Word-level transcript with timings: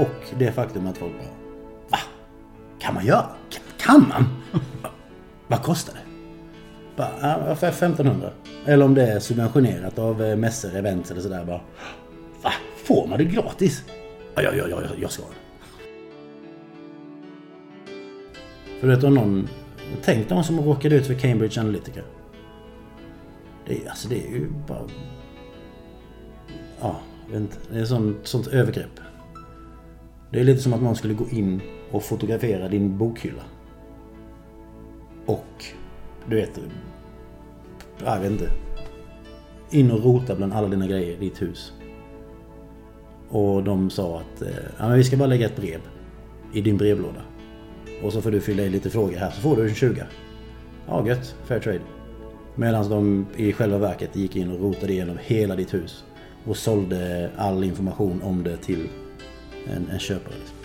Och 0.00 0.38
det 0.38 0.52
faktum 0.52 0.86
att 0.86 0.98
folk 0.98 1.12
bara 1.12 1.28
Va? 1.90 1.98
Kan 2.78 2.94
man 2.94 3.06
göra? 3.06 3.26
Kan, 3.50 3.62
kan 3.78 4.08
man? 4.08 4.24
Vad 5.46 5.62
kostar 5.62 5.94
det? 5.94 6.00
Bara, 6.96 7.10
ja, 7.20 7.52
1500. 7.52 8.30
Eller 8.66 8.84
om 8.84 8.94
det 8.94 9.02
är 9.06 9.18
subventionerat 9.20 9.98
av 9.98 10.22
eh, 10.22 10.36
mässor, 10.36 10.76
events 10.76 11.10
eller 11.10 11.20
sådär 11.20 11.44
bara. 11.44 11.60
Va? 12.42 12.52
Får 12.84 13.06
man 13.06 13.18
det 13.18 13.24
gratis? 13.24 13.84
Ja, 14.34 14.42
ja, 14.42 14.50
ja, 14.54 14.66
ja 14.68 14.78
jag 15.00 15.10
ska. 15.10 15.22
För 18.80 18.86
du 18.86 18.94
vet 18.94 19.04
om 19.04 19.14
någon... 19.14 19.48
Tänk 20.04 20.28
de 20.28 20.44
som 20.44 20.60
råkade 20.60 20.94
ut 20.96 21.06
för 21.06 21.14
Cambridge 21.14 21.60
Analytica. 21.60 22.00
Det, 23.66 23.84
är- 23.84 23.88
alltså 23.90 24.08
det 24.08 24.26
är 24.26 24.30
ju 24.30 24.48
bara... 24.68 24.82
Ja, 26.80 26.96
jag 27.26 27.32
vet 27.32 27.40
inte. 27.40 27.56
Det 27.72 27.78
är 27.80 27.84
sånt, 27.84 28.16
sånt 28.22 28.46
övergrepp. 28.46 29.00
Det 30.30 30.40
är 30.40 30.44
lite 30.44 30.60
som 30.60 30.72
att 30.72 30.82
någon 30.82 30.96
skulle 30.96 31.14
gå 31.14 31.28
in 31.28 31.60
och 31.90 32.02
fotografera 32.02 32.68
din 32.68 32.98
bokhylla. 32.98 33.42
Och, 35.26 35.64
du 36.28 36.36
vet... 36.36 36.60
Jag 38.04 38.20
vet 38.20 38.30
inte. 38.30 38.50
In 39.70 39.90
och 39.90 40.04
rota 40.04 40.36
bland 40.36 40.52
alla 40.52 40.68
dina 40.68 40.86
grejer 40.86 41.12
i 41.12 41.16
ditt 41.16 41.42
hus. 41.42 41.72
Och 43.28 43.64
de 43.64 43.90
sa 43.90 44.20
att 44.20 44.42
eh, 44.42 44.48
ja, 44.78 44.88
men 44.88 44.96
vi 44.96 45.04
ska 45.04 45.16
bara 45.16 45.28
lägga 45.28 45.46
ett 45.46 45.56
brev 45.56 45.80
i 46.52 46.60
din 46.60 46.76
brevlåda. 46.76 47.22
Och 48.02 48.12
så 48.12 48.22
får 48.22 48.30
du 48.30 48.40
fylla 48.40 48.62
i 48.62 48.70
lite 48.70 48.90
frågor 48.90 49.16
här 49.16 49.30
så 49.30 49.40
får 49.40 49.56
du 49.56 49.68
en 49.68 49.74
20. 49.74 50.04
Ja 50.86 51.06
gött, 51.06 51.36
fair 51.44 51.60
trade. 51.60 51.80
Medan 52.54 52.90
de 52.90 53.26
i 53.36 53.52
själva 53.52 53.78
verket 53.78 54.16
gick 54.16 54.36
in 54.36 54.50
och 54.50 54.60
rotade 54.60 54.92
igenom 54.92 55.18
hela 55.20 55.56
ditt 55.56 55.74
hus. 55.74 56.04
Och 56.44 56.56
sålde 56.56 57.30
all 57.36 57.64
information 57.64 58.22
om 58.22 58.42
det 58.42 58.56
till 58.56 58.88
en, 59.66 59.88
en 59.88 59.98
köpare. 59.98 60.34
Liksom. 60.38 60.56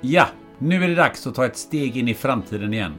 Ja, 0.00 0.26
nu 0.58 0.84
är 0.84 0.88
det 0.88 0.94
dags 0.94 1.26
att 1.26 1.34
ta 1.34 1.46
ett 1.46 1.56
steg 1.56 1.96
in 1.96 2.08
i 2.08 2.14
framtiden 2.14 2.74
igen. 2.74 2.94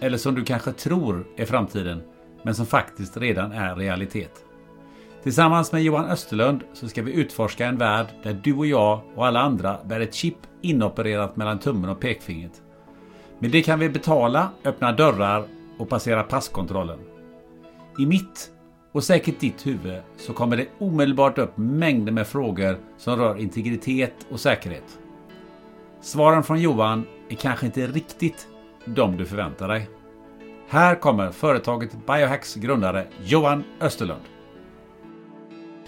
Eller 0.00 0.18
som 0.18 0.34
du 0.34 0.44
kanske 0.44 0.72
tror 0.72 1.26
är 1.36 1.44
framtiden, 1.44 2.02
men 2.42 2.54
som 2.54 2.66
faktiskt 2.66 3.16
redan 3.16 3.52
är 3.52 3.76
realitet. 3.76 4.44
Tillsammans 5.22 5.72
med 5.72 5.82
Johan 5.82 6.04
Österlund 6.04 6.62
så 6.72 6.88
ska 6.88 7.02
vi 7.02 7.12
utforska 7.12 7.66
en 7.66 7.78
värld 7.78 8.06
där 8.22 8.40
du 8.44 8.54
och 8.54 8.66
jag 8.66 9.00
och 9.14 9.26
alla 9.26 9.40
andra 9.40 9.78
bär 9.84 10.00
ett 10.00 10.14
chip 10.14 10.36
inopererat 10.60 11.36
mellan 11.36 11.58
tummen 11.58 11.90
och 11.90 12.00
pekfingret. 12.00 12.62
Med 13.38 13.50
det 13.50 13.62
kan 13.62 13.78
vi 13.78 13.88
betala, 13.88 14.50
öppna 14.64 14.92
dörrar 14.92 15.44
och 15.78 15.88
passera 15.88 16.22
passkontrollen. 16.22 16.98
I 17.98 18.06
mitt 18.06 18.50
och 18.92 19.04
säkert 19.04 19.40
ditt 19.40 19.66
huvud 19.66 20.02
så 20.16 20.32
kommer 20.32 20.56
det 20.56 20.66
omedelbart 20.78 21.38
upp 21.38 21.56
mängder 21.56 22.12
med 22.12 22.26
frågor 22.26 22.78
som 22.98 23.16
rör 23.16 23.36
integritet 23.36 24.14
och 24.30 24.40
säkerhet. 24.40 24.98
Svaren 26.00 26.42
från 26.42 26.60
Johan 26.60 27.06
är 27.28 27.34
kanske 27.34 27.66
inte 27.66 27.86
riktigt 27.86 28.48
de 28.84 29.16
du 29.16 29.26
förväntar 29.26 29.68
dig. 29.68 29.88
Här 30.68 30.94
kommer 30.94 31.30
företaget 31.30 32.06
Biohacks 32.06 32.54
grundare 32.54 33.06
Johan 33.22 33.64
Österlund. 33.80 34.22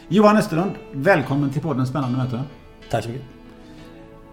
Johan 0.09 0.37
Österlund, 0.37 0.73
välkommen 0.93 1.51
till 1.51 1.63
podden 1.63 1.87
Spännande 1.87 2.19
möte. 2.19 2.43
Tack 2.91 3.05
så 3.05 3.11
mycket. 3.11 3.27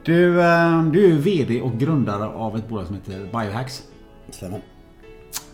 Du, 0.03 0.41
eh, 0.41 0.83
du 0.83 1.13
är 1.13 1.17
VD 1.17 1.61
och 1.61 1.73
grundare 1.73 2.27
av 2.27 2.57
ett 2.57 2.69
bolag 2.69 2.87
som 2.87 2.95
heter 2.95 3.19
Biohacks. 3.19 3.83
Stämmer. 4.29 4.61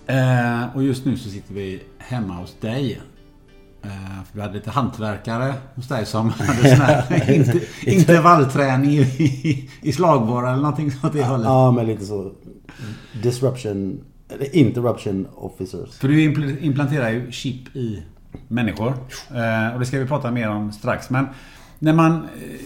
Eh, 0.07 0.75
och 0.75 0.83
just 0.83 1.05
nu 1.05 1.17
så 1.17 1.29
sitter 1.29 1.53
vi 1.53 1.83
hemma 1.97 2.33
hos 2.33 2.55
dig. 2.61 3.01
Eh, 3.83 4.23
för 4.31 4.35
vi 4.35 4.41
hade 4.41 4.53
lite 4.53 4.71
hantverkare 4.71 5.53
hos 5.75 5.87
dig 5.87 6.05
som 6.05 6.29
hade 6.29 6.75
sån 6.75 6.85
här 6.85 7.31
inter, 7.35 7.61
intervallträning 7.83 8.91
i, 8.91 9.01
i, 9.01 9.69
i 9.81 9.89
eller 9.89 10.55
någonting 10.55 10.91
sånt 10.91 11.13
det 11.13 11.23
hållet. 11.23 11.45
Ja, 11.45 11.71
men 11.71 11.85
lite 11.85 12.05
så. 12.05 12.31
Disruption, 13.23 14.03
eller 14.29 14.55
interruption 14.55 15.27
officers. 15.35 15.97
För 15.97 16.07
du 16.07 16.19
impl- 16.19 16.59
implanterar 16.61 17.09
ju 17.09 17.31
chip 17.31 17.75
i 17.75 18.03
människor. 18.47 18.93
Eh, 19.35 19.73
och 19.73 19.79
det 19.79 19.85
ska 19.85 19.99
vi 19.99 20.05
prata 20.05 20.31
mer 20.31 20.49
om 20.49 20.71
strax. 20.71 21.09
Men 21.09 21.27
när 21.79 21.93
man 21.93 22.15
eh, 22.15 22.59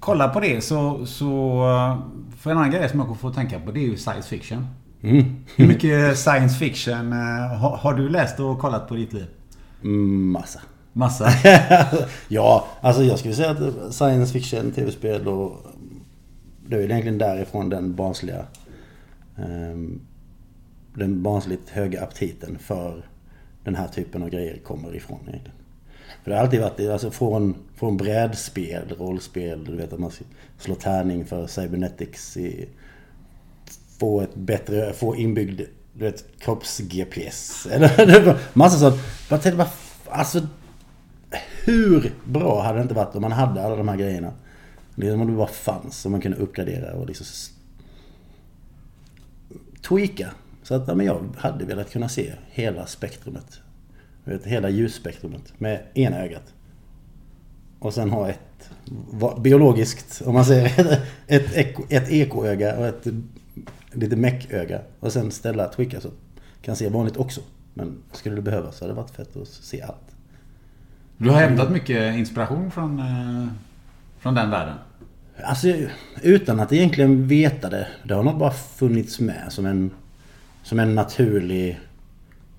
kollar 0.00 0.28
på 0.28 0.40
det 0.40 0.64
så... 0.64 1.06
så 1.06 1.60
eh, 1.68 1.98
för 2.38 2.50
en 2.50 2.56
annan 2.56 2.70
grej 2.70 2.88
som 2.88 3.00
jag 3.00 3.18
får 3.18 3.32
tänka 3.32 3.60
på 3.60 3.72
det 3.72 3.80
är 3.80 3.88
ju 3.88 3.96
science 3.96 4.28
fiction. 4.28 4.66
Hur 5.00 5.66
mycket 5.66 6.18
science 6.18 6.58
fiction 6.58 7.12
eh, 7.12 7.58
har, 7.58 7.76
har 7.76 7.94
du 7.94 8.08
läst 8.08 8.40
och 8.40 8.58
kollat 8.58 8.88
på 8.88 8.94
ditt 8.94 9.12
liv? 9.12 9.26
Mm, 9.82 10.30
Massa. 10.30 10.60
Massa. 10.92 11.28
ja, 12.28 12.66
alltså 12.80 13.02
jag 13.02 13.18
skulle 13.18 13.34
säga 13.34 13.50
att 13.50 13.94
science 13.94 14.32
fiction, 14.32 14.72
tv-spel 14.72 15.28
och... 15.28 15.66
Det 16.68 16.76
är 16.76 16.80
väl 16.80 16.90
egentligen 16.90 17.18
därifrån 17.18 17.68
den 17.68 17.94
barnsliga... 17.94 18.44
ehm, 19.36 20.00
den 20.94 21.22
barnsligt 21.22 21.70
höga 21.70 22.02
aptiten 22.02 22.58
för 22.58 23.04
den 23.64 23.74
här 23.74 23.88
typen 23.88 24.22
av 24.22 24.30
grejer 24.30 24.58
kommer 24.58 24.96
ifrån 24.96 25.20
egentligen. 25.28 25.58
För 26.22 26.30
det 26.30 26.36
har 26.36 26.44
alltid 26.44 26.60
varit 26.60 26.80
alltså 26.80 27.10
från, 27.10 27.54
från 27.74 27.96
brädspel, 27.96 28.94
rollspel, 28.98 29.64
du 29.64 29.76
vet 29.76 29.92
att 29.92 29.98
man 29.98 30.10
slår 30.58 30.74
tärning 30.74 31.24
för 31.24 31.46
cybernetics 31.46 32.36
i, 32.36 32.68
få 33.98 34.20
ett 34.20 34.34
bättre, 34.34 34.92
få 34.92 35.16
inbyggd 35.16 35.60
du 35.92 36.04
vet, 36.04 36.24
kropps-GPS. 36.38 37.66
Eller 37.70 38.38
massa 38.52 38.78
sånt. 38.78 39.02
Jag 39.30 39.42
tänkte 39.42 39.56
bara, 39.56 39.70
alltså 40.04 40.46
hur 41.64 42.12
bra 42.24 42.62
hade 42.62 42.78
det 42.78 42.82
inte 42.82 42.94
varit 42.94 43.14
om 43.14 43.22
man 43.22 43.32
hade 43.32 43.62
alla 43.62 43.76
de 43.76 43.88
här 43.88 43.96
grejerna? 43.96 44.32
Liksom 44.94 45.20
om 45.20 45.26
det 45.26 45.36
bara 45.36 45.46
fanns 45.46 46.04
och 46.04 46.10
man 46.10 46.20
kunde 46.20 46.36
uppgradera 46.36 46.92
och 46.92 47.06
liksom 47.06 47.26
tweaka. 49.88 50.30
Så 50.62 50.74
att 50.74 50.88
ja, 50.88 50.94
men 50.94 51.06
jag 51.06 51.22
hade 51.36 51.64
velat 51.64 51.90
kunna 51.90 52.08
se 52.08 52.32
hela 52.50 52.86
spektrumet. 52.86 53.60
Vet, 54.24 54.44
hela 54.44 54.68
ljusspektrumet 54.68 55.60
med 55.60 55.82
ena 55.94 56.18
ögat. 56.24 56.54
Och 57.78 57.94
sen 57.94 58.10
ha 58.10 58.28
ett 58.28 58.70
biologiskt, 59.40 60.22
om 60.26 60.34
man 60.34 60.44
säger 60.44 61.00
ett, 61.26 61.56
eko, 61.56 61.82
ett 61.88 62.10
ekoöga 62.10 62.78
och 62.78 62.86
ett 62.86 63.06
lite 63.96 64.16
mecköga. 64.16 64.80
Och 65.00 65.12
sen 65.12 65.30
ställa 65.30 65.68
tweaka 65.68 66.00
så 66.00 66.08
att 66.08 66.14
kan 66.62 66.76
se 66.76 66.88
vanligt 66.88 67.16
också. 67.16 67.40
Men 67.74 68.02
skulle 68.12 68.34
det 68.34 68.42
behövas 68.42 68.76
så 68.76 68.84
hade 68.84 68.92
det 68.94 68.96
varit 68.96 69.10
fett 69.10 69.36
att 69.36 69.48
se 69.48 69.82
allt. 69.82 70.16
Du 71.18 71.30
har 71.30 71.40
hämtat 71.40 71.70
mycket 71.70 72.16
inspiration 72.16 72.70
från, 72.70 72.98
eh, 72.98 73.46
från 74.18 74.34
den 74.34 74.50
världen. 74.50 74.74
Alltså 75.44 75.68
utan 76.22 76.60
att 76.60 76.72
egentligen 76.72 77.28
veta 77.28 77.70
det. 77.70 77.86
Det 78.04 78.14
har 78.14 78.22
nog 78.22 78.38
bara 78.38 78.50
funnits 78.50 79.20
med 79.20 79.44
som 79.48 79.66
en, 79.66 79.90
som 80.62 80.78
en 80.78 80.94
naturlig 80.94 81.80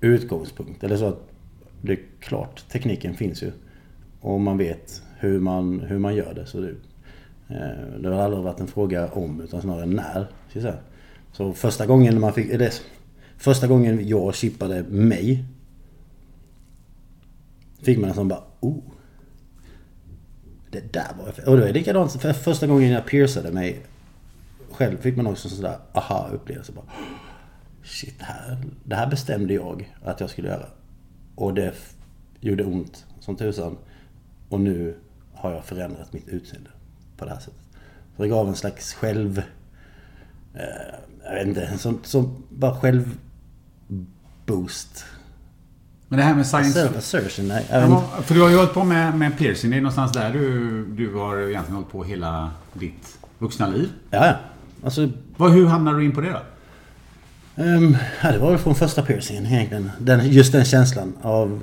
utgångspunkt. 0.00 0.84
Eller 0.84 0.96
så 0.96 1.06
att 1.06 1.28
det 1.82 1.92
är 1.92 1.98
klart, 2.20 2.68
tekniken 2.68 3.14
finns 3.14 3.42
ju. 3.42 3.52
Och 4.20 4.40
man 4.40 4.58
vet 4.58 5.02
hur 5.18 5.40
man, 5.40 5.80
hur 5.80 5.98
man 5.98 6.14
gör 6.14 6.34
det. 6.34 6.46
Så 6.46 6.60
det, 6.60 6.74
Eh, 7.50 8.00
Det 8.00 8.08
har 8.08 8.22
aldrig 8.22 8.42
varit 8.42 8.60
en 8.60 8.66
fråga 8.66 9.08
om 9.08 9.40
utan 9.40 9.62
snarare 9.62 9.86
när. 9.86 10.26
Säga. 10.52 10.74
Så 11.32 11.52
första 11.52 11.86
gången 11.86 12.20
man 12.20 12.32
fick... 12.32 12.50
Eller, 12.50 12.72
första 13.36 13.66
gången 13.66 14.08
jag 14.08 14.34
chippade 14.34 14.82
mig. 14.82 15.44
Fick 17.82 17.98
man 17.98 18.10
en 18.10 18.16
sån 18.16 18.28
bara... 18.28 18.42
Oh. 18.60 18.82
Det 20.70 20.92
där 20.92 21.08
var... 21.18 21.48
Och 21.48 21.56
det 21.56 21.62
var 21.62 21.72
likadant 21.72 22.12
för 22.12 22.32
första 22.32 22.66
gången 22.66 22.90
jag 22.90 23.06
piercade 23.06 23.52
mig. 23.52 23.80
Själv 24.70 24.96
fick 25.00 25.16
man 25.16 25.26
också 25.26 25.48
en 25.48 25.54
sån 25.54 25.64
där 25.64 25.78
aha-upplevelse. 25.92 26.72
Bara, 26.72 26.84
Shit, 27.88 28.18
det 28.18 28.24
här, 28.24 28.58
det 28.84 28.96
här 28.96 29.06
bestämde 29.06 29.54
jag 29.54 29.94
att 30.04 30.20
jag 30.20 30.30
skulle 30.30 30.48
göra. 30.48 30.66
Och 31.34 31.54
det 31.54 31.74
gjorde 32.40 32.64
ont 32.64 33.06
som 33.20 33.36
tusan. 33.36 33.76
Och 34.48 34.60
nu 34.60 34.96
har 35.34 35.52
jag 35.52 35.64
förändrat 35.64 36.12
mitt 36.12 36.28
utseende 36.28 36.70
på 37.16 37.24
det 37.24 37.30
här 37.30 37.38
sättet. 37.38 37.60
Så 38.16 38.22
det 38.22 38.28
gav 38.28 38.48
en 38.48 38.56
slags 38.56 38.94
själv... 38.94 39.42
Eh, 40.54 40.94
jag 41.28 41.34
vet 41.34 41.46
inte, 41.46 41.78
som, 41.78 41.98
som 42.02 42.44
bara 42.48 42.74
själv... 42.74 43.18
Boost. 44.46 45.04
Men 46.08 46.18
det 46.18 46.24
här 46.24 46.34
med 46.34 46.46
science... 46.46 46.72
Self 46.72 46.96
assertion, 46.96 47.48
nej. 47.48 47.66
Ja, 47.70 48.04
för 48.22 48.34
du 48.34 48.40
har 48.40 48.48
ju 48.48 48.56
hållit 48.56 48.74
på 48.74 48.84
med, 48.84 49.18
med 49.18 49.38
piercing. 49.38 49.70
Det 49.70 49.76
är 49.76 49.80
någonstans 49.80 50.12
där 50.12 50.32
du, 50.32 50.84
du 50.86 51.14
har 51.14 51.38
egentligen 51.38 51.74
hållit 51.74 51.90
på 51.90 52.04
hela 52.04 52.50
ditt 52.72 53.18
vuxna 53.38 53.68
liv. 53.68 53.88
Ja, 54.10 54.26
ja. 54.26 54.34
Alltså, 54.84 55.08
Vad, 55.36 55.52
hur 55.52 55.66
hamnade 55.66 55.98
du 55.98 56.04
in 56.04 56.12
på 56.12 56.20
det 56.20 56.30
då? 56.30 56.42
Um, 57.62 57.96
ja, 58.22 58.32
det 58.32 58.38
var 58.38 58.50
väl 58.50 58.58
från 58.58 58.74
första 58.74 59.02
piercingen 59.02 59.46
egentligen. 59.46 59.90
Den, 59.98 60.28
just 60.28 60.52
den 60.52 60.64
känslan 60.64 61.12
av 61.22 61.62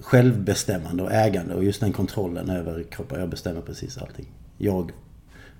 självbestämmande 0.00 1.02
och 1.02 1.12
ägande 1.12 1.54
och 1.54 1.64
just 1.64 1.80
den 1.80 1.92
kontrollen 1.92 2.50
över 2.50 2.82
kroppen. 2.82 3.20
Jag 3.20 3.28
bestämmer 3.28 3.60
precis 3.60 3.98
allting. 3.98 4.26
Jag 4.58 4.92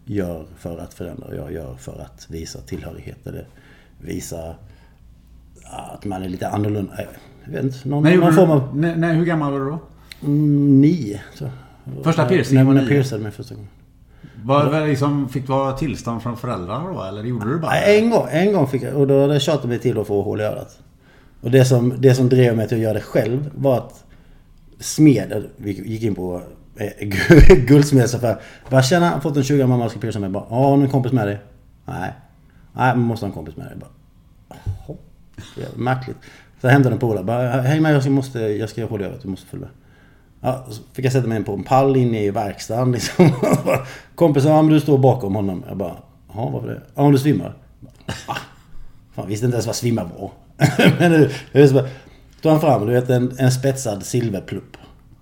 gör 0.07 0.47
för 0.59 0.79
att 0.79 0.95
förändra 0.95 1.27
och 1.27 1.35
jag 1.35 1.53
gör 1.53 1.75
för 1.75 2.01
att 2.01 2.27
visa 2.31 2.61
tillhörighet 2.61 3.27
eller 3.27 3.47
visa 4.01 4.55
att 5.65 6.05
man 6.05 6.23
är 6.23 6.29
lite 6.29 6.49
annorlunda. 6.49 6.93
Jag 7.45 7.53
vet 7.53 7.65
inte, 7.65 7.89
någon, 7.89 8.13
gjorde 8.13 8.27
någon 8.27 8.35
form 8.35 8.51
av... 8.51 8.77
Nej, 8.77 8.97
nej, 8.97 9.17
hur 9.17 9.25
gammal 9.25 9.53
var 9.53 9.61
du 9.61 9.67
då? 9.67 9.79
Mm, 10.23 10.81
nio, 10.81 11.21
jag. 11.41 11.51
Första 12.05 12.29
piercingen 12.29 12.67
var 12.67 12.75
När 12.75 12.81
jag 12.81 12.89
piercade 12.89 13.23
mig 13.23 13.33
första 13.33 13.55
gången. 13.55 13.71
Var 14.45 14.73
det 14.73 14.87
liksom, 14.87 15.29
fick 15.29 15.47
du 15.47 15.53
ha 15.53 15.79
tillstånd 15.79 16.23
från 16.23 16.37
föräldrar 16.37 16.93
då? 16.93 17.03
Eller 17.03 17.25
gjorde 17.25 17.49
du 17.49 17.59
bara? 17.59 17.71
Nej, 17.71 17.99
en 18.01 18.11
gång, 18.11 18.27
en 18.31 18.53
gång 18.53 18.67
fick 18.67 18.83
jag, 18.83 18.97
och 18.97 19.07
då 19.07 19.39
tjatat 19.39 19.69
mig 19.69 19.79
till 19.79 19.99
att 19.99 20.07
få 20.07 20.23
hål 20.23 20.41
i 20.41 20.45
örat. 20.45 20.79
Och 21.41 21.51
det 21.51 21.65
som, 21.65 21.95
det 21.99 22.15
som 22.15 22.29
drev 22.29 22.57
mig 22.57 22.69
till 22.69 22.77
att 22.77 22.83
göra 22.83 22.95
det 22.95 23.01
själv 23.01 23.51
var 23.55 23.77
att 23.77 24.05
smeden, 24.79 25.47
vi 25.57 25.73
gick 25.73 26.03
in 26.03 26.15
på 26.15 26.37
eh, 26.37 26.43
Eh, 26.77 27.09
guldsmedsaffär. 27.67 28.41
Bara 28.71 28.83
tjena, 28.83 29.07
jag 29.07 29.13
har 29.13 29.21
fått 29.21 29.37
en 29.37 29.45
20 29.45 29.67
mamma 29.67 29.89
ska 29.89 30.01
pierca 30.01 30.19
mig. 30.19 30.31
Bara, 30.31 30.45
ja, 30.51 30.57
har 30.57 30.77
du 30.77 30.83
en 30.83 30.91
kompis 30.91 31.13
med 31.13 31.27
dig? 31.27 31.39
Nej. 31.85 32.13
Nej, 32.73 32.97
man 32.97 33.01
måste 33.01 33.27
ha 33.27 33.29
en 33.29 33.35
kompis 33.35 33.57
med 33.57 33.67
dig. 33.67 33.77
Bara, 33.77 33.91
Jaha, 34.49 34.97
märkligt. 35.77 36.17
Så 36.61 36.67
jag 36.67 36.73
hämtade 36.73 36.95
en 36.95 36.99
polare. 36.99 37.25
Bara, 37.25 37.61
häng 37.61 37.83
med, 37.83 37.95
jag 37.95 38.03
ska, 38.03 38.11
måste, 38.11 38.41
jag 38.41 38.71
ska 38.71 38.87
hålla 38.87 39.05
över. 39.05 39.19
Du 39.23 39.29
måste 39.29 39.47
följa 39.47 39.67
med. 39.67 39.75
Ja, 40.41 40.67
så 40.71 40.83
fick 40.93 41.05
jag 41.05 41.13
sätta 41.13 41.29
mig 41.29 41.45
på 41.45 41.53
en 41.53 41.63
pall 41.65 41.97
inne 41.97 42.25
i 42.25 42.31
verkstaden 42.31 42.93
liksom. 42.93 43.31
Kompisen, 44.15 44.51
ja 44.51 44.63
men 44.63 44.73
du 44.73 44.81
står 44.81 44.99
bakom 44.99 45.35
honom. 45.35 45.65
Jag 45.69 45.77
bara, 45.77 45.97
jaha 46.35 46.51
varför 46.51 46.69
det? 46.69 46.83
Ja 46.95 47.03
om 47.03 47.13
du 47.13 47.19
svimmar. 47.19 47.55
Jag 47.81 47.87
bara, 48.27 48.35
Ah, 48.35 48.39
fan 49.15 49.29
visste 49.29 49.47
inte 49.47 49.55
ens 49.55 49.67
vad 49.67 49.77
svimma 49.77 50.05
var. 50.05 50.31
men 50.99 51.13
nu, 51.13 51.31
jag 51.53 51.69
så 51.69 51.75
bara, 51.75 51.87
tog 52.43 52.53
han 52.53 52.61
fram, 52.61 52.87
du 52.87 52.93
vet 52.93 53.11
en, 53.11 53.35
en 53.39 53.53
spetsad 53.53 54.07
silverplupp. 54.07 54.77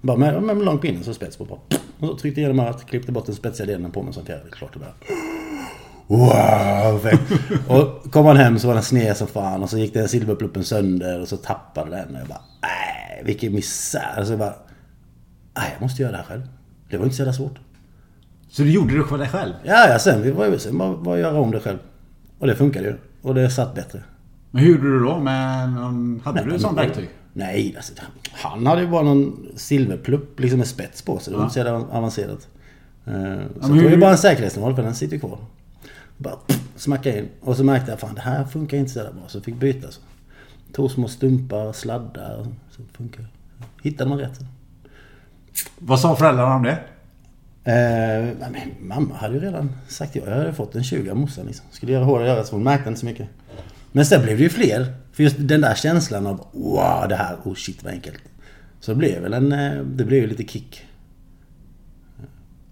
Bara 0.05 0.17
med, 0.17 0.43
med 0.43 0.57
en 0.57 0.65
lång 0.65 0.79
pinne 0.79 1.03
så 1.05 1.15
spets 1.15 1.37
på. 1.37 1.45
Bara, 1.45 1.59
och 2.01 2.09
så 2.09 2.17
tryckte 2.17 2.41
jag 2.41 2.49
igenom 2.49 2.67
örat, 2.67 2.87
klippte 2.87 3.13
bort 3.13 3.27
den 3.27 3.35
spetsiga 3.35 3.67
delen 3.67 3.91
på 3.91 4.03
mig 4.03 4.13
så 4.15 4.21
hanterade 4.21 4.45
det 4.45 4.51
klart 4.51 4.75
och 4.75 4.81
bara. 4.81 4.95
Wow! 6.07 7.01
Och 7.69 8.13
kom 8.13 8.27
han 8.27 8.37
hem 8.37 8.59
så 8.59 8.67
var 8.67 8.75
den 8.75 8.83
sned 8.83 9.17
som 9.17 9.27
fan 9.27 9.63
och 9.63 9.71
så 9.71 9.79
gick 9.79 9.95
den 9.95 10.09
silverpluppen 10.09 10.65
sönder 10.65 11.21
och 11.21 11.29
så 11.29 11.37
tappade 11.37 11.91
den. 11.91 12.15
Och 12.15 12.21
jag 12.21 12.29
bara, 12.29 12.41
nej 12.63 13.23
vilken 13.25 13.53
misär. 13.55 14.25
Så 14.25 14.33
jag 14.33 14.39
bara, 14.39 14.55
nej 15.59 15.71
jag 15.73 15.83
måste 15.83 16.03
göra 16.03 16.13
det 16.13 16.19
här 16.19 16.25
själv. 16.25 16.43
Det 16.91 16.97
var 16.97 17.05
inte 17.05 17.17
så 17.17 17.21
jävla 17.21 17.33
svårt. 17.33 17.59
Så 18.49 18.63
du 18.63 18.71
gjorde 18.71 18.99
det 18.99 19.05
för 19.05 19.19
dig 19.19 19.29
själv? 19.29 19.53
Ja, 19.65 19.89
ja 19.89 19.99
sen, 19.99 20.23
vi 20.23 20.31
var 20.31 20.57
sen 20.59 20.79
bara, 20.79 20.97
bara 20.97 21.19
göra 21.19 21.41
om 21.41 21.51
det 21.51 21.61
själv. 21.61 21.79
Och 22.39 22.47
det 22.47 22.57
funkade 22.57 22.87
ju. 22.87 22.95
Och 23.23 23.35
det 23.35 23.51
satt 23.51 23.75
bättre. 23.75 24.01
Men 24.51 24.63
hur 24.63 24.71
gjorde 24.71 24.91
du 24.91 25.01
då? 25.01 25.19
Med 25.19 25.69
någon, 25.73 26.21
hade 26.25 26.41
du 26.41 26.47
men- 26.47 26.55
ett 26.57 26.63
sånt 26.63 26.79
verktyg? 26.79 27.09
Nej, 27.37 27.75
alltså, 27.77 27.93
han 28.33 28.67
hade 28.67 28.81
ju 28.83 28.89
bara 28.89 29.03
någon 29.03 29.47
silverplupp 29.57 30.41
liksom 30.41 30.59
med 30.59 30.69
spets 30.69 31.03
på 31.03 31.19
sig. 31.19 31.33
Det 31.33 31.37
var 31.39 31.45
inte 31.45 31.63
så 31.63 31.69
avancerat. 31.97 32.49
Eh, 33.07 33.13
Så 33.13 33.13
men 33.13 33.49
jag 33.55 33.63
tog 33.63 33.77
hur- 33.77 33.91
ju 33.91 33.97
bara 33.97 34.11
en 34.11 34.19
säkerhetsnål 34.19 34.75
för 34.75 34.83
den 34.83 34.95
sitter 34.95 35.19
kvar. 35.19 35.39
Bara 36.17 36.37
pff, 36.37 36.61
smacka 36.77 37.19
in. 37.19 37.29
Och 37.41 37.57
så 37.57 37.65
märkte 37.65 37.91
jag 37.91 38.01
fan 38.01 38.15
det 38.15 38.21
här 38.21 38.45
funkar 38.45 38.77
inte 38.77 38.91
så 38.93 38.99
jävla 38.99 39.13
bra. 39.13 39.23
Så 39.29 39.37
jag 39.39 39.45
fick 39.45 39.55
byta. 39.57 39.91
Så. 39.91 40.01
Tog 40.73 40.91
små 40.91 41.09
stumpar, 41.09 41.73
sladdar. 41.73 42.47
Så 42.71 42.83
funkar 42.93 43.23
det. 43.23 43.29
Hittade 43.89 44.11
man 44.11 44.19
rätt. 44.19 44.41
Vad 45.79 46.01
sa 46.01 46.17
föräldrarna 46.17 46.55
om 46.55 46.63
det? 46.63 46.79
Eh, 47.65 48.35
men 48.51 48.55
mamma 48.81 49.15
hade 49.15 49.35
ju 49.35 49.41
redan 49.41 49.73
sagt 49.89 50.17
ja. 50.17 50.23
Jag 50.27 50.37
hade 50.37 50.53
fått 50.53 50.75
en 50.75 50.85
20 50.85 51.11
av 51.11 51.17
morsan 51.17 51.47
liksom. 51.47 51.67
Skulle 51.71 51.93
göra 51.93 52.05
hål 52.05 52.23
i 52.23 52.29
örat 52.29 52.47
så 52.47 52.55
hon 52.57 52.63
märkte 52.65 52.89
inte 52.89 53.01
så 53.01 53.07
mycket. 53.07 53.29
Men 53.93 54.07
sen 54.07 54.23
blev 54.23 54.37
det 54.37 54.43
ju 54.43 54.49
fler. 54.49 54.95
För 55.15 55.23
just 55.23 55.37
den 55.39 55.61
där 55.61 55.75
känslan 55.75 56.27
av 56.27 56.47
wow 56.53 57.09
det 57.09 57.17
här, 57.17 57.37
oh 57.45 57.55
shit 57.55 57.85
vad 57.85 57.93
enkelt. 57.93 58.23
Så 58.81 58.91
det 58.91 58.97
blev 58.97 59.23
väl 59.23 59.33
en, 59.33 59.53
eh, 59.53 59.83
det 59.85 60.05
blev 60.05 60.29
lite 60.29 60.45
kick. 60.45 60.85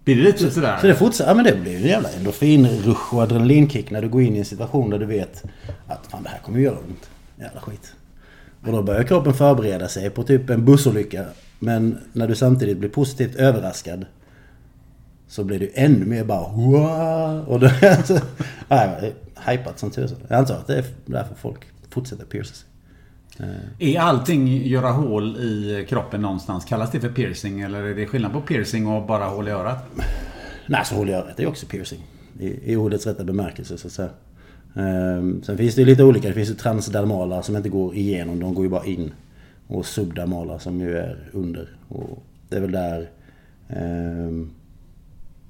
Blir 0.03 0.15
det 0.15 0.21
lite 0.21 0.51
sådär? 0.51 0.77
Så 0.81 0.87
det 0.87 0.95
fortsatte, 0.95 1.29
ja 1.29 1.33
men 1.33 1.45
det 1.45 1.71
ju 1.71 1.77
en 1.77 1.83
jävla 1.83 2.09
endorfinrush 2.09 3.13
och 3.15 3.23
adrenalinkick 3.23 3.91
när 3.91 4.01
du 4.01 4.09
går 4.09 4.21
in 4.21 4.35
i 4.35 4.39
en 4.39 4.45
situation 4.45 4.89
där 4.89 4.99
du 4.99 5.05
vet 5.05 5.43
att 5.87 6.07
fan 6.07 6.23
det 6.23 6.29
här 6.29 6.39
kommer 6.39 6.59
göra 6.59 6.77
ont. 6.77 7.09
Jävla 7.39 7.61
skit. 7.61 7.93
Och 8.65 8.71
då 8.71 8.83
börjar 8.83 9.03
kroppen 9.03 9.33
förbereda 9.33 9.87
sig 9.87 10.09
på 10.09 10.23
typ 10.23 10.49
en 10.49 10.65
bussolycka. 10.65 11.25
Men 11.59 11.97
när 12.13 12.27
du 12.27 12.35
samtidigt 12.35 12.77
blir 12.77 12.89
positivt 12.89 13.35
överraskad 13.35 14.05
så 15.27 15.43
blir 15.43 15.59
du 15.59 15.71
ännu 15.75 16.05
mer 16.05 16.23
bara 16.23 16.49
wow. 16.49 17.45
Och 17.47 17.59
då, 17.59 17.69
alltså, 17.81 18.19
nej, 18.67 19.13
hypat 19.47 19.79
som 19.79 19.91
tusan. 19.91 20.17
Jag 20.27 20.39
antar 20.39 20.55
att 20.55 20.67
det 20.67 20.75
är 20.75 20.85
därför 21.05 21.35
folk 21.35 21.72
fortsätter 21.93 22.25
pierca 22.25 22.53
sig. 22.53 22.67
Är 23.79 23.99
allting 23.99 24.67
göra 24.67 24.91
hål 24.91 25.37
i 25.37 25.85
kroppen 25.89 26.21
någonstans? 26.21 26.65
Kallas 26.65 26.91
det 26.91 26.99
för 26.99 27.09
piercing? 27.09 27.61
Eller 27.61 27.83
är 27.83 27.95
det 27.95 28.05
skillnad 28.05 28.33
på 28.33 28.41
piercing 28.41 28.87
och 28.87 29.07
bara 29.07 29.25
hål 29.25 29.47
i 29.47 29.51
örat? 29.51 29.85
Nej, 30.67 30.85
så 30.85 30.95
hål 30.95 31.09
i 31.09 31.13
örat 31.13 31.39
är 31.39 31.47
också 31.47 31.65
piercing. 31.65 31.99
I, 32.39 32.71
I 32.71 32.75
ordets 32.75 33.07
rätta 33.07 33.23
bemärkelse 33.23 33.77
så 33.77 33.87
att 33.87 33.93
säga. 33.93 34.09
Ehm, 34.75 35.43
sen 35.43 35.57
finns 35.57 35.75
det 35.75 35.85
lite 35.85 36.03
olika. 36.03 36.27
Det 36.27 36.33
finns 36.33 36.49
ju 36.49 36.53
transdermala 36.53 37.43
som 37.43 37.55
inte 37.55 37.69
går 37.69 37.95
igenom. 37.95 38.39
De 38.39 38.53
går 38.53 38.65
ju 38.65 38.69
bara 38.69 38.85
in. 38.85 39.11
Och 39.67 39.85
subdermala 39.85 40.59
som 40.59 40.79
ju 40.79 40.97
är 40.97 41.29
under. 41.33 41.77
Och 41.87 42.23
det 42.49 42.55
är 42.55 42.61
väl 42.61 42.71
där 42.71 43.09
ehm, 43.67 44.51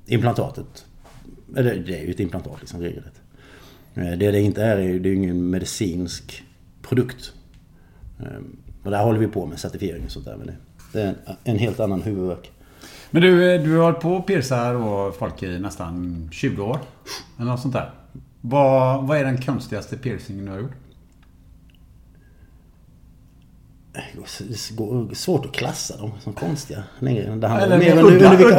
implantatet... 0.06 0.86
Eller 1.58 1.76
det 1.76 2.00
är 2.00 2.06
ju 2.06 2.12
ett 2.12 2.20
implantat 2.20 2.60
liksom 2.60 2.82
regelrätt. 2.82 3.22
Eh, 3.96 4.12
Det 4.18 4.32
det 4.32 4.42
inte 4.42 4.64
är, 4.64 4.78
är 4.78 5.00
det 5.00 5.10
är 5.10 5.14
ingen 5.14 5.50
medicinsk 5.50 6.44
produkt. 6.82 7.34
Ehm, 8.20 8.58
och 8.84 8.92
där 8.92 9.04
håller 9.04 9.20
vi 9.20 9.28
på 9.28 9.46
med 9.46 9.60
certifiering 9.60 10.06
och 10.06 10.12
sånt 10.12 10.26
där. 10.26 10.36
Men 10.38 10.52
det, 10.94 11.02
är 11.02 11.16
en, 11.44 11.58
helt 11.60 11.80
annan 11.80 12.02
huvudvärk. 12.02 12.52
Men 13.12 13.22
du, 13.22 13.58
du 13.58 13.76
har 13.78 13.84
hållit 13.84 14.00
på 14.00 14.14
och 14.14 14.28
piercar 14.28 14.74
då 14.74 15.12
folk 15.20 15.44
i 15.44 15.60
nästan 15.60 16.30
20 16.32 16.64
år? 16.64 16.80
Eller 17.40 17.52
något 17.52 17.62
sånt 17.62 17.74
där. 17.74 17.92
Vad, 18.42 19.08
vad 19.08 19.18
är 19.18 19.24
den 19.24 19.42
konstigaste 19.42 19.98
piercingen 19.98 20.46
du 20.46 20.52
har 20.52 20.60
gjort? 20.60 20.72
Det 24.40 24.76
går 24.76 25.14
svårt 25.14 25.46
att 25.46 25.52
klassa 25.52 25.98
dem 25.98 26.12
som 26.24 26.34
konstiga 26.34 26.84
längre. 27.00 27.36
Det 27.36 27.48
handlar 27.48 27.66
Eller 27.68 27.78
mer 27.78 27.92
om 28.04 28.10
udda- 28.10 28.14
under 28.32 28.38
vilka 28.38 28.56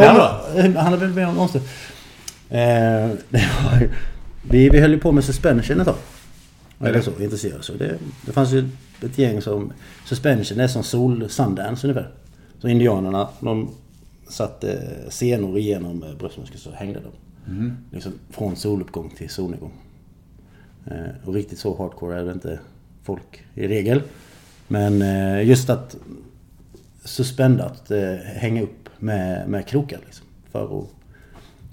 udda 0.66 0.80
handlar 0.80 0.96
väl 0.96 1.10
mer 1.14 1.26
om 1.28 1.38
omständigheter. 1.38 1.78
Eh, 2.48 3.10
det 3.28 3.48
var 3.64 3.80
ju- 3.80 3.90
vi, 4.50 4.68
vi 4.68 4.80
höll 4.80 4.90
ju 4.90 5.00
på 5.00 5.12
med 5.12 5.24
suspension 5.24 5.80
ett 5.80 5.86
tag. 5.86 5.96
Eller 6.80 7.00
så, 7.00 7.10
intresserade 7.20 7.62
så 7.62 7.72
det, 7.72 7.98
det 8.26 8.32
fanns 8.32 8.52
ju 8.52 8.68
ett 9.02 9.18
gäng 9.18 9.40
som... 9.40 9.72
Suspension 10.06 10.60
är 10.60 10.68
som 10.68 10.82
sol 10.82 11.28
Sundance 11.28 11.86
ungefär. 11.86 12.10
Så 12.58 12.68
indianerna, 12.68 13.28
de 13.40 13.70
satte 14.28 14.78
senor 15.08 15.58
igenom 15.58 16.02
eh, 16.02 16.14
bröstmuskeln 16.14 16.60
så 16.60 16.70
hängde 16.70 17.00
de. 17.00 17.10
Liksom 17.90 18.12
från 18.30 18.56
soluppgång 18.56 19.10
till 19.16 19.30
solnedgång. 19.30 19.72
Eh, 20.86 21.28
och 21.28 21.34
riktigt 21.34 21.58
så 21.58 21.78
hardcore 21.78 22.20
är 22.20 22.24
det 22.24 22.32
inte 22.32 22.58
folk 23.02 23.44
i 23.54 23.68
regel. 23.68 24.02
Men 24.68 25.02
eh, 25.02 25.48
just 25.48 25.70
att 25.70 25.96
suspenda, 27.04 27.64
att 27.64 27.90
eh, 27.90 28.14
hänga 28.14 28.62
upp 28.62 28.88
med, 28.98 29.48
med 29.48 29.66
krokar 29.66 29.98
liksom. 30.04 30.26
För 30.52 30.78
att, 30.78 30.88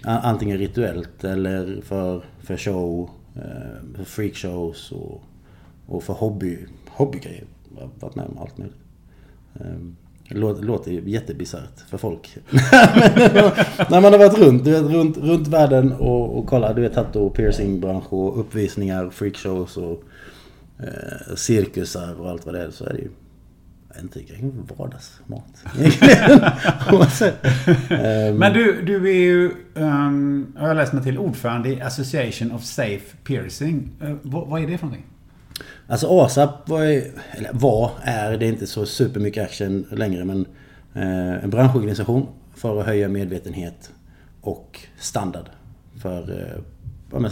antingen 0.04 0.58
rituellt 0.58 1.24
eller 1.24 1.82
för, 1.82 2.24
för 2.44 2.58
show, 2.58 3.10
eh, 3.36 3.96
för 3.96 4.04
freakshows 4.04 4.92
och, 4.92 5.24
och 5.88 6.04
för 6.04 6.14
hobby, 6.14 6.58
hobbygrejer. 6.88 7.44
Jag 7.76 7.82
har 7.82 7.90
varit 8.00 8.16
med 8.16 8.26
om 8.26 8.38
allt 8.38 8.58
möjligt. 8.58 8.78
Ehm, 9.60 9.96
det 10.30 10.38
låter, 10.38 10.92
ju 10.92 11.10
jättebisarrt 11.10 11.80
för 11.90 11.98
folk. 11.98 12.38
När 13.90 14.02
man 14.02 14.14
har 14.14 14.18
varit 14.18 14.38
runt, 14.38 14.66
du 14.66 14.72
vet, 14.72 14.82
runt, 14.82 15.18
runt 15.18 15.48
världen 15.48 15.92
och, 15.92 16.38
och 16.38 16.48
kollat, 16.48 16.76
du 16.76 16.82
vet 16.82 16.94
tattoo, 16.94 17.26
och 17.26 17.36
piercingbransch 17.36 18.14
och 18.14 18.40
uppvisningar, 18.40 19.10
freakshows 19.10 19.78
och 19.78 20.04
eh, 20.80 21.36
cirkusar 21.36 22.22
och 22.22 22.30
allt 22.30 22.46
vad 22.46 22.56
det 22.56 22.62
är. 22.62 22.72
Så 22.72 22.86
är 22.86 22.94
det 22.94 23.00
ju 23.00 23.10
inte 24.00 24.20
vardagsmat. 24.78 25.64
um, 27.90 28.38
Men 28.38 28.54
du, 28.54 28.82
du 28.82 29.10
är 29.10 29.22
ju, 29.22 29.52
um, 29.74 30.54
har 30.58 30.68
jag 30.68 30.78
läst 30.78 30.94
mig 30.94 31.04
till, 31.04 31.18
ordförande 31.18 31.70
i 31.70 31.82
Association 31.82 32.52
of 32.52 32.64
Safe 32.64 33.18
Piercing. 33.24 33.90
Uh, 34.04 34.16
vad, 34.22 34.48
vad, 34.48 34.64
är 34.64 34.68
det 34.68 34.78
för 34.78 34.86
någonting? 34.86 35.06
Alltså 35.88 36.08
ASAP 36.10 36.70
var, 36.70 36.82
eller 36.82 37.54
var, 37.54 37.92
är, 38.02 38.38
det 38.38 38.46
är 38.46 38.50
inte 38.50 38.68
så 38.68 38.86
supermycket 38.86 39.44
action 39.44 39.86
längre 39.92 40.26
men 40.26 40.46
eh, 40.94 41.44
en 41.44 41.50
branschorganisation 41.50 42.28
för 42.56 42.80
att 42.80 42.86
höja 42.86 43.10
medvetenhet 43.10 43.92
och 44.42 44.80
standard. 45.00 45.46
För 46.02 46.48
eh, 47.12 47.32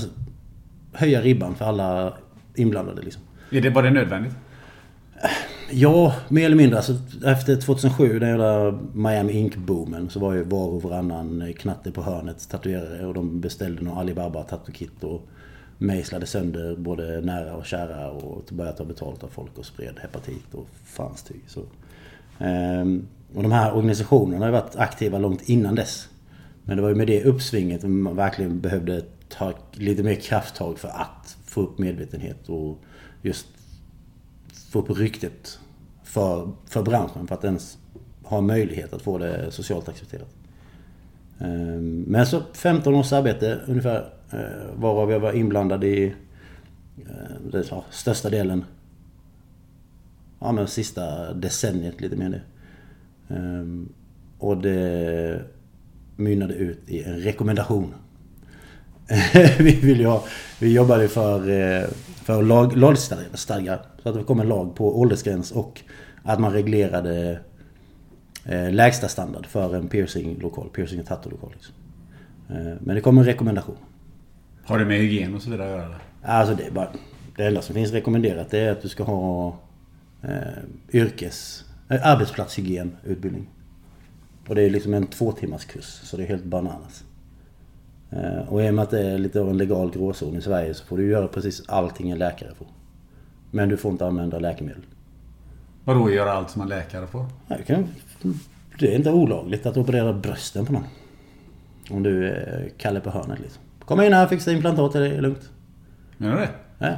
höja 0.94 1.22
ribban 1.22 1.56
för 1.56 1.66
alla 1.66 2.14
inblandade 2.56 3.02
liksom. 3.02 3.24
Är 3.52 3.62
det, 3.62 3.70
var 3.70 3.84
det 3.84 3.90
nödvändigt? 3.90 4.34
Ja, 5.72 6.16
mer 6.30 6.46
eller 6.46 6.56
mindre. 6.56 6.78
Alltså, 6.78 6.94
efter 7.26 7.56
2007, 7.56 8.20
den 8.20 8.30
jävla 8.30 8.80
Miami 8.94 9.34
Ink-boomen, 9.34 10.10
så 10.10 10.20
var 10.20 10.34
ju 10.34 10.44
var 10.44 10.68
och 10.68 10.84
varannan 10.84 11.54
knatte 11.58 11.92
på 11.92 12.02
hörnet 12.02 12.50
tatuerare 12.50 13.06
och 13.06 13.14
de 13.14 13.42
beställde 13.42 13.82
någon 13.82 13.98
Alibaba 13.98 14.44
tattokit 14.44 15.04
och 15.04 15.28
mejslade 15.78 16.26
sönder 16.26 16.76
både 16.76 17.22
nära 17.22 17.56
och 17.56 17.66
kära 17.66 18.12
och 18.12 18.44
började 18.52 18.78
ta 18.78 18.86
betalt 18.86 19.24
av 19.24 19.28
folk 19.28 19.58
och 19.58 19.66
spred 19.66 20.00
hepatit 20.02 20.54
och 20.54 20.68
fanns 20.86 21.24
tyg. 21.24 21.42
Så. 21.48 21.62
Ehm, 22.40 23.08
och 23.36 23.44
de 23.44 23.52
här 23.52 23.74
organisationerna 23.76 24.46
har 24.46 24.52
varit 24.52 24.76
aktiva 24.76 25.18
långt 25.18 25.50
innan 25.50 25.76
dess. 25.76 26.10
Men 26.64 26.78
det 26.78 26.82
var 26.82 26.90
ju 26.90 26.96
med 26.96 27.08
det 27.08 27.24
uppsvinget 27.24 27.84
man 27.84 28.16
verkligen 28.16 28.60
behövde 28.60 29.02
ta 29.30 29.54
lite 29.72 30.04
mer 30.04 30.16
krafttag 30.16 30.80
för 30.80 30.88
att 30.88 31.38
få 31.46 31.62
upp 31.62 31.78
medvetenhet 31.78 32.50
och 32.50 32.80
just 33.22 33.48
få 34.70 34.80
upp 34.80 34.90
ryktet 34.90 35.60
för, 36.04 36.52
för 36.66 36.84
branschen 36.84 37.28
för 37.28 37.36
att 37.36 37.44
ens 37.44 37.78
ha 38.24 38.42
möjlighet 38.42 38.94
att 38.94 39.02
få 39.02 39.18
det 39.18 39.52
socialt 39.52 39.90
accepterat. 39.90 40.36
Ehm, 41.40 42.04
men 42.08 42.26
så 42.26 42.42
15 42.54 42.96
års 42.96 43.14
arbete 43.14 43.60
ungefär 43.68 44.10
eh, 44.32 44.76
varav 44.76 45.12
jag 45.12 45.20
var 45.20 45.34
inblandad 45.34 45.84
i 45.84 46.16
eh, 46.98 47.52
den 47.52 47.64
största 47.90 48.30
delen. 48.30 48.66
Ja 50.40 50.52
men 50.52 50.68
sista 50.68 51.34
decenniet 51.34 52.02
lite 52.02 52.16
mer 52.16 52.30
det. 52.30 52.42
Ehm, 53.36 53.90
och 54.40 54.58
det 54.58 55.42
mynnade 56.16 56.54
ut 56.54 56.80
i 56.88 57.04
en 57.04 57.20
rekommendation. 57.20 57.94
vi, 59.60 59.80
vill 59.82 60.00
ju 60.00 60.06
ha, 60.06 60.24
vi 60.60 60.74
jobbade 60.74 61.08
för, 61.08 61.50
eh, 61.50 61.90
för 62.30 62.44
lag, 62.44 62.78
lagstadgar. 62.78 63.82
Så 64.04 64.10
att 64.10 64.16
det 64.16 64.24
kom 64.24 64.40
en 64.40 64.48
lag 64.48 64.76
på 64.76 65.00
åldersgräns 65.00 65.52
och 65.52 65.82
att 66.24 66.40
man 66.40 66.54
reglerade 66.54 67.40
lägsta 68.72 69.08
standard 69.08 69.46
för 69.46 69.76
en 69.76 69.88
piercinglokal, 69.88 70.70
piercing 70.70 71.00
och 71.00 71.06
tattoo-lokal. 71.06 71.52
Liksom. 71.54 71.76
Men 72.80 72.96
det 72.96 73.02
kom 73.02 73.18
en 73.18 73.26
rekommendation. 73.26 73.78
Har 74.64 74.80
det 74.80 74.86
med 74.86 74.98
hygien 74.98 75.36
och 75.36 75.42
så 75.42 75.50
vidare 75.50 75.74
att 75.74 75.80
göra? 75.80 75.96
Alltså 76.24 76.56
det 76.56 76.64
är 76.64 76.72
bara... 76.72 76.90
Det 77.36 77.48
enda 77.48 77.62
som 77.62 77.76
finns 77.76 77.92
rekommenderat 77.92 78.54
är 78.54 78.72
att 78.72 78.82
du 78.82 78.90
ska 78.90 79.04
ha 79.04 79.60
eh, 80.22 80.30
yrkes... 80.94 81.66
Eh, 81.90 82.08
arbetsplatshygienutbildning. 82.08 83.50
Och 84.48 84.56
det 84.56 84.62
är 84.62 84.70
liksom 84.70 84.94
en 84.94 85.08
två 85.08 85.32
timmars 85.32 85.66
kurs 85.66 85.86
så 85.86 86.18
det 86.18 86.24
är 86.24 86.28
helt 86.28 86.46
bananas. 86.46 87.04
Eh, 88.12 88.50
och 88.50 88.64
i 88.64 88.70
och 88.70 88.74
med 88.74 88.84
att 88.84 88.90
det 88.90 89.02
är 89.02 89.18
lite 89.18 89.42
av 89.42 89.50
en 89.50 89.58
legal 89.58 89.92
gråzon 89.92 90.36
i 90.36 90.42
Sverige 90.42 90.74
så 90.74 90.86
får 90.86 90.98
du 90.98 91.10
göra 91.10 91.28
precis 91.28 91.70
allting 91.70 92.12
en 92.12 92.18
läkare 92.18 92.54
får. 92.56 92.68
Men 93.52 93.70
du 93.70 93.78
får 93.78 93.92
inte 93.92 94.06
använda 94.06 94.40
läkemedel. 94.40 94.86
Vadå 95.84 96.12
göra 96.12 96.32
allt 96.32 96.50
som 96.50 96.62
en 96.62 96.68
läkare 96.68 97.08
får? 97.08 97.26
kan, 97.68 97.88
det 98.80 98.92
är 98.92 98.96
inte 98.96 99.12
olagligt 99.12 99.66
att 99.66 99.78
operera 99.78 100.14
brösten 100.14 100.66
på 100.66 100.74
någon. 100.74 100.84
Om 101.90 102.04
du 102.04 102.28
är 102.28 102.70
Kalle 102.78 103.00
på 103.00 103.10
hörnet 103.10 103.40
liksom. 103.40 103.64
Kom 103.86 104.02
in 104.02 104.14
här, 104.14 104.28
fixa 104.28 104.52
implantat, 104.52 104.94
det 104.94 105.08
är 105.08 105.22
lugnt. 105.22 105.50
Menar 106.18 106.36
du 106.36 106.42
det? 106.42 106.50
Ja. 106.78 106.96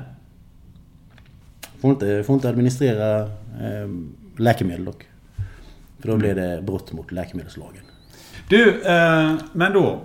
Får 1.79 1.91
inte, 1.91 2.23
får 2.23 2.33
inte 2.33 2.49
administrera 2.49 3.21
eh, 3.61 3.89
läkemedel 4.37 4.85
dock. 4.85 5.07
För 5.99 6.07
då 6.07 6.17
blir 6.17 6.35
det 6.35 6.61
brott 6.61 6.93
mot 6.93 7.11
läkemedelslagen. 7.11 7.83
Du, 8.49 8.81
eh, 8.81 9.35
men 9.53 9.73
då. 9.73 10.01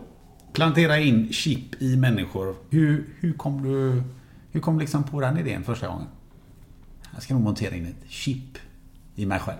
Plantera 0.57 0.99
in 0.99 1.33
chip 1.33 1.83
i 1.83 1.97
människor. 1.97 2.55
Hur, 2.71 3.07
hur 3.21 3.33
kom 3.33 3.63
du 3.63 4.03
hur 4.51 4.61
kom 4.61 4.79
liksom 4.79 5.05
på 5.05 5.21
den 5.21 5.39
idén 5.39 5.65
första 5.65 5.89
gången? 5.89 6.07
Jag 7.15 7.23
ska 7.23 7.35
nog 7.35 7.43
montera 7.43 7.75
in 7.75 7.87
ett 7.87 8.11
chip 8.11 8.59
i 9.15 9.27
mig 9.27 9.39
själv. 9.39 9.59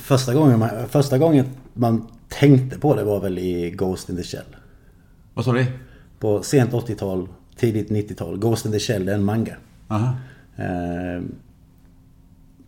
Första 0.00 0.34
gången 0.34 0.58
man, 0.58 0.88
första 0.88 1.18
gången 1.18 1.46
man 1.74 2.06
tänkte 2.28 2.78
på 2.78 2.96
det 2.96 3.04
var 3.04 3.20
väl 3.20 3.38
i 3.38 3.70
Ghost 3.70 4.08
in 4.08 4.16
the 4.16 4.22
Shell. 4.22 4.56
Vad 5.34 5.44
sa 5.44 5.52
du? 5.52 5.66
på 6.18 6.42
sent 6.42 6.72
80-tal, 6.72 7.28
tidigt 7.56 7.90
90-tal. 7.90 8.38
Ghost 8.38 8.66
in 8.66 8.72
the 8.72 8.78
Shell, 8.78 9.04
det 9.04 9.12
är 9.12 9.16
en 9.16 9.24
manga. 9.24 9.56
Aha. 9.88 10.14
Eh, 10.56 11.22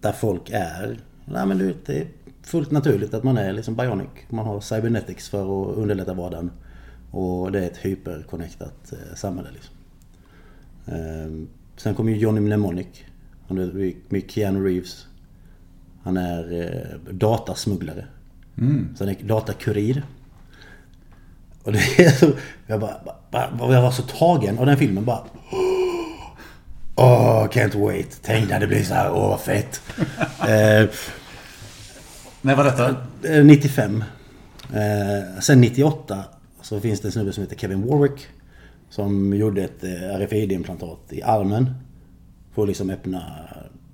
där 0.01 0.13
folk 0.13 0.51
är... 0.51 0.99
Nej 1.25 1.47
men 1.47 1.59
det 1.59 1.99
är 1.99 2.07
fullt 2.43 2.71
naturligt 2.71 3.15
att 3.15 3.25
man 3.25 3.37
är 3.37 3.53
liksom 3.53 3.77
bionic. 3.77 4.09
Man 4.29 4.47
har 4.47 4.61
cybernetics 4.61 5.29
för 5.29 5.43
att 5.43 5.77
underlätta 5.77 6.15
vardagen. 6.15 6.51
Och 7.13 7.53
det 7.53 7.61
är 7.61 7.67
ett 7.67 7.77
hyperconnectat 7.77 8.93
eh, 8.93 9.15
samhälle 9.15 9.49
liksom. 9.53 9.75
Eh, 10.87 11.47
sen 11.77 11.95
kommer 11.95 12.13
ju 12.13 12.19
Johnny 12.19 12.41
Mnemonic. 12.41 12.87
Han 13.49 13.59
är 13.59 13.95
med 14.09 14.31
Keanu 14.31 14.65
Reeves. 14.69 15.07
Han 16.03 16.17
är 16.17 16.63
eh, 16.63 17.13
datasmugglare. 17.13 18.07
Mm. 18.59 18.97
Sen 18.97 19.09
är 19.09 19.15
datakurir. 19.23 20.03
Och 21.63 21.73
det 21.73 21.99
är 21.99 22.11
så, 22.11 22.31
jag 22.67 22.81
bara, 22.81 23.01
bara, 23.31 23.75
jag 23.75 23.83
var 23.83 23.91
så 23.91 24.03
tagen 24.03 24.59
av 24.59 24.67
den 24.67 24.77
filmen 24.77 25.05
bara. 25.05 25.25
Åh, 26.95 27.45
oh, 27.45 27.49
can't 27.49 27.87
wait. 27.87 28.21
Tänk 28.23 28.49
när 28.49 28.61
det 28.61 28.67
blir 28.67 28.85
så 28.85 28.95
här, 28.95 29.13
åh 29.13 29.29
vad 29.29 29.41
fett. 29.41 29.83
eh, 30.41 30.89
när 32.41 32.57
var 32.57 32.65
detta? 32.65 32.97
95. 33.45 34.05
Eh, 34.73 35.41
sen 35.41 35.61
98 35.61 36.25
så 36.63 36.81
finns 36.81 37.01
det 37.01 37.09
en 37.09 37.13
snubbe 37.13 37.33
som 37.33 37.43
heter 37.43 37.57
Kevin 37.57 37.87
Warwick. 37.87 38.27
Som 38.89 39.35
gjorde 39.35 39.65
ett 39.65 39.85
eh, 39.85 39.91
RFID-implantat 39.91 41.13
i 41.13 41.23
armen. 41.23 41.75
För 42.55 42.63
att 42.63 42.69
liksom 42.69 42.91
öppna 42.91 43.23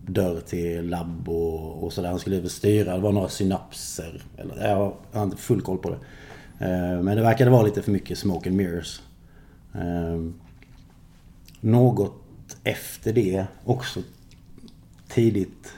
dörr 0.07 0.41
till 0.41 0.89
labb 0.89 1.29
och, 1.29 1.85
och 1.85 1.93
sådär. 1.93 2.09
Han 2.09 2.19
skulle 2.19 2.49
styra, 2.49 2.95
det 2.95 3.01
var 3.01 3.13
några 3.13 3.29
synapser. 3.29 4.23
Eller, 4.37 4.69
jag 4.69 4.95
har 5.13 5.25
inte 5.25 5.37
full 5.37 5.61
koll 5.61 5.79
på 5.79 5.91
det. 5.91 5.99
Eh, 6.67 7.03
men 7.03 7.17
det 7.17 7.23
verkade 7.23 7.51
vara 7.51 7.63
lite 7.63 7.83
för 7.83 7.91
mycket 7.91 8.19
smoke 8.19 8.49
and 8.49 8.57
mirrors. 8.57 9.01
Ehm, 9.75 10.35
något 11.61 12.57
efter 12.65 13.13
det, 13.13 13.47
också 13.65 14.01
tidigt, 15.09 15.73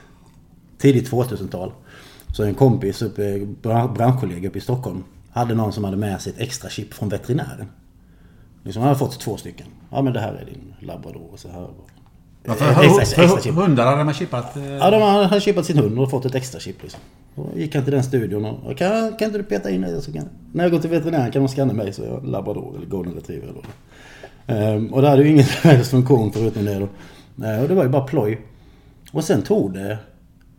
tidigt 0.77 1.11
2000-tal. 1.11 1.71
Så 2.35 2.43
en 2.43 2.55
kompis, 2.55 3.01
uppe, 3.01 3.47
branschkollega 3.95 4.49
uppe 4.49 4.57
i 4.57 4.61
Stockholm, 4.61 5.03
hade 5.33 5.55
någon 5.55 5.73
som 5.73 5.83
hade 5.83 5.97
med 5.97 6.21
sig 6.21 6.33
ett 6.33 6.39
extra 6.39 6.69
chip 6.69 6.93
från 6.93 7.09
veterinären. 7.09 7.67
Liksom 8.63 8.81
han 8.81 8.87
hade 8.87 8.99
fått 8.99 9.19
två 9.19 9.37
stycken. 9.37 9.67
Ja 9.91 10.01
men 10.01 10.13
det 10.13 10.19
här 10.19 10.33
är 10.33 10.45
din 10.45 10.73
labrador 10.79 11.29
och 11.31 11.39
så 11.39 11.47
här. 11.49 11.67
Ja, 12.43 12.53
för, 12.53 12.69
extra, 12.69 13.01
extra, 13.01 13.23
extra 13.23 13.41
chip. 13.41 13.55
hundar 13.55 13.85
hade 13.85 14.03
man 14.03 14.13
chippat? 14.13 14.57
Eh... 14.57 14.63
Ja, 14.63 14.91
de 14.91 15.01
hade 15.01 15.41
chippat 15.41 15.65
sin 15.65 15.77
hund 15.77 15.99
och 15.99 16.09
fått 16.09 16.25
ett 16.25 16.35
extra 16.35 16.59
chip 16.59 16.81
liksom. 16.81 16.99
Då 17.35 17.49
gick 17.55 17.75
han 17.75 17.83
till 17.83 17.93
den 17.93 18.03
studion 18.03 18.45
och 18.45 18.77
kan, 18.77 19.15
kan 19.15 19.25
inte 19.25 19.37
du 19.37 19.43
peta 19.43 19.69
in 19.69 19.81
det? 19.81 20.01
Så 20.01 20.13
kan, 20.13 20.29
när 20.51 20.63
jag 20.63 20.71
går 20.71 20.79
till 20.79 20.89
veterinären 20.89 21.31
kan 21.31 21.41
de 21.41 21.47
scanna 21.47 21.73
mig 21.73 21.93
så 21.93 22.03
är 22.03 22.07
jag 22.07 22.27
labrador 22.27 22.75
eller 22.77 22.87
golden 22.87 23.13
retriever. 23.13 23.47
Eller 23.47 24.75
ehm, 24.75 24.93
och 24.93 25.01
det 25.01 25.09
hade 25.09 25.23
ju 25.23 25.29
ingen 25.29 25.45
funktion 25.83 26.31
förutom 26.31 26.65
det 26.65 26.79
då. 26.79 26.87
Ehm, 27.45 27.61
och 27.61 27.67
det 27.67 27.75
var 27.75 27.83
ju 27.83 27.89
bara 27.89 28.03
ploj. 28.03 28.41
Och 29.11 29.23
sen 29.23 29.41
tog 29.41 29.73
det 29.73 29.97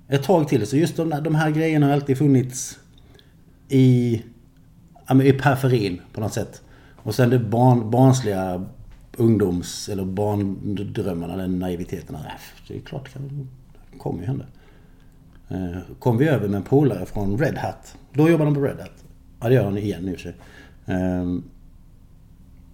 ett 0.08 0.22
tag 0.22 0.48
till. 0.48 0.66
Så 0.66 0.76
just 0.76 0.96
de, 0.96 1.14
de 1.24 1.34
här 1.34 1.50
grejerna 1.50 1.86
har 1.86 1.92
alltid 1.92 2.18
funnits 2.18 2.78
i, 3.68 4.22
i 5.10 5.32
periferin 5.32 6.00
på 6.12 6.20
något 6.20 6.32
sätt. 6.32 6.62
Och 6.96 7.14
sen 7.14 7.30
det 7.30 7.38
barn, 7.38 7.90
barnsliga 7.90 8.66
ungdoms 9.16 9.88
eller 9.88 10.04
barndrömmarna, 10.04 11.36
den 11.36 11.58
naiviteten. 11.58 12.16
Det 12.68 12.76
är 12.76 12.80
klart, 12.80 13.10
det 13.14 13.98
kommer 13.98 14.20
ju 14.20 14.26
hända. 14.26 14.44
Eh, 15.48 15.80
kom 15.98 16.18
vi 16.18 16.28
över 16.28 16.48
med 16.48 16.56
en 16.56 16.62
polare 16.62 17.06
från 17.06 17.38
Red 17.38 17.58
Hat. 17.58 17.96
Då 18.12 18.30
jobbar 18.30 18.44
de 18.44 18.54
på 18.54 18.60
Red 18.60 18.80
Hat. 18.80 19.04
Ja, 19.40 19.48
det 19.48 19.54
gör 19.54 19.64
han 19.64 19.78
igen 19.78 20.04
nu 20.04 20.16
sig. 20.16 20.34
Ehm, 20.86 21.42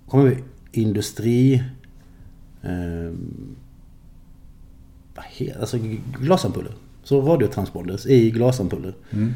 kommer 0.08 0.25
vi 0.25 0.42
industri... 0.73 1.64
Ehm, 2.62 3.56
vad 5.14 5.25
heter 5.28 5.61
Alltså 5.61 5.78
glasampuller. 6.20 6.73
Så 7.02 7.20
radiotransponders 7.20 8.06
i 8.06 8.30
glasampuller. 8.30 8.94
Mm. 9.11 9.35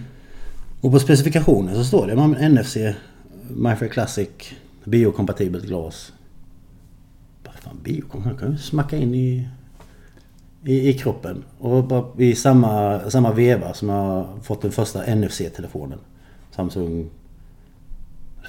Och 0.83 0.93
på 0.93 0.99
specifikationen 0.99 1.75
så 1.75 1.85
står 1.85 2.07
det 2.07 2.15
NFC, 2.49 2.77
MyFair 3.49 3.89
Classic, 3.89 4.29
biokompatibelt 4.85 5.65
glas. 5.65 6.13
Vad 7.45 7.55
fan 7.55 7.79
biokompatibelt? 7.83 8.41
kan 8.41 8.53
ju 8.53 8.59
smacka 8.59 8.97
in 8.97 9.15
i, 9.15 9.49
i, 10.65 10.89
i 10.89 10.93
kroppen. 10.93 11.45
Och 11.59 11.85
bara 11.85 12.05
i 12.19 12.35
samma, 12.35 13.01
samma 13.11 13.33
veva 13.33 13.75
som 13.75 13.89
jag 13.89 14.27
fått 14.43 14.63
den 14.63 14.73
första 14.73 15.15
NFC-telefonen. 15.15 15.99
Samsung 16.51 17.11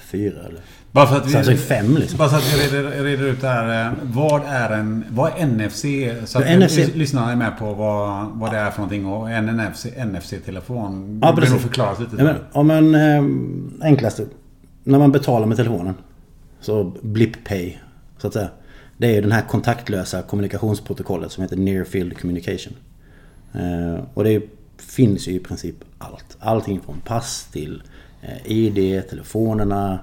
4 0.02 0.40
eller... 0.40 0.60
Bara 0.94 1.06
för 1.06 1.16
att 1.16 1.26
vi, 1.26 1.30
Samsung 1.32 1.56
5 1.56 1.96
liksom. 1.96 2.18
Bara 2.18 2.28
så 2.28 2.36
att 2.36 2.54
vi 2.54 2.76
reder, 2.78 3.02
reder 3.04 3.24
ut 3.24 3.40
det 3.40 3.48
här. 3.48 3.86
eh, 3.86 3.92
Vad 4.02 4.42
är 4.46 4.70
en... 4.70 5.04
Vad 5.10 5.32
är 5.38 5.46
NFC? 5.46 5.82
Så 6.30 6.38
att 6.38 6.50
Ja, 6.50 6.56
NFC 6.58 6.78
lys- 6.78 6.94
lyssnarna 6.96 7.32
är 7.32 7.36
med 7.36 7.58
på 7.58 7.72
vad, 7.74 8.26
vad 8.34 8.52
det 8.52 8.58
är 8.58 8.70
för 8.70 8.78
någonting. 8.78 9.06
Och 9.06 9.30
en 9.30 9.46
NFC, 9.46 9.86
NFC-telefon. 10.06 11.18
Ja, 11.22 11.28
Det 11.30 11.34
precis. 11.36 11.52
nog 11.52 11.60
förklarat 11.60 12.00
lite. 12.00 12.16
Ja, 12.18 12.24
men, 12.24 12.36
om 12.52 12.70
en 12.70 12.94
eh, 12.94 13.86
enklaste. 13.88 14.24
När 14.84 14.98
man 14.98 15.12
betalar 15.12 15.46
med 15.46 15.56
telefonen. 15.56 15.94
Så 16.60 16.92
Blip 17.02 17.44
Pay. 17.48 17.76
Så 18.18 18.26
att 18.26 18.32
säga. 18.32 18.48
Det 18.96 19.06
är 19.06 19.14
ju 19.14 19.20
den 19.20 19.32
här 19.32 19.42
kontaktlösa 19.42 20.22
kommunikationsprotokollet 20.22 21.32
som 21.32 21.42
heter 21.42 21.56
Near 21.56 21.84
Field 21.84 22.18
Communication. 22.20 22.72
Eh, 23.52 24.04
och 24.14 24.24
det 24.24 24.42
finns 24.78 25.28
ju 25.28 25.32
i 25.32 25.38
princip 25.38 25.76
allt. 25.98 26.36
Allting 26.40 26.80
från 26.80 27.00
pass 27.04 27.48
till 27.52 27.82
eh, 28.22 28.52
ID, 28.52 29.08
telefonerna, 29.10 29.98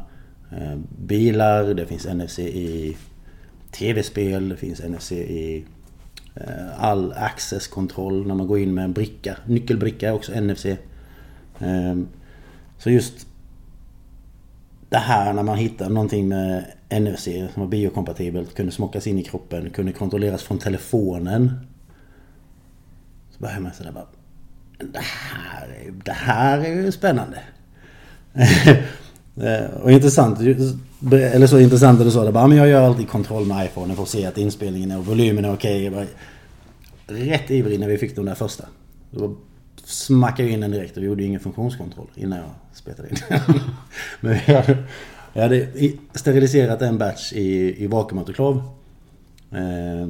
Eh, 0.51 0.77
bilar. 0.97 1.73
Det 1.73 1.85
finns 1.85 2.05
NFC 2.05 2.39
i 2.39 2.97
tv-spel. 3.71 4.49
Det 4.49 4.57
finns 4.57 4.81
NFC 4.83 5.11
i 5.11 5.65
eh, 6.35 6.83
all 6.83 7.13
access-kontroll 7.13 8.27
när 8.27 8.35
man 8.35 8.47
går 8.47 8.59
in 8.59 8.73
med 8.73 8.83
en 8.83 8.93
bricka. 8.93 9.37
Nyckelbricka 9.45 10.07
är 10.07 10.13
också 10.13 10.41
NFC. 10.41 10.65
Eh, 10.65 11.95
så 12.77 12.89
just 12.89 13.27
det 14.89 14.97
här 14.97 15.33
när 15.33 15.43
man 15.43 15.57
hittar 15.57 15.89
någonting 15.89 16.27
med 16.27 16.65
NFC 16.89 17.23
som 17.23 17.61
var 17.61 17.67
biokompatibelt, 17.67 18.55
kunde 18.55 18.71
smockas 18.71 19.07
in 19.07 19.19
i 19.19 19.23
kroppen, 19.23 19.69
kunde 19.69 19.91
kontrolleras 19.91 20.43
från 20.43 20.57
telefonen. 20.57 21.51
Så 23.31 23.39
börjar 23.39 23.59
man 23.59 23.73
sådär 23.73 23.91
bara... 23.91 24.07
Det 24.77 24.99
här, 24.99 25.93
det 26.05 26.11
här 26.11 26.59
är 26.59 26.75
ju 26.75 26.91
spännande. 26.91 27.39
Eh, 29.35 29.81
och 29.81 29.91
intressant, 29.91 30.39
eller 31.11 31.47
så 31.47 31.59
intressant 31.59 32.01
är 32.01 32.05
det 32.05 32.11
så, 32.11 32.25
det 32.25 32.31
bara, 32.31 32.47
men 32.47 32.57
jag 32.57 32.67
gör 32.67 32.81
alltid 32.81 33.09
kontroll 33.09 33.45
med 33.45 33.65
iPhone 33.65 33.95
för 33.95 34.03
att 34.03 34.09
se 34.09 34.25
att 34.25 34.37
inspelningen 34.37 34.91
är 34.91 34.97
och 34.97 35.05
volymen 35.05 35.45
är 35.45 35.53
okej. 35.53 35.89
Okay. 35.89 36.05
Rätt 37.07 37.51
ivrig 37.51 37.79
när 37.79 37.87
vi 37.87 37.97
fick 37.97 38.15
de 38.15 38.25
där 38.25 38.35
första. 38.35 38.65
Då 39.11 39.35
smackade 39.83 40.43
jag 40.43 40.53
in 40.53 40.61
den 40.61 40.71
direkt 40.71 40.97
och 40.97 41.03
vi 41.03 41.07
gjorde 41.07 41.21
ju 41.21 41.27
ingen 41.27 41.39
funktionskontroll 41.39 42.07
innan 42.15 42.37
jag 42.37 42.49
spetade 42.73 43.09
in 43.09 43.15
Men 44.19 44.37
jag 44.47 44.61
hade, 44.61 44.77
jag 45.33 45.41
hade 45.41 45.67
steriliserat 46.13 46.81
en 46.81 46.97
batch 46.97 47.33
i, 47.33 47.75
i 47.83 47.87
vakuumautoklav. 47.87 48.63
Eh, 49.51 50.09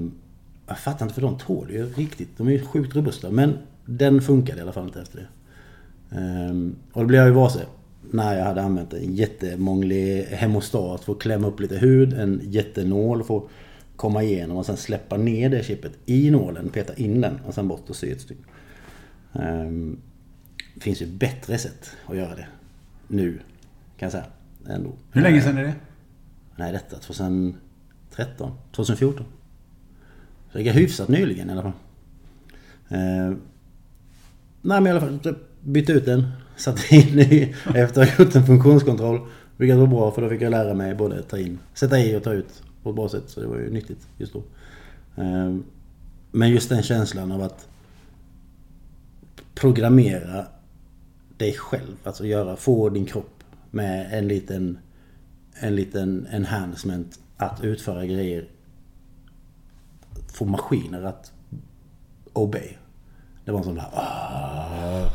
jag 0.67 0.79
fattar 0.79 1.05
inte 1.05 1.15
för 1.15 1.21
de 1.21 1.37
tål 1.37 1.71
ju 1.71 1.93
riktigt. 1.93 2.29
De 2.37 2.47
är 2.47 2.51
ju 2.51 2.65
sjukt 2.65 2.95
robusta. 2.95 3.29
Men 3.29 3.57
den 3.85 4.21
funkade 4.21 4.59
i 4.59 4.61
alla 4.61 4.73
fall 4.73 4.85
inte 4.85 5.01
efter 5.01 5.17
det. 5.17 5.27
Eh, 6.17 6.51
och 6.93 7.01
då 7.01 7.07
blev 7.07 7.19
jag 7.19 7.27
ju 7.27 7.33
varse 7.33 7.59
när 8.13 8.37
jag 8.37 8.45
hade 8.45 8.61
använt 8.61 8.93
en 8.93 9.15
jättemånglig 9.15 10.23
hemostat 10.23 11.03
för 11.03 11.13
att 11.13 11.19
klämma 11.19 11.47
upp 11.47 11.59
lite 11.59 11.77
hud. 11.77 12.13
En 12.13 12.41
jättenål 12.43 13.23
för 13.23 13.37
att 13.37 13.43
komma 13.95 14.23
igenom 14.23 14.57
och 14.57 14.65
sen 14.65 14.77
släppa 14.77 15.17
ner 15.17 15.49
det 15.49 15.63
chippet 15.63 15.91
i 16.05 16.31
nålen, 16.31 16.69
peta 16.69 16.93
in 16.95 17.21
den 17.21 17.39
och 17.45 17.53
sen 17.53 17.67
bort 17.67 17.89
och 17.89 17.95
sy 17.95 18.11
ett 18.11 18.21
stycke. 18.21 18.41
Ehm, 19.33 19.97
Det 20.75 20.81
finns 20.81 21.01
ju 21.01 21.05
bättre 21.05 21.57
sätt 21.57 21.91
att 22.05 22.17
göra 22.17 22.35
det. 22.35 22.47
Nu, 23.07 23.31
kan 23.97 24.05
jag 24.05 24.11
säga. 24.11 24.25
Ändå. 24.67 24.91
Hur 25.11 25.21
länge 25.21 25.41
sedan 25.41 25.57
är 25.57 25.63
det? 25.63 25.73
Nej, 26.55 26.71
detta 26.71 26.97
2013, 26.97 28.51
2014. 28.71 29.25
Så 30.51 30.57
det 30.57 30.69
är 30.69 30.73
hyfsat 30.73 31.07
nyligen 31.07 31.49
i 31.49 31.51
alla 31.51 31.61
fall. 31.61 31.71
Eh, 32.89 33.37
nej 34.61 34.81
men 34.81 34.87
i 34.87 34.89
alla 34.89 34.99
fall, 34.99 35.35
bytte 35.61 35.91
ut 35.91 36.05
den. 36.05 36.27
Satte 36.61 36.95
in 36.95 37.19
i, 37.19 37.55
efter 37.75 38.01
att 38.01 38.09
ha 38.09 38.25
gjort 38.25 38.35
en 38.35 38.45
funktionskontroll. 38.45 39.27
Vilket 39.57 39.77
var 39.77 39.87
bra 39.87 40.11
för 40.11 40.21
då 40.21 40.29
fick 40.29 40.41
jag 40.41 40.51
lära 40.51 40.73
mig 40.73 40.95
både 40.95 41.23
ta 41.23 41.37
in, 41.37 41.59
sätta 41.73 41.99
i 41.99 42.15
och 42.15 42.23
ta 42.23 42.33
ut 42.33 42.63
på 42.83 42.89
ett 42.89 42.95
bra 42.95 43.09
sätt. 43.09 43.23
Så 43.27 43.39
det 43.39 43.47
var 43.47 43.57
ju 43.57 43.71
nyttigt 43.71 44.07
just 44.17 44.33
då. 44.33 44.43
Ehm, 45.15 45.63
men 46.31 46.49
just 46.49 46.69
den 46.69 46.83
känslan 46.83 47.31
av 47.31 47.41
att 47.41 47.67
programmera 49.55 50.45
dig 51.37 51.53
själv. 51.53 51.95
Alltså 52.03 52.25
göra, 52.25 52.55
få 52.55 52.89
din 52.89 53.05
kropp 53.05 53.43
med 53.71 54.07
en 54.11 54.27
liten 54.27 54.77
en 55.53 55.75
liten 55.75 56.27
enhancement 56.31 57.19
att 57.37 57.63
utföra 57.63 58.05
grejer. 58.05 58.47
Få 60.33 60.45
maskiner 60.45 61.03
att 61.03 61.31
obey. 62.33 62.77
Det 63.45 63.51
var 63.51 63.57
en 63.59 63.63
sån 63.65 63.75
där... 63.75 63.85
"Ah." 63.93 65.07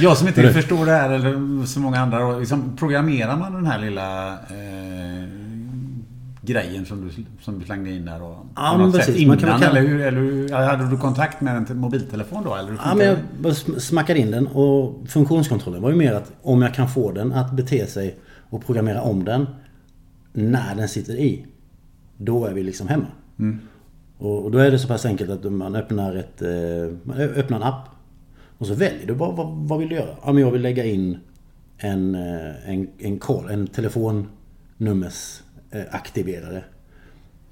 Jag- 0.00 0.16
som 0.16 0.28
inte 0.28 0.52
förstår 0.52 0.86
det 0.86 0.92
här 0.92 1.10
eller 1.10 1.66
så 1.66 1.80
många 1.80 1.98
andra. 2.00 2.18
då, 2.18 2.38
Liksom, 2.38 2.76
programmerar 2.76 3.36
man 3.36 3.52
den 3.52 3.66
här 3.66 3.78
lilla 3.78 4.32
eh, 4.32 5.28
grejen 6.42 6.86
som 6.86 7.08
du, 7.08 7.24
som 7.42 7.58
du 7.58 7.64
slängde 7.66 7.90
in 7.90 8.04
där? 8.04 8.22
Och, 8.22 8.46
Ja, 8.56 8.78
men 8.78 8.92
precis. 8.92 9.26
Man 9.26 9.38
kan 9.38 9.48
innan? 9.48 9.60
kalla- 9.60 9.78
Eller, 9.78 9.88
hur, 9.88 10.00
eller 10.00 10.20
hur, 10.20 10.48
hade 10.52 10.90
du 10.90 10.96
kontakt 10.98 11.40
med 11.40 11.56
en 11.56 11.64
te- 11.66 11.74
mobiltelefon 11.74 12.44
då? 12.44 12.54
Eller 12.54 12.72
Ja, 12.84 12.94
men 12.94 13.06
jag 13.06 13.16
bara 13.40 13.54
smackade 13.80 14.18
in 14.20 14.30
den 14.30 14.46
och 14.46 15.08
funktionskontrollen 15.08 15.82
var 15.82 15.90
ju 15.90 15.96
mer 15.96 16.14
att 16.14 16.32
om 16.42 16.62
jag 16.62 16.74
kan 16.74 16.88
få 16.88 17.12
den 17.12 17.32
att 17.32 17.52
bete 17.52 17.86
sig 17.86 18.16
och 18.50 18.66
programmera 18.66 19.02
om 19.02 19.24
den 19.24 19.46
när 20.32 20.74
den 20.74 20.88
sitter 20.88 21.12
i. 21.14 21.46
Då 22.16 22.46
är 22.46 22.52
vi 22.54 22.62
liksom 22.62 22.88
hemma. 22.88 23.06
Och, 23.36 23.42
och 24.26 24.50
då 24.50 24.58
är 24.58 24.70
det 24.70 24.78
så 24.78 24.88
pass 24.88 25.04
enkelt 25.06 25.30
att 25.30 25.52
man 25.52 25.76
öppnar 25.76 26.14
ett 26.16 26.42
eh, 26.42 26.96
man 27.02 27.16
öppnar 27.20 27.56
en 27.56 27.62
app. 27.62 27.88
Och 28.58 28.66
så 28.66 28.74
väljer 28.74 29.06
du 29.06 29.14
bara 29.14 29.30
vad, 29.32 29.46
vad 29.48 29.78
vill 29.78 29.88
du 29.88 29.94
göra? 29.94 30.16
Ja 30.24 30.32
men 30.32 30.42
jag 30.42 30.50
vill 30.50 30.62
lägga 30.62 30.84
in 30.84 31.18
en, 31.78 32.14
eh, 32.14 32.70
en, 32.70 32.88
en 32.98 33.18
call, 33.18 33.50
en 33.50 33.66
telefonnummersaktiverare. 33.66 35.42
Eh, 35.70 35.82
aktiverare. 35.94 36.64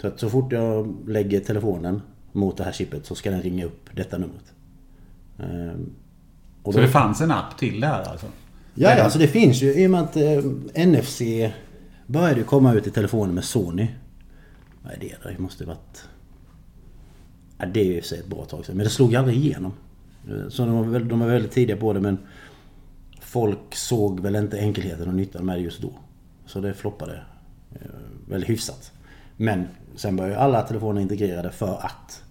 så 0.00 0.06
att 0.06 0.20
så 0.20 0.30
fort 0.30 0.52
jag 0.52 0.96
lägger 1.09 1.40
telefonen 1.40 2.02
mot 2.33 2.56
det 2.56 2.64
här 2.64 2.72
chippet 2.72 3.06
så 3.06 3.14
ska 3.14 3.30
den 3.30 3.42
ringa 3.42 3.64
upp 3.64 3.88
detta 3.94 4.18
numret. 4.18 4.52
Ehm, 5.38 5.90
och 6.62 6.74
Så 6.74 6.80
då- 6.80 6.87
det 6.87 6.92
fanns 6.92 7.20
en 7.20 7.30
app 7.30 7.59
till 7.59 7.80
det 7.80 7.87
här 7.87 8.02
alltså? 8.02 8.26
Ja, 8.74 8.94
ja, 8.96 9.02
alltså 9.04 9.18
det 9.18 9.28
finns 9.28 9.62
ju 9.62 9.74
i 9.83 9.87
och 9.87 9.90
med 9.90 10.00
att 10.00 10.16
eh, 10.16 10.42
NFC 10.87 11.22
började 12.06 12.42
komma 12.42 12.74
ut 12.74 12.87
i 12.87 12.90
telefoner 12.90 13.33
med 13.33 13.44
Sony. 13.44 13.87
Vad 14.83 14.92
är 14.92 14.96
det 15.00 15.14
då? 15.22 15.28
Det 15.28 15.38
måste 15.38 15.64
varit... 15.64 16.04
Ja, 17.61 17.66
det 17.66 17.81
är 17.81 17.85
ju 17.85 17.96
i 17.96 18.01
och 18.01 18.03
för 18.05 18.09
sig 18.09 18.18
ett 18.18 18.27
bra 18.27 18.44
tag 18.44 18.66
sedan. 18.66 18.77
Men 18.77 18.85
det 18.85 18.90
slog 18.90 19.14
aldrig 19.16 19.37
igenom. 19.37 19.73
Så 20.49 20.64
de 20.64 20.75
var, 20.77 20.85
väl- 20.85 21.09
de 21.09 21.20
var 21.20 21.27
väldigt 21.27 21.53
tidiga 21.53 21.77
på 21.77 21.92
det 21.92 22.01
men 22.01 22.18
folk 23.20 23.75
såg 23.75 24.20
väl 24.20 24.37
inte 24.37 24.59
enkelheten 24.59 25.09
och 25.09 25.14
nyttan 25.14 25.46
med 25.46 25.57
det 25.57 25.62
just 25.62 25.83
då. 25.83 25.92
Så 26.46 26.61
det 26.61 26.75
floppade 26.75 27.23
eh, 27.73 27.81
väldigt 28.29 28.51
hyfsat. 28.51 28.92
Men 29.37 29.66
sen 29.96 30.16
började 30.16 30.38
alla 30.38 30.62
telefoner 30.62 31.01
integrerade 31.01 31.51
för 31.51 31.79
att 31.83 32.23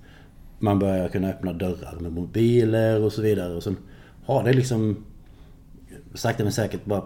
man 0.59 0.79
börjar 0.79 1.09
kunna 1.09 1.27
öppna 1.29 1.53
dörrar 1.53 1.99
med 1.99 2.11
mobiler 2.11 3.01
och 3.01 3.13
så 3.13 3.21
vidare. 3.21 3.53
Och 3.55 3.63
sen 3.63 3.77
har 4.25 4.43
det 4.43 4.53
liksom 4.53 5.05
sakta 6.13 6.43
men 6.43 6.51
säkert 6.51 6.85
bara 6.85 7.03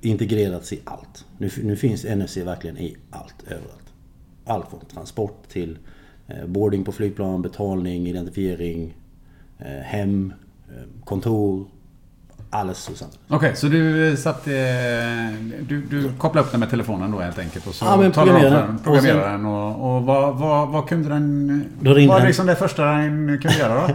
integrerats 0.00 0.72
i 0.72 0.80
allt. 0.84 1.24
Nu, 1.38 1.50
nu 1.62 1.76
finns 1.76 2.04
NFC 2.04 2.36
verkligen 2.36 2.78
i 2.78 2.96
allt, 3.10 3.34
överallt. 3.46 3.92
Allt 4.44 4.70
från 4.70 4.80
transport 4.80 5.48
till 5.48 5.70
eh, 5.70 5.76
boarding 6.46 6.84
på 6.84 6.92
flygplan, 6.92 7.42
betalning, 7.42 8.06
identifiering, 8.06 8.94
eh, 9.58 9.66
hem, 9.84 10.32
eh, 10.68 11.04
kontor. 11.04 11.64
Alldeles 12.50 12.78
sant. 12.98 13.18
Okej, 13.28 13.56
så 13.56 13.66
du 13.66 14.08
eh, 14.10 14.16
satt... 14.16 14.46
Eh, 14.46 14.52
du, 15.68 15.82
du 15.90 16.12
kopplade 16.18 16.46
upp 16.46 16.50
den 16.50 16.60
med 16.60 16.70
telefonen 16.70 17.10
då 17.10 17.18
helt 17.18 17.38
enkelt 17.38 17.66
och 17.66 17.74
så 17.74 17.84
Ja, 17.84 17.96
men 17.96 18.12
talade 18.12 18.38
du 18.40 18.46
om 18.46 18.48
programmera 18.48 18.60
för 18.60 18.66
den. 18.66 18.76
den. 18.76 18.84
Programmerade 18.84 19.30
den 19.32 19.46
och, 19.46 19.96
och 19.96 20.02
vad, 20.02 20.36
vad, 20.38 20.68
vad 20.68 20.88
kunde 20.88 21.08
den... 21.08 21.64
Då 21.80 21.94
ringde 21.94 22.08
vad 22.12 22.20
den. 22.20 22.26
liksom 22.26 22.46
det 22.46 22.56
första 22.56 22.84
den 22.84 23.38
kunde 23.42 23.58
göra 23.58 23.88
då? 23.88 23.94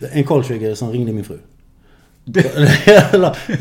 En 0.12 0.24
call 0.24 0.44
trigger 0.44 0.74
som 0.74 0.90
ringde 0.92 1.12
min 1.12 1.24
fru. 1.24 1.38
det 2.24 2.54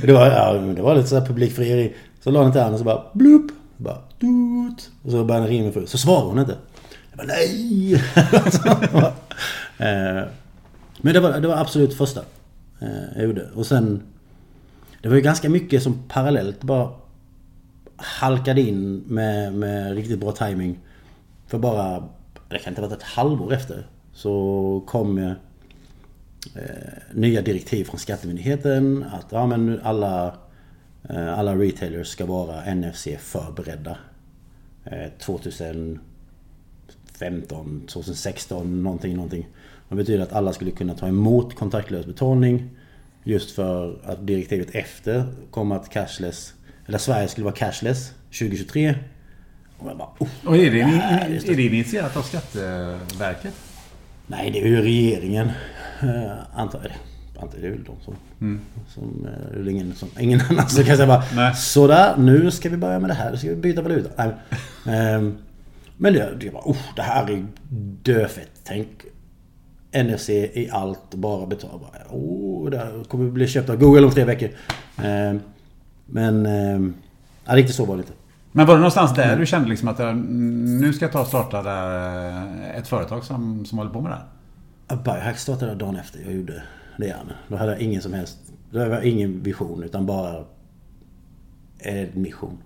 var, 0.14 0.28
ja, 0.28 0.54
det 0.54 0.82
var 0.82 0.96
lite 0.96 1.08
såhär 1.08 1.26
publikfrieri. 1.26 1.94
Så 2.24 2.32
la 2.32 2.42
den 2.42 2.52
till 2.52 2.62
handen 2.62 2.74
och 2.74 2.80
så 2.80 2.86
bara 2.86 3.04
blup. 3.14 3.52
Bara 3.78 3.98
doot. 4.20 4.92
Och 5.04 5.12
så 5.12 5.24
började 5.24 5.46
den 5.46 5.48
ringa 5.48 5.64
min 5.64 5.74
fru. 5.74 5.86
Så 5.86 5.98
svarade 5.98 6.28
hon 6.28 6.40
inte. 6.40 6.58
Nej. 7.26 8.04
Eh, 9.82 10.24
men 10.98 11.14
det 11.14 11.20
var, 11.20 11.40
det 11.40 11.48
var 11.48 11.58
absolut 11.58 11.94
första 11.94 12.22
eh, 12.80 12.88
jag 13.16 13.24
gjorde. 13.24 13.50
Och 13.56 13.66
sen... 13.66 14.02
Det 15.02 15.10
var 15.10 15.16
ju 15.16 15.22
ganska 15.22 15.50
mycket 15.50 15.84
som 15.84 16.04
parallellt 16.08 16.62
bara 16.64 16.90
halkade 17.96 18.62
in 18.62 19.04
med, 19.08 19.54
med 19.54 19.96
riktigt 19.96 20.20
bra 20.20 20.32
timing 20.32 20.80
För 21.48 21.58
bara, 21.58 22.04
det 22.50 22.60
kan 22.60 22.72
inte 22.72 22.82
ha 22.82 22.88
varit 22.88 23.00
ett 23.00 23.08
halvår 23.08 23.54
efter 23.54 23.88
Så 24.14 24.84
kom 24.88 25.18
eh, 25.18 25.32
nya 27.14 27.42
direktiv 27.42 27.84
från 27.84 28.00
Skattemyndigheten 28.00 29.06
att 29.12 29.26
ja, 29.30 29.48
men 29.48 29.66
nu 29.66 29.82
alla, 29.84 30.34
eh, 31.10 31.40
alla 31.40 31.56
retailers 31.56 32.08
ska 32.08 32.26
vara 32.26 32.74
NFC 32.74 33.08
förberedda. 33.20 33.98
Eh, 34.86 35.10
2015, 37.20 37.82
2016, 37.88 38.84
någonting, 38.84 39.16
någonting. 39.16 39.48
Det 39.90 39.96
betyder 39.96 40.24
att 40.24 40.34
alla 40.34 40.54
skulle 40.54 40.72
kunna 40.72 40.94
ta 40.94 41.08
emot 41.08 41.56
kontaktlös 41.56 42.06
betalning. 42.06 42.70
Just 43.24 43.52
för 43.52 44.00
att 44.04 44.28
direktivet 44.28 44.76
efter 44.76 45.26
kom 45.52 45.72
att 45.72 45.90
cashless, 45.90 46.54
eller 46.86 46.98
Sverige 46.98 47.28
skulle 47.28 47.46
vara 47.46 47.56
cashless 47.56 48.12
2023. 48.26 48.96
Och 49.78 49.90
jag 49.90 49.98
bara, 49.98 50.10
oh, 50.20 50.28
Och 50.46 50.58
är 50.58 50.72
det, 50.72 50.84
här 50.84 51.30
just 51.30 51.50
är 51.50 51.56
det 51.56 51.64
initierat 51.64 52.18
av 52.18 52.22
Skatteverket? 52.22 53.54
Nej, 54.28 54.52
det 54.52 54.62
är 54.62 54.68
ju 54.68 54.82
regeringen. 54.82 55.52
Uh, 56.04 56.32
antar 56.54 56.82
jag. 56.84 57.44
Antar 57.44 57.58
det 57.60 57.68
är 57.68 57.72
väl 57.72 57.84
de 57.84 57.96
som... 58.06 58.16
som 58.94 59.26
eh, 59.26 59.60
det 59.60 59.70
är 59.70 59.74
ingen, 59.74 59.96
som, 59.96 60.10
ingen 60.20 60.42
annan 60.50 60.70
som 60.70 60.84
kan 60.84 60.96
säga 60.96 61.08
bara 61.08 61.24
Nej. 61.36 61.56
Sådär, 61.56 62.18
nu 62.18 62.52
ska 62.52 62.70
vi 62.70 62.78
börja 62.78 63.00
med 63.00 63.10
det 63.10 63.14
här. 63.14 63.32
Nu 63.32 63.38
ska 63.38 63.50
vi 63.50 63.56
byta 63.56 63.82
valuta. 63.82 64.10
Nej. 64.86 65.32
Men 66.02 66.14
det, 66.14 66.36
det 66.40 66.50
var, 66.50 66.62
oh, 66.62 66.78
det 66.96 67.02
här 67.02 67.32
är 67.32 67.46
döfett. 68.04 68.52
Tänk 68.64 68.88
NFC 69.94 70.30
i 70.30 70.70
allt, 70.72 71.16
bara 71.16 71.46
betala. 71.46 71.88
Oh, 72.10 72.70
det 72.70 72.78
här 72.78 73.04
kommer 73.04 73.30
bli 73.32 73.48
köpt 73.48 73.70
av 73.70 73.76
Google 73.76 74.06
om 74.06 74.12
tre 74.12 74.24
veckor. 74.24 74.50
Ehm, 75.04 75.40
men... 76.06 76.46
Um, 76.46 76.94
ja, 77.46 77.56
riktigt 77.56 77.76
så 77.76 77.86
var 77.86 77.96
det 77.96 78.00
inte. 78.00 78.14
Men 78.52 78.66
var 78.66 78.74
det 78.74 78.80
någonstans 78.80 79.16
där 79.16 79.38
du 79.38 79.46
kände 79.46 79.70
liksom 79.70 79.88
att 79.88 80.00
eh, 80.00 80.14
nu 80.16 80.94
ska 80.94 81.06
jag 81.06 81.12
ta 81.12 81.22
och 81.22 81.28
starta 81.28 81.64
där, 81.64 82.28
eh, 82.30 82.78
ett 82.78 82.88
företag 82.88 83.24
som, 83.24 83.66
som 83.66 83.78
håller 83.78 83.92
på 83.92 84.02
med 84.02 84.12
det 84.12 84.16
här? 84.16 85.04
Biohack 85.04 85.38
startade 85.38 85.76
dagen 85.76 85.96
efter 85.96 86.20
jag 86.20 86.34
gjorde 86.34 86.64
det 86.98 87.06
igen. 87.06 87.32
Då 87.48 87.56
hade 87.56 87.72
jag 87.72 87.82
ingen 87.82 88.02
som 88.02 88.14
helst... 88.14 88.38
Då 88.72 88.80
hade 88.80 88.92
jag 88.92 89.06
ingen 89.06 89.44
vision 89.44 89.84
utan 89.84 90.06
bara... 90.06 90.44
En 91.80 92.10
mission. 92.14 92.58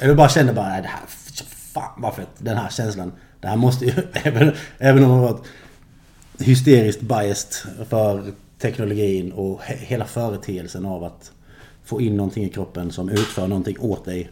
Jag 0.00 0.16
bara 0.16 0.28
kände 0.28 0.52
bara, 0.52 0.68
nej 0.68 0.82
det 0.82 0.88
här... 0.88 1.00
Fan 1.72 2.02
vad 2.02 2.14
fett. 2.14 2.28
Den 2.38 2.56
här 2.56 2.68
känslan. 2.68 3.12
Det 3.40 3.48
här 3.48 3.56
måste 3.56 3.84
ju... 3.84 3.92
Även, 4.12 4.52
även 4.78 5.04
om 5.04 5.10
jag 5.10 5.20
varit 5.20 5.46
hysteriskt 6.38 7.00
biased 7.00 7.52
för 7.88 8.32
teknologin 8.58 9.32
och 9.32 9.62
he, 9.62 9.74
hela 9.74 10.04
företeelsen 10.04 10.86
av 10.86 11.04
att 11.04 11.32
få 11.84 12.00
in 12.00 12.16
någonting 12.16 12.44
i 12.44 12.48
kroppen 12.48 12.90
som 12.90 13.08
utför 13.08 13.46
någonting 13.46 13.76
åt 13.80 14.04
dig. 14.04 14.30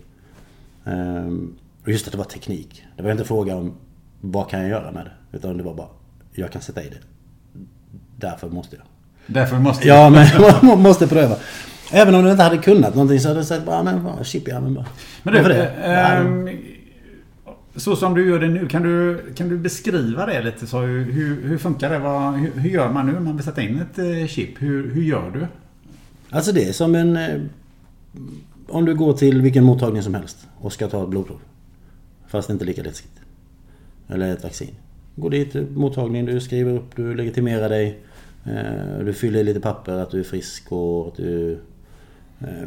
Ehm, 0.85 1.57
och 1.83 1.89
just 1.89 2.07
att 2.07 2.13
det 2.13 2.19
var 2.19 2.25
teknik. 2.25 2.85
Det 2.97 3.03
var 3.03 3.11
inte 3.11 3.25
fråga 3.25 3.57
om 3.57 3.75
vad 4.21 4.51
kan 4.51 4.61
jag 4.61 4.69
göra 4.69 4.91
med 4.93 5.05
det? 5.05 5.37
Utan 5.37 5.57
det 5.57 5.63
var 5.63 5.75
bara, 5.75 5.89
jag 6.33 6.53
kan 6.53 6.63
sätta 6.63 6.83
i 6.83 6.89
det. 6.89 6.99
Därför 8.17 8.49
måste 8.49 8.77
jag. 8.77 8.85
Därför 9.27 9.59
måste 9.59 9.89
Ja, 9.89 10.11
men 10.11 10.27
man 10.63 10.83
måste 10.83 11.07
pröva. 11.07 11.37
Även 11.93 12.15
om 12.15 12.25
du 12.25 12.31
inte 12.31 12.43
hade 12.43 12.59
kunnat 12.59 12.95
någonting 12.95 13.21
så 13.21 13.29
hade 13.29 13.41
jag 13.41 13.47
sagt 13.47 13.65
bara, 13.67 13.83
men 13.83 14.05
bara, 14.05 14.25
chip 14.25 14.49
i 14.49 14.53
armen 14.53 14.75
bara. 14.75 14.87
Men 15.23 15.35
du, 15.35 15.41
så 17.77 17.97
som 17.97 18.15
du 18.15 18.29
gör 18.29 18.39
det 18.39 18.49
nu, 18.49 18.69
kan 18.69 18.83
du, 18.83 19.21
kan 19.35 19.49
du 19.49 19.59
beskriva 19.59 20.27
det 20.27 20.43
lite? 20.43 20.67
Så 20.67 20.81
hur, 20.81 21.43
hur 21.43 21.59
funkar 21.59 21.91
det? 21.91 21.99
Vad, 21.99 22.35
hur, 22.35 22.51
hur 22.51 22.71
gör 22.71 22.93
man 22.93 23.07
nu 23.07 23.17
om 23.17 23.25
man 23.25 23.37
vill 23.37 23.45
sätta 23.45 23.63
in 23.63 23.81
ett 23.81 23.99
eh, 23.99 24.27
chip? 24.27 24.63
Hur, 24.63 24.95
hur 24.95 25.03
gör 25.03 25.31
du? 25.31 25.47
Alltså 26.31 26.53
det 26.53 26.69
är 26.69 26.73
som 26.73 26.95
en... 26.95 27.17
Eh, 27.17 27.41
om 28.69 28.85
du 28.85 28.95
går 28.95 29.13
till 29.13 29.43
vilken 29.43 29.65
mottagning 29.65 30.03
som 30.03 30.15
helst 30.15 30.49
och 30.59 30.73
ska 30.73 30.89
ta 30.89 31.03
ett 31.03 31.09
blodprov. 31.09 31.41
Fast 32.29 32.49
det 32.49 32.53
inte 32.53 32.65
lika 32.65 32.83
läskigt. 32.83 33.21
Eller 34.09 34.33
ett 34.33 34.43
vaccin. 34.43 34.75
Gå 35.17 35.29
dit 35.29 35.55
mottagning, 35.55 35.81
mottagningen, 35.81 36.27
du 36.27 36.41
skriver 36.41 36.73
upp, 36.73 36.97
du 36.97 37.15
legitimerar 37.15 37.69
dig. 37.69 37.99
Eh, 38.45 39.05
du 39.05 39.13
fyller 39.13 39.41
i 39.41 39.45
lite 39.45 39.61
papper 39.61 39.93
att 39.93 40.11
du 40.11 40.21
är 40.21 40.25
frisk 40.25 40.73
och 40.73 41.09
att 41.09 41.17
du... 41.17 41.59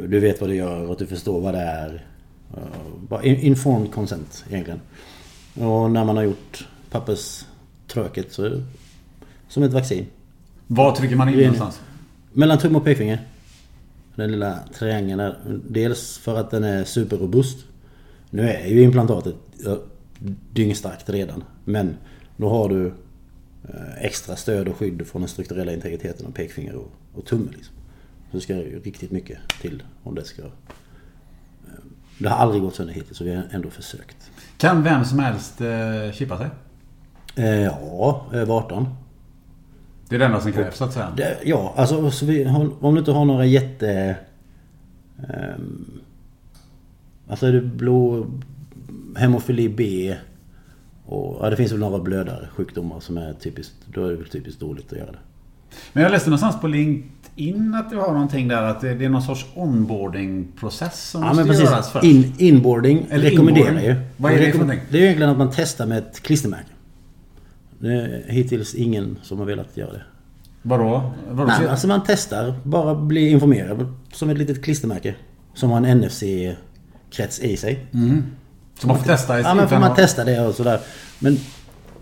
Du 0.07 0.19
vet 0.19 0.41
vad 0.41 0.49
du 0.49 0.55
gör 0.55 0.85
och 0.85 0.91
att 0.91 0.99
du 0.99 1.05
förstår 1.05 1.41
vad 1.41 1.53
det 1.53 1.59
är. 1.59 2.05
Eh, 2.57 2.61
Bara 3.09 3.23
in- 3.23 3.39
informed 3.39 3.91
consent 3.93 4.45
egentligen. 4.49 4.79
Och 5.53 5.91
när 5.91 6.05
man 6.05 6.15
har 6.17 6.23
gjort 6.23 6.67
papperskröket 6.89 8.33
så... 8.33 8.61
Som 9.47 9.63
ett 9.63 9.73
vaccin. 9.73 10.05
Var 10.67 10.95
trycker 10.95 11.15
man 11.15 11.29
in 11.29 11.35
är 11.39 11.41
någonstans? 11.41 11.81
Mellan 12.33 12.57
tumme 12.57 12.77
och 12.77 12.83
pekfinger. 12.83 13.27
Den 14.15 14.31
lilla 14.31 14.59
triangeln 14.73 15.17
där. 15.17 15.37
Dels 15.69 16.17
för 16.17 16.39
att 16.39 16.51
den 16.51 16.63
är 16.63 16.83
superrobust. 16.83 17.57
Nu 18.29 18.49
är 18.49 18.67
ju 18.67 18.81
implantatet 18.83 19.35
dyngstarkt 20.53 21.09
redan. 21.09 21.43
Men 21.65 21.95
då 22.37 22.49
har 22.49 22.69
du 22.69 22.87
eh, 23.69 24.03
extra 24.05 24.35
stöd 24.35 24.67
och 24.67 24.77
skydd 24.77 25.07
från 25.07 25.21
den 25.21 25.29
strukturella 25.29 25.73
integriteten 25.73 26.25
av 26.25 26.31
pekfinger 26.31 26.75
och, 26.75 26.91
och 27.13 27.25
tumme. 27.25 27.49
Liksom. 27.55 27.75
Så 28.31 28.37
det 28.37 28.41
ska 28.41 28.53
ju 28.55 28.79
riktigt 28.79 29.11
mycket 29.11 29.37
till 29.61 29.83
om 30.03 30.15
det 30.15 30.25
ska... 30.25 30.43
eh, 32.17 32.23
Det 32.23 32.29
har 32.29 32.37
aldrig 32.37 32.61
gått 32.61 32.75
sönder 32.75 32.93
hittills 32.93 33.17
så 33.17 33.23
vi 33.23 33.35
har 33.35 33.43
ändå 33.51 33.69
försökt. 33.69 34.31
Kan 34.57 34.83
vem 34.83 35.05
som 35.05 35.19
helst 35.19 35.61
eh, 35.61 36.11
chippa 36.13 36.37
sig? 36.37 36.49
Eh, 37.35 37.63
ja, 37.63 38.25
över 38.31 38.53
18. 38.53 38.87
Det 40.09 40.15
är 40.15 40.19
det 40.19 40.25
enda 40.25 40.41
som 40.41 40.51
krävs 40.51 40.77
så 40.77 40.83
att 40.83 40.93
säga. 40.93 41.13
Det, 41.17 41.37
ja, 41.43 41.73
alltså 41.77 42.11
så 42.11 42.25
vi, 42.25 42.45
om 42.79 42.93
du 42.93 42.99
inte 42.99 43.11
har 43.11 43.25
några 43.25 43.45
jätte... 43.45 44.15
Um, 45.17 46.01
alltså 47.27 47.47
är 47.47 47.51
det 47.53 47.61
blå... 47.61 48.27
Hemofili 49.15 49.69
B. 49.69 50.15
Och 51.05 51.37
ja, 51.41 51.49
det 51.49 51.55
finns 51.55 51.71
väl 51.71 51.79
några 51.79 51.99
blödarsjukdomar 51.99 52.99
som 52.99 53.17
är 53.17 53.33
typiskt... 53.33 53.75
Då 53.85 54.05
är 54.05 54.09
det 54.09 54.15
väl 54.15 54.27
typiskt 54.27 54.59
dåligt 54.59 54.91
att 54.91 54.97
göra 54.97 55.11
det. 55.11 55.19
Men 55.93 56.03
jag 56.03 56.11
läste 56.11 56.29
någonstans 56.29 56.61
på 56.61 56.67
LinkedIn 56.67 57.73
att 57.75 57.89
du 57.89 57.97
har 57.97 58.11
någonting 58.13 58.47
där 58.47 58.63
att 58.63 58.81
det 58.81 58.89
är 59.05 59.09
någon 59.09 59.21
sorts 59.21 59.45
onboarding-process 59.55 61.09
som 61.09 61.21
Ja 61.21 61.27
måste 61.27 61.43
men 61.43 61.55
göras 61.55 61.69
precis. 61.71 61.91
först. 61.91 62.03
In, 62.05 62.33
inboarding 62.37 63.05
Eller 63.09 63.29
rekommenderar 63.29 63.67
inboarding. 63.69 63.89
ju. 63.89 64.01
Vad 64.17 64.31
är 64.31 64.39
det 64.39 64.51
för 64.51 64.59
någonting? 64.59 64.81
Det 64.89 64.97
är 64.97 65.01
egentligen 65.01 65.31
att 65.31 65.37
man 65.37 65.49
testar 65.55 65.85
med 65.85 65.97
ett 65.97 66.19
klistermärke. 66.19 66.67
Det 67.79 67.87
är 67.93 68.23
hittills 68.27 68.75
ingen 68.75 69.17
som 69.23 69.39
har 69.39 69.45
velat 69.45 69.77
göra 69.77 69.91
det. 69.93 70.01
Vadå? 70.61 71.11
Vadå? 71.31 71.47
Nej, 71.59 71.67
alltså 71.67 71.87
man 71.87 72.01
testar. 72.07 72.53
Bara 72.63 72.95
bli 72.95 73.29
informerad. 73.29 73.93
Som 74.13 74.29
ett 74.29 74.37
litet 74.37 74.63
klistermärke. 74.63 75.15
Som 75.53 75.69
har 75.71 75.77
en 75.77 75.97
NFC-krets 76.01 77.39
i 77.41 77.57
sig. 77.57 77.85
Så 78.79 78.87
man 78.87 78.97
får 78.97 79.03
testa 79.05 79.39
Ja 79.39 79.53
men 79.53 79.67
får 79.69 79.79
man 79.79 79.95
testa 79.95 80.23
det 80.23 80.47
och 80.47 80.55
sådär. 80.55 80.79
Men 81.19 81.37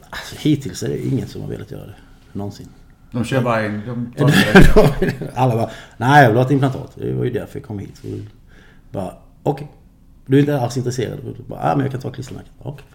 alltså, 0.10 0.36
hittills 0.40 0.84
är 0.84 0.90
det 0.90 1.08
ingen 1.08 1.28
som 1.28 1.42
har 1.42 1.50
velat 1.50 1.72
göra 1.72 1.86
det. 1.86 1.96
Någonsin. 2.34 2.68
De 3.12 3.26
kör 3.26 3.42
bara 3.42 3.66
in. 3.66 3.82
De 3.86 4.14
tar 4.18 5.00
det. 5.00 5.32
Alla 5.36 5.56
bara, 5.56 5.70
nej 5.98 6.24
jag 6.24 6.30
vill 6.30 6.38
ha 6.38 6.46
ett 6.46 6.52
implantat. 6.52 6.92
Det 6.96 7.14
var 7.14 7.26
ju 7.26 7.32
därför 7.32 7.60
jag 7.60 7.68
kom 7.68 7.80
hit. 7.80 7.98
Så 8.02 8.08
bara, 8.92 9.14
okej. 9.44 9.68
Du 10.26 10.38
är 10.38 10.40
inte 10.40 10.60
alls 10.60 10.78
intresserad? 10.78 11.20
Bara, 11.48 11.60
ah, 11.72 11.76
men 11.76 11.86
jag 11.86 11.92
kan 11.92 12.02
ta 12.02 12.12
klistermärket. 12.12 12.52
Okej. 12.60 12.86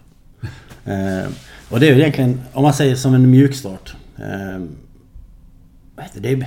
Eh, 0.85 1.27
och 1.69 1.79
det 1.79 1.87
är 1.87 1.93
ju 1.93 1.99
egentligen, 1.99 2.41
om 2.53 2.63
man 2.63 2.73
säger 2.73 2.95
som 2.95 3.13
en 3.13 3.29
mjukstart. 3.31 3.95
Eh, 4.17 4.61
det, 6.13 6.45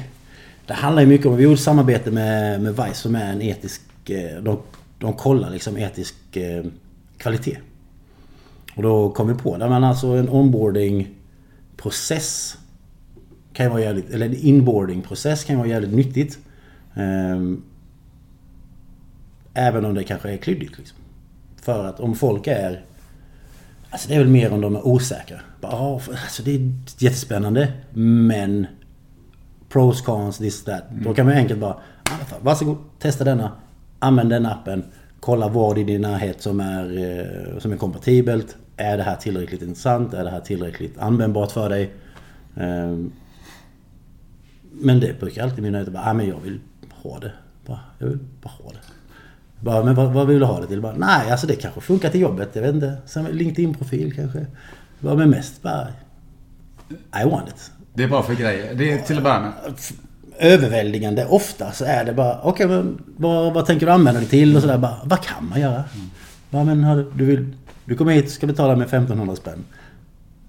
det 0.66 0.74
handlar 0.74 1.02
ju 1.02 1.08
mycket 1.08 1.26
om, 1.26 1.36
vi 1.36 1.44
gjorde 1.44 1.56
samarbete 1.56 2.10
med, 2.10 2.60
med 2.60 2.76
Vice 2.76 2.94
som 2.94 3.14
är 3.14 3.32
en 3.32 3.42
etisk, 3.42 3.82
eh, 4.10 4.42
de, 4.42 4.58
de 4.98 5.12
kollar 5.12 5.50
liksom 5.50 5.76
etisk 5.76 6.36
eh, 6.36 6.64
kvalitet. 7.18 7.58
Och 8.76 8.82
då 8.82 9.10
kom 9.10 9.28
vi 9.28 9.34
på 9.34 9.56
det, 9.56 9.68
men 9.68 9.84
alltså 9.84 10.06
en 10.06 10.28
onboarding 10.28 11.08
process 11.76 12.58
kan 13.52 13.66
ju 13.66 13.70
vara 13.70 13.80
jävligt, 13.80 14.10
eller 14.10 14.26
en 14.26 14.34
inboarding 14.36 15.02
process 15.02 15.44
kan 15.44 15.54
ju 15.56 15.58
vara 15.58 15.68
jävligt 15.68 15.94
nyttigt. 15.94 16.38
Ehm, 16.94 17.62
även 19.54 19.84
om 19.84 19.94
det 19.94 20.04
kanske 20.04 20.32
är 20.32 20.36
klyddigt 20.36 20.78
liksom. 20.78 20.98
För 21.62 21.84
att 21.84 22.00
om 22.00 22.14
folk 22.14 22.46
är... 22.46 22.84
Alltså 23.90 24.08
det 24.08 24.14
är 24.14 24.18
väl 24.18 24.28
mer 24.28 24.52
om 24.52 24.60
de 24.60 24.76
är 24.76 24.86
osäkra. 24.86 25.40
Bara, 25.60 25.72
"Ja, 25.72 25.98
för- 25.98 26.12
alltså 26.12 26.42
det 26.42 26.54
är 26.54 26.72
jättespännande 26.98 27.72
men... 27.92 28.66
Pros, 29.68 30.02
cons, 30.02 30.38
this, 30.38 30.64
that. 30.64 30.82
Då 31.04 31.14
kan 31.14 31.26
man 31.26 31.34
enkelt 31.34 31.60
bara... 31.60 31.72
"Ah, 32.04 32.36
Varsågod, 32.42 32.76
testa 32.98 33.24
denna. 33.24 33.52
Använd 33.98 34.30
den 34.30 34.46
appen. 34.46 34.84
Kolla 35.20 35.48
vad 35.48 35.78
i 35.78 35.84
din 35.84 36.00
närhet 36.00 36.42
som 36.42 36.60
är, 36.60 36.98
eh, 36.98 37.58
som 37.58 37.72
är 37.72 37.76
kompatibelt. 37.76 38.56
Är 38.76 38.96
det 38.96 39.02
här 39.02 39.16
tillräckligt 39.16 39.62
intressant? 39.62 40.14
Är 40.14 40.24
det 40.24 40.30
här 40.30 40.40
tillräckligt 40.40 40.98
användbart 40.98 41.52
för 41.52 41.68
dig? 41.68 41.90
Men 44.72 45.00
det 45.00 45.20
brukar 45.20 45.42
alltid 45.42 45.62
mina 45.62 45.84
bara, 45.84 46.04
ah, 46.04 46.12
men 46.12 46.28
jag 46.28 46.40
vill 46.44 46.60
ha 46.90 47.18
det. 47.18 47.32
Bara, 47.66 47.80
jag 47.98 48.06
vill 48.06 48.18
bara 48.42 48.50
ha 48.50 48.70
det. 48.70 48.78
Bara, 49.60 49.84
men 49.84 49.94
vad, 49.94 50.12
vad 50.12 50.26
vill 50.26 50.38
du 50.38 50.44
ha 50.44 50.60
det 50.60 50.66
till? 50.66 50.80
Bara, 50.80 50.96
Nej, 50.96 51.30
alltså 51.30 51.46
det 51.46 51.56
kanske 51.56 51.80
funkar 51.80 52.10
till 52.10 52.20
jobbet. 52.20 52.50
Jag 52.52 52.62
vet 52.62 52.74
inte. 52.74 52.96
LinkedIn-profil 53.30 54.14
kanske. 54.14 54.46
Bara, 55.00 55.14
men 55.14 55.30
mest 55.30 55.62
bara... 55.62 55.88
I 57.22 57.24
want 57.30 57.48
it. 57.48 57.72
Det 57.94 58.02
är 58.02 58.08
bara 58.08 58.22
för 58.22 58.34
grejer. 58.34 58.74
Det 58.74 58.92
är 58.92 58.98
till 58.98 59.16
att 59.16 59.22
börja 59.22 59.40
med. 59.40 59.52
Överväldigande 60.38 61.26
ofta 61.26 61.72
så 61.72 61.84
är 61.84 62.04
det 62.04 62.12
bara, 62.12 62.40
okej 62.42 62.68
men 62.68 63.02
vad, 63.16 63.54
vad 63.54 63.66
tänker 63.66 63.86
du 63.86 63.92
använda 63.92 64.20
det 64.20 64.26
till? 64.26 64.56
Och 64.56 64.62
sådär 64.62 64.78
bara, 64.78 64.96
vad 65.04 65.22
kan 65.22 65.48
man 65.48 65.60
göra? 65.60 65.84
Bara, 66.50 66.64
men 66.64 66.84
har 66.84 67.06
du, 67.14 67.24
vill, 67.24 67.56
du 67.84 67.94
kommer 67.94 68.12
hit 68.12 68.24
och 68.24 68.30
ska 68.30 68.46
betala 68.46 68.76
med 68.76 68.86
1500 68.86 69.36
spänn. 69.36 69.64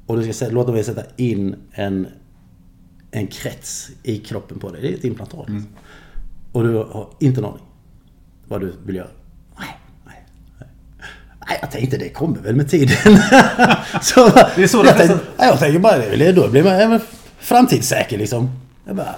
Och 0.06 0.18
du 0.18 0.34
ska 0.34 0.48
låta 0.48 0.72
mig 0.72 0.84
sätta 0.84 1.02
in 1.16 1.56
en 1.72 2.08
en 3.12 3.28
krets 3.28 3.90
i 4.04 4.18
kroppen 4.18 4.60
på 4.60 4.70
dig. 4.70 4.82
Det 4.82 4.90
är 4.90 4.94
ett 4.94 5.04
implantat. 5.04 5.50
liksom. 5.50 5.68
Och 6.52 6.64
du 6.64 6.76
har 6.76 7.10
inte 7.20 7.42
en 7.42 7.46
aning 7.46 7.66
vad 8.52 8.62
du 8.62 8.74
vill 8.86 8.96
göra. 8.96 9.08
Nej, 9.60 9.78
nej, 10.06 10.26
nej. 10.60 10.70
Nej, 11.48 11.58
jag 11.62 11.72
tänkte 11.72 11.98
det 11.98 12.10
kommer 12.10 12.40
väl 12.40 12.56
med 12.56 12.70
tiden. 12.70 12.98
så, 14.02 14.30
Det 14.56 14.64
är 14.64 14.68
så 14.68 14.84
jag, 14.86 14.98
tänkte, 14.98 15.20
jag 15.38 15.60
tänker 15.60 15.80
bara, 15.80 15.96
är 15.96 16.34
då 16.34 16.50
blir 16.50 16.90
man 16.90 17.00
framtidssäker 17.40 18.18
liksom. 18.18 18.50
Jag 18.86 18.96
bara, 18.96 19.16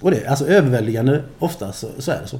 och 0.00 0.10
det, 0.10 0.26
alltså 0.26 0.46
överväldigande 0.46 1.22
ofta 1.38 1.72
så, 1.72 1.88
så 1.98 2.10
är 2.10 2.20
det 2.20 2.28
så. 2.28 2.36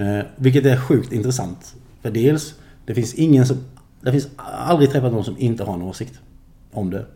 Eh, 0.00 0.24
vilket 0.36 0.66
är 0.66 0.76
sjukt 0.76 1.12
intressant. 1.12 1.74
För 2.02 2.10
dels, 2.10 2.54
det 2.86 2.94
finns 2.94 3.14
ingen 3.14 3.46
som... 3.46 3.56
Det 4.00 4.12
finns 4.12 4.28
aldrig 4.36 4.90
träffat 4.90 5.12
någon 5.12 5.24
som 5.24 5.38
inte 5.38 5.64
har 5.64 5.74
en 5.74 5.82
åsikt 5.82 6.20
om 6.72 6.90
det. 6.90 7.06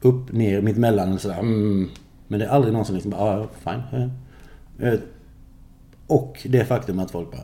Upp, 0.00 0.32
ner, 0.32 0.60
mitt 0.60 0.76
emellan 0.76 1.08
eller 1.08 1.18
sådär. 1.18 1.38
Mm. 1.38 1.90
Men 2.28 2.38
det 2.40 2.46
är 2.46 2.50
aldrig 2.50 2.74
någon 2.74 2.84
som 2.84 2.94
liksom 2.94 3.10
bara, 3.10 3.20
ah, 3.20 3.46
fine. 3.64 4.10
eh." 4.80 4.98
Och 6.06 6.46
det 6.48 6.64
faktum 6.64 6.98
att 6.98 7.10
folk 7.10 7.30
bara, 7.30 7.40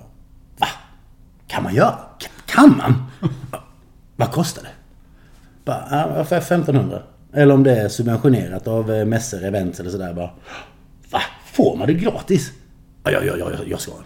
va? 0.59 0.67
Kan 1.47 1.63
man 1.63 1.75
göra? 1.75 1.99
Kan- 2.19 2.31
Kan 2.47 2.77
man? 2.77 2.95
Va- 3.51 3.59
Vad 4.17 4.33
kostar 4.33 4.63
det? 4.63 4.69
Bara, 5.65 5.87
ah, 5.91 6.17
ja, 6.17 6.21
1500. 6.37 7.03
Eller 7.33 7.55
om 7.55 7.63
det 7.63 7.77
är 7.81 7.89
subventionerat 7.89 8.69
av 8.69 8.91
eh, 8.93 9.05
mässor, 9.05 9.45
events 9.45 9.81
eller 9.81 9.91
sådär 9.91 10.15
bara. 10.15 10.31
Va? 11.11 11.21
Får 11.47 11.77
man 11.77 11.87
det 11.87 11.95
gratis? 11.95 12.53
Ja, 13.05 13.11
ja, 13.11 13.23
ja, 13.25 13.37
ja 13.39 13.59
jag 13.67 13.81
ska 13.81 13.93
ha. 13.93 13.99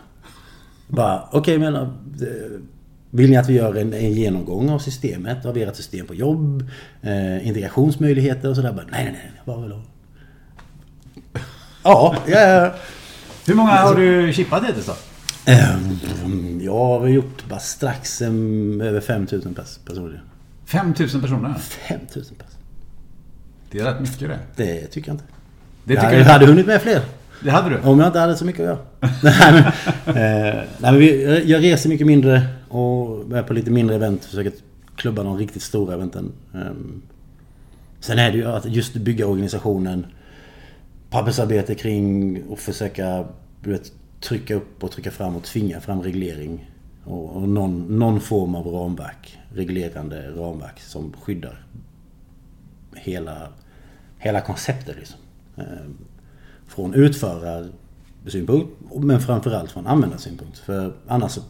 Bara, 0.89 1.29
okej 1.33 1.59
men... 1.59 1.75
Eh, 1.77 1.83
vill 3.11 3.31
ni 3.31 3.37
att 3.37 3.49
vi 3.49 3.53
gör 3.55 3.75
en, 3.75 3.93
en 3.95 4.13
genomgång 4.13 4.71
av 4.71 4.79
systemet? 4.79 5.47
Av 5.47 5.57
ert 5.57 5.77
system 5.77 6.07
på 6.07 6.15
jobb? 6.15 6.65
Eh, 7.03 7.47
integrationsmöjligheter 7.49 8.49
och 8.51 8.57
sådär? 8.57 8.73
Bara, 8.73 8.87
nej, 8.91 9.05
nej, 9.05 9.31
nej. 9.35 9.43
Bara. 9.45 9.83
Ja, 11.87 12.17
ja, 12.27 12.75
Hur 13.47 13.55
många 13.55 13.71
har 13.71 13.95
du 13.95 14.33
chippat 14.33 14.65
hittills 14.65 14.87
då? 14.87 14.95
Ehm, 15.53 16.61
Jag 16.63 16.73
har 17.01 17.07
gjort 17.07 17.49
bara 17.49 17.59
strax 17.59 18.23
över 18.23 19.01
5000 19.01 19.55
pers 19.55 19.79
personligen. 19.85 20.21
5000 20.65 21.21
personer. 21.21 21.55
5000 21.89 22.37
pers. 22.37 22.47
Det 23.71 23.79
är 23.79 23.85
rätt 23.85 24.01
mycket 24.01 24.21
det. 24.29 24.39
Det 24.57 24.87
tycker 24.87 25.09
jag 25.09 25.15
inte. 25.15 25.25
Det 25.85 25.95
jag, 25.95 26.03
tycker 26.03 26.07
hade, 26.07 26.17
jag 26.17 26.27
du? 26.27 26.31
hade 26.33 26.47
hunnit 26.47 26.67
med 26.67 26.83
fler. 26.83 27.01
Det 27.41 27.51
hade 27.51 27.69
du? 27.71 27.81
Om 27.89 27.99
jag 28.01 28.09
inte 28.09 28.19
hade 28.19 28.37
så 28.37 28.45
mycket 28.45 28.61
att 28.61 28.67
göra. 28.67 28.79
nej, 29.23 29.53
men, 29.53 30.17
eh, 30.17 30.55
nej, 30.79 30.93
men 30.93 30.99
vi, 30.99 31.43
jag 31.47 31.63
reser 31.63 31.89
mycket 31.89 32.07
mindre 32.07 32.43
och 32.69 33.37
är 33.37 33.43
på 33.43 33.53
lite 33.53 33.71
mindre 33.71 33.97
event. 33.97 34.25
Försöker 34.25 34.53
klubba 34.97 35.23
de 35.23 35.39
riktigt 35.39 35.63
stora 35.63 35.95
eventen. 35.95 36.33
Ehm, 36.55 37.03
sen 38.01 38.19
är 38.19 38.31
det 38.33 38.37
ju 38.39 38.47
att 38.47 38.65
just 38.67 38.95
bygga 38.95 39.27
organisationen. 39.27 40.07
Pappersarbete 41.11 41.75
kring 41.75 42.43
och 42.49 42.59
försöka 42.59 43.27
du 43.63 43.71
vet, 43.71 43.93
trycka 44.21 44.55
upp 44.55 44.85
och 44.85 44.91
trycka 44.91 45.11
fram 45.11 45.37
och 45.37 45.45
tvinga 45.45 45.81
fram 45.81 46.03
reglering. 46.03 46.71
Och, 47.05 47.37
och 47.37 47.49
någon, 47.49 47.99
någon 47.99 48.21
form 48.21 48.55
av 48.55 48.67
ramverk. 48.67 49.39
Reglerande 49.55 50.31
ramverk 50.31 50.81
som 50.81 51.13
skyddar 51.23 51.67
hela, 52.95 53.49
hela 54.19 54.41
konceptet 54.41 54.97
liksom. 54.97 55.19
Ehm, 55.57 55.97
från 56.67 56.95
utförarsynpunkt 56.95 58.73
men 58.97 59.21
framförallt 59.21 59.71
från 59.71 59.87
användarsynpunkt. 59.87 60.59
För 60.59 60.93
annars 61.07 61.33
så 61.33 61.41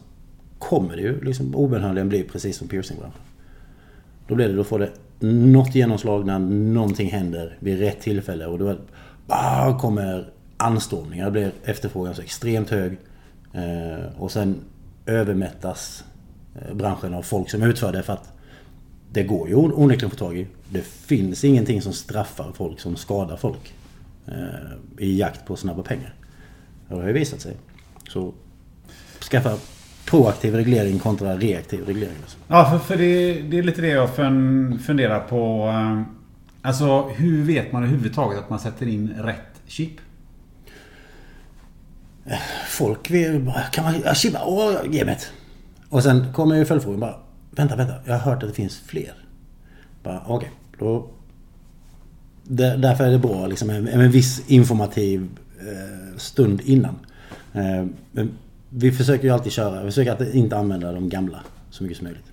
kommer 0.59 0.95
det 0.95 1.01
ju 1.01 1.21
liksom 1.23 1.55
obönhörligen 1.55 2.09
bli 2.09 2.23
precis 2.23 2.57
som 2.57 2.67
piercingbranschen. 2.67 3.21
Då 4.27 4.35
blir 4.35 4.47
det, 4.47 4.53
då 4.53 4.63
får 4.63 4.79
det 4.79 4.91
något 5.27 5.75
genomslag 5.75 6.25
när 6.25 6.39
någonting 6.39 7.09
händer 7.09 7.57
vid 7.59 7.79
rätt 7.79 8.01
tillfälle 8.01 8.45
och 8.45 8.59
då 8.59 8.75
bara 9.27 9.79
kommer 9.79 10.29
anstormningar. 10.57 11.25
Det 11.25 11.31
blir 11.31 11.51
efterfrågan 11.63 12.15
så 12.15 12.21
extremt 12.21 12.69
hög. 12.69 12.97
Eh, 13.53 14.05
och 14.17 14.31
sen 14.31 14.55
övermättas 15.05 16.03
eh, 16.55 16.75
branschen 16.75 17.13
av 17.13 17.21
folk 17.21 17.49
som 17.49 17.63
utför 17.63 17.91
det 17.91 18.03
för 18.03 18.13
att 18.13 18.33
det 19.11 19.23
går 19.23 19.49
ju 19.49 19.55
onekligen 19.55 20.05
att 20.05 20.19
få 20.19 20.25
tag 20.25 20.37
i. 20.37 20.47
Det 20.69 20.81
finns 20.81 21.43
ingenting 21.43 21.81
som 21.81 21.93
straffar 21.93 22.51
folk 22.53 22.79
som 22.79 22.95
skadar 22.95 23.37
folk. 23.37 23.73
Eh, 24.27 24.33
I 24.97 25.19
jakt 25.19 25.45
på 25.45 25.55
snabba 25.55 25.83
pengar. 25.83 26.13
Det 26.87 26.95
har 26.95 27.07
ju 27.07 27.13
visat 27.13 27.41
sig. 27.41 27.55
Så 28.09 28.33
skaffa 29.31 29.57
proaktiv 30.05 30.55
reglering 30.55 30.99
kontra 30.99 31.37
reaktiv 31.37 31.85
reglering. 31.85 32.15
Ja, 32.47 32.69
för, 32.69 32.79
för 32.79 32.97
det, 32.97 33.41
det 33.41 33.57
är 33.57 33.63
lite 33.63 33.81
det 33.81 33.87
jag 33.87 34.15
funderar 34.85 35.19
på. 35.19 35.73
Alltså, 36.67 37.01
hur 37.01 37.43
vet 37.43 37.71
man 37.71 37.83
överhuvudtaget 37.83 38.39
att 38.39 38.49
man 38.49 38.59
sätter 38.59 38.87
in 38.87 39.13
rätt 39.17 39.61
chip? 39.67 39.91
Folk 42.69 43.11
vill 43.11 43.43
bara, 43.43 43.61
kan 43.61 43.83
man, 43.83 44.01
ja, 44.05 44.13
chippa, 44.13 44.41
åh, 44.45 44.75
ge 44.91 45.05
mig 45.05 45.13
ett. 45.13 45.31
Och 45.89 46.03
sen 46.03 46.33
kommer 46.33 46.55
ju 46.55 46.65
följdfrågan 46.65 46.99
bara, 46.99 47.15
vänta, 47.51 47.75
vänta, 47.75 47.93
jag 48.05 48.13
har 48.13 48.19
hört 48.19 48.43
att 48.43 48.49
det 48.49 48.55
finns 48.55 48.79
fler. 48.79 49.13
Bara, 50.03 50.23
okej, 50.27 50.51
då... 50.79 51.09
Där, 52.43 52.77
därför 52.77 53.03
är 53.03 53.11
det 53.11 53.19
bra 53.19 53.47
liksom 53.47 53.69
en, 53.69 53.87
en 53.87 54.11
viss 54.11 54.43
informativ 54.47 55.29
eh, 55.59 56.17
stund 56.17 56.61
innan. 56.61 56.95
Eh, 57.53 57.85
men 58.11 58.31
vi 58.69 58.91
försöker 58.91 59.23
ju 59.23 59.29
alltid 59.29 59.51
köra, 59.51 59.83
vi 59.83 59.91
försöker 59.91 60.11
att 60.11 60.33
inte 60.33 60.57
använda 60.57 60.91
de 60.91 61.09
gamla 61.09 61.39
så 61.69 61.83
mycket 61.83 61.97
som 61.97 62.05
möjligt. 62.05 62.31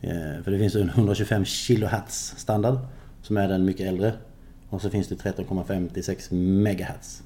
Eh, 0.00 0.42
för 0.44 0.50
det 0.50 0.58
finns 0.58 0.74
en 0.74 0.88
125 0.88 1.44
kHz 1.44 2.34
standard 2.36 2.78
som 3.24 3.36
är 3.36 3.48
den 3.48 3.64
mycket 3.64 3.86
äldre. 3.86 4.12
Och 4.68 4.82
så 4.82 4.90
finns 4.90 5.08
det 5.08 5.14
13,56 5.14 6.34
MHz. 6.34 7.22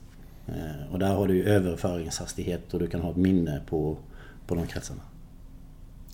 Eh, 0.47 0.93
och 0.93 0.99
där 0.99 1.15
har 1.15 1.29
du 1.29 1.35
ju 1.35 1.45
överföringshastighet 1.49 2.75
och 2.75 2.81
du 2.81 2.87
kan 2.87 3.01
ha 3.01 3.11
ett 3.11 3.17
minne 3.17 3.61
på, 3.67 3.97
på 4.47 4.55
de 4.55 4.67
kretsarna. 4.67 5.01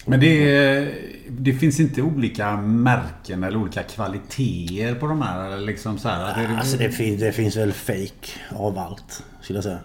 Men 0.06 0.20
det, 0.20 0.94
det 1.28 1.52
finns 1.52 1.80
inte 1.80 2.02
olika 2.02 2.56
märken 2.56 3.44
eller 3.44 3.56
olika 3.56 3.82
kvaliteter 3.82 4.94
på 4.94 5.06
de 5.06 5.22
här? 5.22 5.58
Liksom 5.58 5.98
så 5.98 6.08
här, 6.08 6.42
det, 6.48 6.58
Alltså 6.58 6.76
det, 6.76 6.90
finns, 6.90 7.20
det 7.20 7.32
finns 7.32 7.56
väl 7.56 7.72
fake 7.72 8.28
av 8.50 8.78
allt, 8.78 9.24
skulle 9.40 9.56
jag 9.56 9.64
säga. 9.64 9.78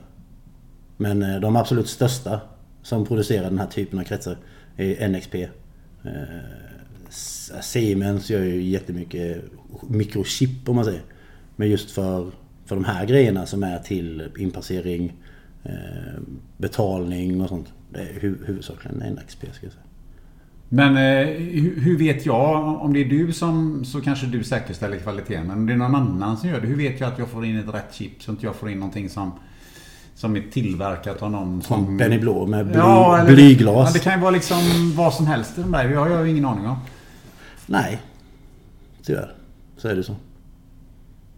Men 0.98 1.24
eh, 1.24 1.40
de 1.40 1.56
absolut 1.56 1.88
största 1.88 2.42
som 2.82 3.06
producerar 3.06 3.44
den 3.44 3.60
här 3.60 3.68
typen 3.68 4.00
av 4.00 4.04
kretsar 4.04 4.38
är 4.78 5.08
NXP. 5.08 5.36
Siemens 7.62 8.30
gör 8.30 8.44
ju 8.44 8.62
jättemycket 8.64 9.44
mikrochip 9.88 10.70
om 10.70 10.76
man 10.76 10.86
säger. 10.86 11.02
Men 11.56 11.70
just 11.70 11.92
för, 11.92 12.32
för 12.66 12.76
de 12.76 12.86
här 12.86 13.06
grejerna 13.06 13.46
som 13.46 13.64
är 13.64 13.78
till 13.80 14.28
inpassering, 14.38 15.14
eh, 15.64 15.72
betalning 16.58 17.42
och 17.42 17.50
sånt. 17.50 17.68
Det 17.94 18.00
är 18.00 18.06
hu- 18.20 18.46
huvudsakligen 18.46 18.98
NXP 19.14 19.40
ska 19.54 19.66
jag 19.66 19.74
säga. 19.74 19.84
Men 20.70 20.98
eh, 20.98 21.28
hur, 21.38 21.80
hur 21.82 21.98
vet 21.98 22.26
jag? 22.26 22.82
Om 22.82 22.94
det 22.94 23.00
är 23.00 23.06
du 23.06 23.34
som 23.34 23.86
så 23.86 24.02
kanske 24.02 24.26
du 24.28 24.44
säkerställer 24.44 24.98
kvaliteten. 24.98 25.48
Men 25.48 25.58
om 25.58 25.66
det 25.66 25.74
är 25.74 25.78
någon 25.78 25.96
annan 25.96 26.38
som 26.38 26.50
gör 26.50 26.62
det. 26.62 26.68
Hur 26.68 26.76
vet 26.78 27.00
jag 27.00 27.14
att 27.14 27.20
jag 27.20 27.28
får 27.28 27.46
in 27.46 27.58
ett 27.60 27.74
rätt 27.74 27.94
chip? 27.94 28.24
Så 28.24 28.32
att 28.32 28.44
jag 28.44 28.56
får 28.56 28.70
in 28.70 28.80
någonting 28.80 29.10
som, 29.10 29.32
som 30.16 30.36
är 30.36 30.44
tillverkat 30.52 31.22
av 31.22 31.32
någon 31.32 31.62
som... 31.62 31.86
Som 31.86 31.98
Benny 31.98 32.18
Blå 32.20 32.46
med 32.48 32.66
bly, 32.66 32.76
Ja, 32.78 33.18
eller- 33.20 33.34
blyglas. 33.34 33.90
Ja, 33.90 33.94
det 33.94 34.00
kan 34.00 34.14
ju 34.14 34.20
vara 34.20 34.32
liksom 34.32 34.58
vad 34.96 35.14
som 35.14 35.28
helst 35.28 35.58
i 35.58 35.62
de 35.62 35.72
där. 35.72 35.90
Jag 35.90 36.00
har 36.10 36.24
ju 36.24 36.32
ingen 36.32 36.46
aning 36.46 36.66
om. 36.68 36.78
Nej, 37.70 38.02
tyvärr. 39.04 39.36
Så 39.78 39.88
är 39.88 39.96
det 39.96 40.04
så. 40.04 40.16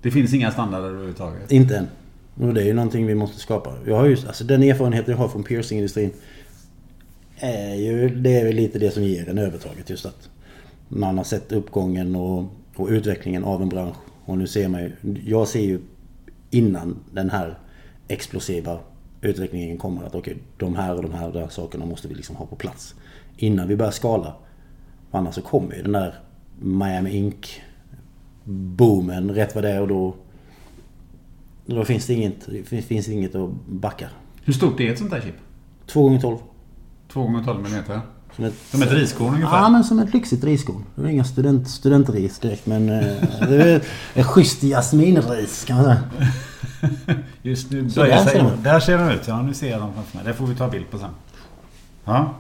Det 0.02 0.12
finns 0.12 0.34
inga 0.34 0.52
standarder 0.52 0.88
överhuvudtaget. 0.88 1.52
Inte 1.52 1.78
än. 1.78 1.88
Och 2.36 2.54
det 2.54 2.62
är 2.62 2.66
ju 2.66 2.74
någonting 2.74 3.08
vi 3.08 3.16
måste 3.16 3.40
skapa. 3.40 3.74
Jag 3.86 3.96
har 3.96 4.08
just, 4.08 4.28
alltså 4.28 4.44
den 4.44 4.64
erfarenheten 4.64 5.12
jag 5.12 5.18
har 5.18 5.28
från 5.28 5.44
piercingindustrin 5.44 6.12
är 7.36 7.76
ju, 7.76 8.10
det 8.10 8.40
är 8.40 8.46
väl 8.46 8.56
lite 8.56 8.80
det 8.80 8.92
som 8.92 9.04
ger 9.04 9.30
en 9.30 9.38
övertaget 9.38 9.90
just 9.90 10.06
att 10.06 10.30
man 10.88 11.18
har 11.18 11.24
sett 11.24 11.52
uppgången 11.52 12.16
och, 12.16 12.46
och 12.76 12.88
utvecklingen 12.88 13.44
av 13.44 13.62
en 13.62 13.70
bransch. 13.70 13.98
Och 14.26 14.38
nu 14.38 14.48
ser 14.48 14.68
man 14.68 14.82
ju, 14.82 14.92
jag 15.26 15.48
ser 15.48 15.62
ju 15.62 15.80
innan 16.50 17.00
den 17.14 17.30
här 17.30 17.60
explosiva 18.08 18.80
utvecklingen 19.22 19.78
kommer 19.78 20.04
att 20.04 20.16
okej, 20.16 20.38
de 20.58 20.76
här 20.76 20.96
och 20.96 21.02
de 21.02 21.14
här, 21.14 21.32
där 21.32 21.48
sakerna 21.48 21.86
måste 21.86 22.08
vi 22.08 22.16
liksom 22.16 22.36
ha 22.36 22.46
på 22.46 22.56
plats. 22.56 22.96
Innan 23.38 23.68
vi 23.68 23.76
börjar 23.76 23.92
skala. 23.92 24.34
Annars 25.12 25.36
så 25.36 25.42
kommer 25.42 25.76
ju 25.76 25.82
den 25.84 25.92
där 25.92 26.16
Miami 26.60 27.10
Ink 27.18 27.62
boomen 28.44 29.32
rätt 29.32 29.56
vad 29.56 29.64
det 29.64 29.70
är 29.72 29.82
och 29.82 29.88
då 29.88 30.16
då 31.66 31.86
finns 31.86 32.06
det 32.08 32.14
inget, 32.14 32.46
det 32.46 32.64
finns- 32.64 32.86
finns 32.86 33.10
inget 33.10 33.36
att 33.36 33.50
backa. 33.70 34.10
Hur 34.44 34.54
stort 34.54 34.80
är 34.80 34.92
ett 34.92 34.98
sånt 35.00 35.12
där 35.12 35.22
chip? 35.22 35.36
2 35.88 36.04
gånger 36.04 36.20
12 36.22 36.38
2 37.14 37.22
gånger 37.24 37.44
12 37.44 37.66
mm 37.66 37.84
Som 38.36 38.46
ett, 38.46 38.54
Som 38.72 38.82
ett 38.82 38.92
riskorn 38.92 39.34
ungefär? 39.34 39.58
Ja, 39.58 39.70
men 39.70 39.84
som 39.84 40.00
ett 40.00 40.14
lyxigt 40.14 40.44
riskorn. 40.44 40.84
Det 40.96 41.02
är 41.02 41.08
inga 41.08 41.24
student, 41.24 41.68
studentris 41.70 42.40
direkt 42.40 42.66
men 42.66 42.90
eh, 42.90 43.06
det 43.50 43.64
är 43.74 43.82
ett 44.14 44.26
schysst 44.26 44.62
jasminris 44.64 45.66
kan 45.66 45.76
man 45.78 45.86
säga. 45.86 46.00
Just 47.42 47.72
nu 47.72 47.82
böjer 47.82 48.16
där 48.16 48.26
sig. 48.26 48.44
Där 48.64 48.80
ser 48.80 48.98
de 48.98 49.10
ut. 49.10 49.28
Ja, 49.28 49.42
nu 49.42 49.54
ser 49.54 49.72
jag 49.72 49.80
dem 49.82 49.94
framför 49.94 50.18
mig. 50.18 50.26
Det 50.26 50.34
får 50.34 50.48
vi 50.48 50.56
ta 50.56 50.68
bild 50.70 50.90
på 50.92 50.98
sen. 50.98 51.10
Ja. 52.06 52.34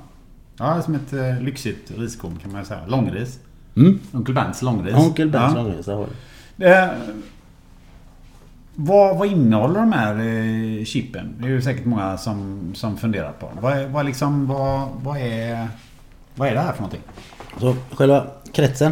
Ja, 0.61 0.81
som 0.81 0.95
ett 0.95 1.13
eh, 1.13 1.41
lyxigt 1.41 1.91
riskorn 1.97 2.39
kan 2.41 2.51
man 2.51 2.61
ju 2.61 2.65
säga. 2.65 2.79
Långris. 2.87 3.39
Mm. 3.75 3.99
Onkel 4.11 4.35
Bents 4.35 4.61
långris. 4.61 4.95
Onkel 4.95 5.29
Bens 5.29 5.53
ja. 5.55 5.63
långris, 5.63 5.85
där 5.85 5.93
har 5.95 6.07
du. 6.55 6.65
Eh, 6.65 6.89
Vad, 8.75 9.17
vad 9.17 9.27
innehåller 9.27 9.79
de 9.79 9.91
här 9.91 10.15
eh, 10.15 10.85
chippen? 10.85 11.35
Det 11.39 11.45
är 11.45 11.49
ju 11.49 11.61
säkert 11.61 11.85
många 11.85 12.17
som, 12.17 12.71
som 12.75 12.97
funderar 12.97 13.31
på. 13.31 13.49
Vad, 13.61 13.85
vad, 13.85 14.05
liksom, 14.05 14.47
vad, 14.47 14.89
vad, 15.03 15.17
är, 15.17 15.67
vad 16.35 16.47
är 16.47 16.53
det 16.53 16.59
här 16.59 16.71
för 16.73 16.81
någonting? 16.81 17.01
Så 17.59 17.75
själva 17.95 18.27
kretsen. 18.53 18.91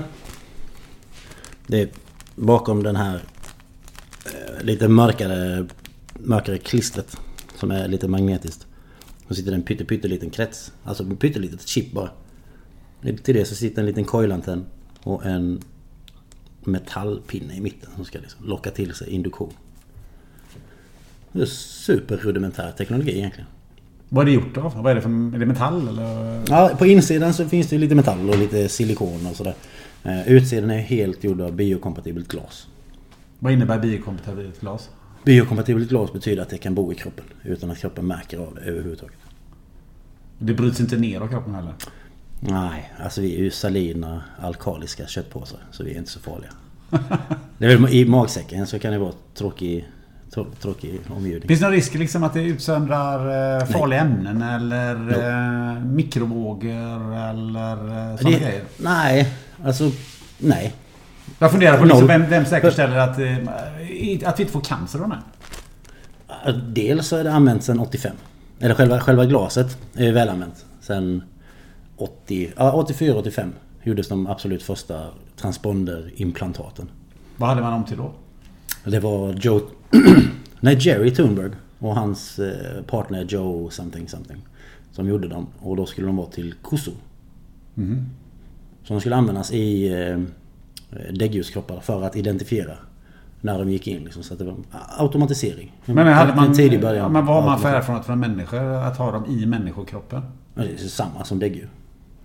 Det 1.68 1.82
är 1.82 1.90
bakom 2.36 2.84
den 2.84 2.96
här 2.96 3.22
eh, 4.26 4.64
lite 4.66 4.88
mörkare, 4.88 5.66
mörkare 6.14 6.58
klistret. 6.58 7.18
Som 7.56 7.72
är 7.72 7.88
lite 7.88 8.08
magnetiskt. 8.08 8.66
Så 9.30 9.36
sitter 9.36 9.52
det 9.52 9.58
en 9.58 9.64
pytte, 9.64 9.86
pytteliten 9.86 10.30
krets. 10.30 10.72
Alltså 10.84 11.04
en 11.04 11.18
pyttelitet 11.18 11.68
chip 11.68 11.92
bara. 11.92 12.10
Till 13.24 13.36
det 13.36 13.46
så 13.46 13.56
sitter 13.56 13.82
en 13.82 13.86
liten 13.86 14.06
coilantenn 14.06 14.66
och 15.04 15.26
en 15.26 15.62
metallpinne 16.64 17.56
i 17.56 17.62
mitten 17.62 17.90
som 17.96 18.06
ska 18.06 18.20
liksom 18.20 18.46
locka 18.46 18.72
till 18.72 18.94
sig 18.94 19.10
induktion. 19.10 19.54
Det 21.32 21.42
är 21.42 21.46
superrudimentär 21.46 22.72
teknologi 22.72 23.18
egentligen. 23.18 23.48
Vad 24.10 24.22
är 24.22 24.26
det 24.26 24.32
gjort 24.32 24.58
av? 24.58 24.74
Vad 24.76 24.92
är 24.92 24.96
det 24.96 25.02
för... 25.02 25.36
Är 25.36 25.40
det 25.40 25.46
metall 25.46 25.88
eller? 25.88 26.42
Ja, 26.48 26.72
på 26.78 26.86
insidan 26.86 27.34
så 27.34 27.46
finns 27.46 27.68
det 27.68 27.78
lite 27.78 27.96
metall 27.96 28.30
och 28.30 28.38
lite 28.38 28.70
silikon 28.70 29.28
och 29.28 29.36
sådär. 29.36 29.56
Eh, 30.04 30.32
Utsidan 30.32 30.72
är 30.72 30.80
helt 30.80 31.24
gjord 31.24 31.42
av 31.42 31.52
biokompatibelt 31.52 32.28
glas. 32.28 32.68
Vad 33.40 33.54
innebär 33.54 33.80
biokompatibelt 33.80 34.62
glas? 34.62 34.90
Biokompatibelt 35.24 35.90
glas 35.90 36.14
betyder 36.14 36.42
att 36.42 36.50
det 36.50 36.58
kan 36.58 36.76
bo 36.76 36.92
i 36.92 36.96
kroppen 36.96 37.26
utan 37.44 37.72
att 37.72 37.78
kroppen 37.78 38.08
märker 38.08 38.38
av 38.38 38.56
det 38.56 38.62
överhuvudtaget. 38.62 39.18
Det 40.38 40.54
bryts 40.54 40.80
inte 40.80 40.98
ner 40.98 41.22
av 41.22 41.28
kroppen 41.28 41.56
heller? 41.56 41.74
Nej, 42.40 42.94
alltså 43.04 43.22
vi 43.22 43.36
är 43.36 43.40
ju 43.40 43.52
salina 43.52 44.24
alkaliska 44.42 45.08
köttpåsar 45.08 45.60
så 45.72 45.84
vi 45.84 45.94
är 45.94 45.98
inte 45.98 46.12
så 46.12 46.20
farliga. 46.20 46.52
Det 47.58 47.66
är 47.66 47.78
väl 47.78 47.94
I 47.94 48.06
magsäcken 48.06 48.68
så 48.68 48.80
kan 48.80 48.92
det 48.92 49.00
vara 49.00 49.14
tråkig, 49.34 49.90
trå, 50.32 50.46
tråkig 50.62 51.00
omgivning. 51.10 51.48
Finns 51.48 51.60
det 51.60 51.66
någon 51.66 51.76
risk 51.76 51.94
liksom 51.94 52.24
att 52.24 52.34
det 52.34 52.42
utsöndrar 52.42 53.20
eh, 53.60 53.66
farliga 53.66 54.00
ämnen 54.00 54.42
eller 54.42 54.96
eh, 55.76 55.84
mikrovågor 55.84 57.16
eller 57.16 58.12
eh, 58.12 58.18
sådana 58.18 58.38
grejer? 58.38 58.64
nej, 58.78 59.34
alltså 59.64 59.92
nej. 60.38 60.74
Jag 61.40 61.52
funderar 61.52 61.78
på 61.78 61.86
liksom, 61.86 62.08
vem, 62.08 62.30
vem 62.30 62.46
säkerställer 62.46 62.98
att, 62.98 63.20
eh, 63.20 63.38
att 64.30 64.40
vi 64.40 64.44
inte 64.44 64.46
får 64.46 64.62
cancer 64.62 65.00
av 65.00 65.10
den 65.10 65.18
här? 65.18 66.62
Dels 66.68 67.08
så 67.08 67.16
är 67.16 67.24
det 67.24 67.32
använt 67.32 67.64
sedan 67.64 67.80
85. 67.80 68.16
Eller 68.60 68.76
själva, 68.76 69.00
själva 69.00 69.26
glaset 69.26 69.78
är 69.96 70.12
välanvänt. 70.12 70.66
Sen 70.82 71.24
80, 71.98 72.52
ja, 72.58 72.86
84-85 72.88 73.52
gjordes 73.84 74.08
de 74.08 74.28
absolut 74.28 74.64
första 74.64 75.06
transponderimplantaten. 75.36 76.90
Vad 77.38 77.50
hade 77.50 77.62
man 77.62 77.74
om 77.74 77.84
till 77.84 77.98
då? 77.98 78.12
Det 78.84 79.00
var 79.00 79.34
Joe... 79.34 79.62
nej, 80.60 80.78
Jerry 80.80 81.12
Thunberg 81.16 81.52
och 81.80 81.96
hans 81.96 82.40
eh, 82.40 82.84
partner 82.84 83.26
Joe 83.30 83.70
something 83.70 84.08
something. 84.08 84.46
Som 84.92 85.08
gjorde 85.08 85.28
dem. 85.28 85.48
Och 85.60 85.76
då 85.76 85.86
skulle 85.86 86.08
de 86.08 86.18
vara 86.18 86.28
till 86.28 86.54
kossor. 86.62 86.94
Så 88.84 88.94
de 88.94 89.00
skulle 89.00 89.16
användas 89.16 89.52
i 89.52 89.94
eh, 89.94 90.18
däggdjurskroppar 91.12 91.80
för 91.80 92.04
att 92.04 92.16
identifiera 92.16 92.74
när 93.42 93.60
de 93.60 93.70
gick 93.70 93.88
in. 93.88 94.04
Liksom, 94.04 94.24
så 94.24 94.34
att 94.34 94.40
det 94.40 94.46
var 94.46 94.56
automatisering. 94.98 95.72
Men 95.86 96.08
hade 96.08 96.36
man, 96.36 96.54
tidig 96.54 96.82
början. 96.82 97.04
ja, 97.04 97.10
men 97.10 97.26
vad 97.26 97.36
har 97.36 97.50
man 97.50 97.60
för 97.60 97.70
erfarenhet 97.76 98.06
från 98.06 98.20
människor 98.20 98.60
att 98.76 98.98
ha 98.98 99.12
dem 99.12 99.26
i 99.26 99.46
människokroppen? 99.46 100.22
Det 100.56 100.62
är 100.62 100.78
samma 100.78 101.24
som 101.24 101.40
däggdjur. 101.40 101.70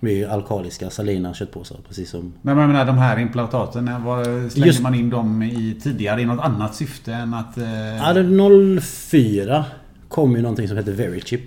Vi 0.00 0.12
är 0.12 0.16
ju 0.16 0.24
alkaliska 0.26 0.90
salina 0.90 1.34
köttpåsar 1.34 1.76
precis 1.88 2.10
som... 2.10 2.32
Men 2.42 2.58
jag 2.58 2.68
menar 2.68 2.84
de 2.84 2.98
här 2.98 3.18
implantaten, 3.18 4.04
var, 4.04 4.48
slängde 4.50 4.66
Just- 4.68 4.82
man 4.82 4.94
in 4.94 5.10
dem 5.10 5.42
i 5.42 5.80
tidigare 5.82 6.20
i 6.20 6.24
något 6.24 6.44
annat 6.44 6.74
syfte 6.74 7.12
än 7.12 7.34
att... 7.34 7.58
Eh, 7.58 7.96
Ja, 7.96 8.12
det 8.12 8.80
04 8.80 9.64
kom 10.08 10.36
ju 10.36 10.42
någonting 10.42 10.68
som 10.68 10.76
hette 10.76 10.92
Verichip. 10.92 11.42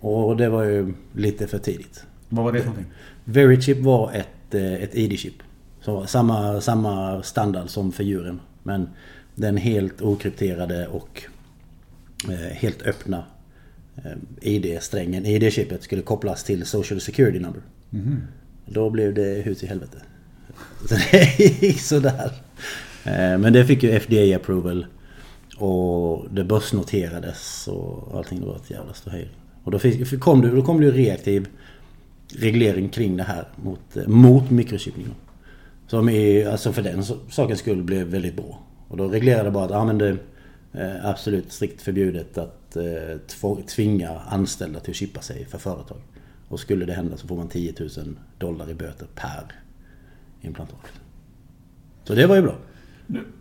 Och 0.00 0.36
det 0.36 0.48
var 0.48 0.62
ju 0.62 0.94
lite 1.12 1.46
för 1.46 1.58
tidigt. 1.58 2.04
vad 2.28 2.44
var 2.44 2.52
det 2.52 2.58
för 2.58 2.66
någonting? 2.66 2.92
Verichip 3.24 3.82
var 3.82 4.12
ett, 4.12 4.54
eh, 4.54 4.72
ett 4.74 4.94
ID-chip. 4.94 5.34
Så 5.86 6.06
samma, 6.06 6.60
samma 6.60 7.22
standard 7.22 7.70
som 7.70 7.92
för 7.92 8.04
djuren. 8.04 8.40
Men 8.62 8.88
den 9.34 9.56
helt 9.56 10.02
okrypterade 10.02 10.86
och 10.86 11.22
eh, 12.28 12.56
helt 12.56 12.82
öppna 12.82 13.24
eh, 13.96 14.12
ID-strängen, 14.40 15.26
ID-chipet 15.26 15.82
skulle 15.82 16.02
kopplas 16.02 16.44
till 16.44 16.66
Social 16.66 17.00
Security 17.00 17.38
Number. 17.38 17.62
Då 18.66 18.90
blev 18.90 19.14
det 19.14 19.42
hus 19.44 19.62
i 19.62 19.66
helvete. 19.66 19.98
Så 20.88 20.94
det 20.94 21.38
gick 21.38 21.80
sådär. 21.80 22.32
Eh, 23.04 23.38
Men 23.38 23.52
det 23.52 23.64
fick 23.66 23.82
ju 23.82 24.00
FDA 24.00 24.36
approval. 24.36 24.86
Och 25.56 26.26
det 26.30 26.44
börsnoterades 26.44 27.68
och 27.68 28.18
allting. 28.18 28.40
Det 28.40 28.46
var 28.46 28.56
ett 28.56 28.70
jävla 28.70 28.92
ståhej. 28.92 29.28
Och 29.64 29.70
då, 29.70 29.78
fick, 29.78 30.20
kom 30.20 30.40
det, 30.40 30.50
då 30.50 30.62
kom 30.62 30.80
det 30.80 30.90
reaktiv 30.90 31.48
reglering 32.34 32.88
kring 32.88 33.16
det 33.16 33.22
här 33.22 33.48
mot, 33.56 34.06
mot 34.06 34.50
mikrochippning. 34.50 35.14
Som 35.86 36.08
är, 36.08 36.48
alltså 36.48 36.72
för 36.72 36.82
den 36.82 37.04
sakens 37.28 37.58
skull 37.58 37.82
blev 37.82 38.06
väldigt 38.06 38.36
bra. 38.36 38.62
Och 38.88 38.96
då 38.96 39.08
reglerade 39.08 39.50
bara 39.50 39.64
att 39.64 39.70
ja, 39.70 39.84
men 39.84 39.98
det 39.98 40.08
är 40.72 41.00
absolut 41.04 41.52
strikt 41.52 41.82
förbjudet 41.82 42.38
att 42.38 42.76
eh, 42.76 43.62
tvinga 43.66 44.20
anställda 44.28 44.80
till 44.80 44.90
att 44.90 44.96
chippa 44.96 45.20
sig 45.20 45.44
för 45.44 45.58
företag. 45.58 45.98
Och 46.48 46.60
skulle 46.60 46.84
det 46.84 46.92
hända 46.92 47.16
så 47.16 47.28
får 47.28 47.36
man 47.36 47.48
10 47.48 47.74
000 47.80 47.90
dollar 48.38 48.70
i 48.70 48.74
böter 48.74 49.06
per 49.14 49.52
implantat. 50.40 50.92
Så 52.04 52.14
det 52.14 52.26
var 52.26 52.36
ju 52.36 52.42
bra. 52.42 52.54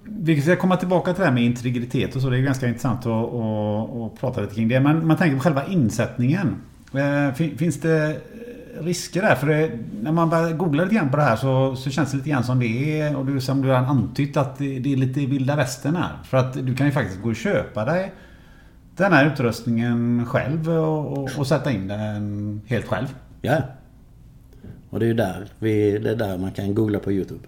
Vi 0.04 0.42
ska 0.42 0.56
komma 0.56 0.78
tillbaka 0.78 1.14
till 1.14 1.20
det 1.20 1.26
här 1.26 1.34
med 1.34 1.44
integritet 1.44 2.16
och 2.16 2.22
så. 2.22 2.30
Det 2.30 2.38
är 2.38 2.42
ganska 2.42 2.68
intressant 2.68 3.00
att, 3.00 3.34
att, 3.34 3.96
att 3.96 4.20
prata 4.20 4.42
lite 4.42 4.56
kring 4.56 4.68
det. 4.68 4.80
Men 4.80 5.08
man 5.08 5.18
tänker 5.18 5.38
på 5.38 5.44
själva 5.44 5.68
insättningen. 5.68 6.56
Eh, 6.94 7.34
finns 7.34 7.80
det 7.80 8.22
risker 8.80 9.22
där? 9.22 9.36
För 9.36 9.48
det, 9.48 9.72
när 10.02 10.12
man 10.12 10.30
börjar 10.30 10.52
googla 10.52 10.84
lite 10.84 10.96
grann 10.96 11.10
på 11.10 11.18
det 11.18 11.24
här 11.24 11.36
så, 11.36 11.76
så 11.76 11.90
känns 11.90 12.12
det 12.12 12.18
lite 12.18 12.30
grann 12.30 12.44
som 12.44 12.60
det 12.60 13.02
är, 13.02 13.16
och 13.16 13.26
du, 13.26 13.42
som 13.42 13.62
du 13.62 13.70
har 13.70 13.76
antytt, 13.76 14.38
att 14.38 14.58
det, 14.58 14.80
det 14.80 14.94
är 14.94 14.98
lite 14.98 15.20
vilda 15.20 15.56
västern 15.56 15.96
här. 15.96 16.12
För 16.24 16.38
att 16.38 16.54
du 16.54 16.76
kan 16.76 16.86
ju 16.86 16.92
faktiskt 16.92 17.22
gå 17.22 17.30
och 17.30 17.36
köpa 17.36 17.86
dig 17.86 18.14
den 18.96 19.14
här 19.14 19.26
utrustningen 19.34 20.26
själv 20.26 20.70
och, 20.70 21.18
och, 21.18 21.30
och 21.38 21.48
sätta 21.48 21.72
in 21.72 21.88
den 21.88 22.62
helt 22.68 22.86
själv. 22.86 23.08
Ja. 23.42 23.58
Och 24.90 25.00
det 25.00 25.06
är 25.06 25.08
ju 25.08 25.14
där, 25.14 25.48
vi, 25.60 25.98
det 25.98 26.10
är 26.12 26.16
där 26.16 26.38
man 26.38 26.52
kan 26.52 26.76
googla 26.76 27.00
på 27.00 27.12
YouTube. 27.12 27.48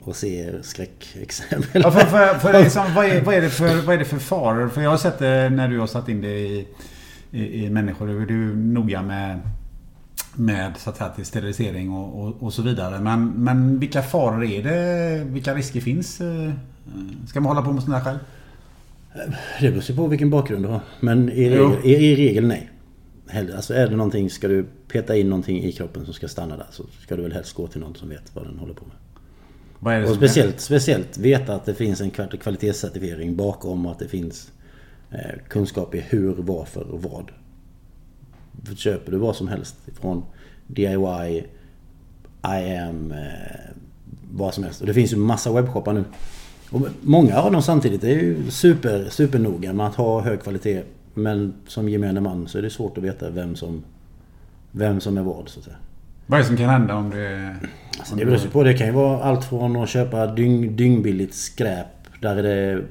Och 0.00 0.16
se 0.16 0.62
skräckexempel. 0.62 1.82
Ja, 1.84 1.90
för, 1.90 2.00
för, 2.06 2.38
för 2.38 2.62
liksom, 2.62 2.94
vad, 2.94 3.04
är, 3.04 3.22
vad, 3.22 3.34
är 3.34 3.40
det 3.40 3.50
för, 3.50 3.86
vad 3.86 3.94
är 3.94 3.98
det 3.98 4.04
för 4.04 4.18
faror? 4.18 4.68
För 4.68 4.80
jag 4.80 4.90
har 4.90 4.96
sett 4.96 5.18
det 5.18 5.50
när 5.50 5.68
du 5.68 5.78
har 5.78 5.86
satt 5.86 6.08
in 6.08 6.20
det 6.20 6.38
i, 6.38 6.68
i, 7.30 7.64
i 7.64 7.70
människor. 7.70 8.22
Är 8.22 8.26
du 8.26 8.56
noga 8.56 9.02
med, 9.02 9.40
med 10.36 10.76
så 10.76 10.90
att 10.90 10.96
säga, 10.96 11.10
till 11.10 11.24
sterilisering 11.24 11.92
och, 11.92 12.24
och, 12.24 12.42
och 12.42 12.52
så 12.52 12.62
vidare. 12.62 13.00
Men, 13.00 13.28
men 13.28 13.78
vilka 13.78 14.02
faror 14.02 14.44
är 14.44 14.62
det? 14.62 15.24
Vilka 15.24 15.54
risker 15.54 15.80
finns? 15.80 16.20
Eh, 16.20 16.52
Ska 17.26 17.40
man 17.40 17.56
hålla 17.56 17.66
på 17.66 17.72
med 17.72 17.82
sånt 17.82 17.94
här 17.94 18.04
själv? 18.04 18.18
Det 19.60 19.70
beror 19.70 19.82
ju 19.82 19.96
på 19.96 20.06
vilken 20.06 20.30
bakgrund 20.30 20.64
du 20.64 20.68
har. 20.68 20.80
Men 21.00 21.30
i 21.30 21.50
regel, 21.50 21.78
i, 21.84 21.94
i 21.94 22.16
regel 22.16 22.46
nej. 22.46 22.70
Hellre, 23.26 23.56
alltså 23.56 23.74
är 23.74 23.88
det 23.88 23.96
någonting, 23.96 24.30
ska 24.30 24.48
du 24.48 24.66
peta 24.88 25.16
in 25.16 25.28
någonting 25.28 25.62
i 25.62 25.72
kroppen 25.72 26.04
som 26.04 26.14
ska 26.14 26.28
stanna 26.28 26.56
där 26.56 26.66
så 26.70 26.84
ska 27.02 27.16
du 27.16 27.22
väl 27.22 27.32
helst 27.32 27.54
gå 27.54 27.66
till 27.66 27.80
någon 27.80 27.94
som 27.94 28.08
vet 28.08 28.34
vad 28.34 28.46
den 28.46 28.58
håller 28.58 28.74
på 28.74 28.84
med. 28.84 28.96
Vad 29.78 29.94
är 29.94 30.00
det 30.00 30.08
Och 30.08 30.16
speciellt, 30.16 30.60
speciellt 30.60 31.18
veta 31.18 31.54
att 31.54 31.64
det 31.64 31.74
finns 31.74 32.00
en 32.00 32.10
kvalitetscertifiering 32.10 33.36
bakom 33.36 33.86
och 33.86 33.92
att 33.92 33.98
det 33.98 34.08
finns 34.08 34.52
eh, 35.10 35.18
kunskap 35.48 35.94
i 35.94 36.00
hur, 36.00 36.34
varför 36.38 36.82
och 36.82 37.02
vad. 37.02 37.30
Köper 38.76 39.12
du 39.12 39.18
vad 39.18 39.36
som 39.36 39.48
helst 39.48 39.76
från 40.00 40.24
DIY, 40.66 41.44
IAM, 42.46 43.12
eh, 43.12 43.74
vad 44.32 44.54
som 44.54 44.64
helst. 44.64 44.80
Och 44.80 44.86
det 44.86 44.94
finns 44.94 45.12
ju 45.12 45.16
massa 45.16 45.52
webbshoppar 45.52 45.92
nu. 45.92 46.04
Och 46.70 46.88
många 47.00 47.36
av 47.36 47.52
dem 47.52 47.62
samtidigt 47.62 48.04
är 48.04 48.08
ju 48.08 48.50
super, 48.50 49.08
supernoga 49.10 49.72
med 49.72 49.86
att 49.86 49.94
ha 49.94 50.20
hög 50.20 50.42
kvalitet. 50.42 50.82
Men 51.14 51.54
som 51.66 51.88
gemene 51.88 52.20
man 52.20 52.48
så 52.48 52.58
är 52.58 52.62
det 52.62 52.70
svårt 52.70 52.98
att 52.98 53.04
veta 53.04 53.30
vem 53.30 53.56
som, 53.56 53.84
vem 54.70 55.00
som 55.00 55.18
är 55.18 55.22
vad 55.22 55.48
så 55.48 55.58
att 55.58 55.64
säga. 55.64 55.76
Vad 56.26 56.38
är 56.38 56.42
det 56.42 56.48
som 56.48 56.56
kan 56.56 56.68
hända 56.68 56.94
om 56.94 57.10
det... 57.10 57.56
Alltså 57.98 58.16
det 58.16 58.24
beror 58.24 58.38
ju 58.38 58.48
på. 58.48 58.62
Det 58.62 58.74
kan 58.74 58.86
ju 58.86 58.92
vara 58.92 59.22
allt 59.22 59.44
från 59.44 59.76
att 59.76 59.88
köpa 59.88 60.26
dyng, 60.26 60.76
dyngbilligt 60.76 61.34
skräp. 61.34 61.86
Där 62.20 62.36
är 62.36 62.42
det 62.42 62.84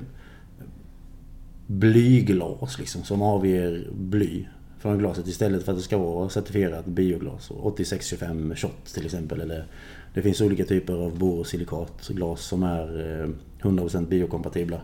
blyglas 1.68 2.80
liksom 2.80 3.04
som 3.04 3.22
avger 3.22 3.88
bly 3.92 4.46
från 4.84 4.98
glaset 4.98 5.28
istället 5.28 5.64
för 5.64 5.72
att 5.72 5.78
det 5.78 5.84
ska 5.84 5.98
vara 5.98 6.30
certifierat 6.30 6.86
bioglas. 6.86 7.52
Och 7.52 7.66
8625 7.66 8.56
shot 8.56 8.86
till 8.94 9.06
exempel. 9.06 9.42
Eller 9.42 9.66
det 10.14 10.22
finns 10.22 10.42
olika 10.42 10.66
typer 10.66 10.94
av 10.94 11.18
borosilikatglas 11.18 12.42
som 12.42 12.64
är 12.64 13.22
eh, 13.22 13.30
100% 13.62 14.08
biokompatibla. 14.08 14.82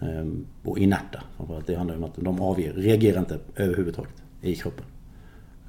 Ehm, 0.00 0.46
Och 0.64 0.78
inerta. 0.78 1.22
Framförallt. 1.36 1.66
Det 1.66 1.74
handlar 1.76 1.96
om 1.96 2.04
att 2.04 2.16
de 2.16 2.40
avger, 2.40 2.72
reagerar 2.72 3.18
inte 3.18 3.38
överhuvudtaget 3.56 4.14
i 4.42 4.54
kroppen. 4.56 4.84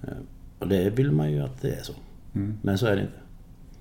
Ehm, 0.04 0.14
Och 0.60 0.68
det 0.68 0.90
vill 0.90 1.12
man 1.12 1.32
ju 1.32 1.40
att 1.40 1.62
det 1.62 1.72
är 1.72 1.84
så. 1.84 1.94
Men 2.62 2.78
så 2.78 2.86
är 2.86 2.96
det 2.96 3.02
inte. 3.02 3.18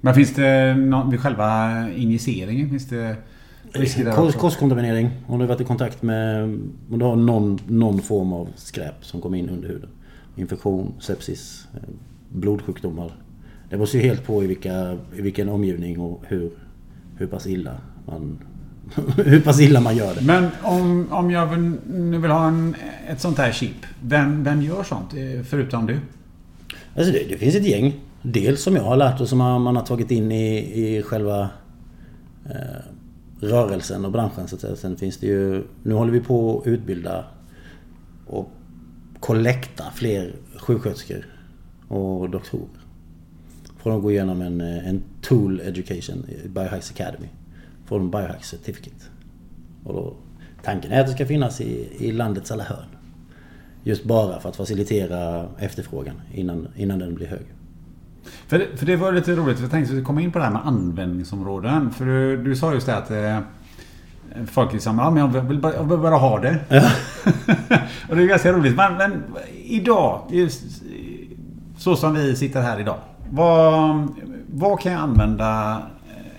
Men 0.01 0.15
finns 0.15 0.35
det 0.35 0.75
någon, 0.75 1.11
vid 1.11 1.21
själva 1.21 1.89
injiceringen, 1.91 2.71
finns 2.71 2.89
det 2.89 3.17
Kost, 4.15 4.39
kostkontaminering. 4.39 5.11
Om 5.27 5.39
du 5.39 5.45
har 5.45 5.49
varit 5.49 5.61
i 5.61 5.65
kontakt 5.65 6.03
med... 6.03 6.43
Om 6.91 6.99
du 6.99 7.05
har 7.05 7.17
någon, 7.17 7.59
någon 7.67 7.99
form 8.01 8.33
av 8.33 8.49
skräp 8.57 9.05
som 9.05 9.21
kommer 9.21 9.39
in 9.39 9.49
under 9.49 9.69
huden. 9.69 9.89
Infektion, 10.37 10.95
sepsis, 11.01 11.67
eh, 11.75 11.81
blodsjukdomar. 12.29 13.13
Det 13.71 13.77
beror 13.77 13.89
ju 13.95 14.01
helt 14.01 14.27
på 14.27 14.45
i, 14.45 14.47
vilka, 14.47 14.93
i 15.17 15.21
vilken 15.23 15.49
omgivning 15.49 16.01
och 16.01 16.23
hur, 16.29 16.51
hur 17.17 17.27
pass 17.27 17.47
illa 17.47 17.73
man... 18.07 18.39
hur 19.25 19.41
pass 19.41 19.61
illa 19.61 19.81
man 19.81 19.97
gör 19.97 20.15
det. 20.15 20.21
Men 20.25 20.49
om, 20.63 21.07
om 21.11 21.31
jag 21.31 21.47
vill, 21.47 21.73
nu 21.93 22.19
vill 22.19 22.31
ha 22.31 22.49
en, 22.49 22.77
ett 23.09 23.21
sånt 23.21 23.39
här 23.39 23.53
chip. 23.53 23.87
Vem, 24.03 24.45
vem 24.45 24.63
gör 24.63 24.83
sånt? 24.83 25.15
eh, 25.15 25.43
Förutom 25.45 25.87
du? 25.87 25.99
Alltså 26.97 27.13
det, 27.13 27.29
det 27.29 27.37
finns 27.39 27.55
ett 27.55 27.67
gäng. 27.67 27.95
Dels 28.23 28.63
som 28.63 28.77
jag 28.77 28.83
har 28.83 28.97
lärt 28.97 29.21
och 29.21 29.29
som 29.29 29.39
man 29.39 29.63
man 29.63 29.77
har 29.77 29.85
tagit 29.85 30.11
in 30.11 30.33
i, 30.33 30.57
i 30.97 31.03
själva 31.03 31.49
eh, 32.51 32.92
rörelsen 33.43 34.05
och 34.05 34.13
branschen 34.13 34.49
så 34.49 34.55
att 34.55 34.61
säga. 34.61 34.77
Sen 34.77 34.97
finns 34.97 35.19
det 35.19 35.27
ju... 35.27 35.65
Nu 35.83 35.95
håller 35.95 36.13
vi 36.13 36.21
på 36.21 36.61
att 36.61 36.67
utbilda 36.67 37.25
och 38.27 38.51
kollekta 39.21 39.85
fler 39.95 40.35
sjuksköterskor 40.57 41.27
och 41.89 42.31
doktorer. 42.31 42.69
Får 43.79 43.91
de 43.91 44.03
gå 44.03 44.11
igenom 44.11 44.43
en, 44.43 44.61
en 44.61 45.03
tool 45.21 45.61
education 45.61 46.27
i 46.45 46.49
Biohacks 46.49 46.91
Academy. 46.91 47.29
Får 47.87 47.99
de 47.99 48.11
Biohacks 48.11 48.49
certificate. 48.49 49.05
Och 49.85 49.95
då, 49.95 50.15
tanken 50.63 50.93
är 50.93 51.01
att 51.01 51.07
det 51.07 51.13
ska 51.13 51.27
finnas 51.27 51.61
i, 51.61 51.89
i 51.99 52.13
landets 52.13 52.51
alla 52.51 52.65
hörn. 52.65 52.89
Just 53.85 54.05
bara 54.05 54.41
för 54.41 54.49
att 54.49 54.57
facilitera 54.57 55.49
efterfrågan 55.59 56.15
innan, 56.35 56.69
innan 56.77 56.99
den 56.99 57.15
blir 57.15 57.27
hög. 57.27 57.47
För 58.47 58.59
det, 58.59 58.77
för 58.77 58.87
det 58.87 58.97
var 58.97 59.13
lite 59.13 59.33
roligt. 59.33 59.61
Jag 59.61 59.71
tänkte 59.71 59.77
att 59.77 59.83
vi 59.83 59.87
skulle 59.87 60.03
komma 60.03 60.21
in 60.21 60.33
på 60.33 60.39
det 60.39 60.45
här 60.45 60.53
med 60.53 60.67
användningsområden. 60.67 61.91
För 61.91 62.05
du, 62.05 62.45
du 62.45 62.57
sa 62.57 62.75
just 62.75 62.87
det 62.87 62.97
att 62.97 63.11
eh, 63.11 63.39
folk 64.47 64.73
liksom, 64.73 64.99
ja 64.99 65.11
men 65.11 65.35
jag 65.35 65.41
vill 65.41 65.59
bara, 65.59 65.75
jag 65.75 65.85
vill 65.85 65.99
bara 65.99 66.17
ha 66.17 66.41
det. 66.41 66.59
och 68.09 68.17
det 68.17 68.23
är 68.23 68.27
ganska 68.27 68.53
roligt. 68.53 68.77
Men, 68.77 68.97
men 68.97 69.23
idag, 69.65 70.23
just, 70.31 70.63
så 71.79 71.97
som 71.97 72.15
vi 72.15 72.37
sitter 72.37 72.63
här 72.63 72.81
idag. 72.81 72.97
Vad, 73.31 74.09
vad 74.47 74.81
kan 74.81 74.93
jag 74.93 75.01
använda 75.01 75.83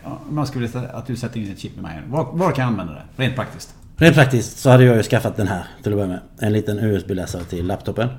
eh, 0.04 0.12
om 0.30 0.38
jag 0.38 0.48
skulle 0.48 0.68
vilja 0.68 0.90
att 0.90 1.08
du 1.08 1.16
sätter 1.16 1.40
in 1.40 1.52
ett 1.52 1.60
chip 1.60 1.78
i 1.78 1.82
mig? 1.82 2.02
Var, 2.08 2.28
var 2.34 2.52
kan 2.52 2.64
jag 2.64 2.72
använda 2.72 2.94
det? 2.94 3.24
Rent 3.24 3.36
praktiskt. 3.36 3.76
Rent 3.96 4.16
praktiskt 4.16 4.58
så 4.60 4.70
hade 4.70 4.84
jag 4.84 4.98
ju 4.98 5.04
skaffat 5.04 5.38
den 5.38 5.48
här 5.48 5.64
till 5.84 5.92
att 5.92 5.98
börja 5.98 6.10
med. 6.10 6.20
En 6.40 6.54
liten 6.54 6.80
USB-läsare 6.80 7.44
till 7.44 7.66
laptopen. 7.66 8.10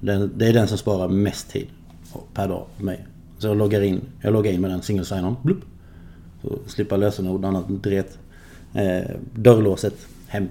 Den, 0.00 0.38
det 0.38 0.48
är 0.48 0.52
den 0.52 0.68
som 0.68 0.78
sparar 0.78 1.08
mest 1.08 1.50
tid 1.50 1.68
per 2.34 2.48
dag 2.48 2.66
för 2.76 2.84
mig. 2.84 3.06
Så 3.38 3.46
jag 3.46 3.56
loggar 3.56 3.80
in, 3.80 4.00
jag 4.20 4.32
loggar 4.32 4.52
in 4.52 4.60
med 4.60 4.70
den 4.70 4.82
single 4.82 5.04
sign-on. 5.04 5.36
Blup. 5.42 5.60
Så 6.42 6.58
slipper 6.66 6.96
lösenord 6.96 7.44
och 7.44 7.48
annat 7.48 7.64
dret. 7.68 8.18
Eh, 8.74 9.10
dörrlåset 9.34 9.94
hem. 10.26 10.48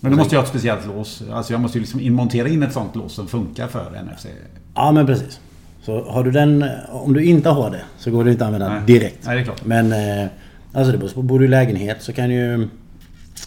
Men 0.00 0.10
du 0.10 0.18
måste 0.18 0.34
ju 0.34 0.38
ha 0.38 0.44
ett 0.44 0.50
speciellt 0.50 0.86
lås. 0.86 1.22
Alltså 1.30 1.52
jag 1.52 1.60
måste 1.60 1.78
ju 1.78 1.82
liksom 1.82 2.00
inmontera 2.00 2.48
in 2.48 2.62
ett 2.62 2.72
sånt 2.72 2.96
lås 2.96 3.14
som 3.14 3.28
funkar 3.28 3.68
för 3.68 4.02
NFC. 4.02 4.26
Ja 4.74 4.92
men 4.92 5.06
precis. 5.06 5.40
Så 5.82 6.04
har 6.04 6.24
du 6.24 6.30
den, 6.30 6.64
om 6.88 7.12
du 7.12 7.24
inte 7.24 7.48
har 7.48 7.70
det 7.70 7.82
så 7.98 8.10
går 8.10 8.24
det 8.24 8.30
inte 8.32 8.44
att 8.44 8.46
använda 8.46 8.68
Nej. 8.68 8.82
direkt. 8.86 9.26
Nej, 9.26 9.36
det 9.36 9.42
är 9.42 9.44
klart. 9.44 9.64
Men 9.64 9.92
eh, 9.92 10.30
alltså 10.72 10.92
det 10.92 10.98
beror 10.98 11.10
på. 11.10 11.22
Bor 11.22 11.38
du 11.38 11.44
i 11.44 11.48
lägenhet 11.48 12.02
så 12.02 12.12
kan 12.12 12.30
ju 12.30 12.68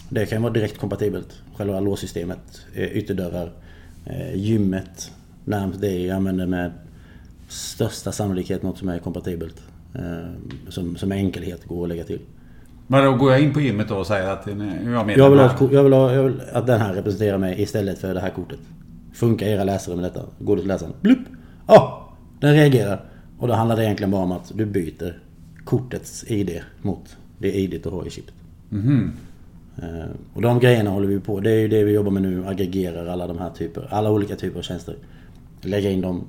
det 0.08 0.26
kan 0.26 0.42
vara 0.42 0.52
direkt 0.52 0.78
kompatibelt. 0.78 1.28
Själva 1.56 1.80
låssystemet, 1.80 2.60
eh, 2.74 2.96
ytterdörrar, 2.96 3.52
eh, 4.04 4.34
gymmet 4.34 5.10
närmast 5.44 5.80
dig 5.80 6.10
använder 6.10 6.46
med 6.46 6.72
största 7.56 8.12
sannolikhet 8.12 8.62
något 8.62 8.78
som 8.78 8.88
är 8.88 8.98
kompatibelt. 8.98 9.62
Eh, 9.94 10.30
som, 10.68 10.96
som 10.96 11.12
enkelhet 11.12 11.64
går 11.64 11.82
att 11.82 11.88
lägga 11.88 12.04
till. 12.04 12.20
Men 12.86 13.04
då 13.04 13.14
går 13.14 13.32
jag 13.32 13.40
in 13.40 13.52
på 13.52 13.60
gymmet 13.60 13.88
då 13.88 13.94
och 13.96 14.06
säger 14.06 14.30
att 14.30 14.46
är 14.46 14.90
jag 14.92 15.10
Jag 15.18 15.30
vill, 15.30 15.38
ha 15.38 15.56
jag, 15.72 15.84
vill 15.84 15.92
ha, 15.92 16.12
jag 16.12 16.22
vill 16.22 16.40
att 16.52 16.66
den 16.66 16.80
här 16.80 16.94
representerar 16.94 17.38
mig 17.38 17.62
istället 17.62 17.98
för 17.98 18.14
det 18.14 18.20
här 18.20 18.30
kortet. 18.30 18.58
Funkar 19.12 19.46
era 19.46 19.64
läsare 19.64 19.96
med 19.96 20.04
detta? 20.04 20.20
Går 20.38 20.56
du 20.56 20.62
till 20.62 20.68
läsaren? 20.68 20.92
Blupp! 21.00 21.18
Ja! 21.66 22.02
den 22.40 22.54
reagerar. 22.54 23.04
Och 23.38 23.48
då 23.48 23.54
handlar 23.54 23.76
det 23.76 23.84
egentligen 23.84 24.10
bara 24.10 24.22
om 24.22 24.32
att 24.32 24.52
du 24.54 24.66
byter 24.66 25.18
kortets 25.64 26.24
ID 26.30 26.60
mot 26.82 27.16
det 27.38 27.52
ID 27.58 27.80
du 27.82 27.88
har 27.88 28.06
i 28.06 28.10
chipet. 28.10 28.34
Eh, 29.76 30.10
Och 30.34 30.42
de 30.42 30.60
grejerna 30.60 30.90
håller 30.90 31.08
vi 31.08 31.20
på. 31.20 31.40
Det 31.40 31.50
är 31.50 31.58
ju 31.58 31.68
det 31.68 31.84
vi 31.84 31.92
jobbar 31.92 32.10
med 32.10 32.22
nu. 32.22 32.46
Aggregerar 32.46 33.06
alla 33.06 33.26
de 33.26 33.38
här 33.38 33.50
typer, 33.50 33.88
alla 33.90 34.10
olika 34.10 34.36
typer 34.36 34.58
av 34.58 34.62
tjänster. 34.62 34.96
Lägga 35.60 35.90
in 35.90 36.00
dem 36.00 36.24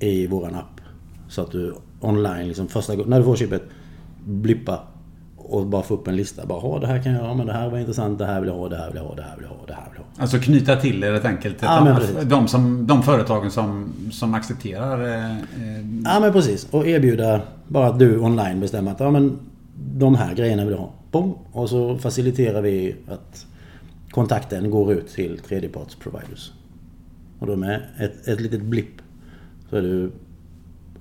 i 0.00 0.26
våran 0.26 0.54
app. 0.54 0.80
Så 1.28 1.42
att 1.42 1.50
du 1.50 1.74
online, 2.00 2.48
liksom 2.48 2.68
första 2.68 2.94
gången, 2.96 3.10
när 3.10 3.18
du 3.18 3.24
får 3.24 3.36
chippet, 3.36 3.62
blippa 4.24 4.80
och 5.36 5.66
bara 5.66 5.82
få 5.82 5.94
upp 5.94 6.08
en 6.08 6.16
lista. 6.16 6.46
Bara, 6.46 6.60
"Ja, 6.62 6.78
det 6.80 6.86
här 6.86 7.02
kan 7.02 7.12
jag 7.12 7.22
göra, 7.22 7.34
men 7.34 7.46
det 7.46 7.52
här 7.52 7.70
var 7.70 7.78
intressant, 7.78 8.18
det 8.18 8.26
här 8.26 8.40
vill 8.40 8.48
jag 8.48 8.56
ha, 8.56 8.68
det 8.68 8.76
här 8.76 8.86
vill 8.86 8.96
jag 8.96 9.04
ha, 9.04 9.14
det 9.14 9.22
här 9.22 9.36
vill 9.36 9.42
jag 9.50 9.50
ha, 9.50 9.66
det 9.66 9.72
här 9.72 9.82
vill 9.82 9.92
jag 9.94 10.02
ha. 10.16 10.22
Alltså 10.22 10.38
knyta 10.38 10.76
till 10.76 11.04
er 11.04 11.12
helt 11.12 11.24
enkelt. 11.24 11.56
Ja, 11.60 11.98
de, 12.18 12.24
de, 12.28 12.48
som, 12.48 12.86
de 12.86 13.02
företagen 13.02 13.50
som, 13.50 13.92
som 14.12 14.34
accepterar... 14.34 15.08
Eh, 15.08 15.30
eh, 15.30 15.40
Ja 16.04 16.20
men 16.20 16.32
precis. 16.32 16.68
Och 16.70 16.86
erbjuda 16.86 17.40
bara 17.68 17.86
att 17.86 17.98
du 17.98 18.18
online 18.18 18.60
bestämmer 18.60 18.90
att 18.90 19.00
ja, 19.00 19.10
men 19.10 19.38
de 19.96 20.14
här 20.14 20.34
grejerna 20.34 20.64
vill 20.64 20.72
jag 20.72 20.78
ha. 20.80 20.90
Boom. 21.10 21.34
Och 21.52 21.70
så 21.70 21.98
faciliterar 21.98 22.62
vi 22.62 22.96
att 23.08 23.46
kontakten 24.10 24.70
går 24.70 24.92
ut 24.92 25.08
till 25.08 25.38
tredjepartsproviders. 25.38 26.52
Och 27.38 27.46
då 27.46 27.56
med 27.56 27.80
ett, 27.98 28.28
ett 28.28 28.40
litet 28.40 28.62
blipp 28.62 28.94
så 29.70 29.76
är 29.76 29.82
du 29.82 30.12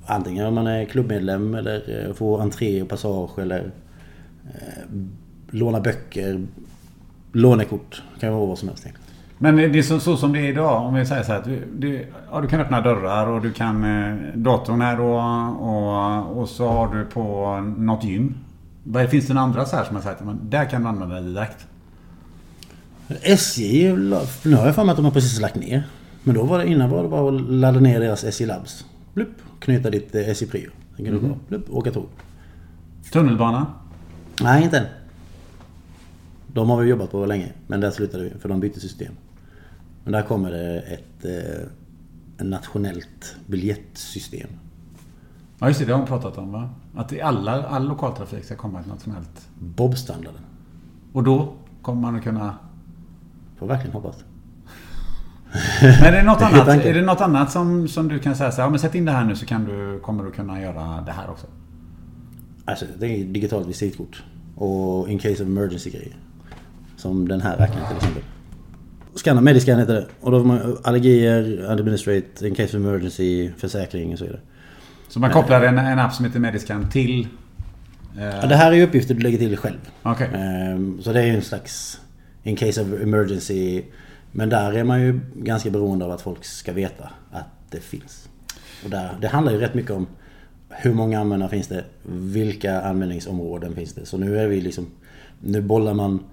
antingen 0.05 0.45
om 0.45 0.55
man 0.55 0.67
är 0.67 0.85
klubbmedlem 0.85 1.55
eller 1.55 2.07
eh, 2.07 2.13
får 2.13 2.41
entré 2.41 2.81
och 2.81 2.89
passage 2.89 3.39
eller 3.39 3.71
eh, 4.45 4.83
låna 5.51 5.79
böcker, 5.79 6.45
lånekort. 7.31 8.03
Det 8.13 8.19
kan 8.19 8.33
vara 8.33 8.45
vad 8.45 8.57
som 8.57 8.67
helst 8.67 8.83
egentligen. 8.83 9.03
Men 9.37 9.55
det 9.55 9.79
är 9.79 9.83
så, 9.83 9.99
så 9.99 10.17
som 10.17 10.33
det 10.33 10.39
är 10.39 10.47
idag. 10.47 10.85
Om 10.85 10.93
vi 10.93 11.05
säger 11.05 11.23
så 11.23 11.31
här 11.31 11.39
att 11.39 11.49
du, 11.77 12.05
ja, 12.31 12.41
du 12.41 12.47
kan 12.47 12.59
öppna 12.59 12.81
dörrar 12.81 13.27
och 13.27 13.41
du 13.41 13.51
kan 13.51 13.83
eh, 13.83 14.15
datorn 14.35 14.81
här 14.81 14.99
och, 14.99 15.17
och, 15.61 16.37
och 16.37 16.49
så 16.49 16.67
har 16.67 16.95
du 16.95 17.05
på 17.05 17.57
något 17.77 18.03
gym. 18.03 18.35
Vad 18.83 19.09
Finns 19.09 19.27
det 19.27 19.33
några 19.33 19.45
andra 19.45 19.65
så 19.65 19.75
här 19.75 19.83
som 19.83 19.95
jag 19.95 20.03
sagt 20.03 20.23
men 20.23 20.39
där 20.49 20.65
kan 20.65 20.81
du 20.81 20.87
använda 20.87 21.15
det 21.15 21.33
direkt? 21.33 21.67
SJ, 23.21 23.93
nu 24.43 24.55
har 24.55 24.65
jag 24.65 24.75
för 24.75 24.83
mig 24.83 24.91
att 24.91 24.97
de 24.97 25.05
har 25.05 25.11
precis 25.11 25.39
lagt 25.39 25.55
ner. 25.55 25.83
Men 26.23 26.35
då 26.35 26.43
var 26.43 26.59
det 26.59 26.67
innan 26.67 26.89
var 26.89 27.03
det 27.03 27.09
bara 27.09 27.35
att 27.35 27.41
ladda 27.41 27.79
ner 27.79 27.99
deras 27.99 28.23
SJ 28.23 28.45
Labs. 28.45 28.85
Blupp, 29.13 29.41
knyta 29.59 29.89
ditt 29.89 30.15
eh, 30.15 30.29
SJ 30.29 30.45
Prio. 30.45 30.69
Sen 30.95 31.05
kan 31.05 31.13
du 31.13 31.19
bara 31.19 31.39
blupp, 31.47 31.69
åka 31.69 31.91
tåg. 31.91 32.05
Tunnelbana? 33.11 33.67
Nej, 34.41 34.63
inte 34.63 34.77
än. 34.77 34.85
De 36.47 36.69
har 36.69 36.81
vi 36.81 36.89
jobbat 36.89 37.11
på 37.11 37.25
länge. 37.25 37.51
Men 37.67 37.79
där 37.79 37.91
slutade 37.91 38.23
vi 38.23 38.29
för 38.29 38.49
de 38.49 38.59
bytte 38.59 38.79
system. 38.79 39.13
Men 40.03 40.13
där 40.13 40.21
kommer 40.21 40.51
det 40.51 40.79
ett 40.79 41.25
eh, 41.25 41.67
ett 42.37 42.45
nationellt 42.45 43.35
biljettsystem. 43.47 44.49
Ja 45.59 45.67
just 45.67 45.79
det, 45.79 45.85
det 45.85 45.93
har 45.93 45.99
de 45.99 46.07
pratat 46.07 46.37
om 46.37 46.51
va? 46.51 46.69
Att 46.95 47.13
i 47.13 47.21
alla, 47.21 47.63
all 47.63 47.87
lokaltrafik 47.87 48.45
ska 48.45 48.55
komma 48.55 48.79
ett 48.79 48.87
nationellt. 48.87 49.49
Bob-standarden. 49.59 50.41
Och 51.13 51.23
då 51.23 51.53
kommer 51.81 52.01
man 52.01 52.15
att 52.15 52.23
kunna... 52.23 52.57
Får 53.57 53.67
verkligen 53.67 53.93
hoppas. 53.93 54.23
Men 55.81 56.03
är 56.03 56.11
det 56.11 56.23
något 56.23 56.41
annat, 56.41 56.67
är 56.67 56.93
det 56.93 57.01
något 57.01 57.21
annat 57.21 57.51
som, 57.51 57.87
som 57.87 58.07
du 58.07 58.19
kan 58.19 58.35
säga 58.35 58.51
så 58.51 58.57
här, 58.61 58.63
ja 58.67 58.69
men 58.69 58.79
sätt 58.79 58.95
in 58.95 59.05
det 59.05 59.11
här 59.11 59.23
nu 59.25 59.35
så 59.35 59.45
kan 59.45 59.65
du, 59.65 59.99
kommer 59.99 60.23
du 60.23 60.31
kunna 60.31 60.61
göra 60.61 61.01
det 61.05 61.11
här 61.11 61.29
också? 61.29 61.47
Alltså 62.65 62.85
det 62.99 63.05
är 63.07 63.23
digitalt 63.25 63.67
visitkort. 63.67 64.23
Och 64.55 65.09
in 65.09 65.19
case 65.19 65.33
of 65.43 65.49
emergency 65.49 65.89
grejer. 65.89 66.15
Som 66.97 67.27
den 67.27 67.41
här 67.41 67.57
rackaren 67.57 67.87
till 67.87 67.97
exempel. 67.97 68.23
Scanna, 69.15 69.41
Mediscan 69.41 69.79
heter 69.79 69.93
det. 69.93 70.07
Och 70.21 70.31
då 70.31 70.39
får 70.39 70.47
man 70.47 70.77
allergier, 70.83 71.65
administrate, 71.71 72.47
in 72.47 72.55
case 72.55 72.77
of 72.77 72.83
emergency, 72.83 73.51
försäkring 73.57 74.13
och 74.13 74.19
så 74.19 74.25
vidare. 74.25 74.39
Så 75.07 75.19
man 75.19 75.31
kopplar 75.31 75.61
en, 75.61 75.77
en 75.77 75.99
app 75.99 76.13
som 76.13 76.25
heter 76.25 76.39
Mediscan 76.39 76.89
till... 76.89 77.27
Eh, 78.17 78.23
Ja, 78.41 78.47
det 78.47 78.55
här 78.55 78.71
är 78.71 78.83
uppgifter 78.83 79.13
du 79.13 79.19
lägger 79.21 79.37
till 79.37 79.57
själv. 79.57 79.77
Okej. 80.03 80.29
Ehm, 80.35 81.01
Så 81.01 81.13
det 81.13 81.21
är 81.21 81.25
ju 81.25 81.35
en 81.35 81.41
slags 81.41 82.01
in 82.43 82.55
case 82.55 82.81
of 82.81 82.87
emergency. 83.01 83.83
Men 84.35 84.49
där 84.49 84.73
är 84.73 84.83
man 84.83 85.01
ju 85.01 85.19
ganska 85.35 85.69
beroende 85.69 86.05
av 86.05 86.11
att 86.11 86.21
folk 86.21 86.45
ska 86.45 86.73
veta 86.73 87.09
att 87.31 87.47
det 87.69 87.79
finns. 87.79 88.29
Och 88.83 88.89
där, 88.89 89.17
det 89.21 89.27
handlar 89.27 89.53
ju 89.53 89.59
rätt 89.59 89.73
mycket 89.73 89.91
om 89.91 90.07
hur 90.69 90.93
många 90.93 91.19
användare 91.19 91.49
finns 91.49 91.67
det? 91.67 91.85
Vilka 92.03 92.81
användningsområden 92.81 93.75
finns 93.75 93.93
det? 93.93 94.05
Så 94.05 94.17
nu 94.17 94.39
är 94.39 94.47
vi 94.47 94.61
liksom... 94.61 94.87
Nu 95.39 95.61
bollar 95.61 95.93
man 95.93 96.23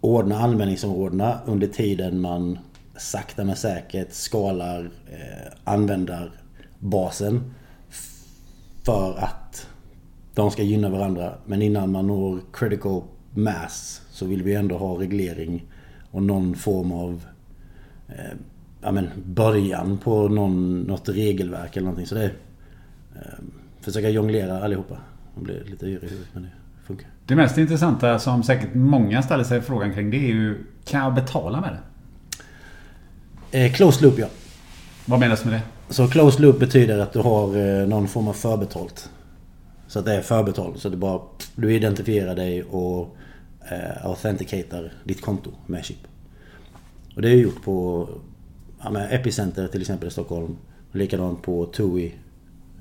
ordna 0.00 0.38
användningsområdena 0.38 1.38
under 1.46 1.66
tiden 1.66 2.20
man 2.20 2.58
sakta 2.96 3.44
men 3.44 3.56
säkert 3.56 4.12
skalar 4.12 4.90
eh, 5.10 5.52
användarbasen. 5.64 7.54
För 8.82 9.18
att 9.18 9.66
de 10.34 10.50
ska 10.50 10.62
gynna 10.62 10.88
varandra. 10.88 11.34
Men 11.46 11.62
innan 11.62 11.92
man 11.92 12.06
når 12.06 12.40
critical 12.52 13.02
mass 13.34 14.02
så 14.10 14.26
vill 14.26 14.42
vi 14.42 14.54
ändå 14.54 14.78
ha 14.78 15.00
reglering 15.00 15.64
och 16.16 16.22
någon 16.22 16.54
form 16.54 16.92
av 16.92 17.24
eh, 18.08 18.36
ja, 18.80 18.92
men 18.92 19.08
början 19.24 19.98
på 19.98 20.28
någon, 20.28 20.80
något 20.82 21.08
regelverk 21.08 21.76
eller 21.76 21.84
någonting. 21.84 22.06
Så 22.06 22.14
det 22.14 22.22
är 22.24 22.32
eh, 23.14 23.44
försöka 23.80 24.08
jonglera 24.08 24.64
allihopa. 24.64 24.96
Man 25.34 25.44
blir 25.44 25.64
lite 25.64 25.86
yr 25.86 26.04
i 26.04 26.08
huvudet 26.08 26.28
men 26.32 26.42
det 26.42 26.48
funkar. 26.86 27.08
Det 27.26 27.36
mest 27.36 27.58
intressanta 27.58 28.18
som 28.18 28.42
säkert 28.42 28.74
många 28.74 29.22
ställer 29.22 29.44
sig 29.44 29.60
frågan 29.60 29.94
kring 29.94 30.10
det 30.10 30.16
är 30.16 30.28
ju 30.28 30.64
Kan 30.84 31.00
jag 31.00 31.14
betala 31.14 31.60
med 31.60 31.76
det? 33.50 33.64
Eh, 33.64 33.72
closed 33.72 34.02
loop 34.02 34.18
ja. 34.18 34.26
Vad 35.04 35.20
menas 35.20 35.44
med 35.44 35.54
det? 35.54 35.62
Så 35.94 36.08
closed 36.08 36.40
loop 36.40 36.58
betyder 36.58 36.98
att 36.98 37.12
du 37.12 37.18
har 37.18 37.56
eh, 37.56 37.88
någon 37.88 38.08
form 38.08 38.28
av 38.28 38.32
förbetalt. 38.32 39.10
Så 39.86 39.98
att 39.98 40.04
det 40.04 40.14
är 40.14 40.20
förbetalt. 40.20 40.78
Så 40.78 40.88
det 40.88 40.96
bara, 40.96 41.20
du 41.54 41.74
identifierar 41.74 42.34
dig 42.34 42.62
och 42.62 43.16
eh, 43.70 44.06
authenticatar 44.06 44.92
ditt 45.04 45.20
konto 45.20 45.50
med 45.66 45.84
chip. 45.84 46.06
Och 47.16 47.22
det 47.22 47.30
är 47.30 47.34
gjort 47.34 47.62
på 47.62 48.08
ja, 48.82 49.00
Epicenter 49.00 49.68
till 49.68 49.80
exempel 49.80 50.08
i 50.08 50.10
Stockholm. 50.10 50.56
Likadant 50.92 51.42
på 51.42 51.66
TUI 51.66 52.14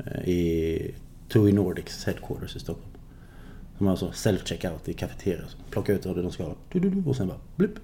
eh, 0.05 0.29
i 0.29 0.95
TUI 1.29 1.51
Nordics 1.51 2.05
headquarters 2.05 2.55
i 2.55 2.59
Stockholm. 2.59 2.91
Som 3.77 3.85
har 3.85 3.91
alltså 3.91 4.11
self-checkout 4.11 4.89
i 4.89 4.93
kafeterian. 4.93 5.45
Plocka 5.69 5.93
ut 5.93 6.03
det 6.03 6.21
de 6.21 6.31
ska 6.31 6.43
ha. 6.43 6.55
Och 7.05 7.15
sen 7.15 7.27
bara 7.27 7.37
blupp. 7.55 7.79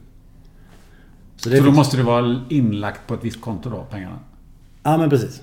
Så, 1.35 1.49
så 1.49 1.63
då 1.63 1.71
måste 1.71 1.97
det 1.97 2.03
vara 2.03 2.41
inlagt 2.49 3.07
på 3.07 3.13
ett 3.13 3.23
visst 3.23 3.41
konto 3.41 3.69
då, 3.69 3.85
pengarna? 3.89 4.19
Ja 4.83 4.97
men 4.97 5.09
precis. 5.09 5.41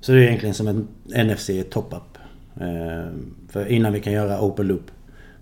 Så 0.00 0.12
det 0.12 0.18
är 0.18 0.22
egentligen 0.22 0.54
som 0.54 0.68
en 0.68 0.88
NFC 1.26 1.50
top-up. 1.70 2.18
Eh, 2.56 3.12
för 3.48 3.66
innan 3.66 3.92
vi 3.92 4.00
kan 4.00 4.12
göra 4.12 4.40
open 4.40 4.66
loop 4.66 4.90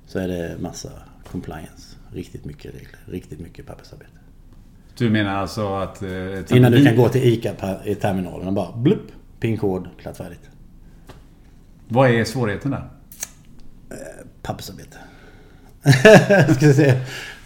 så 0.07 0.19
är 0.19 0.29
det 0.29 0.57
massa 0.61 0.91
compliance. 1.33 1.97
Riktigt 2.13 2.45
mycket 2.45 2.75
regler, 2.75 2.99
riktigt 3.07 3.41
mycket 3.41 3.67
pappersarbete. 3.67 4.11
Du 4.99 5.11
menar 5.11 5.35
alltså 5.35 5.75
att... 5.75 6.03
Eh, 6.03 6.57
innan 6.57 6.73
du 6.73 6.85
kan 6.85 6.97
gå 6.97 7.09
till 7.09 7.23
ICA 7.25 7.55
i 7.85 7.95
terminalen 7.95 8.47
och 8.47 8.53
bara 8.53 8.77
blupp, 8.77 9.13
pinkod, 9.41 9.89
klart 9.99 10.17
färdigt. 10.17 10.51
Vad 11.89 12.11
är 12.11 12.25
svårigheten 12.25 12.71
där? 12.71 12.91
Eh, 13.91 14.27
pappersarbete. 14.43 14.97
Ska 16.55 16.73
se. 16.73 16.95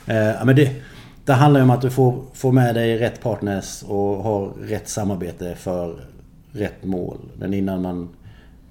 Eh, 0.07 0.17
ja, 0.17 0.45
men 0.45 0.57
det, 0.57 0.83
det 1.25 1.33
handlar 1.33 1.61
ju 1.61 1.65
om 1.65 1.71
att 1.71 1.81
du 1.81 1.91
får, 1.91 2.25
får 2.35 2.53
med 2.53 2.75
dig 2.75 2.99
rätt 2.99 3.21
partners 3.21 3.83
och 3.83 4.23
har 4.23 4.49
rätt 4.49 4.89
samarbete 4.89 5.55
för 5.55 6.07
rätt 6.53 6.85
mål. 6.85 7.19
Men 7.39 7.55
innan 7.55 7.83
man 7.83 8.09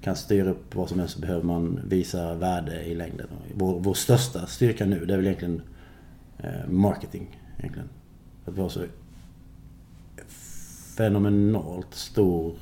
kan 0.06 0.16
styra 0.16 0.50
upp 0.50 0.76
vad 0.76 0.90
som 0.90 1.00
helst 1.00 1.14
så 1.14 1.22
behöver 1.22 1.44
man 1.44 1.80
visa 1.88 2.36
värde 2.36 2.84
i 2.84 2.96
längden. 2.96 3.28
Vår, 3.54 3.80
vår 3.80 3.94
största 3.94 4.48
styrka 4.48 4.86
nu 4.86 5.06
det 5.06 5.14
är 5.14 5.18
väl 5.18 5.26
egentligen 5.26 5.62
eh, 6.38 6.68
marketing. 6.68 7.40
Egentligen. 7.58 7.90
Att 8.46 8.58
vi 8.58 8.62
har 8.62 8.70
så 8.70 8.86
fenomenalt 10.98 11.94
stor 11.94 12.56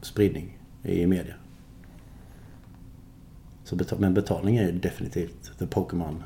spridning 0.00 0.58
i 0.82 1.06
media. 1.06 1.34
Så 3.64 3.76
betal 3.76 3.98
men 3.98 4.14
betalning 4.14 4.56
är 4.56 4.66
ju 4.66 4.72
definitivt 4.72 5.58
the 5.58 5.66
Pokémon 5.66 6.22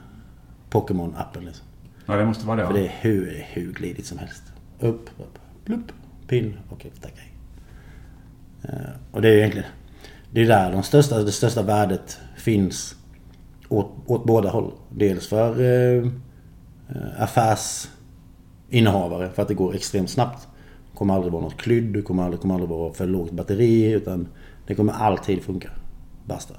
Pokémon-appen 0.70 1.44
liksom. 1.44 1.66
Ja, 2.06 2.16
det 2.16 2.26
måste 2.26 2.46
vara 2.46 2.60
det. 2.60 2.66
För 2.66 2.74
det 2.74 2.86
är 2.86 2.98
hur, 3.00 3.44
hur 3.48 3.72
glidigt 3.72 4.06
som 4.06 4.18
helst. 4.18 4.42
Upp, 4.80 5.10
upp, 5.20 5.38
plupp, 5.64 5.92
pin, 6.26 6.58
okej, 6.70 6.92
tack 7.00 7.14
hej. 7.16 7.32
Uh, 8.64 8.90
och 9.10 9.22
det 9.22 9.28
är 9.28 9.38
egentligen... 9.38 9.68
Det 10.32 10.42
är 10.42 10.46
där 10.46 10.72
de 10.72 10.82
största, 10.82 11.22
det 11.22 11.32
största 11.32 11.62
värdet 11.62 12.18
finns 12.36 12.96
åt, 13.68 13.92
åt 14.06 14.24
båda 14.24 14.50
håll. 14.50 14.72
Dels 14.90 15.28
för 15.28 15.60
eh, 15.60 16.08
affärsinnehavare 17.18 19.30
för 19.30 19.42
att 19.42 19.48
det 19.48 19.54
går 19.54 19.74
extremt 19.74 20.10
snabbt. 20.10 20.48
Det 20.90 20.96
kommer 20.98 21.14
aldrig 21.14 21.32
vara 21.32 21.42
något 21.42 21.56
klydd, 21.56 21.92
det 21.92 22.02
kommer 22.02 22.22
aldrig, 22.22 22.40
kommer 22.40 22.54
aldrig 22.54 22.70
vara 22.70 22.92
för 22.92 23.06
lågt 23.06 23.30
batteri 23.30 23.92
utan 23.92 24.28
det 24.66 24.74
kommer 24.74 24.92
alltid 24.92 25.42
funka. 25.42 25.70
Basta. 26.24 26.54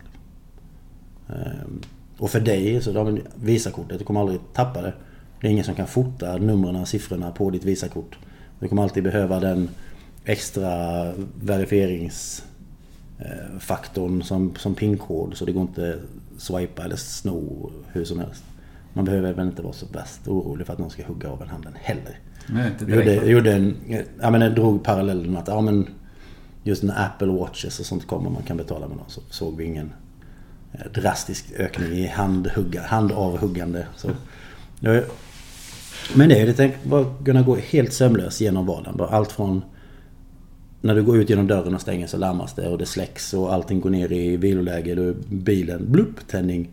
Um, 1.27 1.81
och 2.17 2.29
för 2.29 2.39
dig, 2.39 2.81
så 2.81 2.93
har 2.93 3.19
Visakortet, 3.35 3.99
du 3.99 4.05
kommer 4.05 4.19
aldrig 4.19 4.39
tappa 4.53 4.81
det. 4.81 4.93
Det 5.41 5.47
är 5.47 5.51
ingen 5.51 5.65
som 5.65 5.75
kan 5.75 5.87
fota 5.87 6.37
numren 6.37 6.75
och 6.75 6.87
siffrorna 6.87 7.31
på 7.31 7.49
ditt 7.49 7.63
Visakort. 7.63 8.17
Du 8.59 8.67
kommer 8.67 8.83
alltid 8.83 9.03
behöva 9.03 9.39
den 9.39 9.69
extra 10.25 11.11
verifierings 11.41 12.45
verifieringsfaktorn 13.23 14.23
som, 14.23 14.55
som 14.55 14.75
pinkod. 14.75 15.37
Så 15.37 15.45
det 15.45 15.51
går 15.51 15.61
inte 15.61 15.99
swipa 16.37 16.83
eller 16.83 16.95
sno 16.95 17.71
hur 17.91 18.05
som 18.05 18.19
helst. 18.19 18.43
Man 18.93 19.05
behöver 19.05 19.33
väl 19.33 19.47
inte 19.47 19.61
vara 19.61 19.73
så 19.73 19.85
värst 19.85 20.27
orolig 20.27 20.65
för 20.65 20.73
att 20.73 20.79
någon 20.79 20.89
ska 20.89 21.05
hugga 21.05 21.29
av 21.29 21.41
en 21.41 21.49
handen 21.49 21.73
heller. 21.81 22.19
Nej, 22.47 22.67
inte 22.67 22.85
jag 22.91 22.97
gjorde, 22.97 23.15
jag 23.15 23.27
gjorde 23.27 23.53
en, 23.53 23.75
jag 24.21 24.55
drog 24.55 24.83
parallellen 24.83 25.37
att 25.37 25.47
ja, 25.47 25.61
men 25.61 25.87
just 26.63 26.83
när 26.83 27.05
Apple 27.05 27.27
Watches 27.27 27.79
och 27.79 27.85
sånt 27.85 28.07
kommer 28.07 28.29
man 28.29 28.43
kan 28.43 28.57
betala 28.57 28.87
med 28.87 28.97
dem 28.97 29.05
så 29.07 29.21
såg 29.29 29.57
vi 29.57 29.63
ingen 29.63 29.93
eh, 30.73 30.91
drastisk 30.93 31.45
ökning 31.57 31.91
i 31.91 32.07
handhugga, 32.07 32.81
handavhuggande. 32.81 33.87
Så, 33.95 34.09
men 36.15 36.29
det 36.29 36.39
är 36.39 36.45
ju 36.45 36.53
tänk 36.53 36.83
bara 36.83 37.05
kunna 37.25 37.41
gå 37.41 37.55
helt 37.55 37.93
sömlös 37.93 38.41
genom 38.41 38.65
vardagen. 38.65 39.07
Allt 39.09 39.31
från 39.31 39.61
när 40.83 40.95
du 40.95 41.03
går 41.03 41.17
ut 41.17 41.29
genom 41.29 41.47
dörren 41.47 41.75
och 41.75 41.81
stänger 41.81 42.07
så 42.07 42.17
larmas 42.17 42.53
det 42.53 42.67
och 42.67 42.77
det 42.77 42.85
släcks 42.85 43.33
och 43.33 43.53
allting 43.53 43.81
går 43.81 43.89
ner 43.89 44.11
i 44.11 44.37
viloläge. 44.37 44.95
Du, 44.95 45.15
bilen, 45.29 45.91
blupp, 45.91 46.27
tändning. 46.27 46.69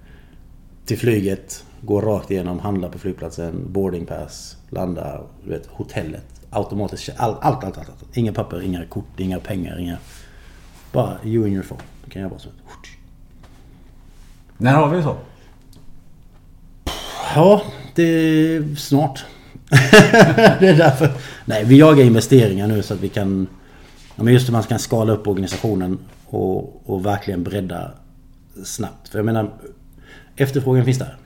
Till 0.84 0.98
flyget, 0.98 1.64
går 1.80 2.02
rakt 2.02 2.30
igenom, 2.30 2.58
handlar 2.58 2.88
på 2.88 2.98
flygplatsen, 2.98 3.72
boarding 3.72 4.06
pass, 4.06 4.56
landar, 4.68 5.22
du 5.44 5.50
vet, 5.50 5.66
hotellet. 5.66 6.24
Automatiskt, 6.50 7.10
allt, 7.16 7.38
allt, 7.40 7.64
allt, 7.64 7.78
allt. 7.78 8.16
Inga 8.16 8.32
papper, 8.32 8.62
inga 8.62 8.86
kort, 8.86 9.20
inga 9.20 9.40
pengar, 9.40 9.78
inga... 9.78 9.98
Bara 10.92 11.18
you 11.24 11.44
and 11.44 11.52
your 11.52 11.64
phone. 11.64 11.82
Det 12.04 12.10
kan 12.10 12.22
jag 12.22 12.30
bara 12.30 12.40
så. 12.40 12.48
När 14.56 14.72
har 14.72 14.88
vi 14.88 15.02
så? 15.02 15.16
Ja, 17.34 17.62
det 17.94 18.02
är 18.02 18.74
snart. 18.74 19.24
det 20.60 20.68
är 20.68 20.76
därför. 20.76 21.10
Nej, 21.44 21.64
vi 21.64 21.78
jagar 21.78 22.04
investeringar 22.04 22.66
nu 22.66 22.82
så 22.82 22.94
att 22.94 23.00
vi 23.00 23.08
kan... 23.08 23.46
Ja, 24.20 24.24
men 24.24 24.34
just 24.34 24.48
hur 24.48 24.52
man 24.52 24.62
kan 24.62 24.78
skala 24.78 25.12
upp 25.12 25.26
organisationen 25.26 25.98
och, 26.26 26.90
och 26.90 27.06
verkligen 27.06 27.44
bredda 27.44 27.90
snabbt. 28.64 29.08
För 29.08 29.18
jag 29.18 29.26
menar, 29.26 29.50
efterfrågan 30.36 30.84
finns 30.84 30.98
där. 30.98 31.16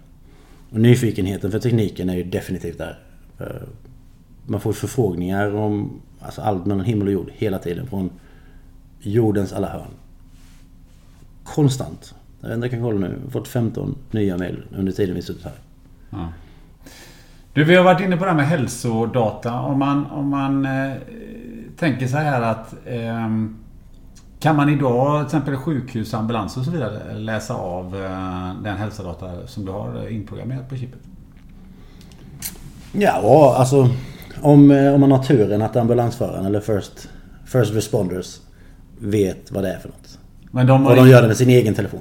Och 0.71 0.81
nyfikenheten 0.81 1.51
för 1.51 1.59
tekniken 1.59 2.11
är 2.11 2.15
ju 2.15 2.23
definitivt 2.23 2.79
där. 2.79 2.99
Man 4.47 4.61
får 4.61 4.73
förfrågningar 4.73 5.55
om 5.55 6.01
alltså 6.21 6.41
allt 6.41 6.67
mellan 6.67 6.85
himmel 6.85 7.07
och 7.07 7.13
jord 7.13 7.31
hela 7.35 7.59
tiden 7.59 7.87
från 7.87 8.11
jordens 9.01 9.53
alla 9.53 9.69
hörn. 9.69 9.95
Konstant. 11.45 12.15
Jag 12.41 12.49
vet 12.49 12.55
inte, 12.55 12.67
jag 12.67 12.73
kan 12.73 12.83
kolla 12.83 12.99
nu. 12.99 13.15
Jag 13.19 13.25
har 13.25 13.31
fått 13.31 13.49
15 13.49 13.99
nya 14.11 14.37
mejl 14.37 14.63
under 14.77 14.93
tiden 14.93 15.15
vi 15.15 15.23
suttit 15.23 15.45
här. 15.45 15.59
Ja. 16.11 16.33
Du, 17.53 17.65
vi 17.65 17.75
har 17.75 17.85
varit 17.85 18.01
inne 18.01 18.17
på 18.17 18.25
det 18.25 18.31
här 18.31 18.37
med 18.37 18.49
hälsodata. 18.49 19.61
Om 19.61 19.79
man, 19.79 20.07
om 20.07 20.29
man 20.29 20.67
eh, 20.67 20.93
tänker 21.77 22.07
så 22.07 22.17
här 22.17 22.43
att 22.43 22.75
eh, 22.87 23.29
kan 24.41 24.57
man 24.57 24.69
idag, 24.69 25.19
till 25.19 25.39
exempel 25.39 25.57
sjukhus, 25.57 26.15
ambulans 26.15 26.57
och 26.57 26.65
så 26.65 26.71
vidare, 26.71 27.19
läsa 27.19 27.55
av 27.55 27.97
eh, 27.97 28.63
den 28.63 28.77
hälsodata 28.77 29.47
som 29.47 29.65
du 29.65 29.73
har 29.73 30.09
inprogrammerat 30.09 30.69
på 30.69 30.77
chippet? 30.77 31.01
Ja, 32.93 33.55
alltså 33.59 33.89
om, 34.43 34.71
eh, 34.71 34.95
om 34.95 35.01
man 35.01 35.13
har 35.13 35.23
turen 35.23 35.63
att 35.63 35.77
ambulansföraren 35.77 36.47
eller 36.47 36.61
first, 36.61 37.09
first 37.45 37.75
responders 37.75 38.41
vet 38.99 39.53
vad 39.53 39.65
det 39.65 39.73
är 39.73 39.79
för 39.79 39.89
något. 39.89 40.19
Men 40.51 40.67
de 40.67 40.87
och 40.87 40.97
de 40.97 41.09
gör 41.09 41.23
det 41.23 41.29
med 41.29 41.37
sin 41.37 41.49
egen 41.49 41.75
telefon. 41.75 42.01